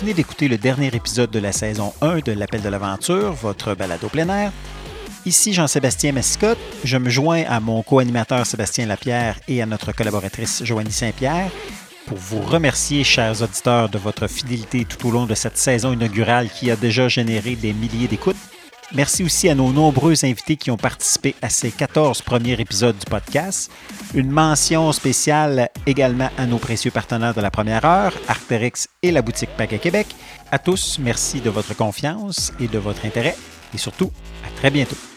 Venez 0.03 0.15
d'écouter 0.15 0.49
le 0.49 0.59
dernier 0.59 0.89
épisode 0.89 1.31
de 1.31 1.39
la 1.39 1.53
saison 1.53 1.93
1 2.01 2.19
de 2.21 2.33
l'Appel 2.33 2.61
de 2.61 2.69
l'Aventure, 2.69 3.33
votre 3.35 3.77
balado 3.77 4.09
plein 4.09 4.29
air. 4.31 4.51
Ici 5.27 5.53
Jean-Sébastien 5.53 6.11
Mascotte. 6.11 6.59
Je 6.83 6.97
me 6.97 7.09
joins 7.09 7.45
à 7.45 7.61
mon 7.61 7.85
co-animateur 7.85 8.45
Sébastien 8.45 8.87
Lapierre 8.87 9.39
et 9.47 9.63
à 9.63 9.67
notre 9.67 9.93
collaboratrice 9.93 10.65
Joanie 10.65 10.91
Saint-Pierre 10.91 11.53
pour 12.09 12.19
vous 12.19 12.41
remercier, 12.41 13.05
chers 13.05 13.43
auditeurs, 13.43 13.89
de 13.91 13.99
votre 13.99 14.27
fidélité 14.27 14.85
tout 14.85 15.07
au 15.07 15.13
long 15.13 15.27
de 15.27 15.37
cette 15.37 15.57
saison 15.57 15.93
inaugurale 15.93 16.49
qui 16.49 16.73
a 16.73 16.75
déjà 16.75 17.07
généré 17.07 17.55
des 17.55 17.73
milliers 17.73 18.09
d'écoutes. 18.09 18.35
Merci 18.95 19.25
aussi 19.25 19.49
à 19.49 19.55
nos 19.55 19.73
nombreux 19.73 20.25
invités 20.25 20.57
qui 20.57 20.71
ont 20.71 20.77
participé 20.77 21.35
à 21.41 21.49
ces 21.49 21.71
14 21.71 22.21
premiers 22.21 22.61
épisodes 22.61 22.97
du 22.97 23.07
podcast. 23.07 23.71
Une 24.15 24.31
mention 24.31 24.93
spéciale 24.93 25.71
également 25.87 26.29
à 26.37 26.45
nos 26.45 26.59
précieux 26.59 26.91
partenaires 26.91 27.35
de 27.35 27.41
la 27.41 27.51
première 27.51 27.87
heure, 27.87 28.13
Arcteryx 28.29 28.89
et 29.03 29.11
la 29.11 29.23
boutique 29.23 29.51
Paquet 29.57 29.79
Québec. 29.79 30.09
À 30.51 30.59
tous, 30.59 30.99
merci 31.01 31.41
de 31.41 31.49
votre 31.49 31.75
confiance 31.75 32.53
et 32.61 32.69
de 32.69 32.79
votre 32.79 33.07
intérêt 33.07 33.37
et 33.73 33.79
surtout, 33.79 34.11
à 34.47 34.51
très 34.59 34.71
bientôt. 34.71 35.12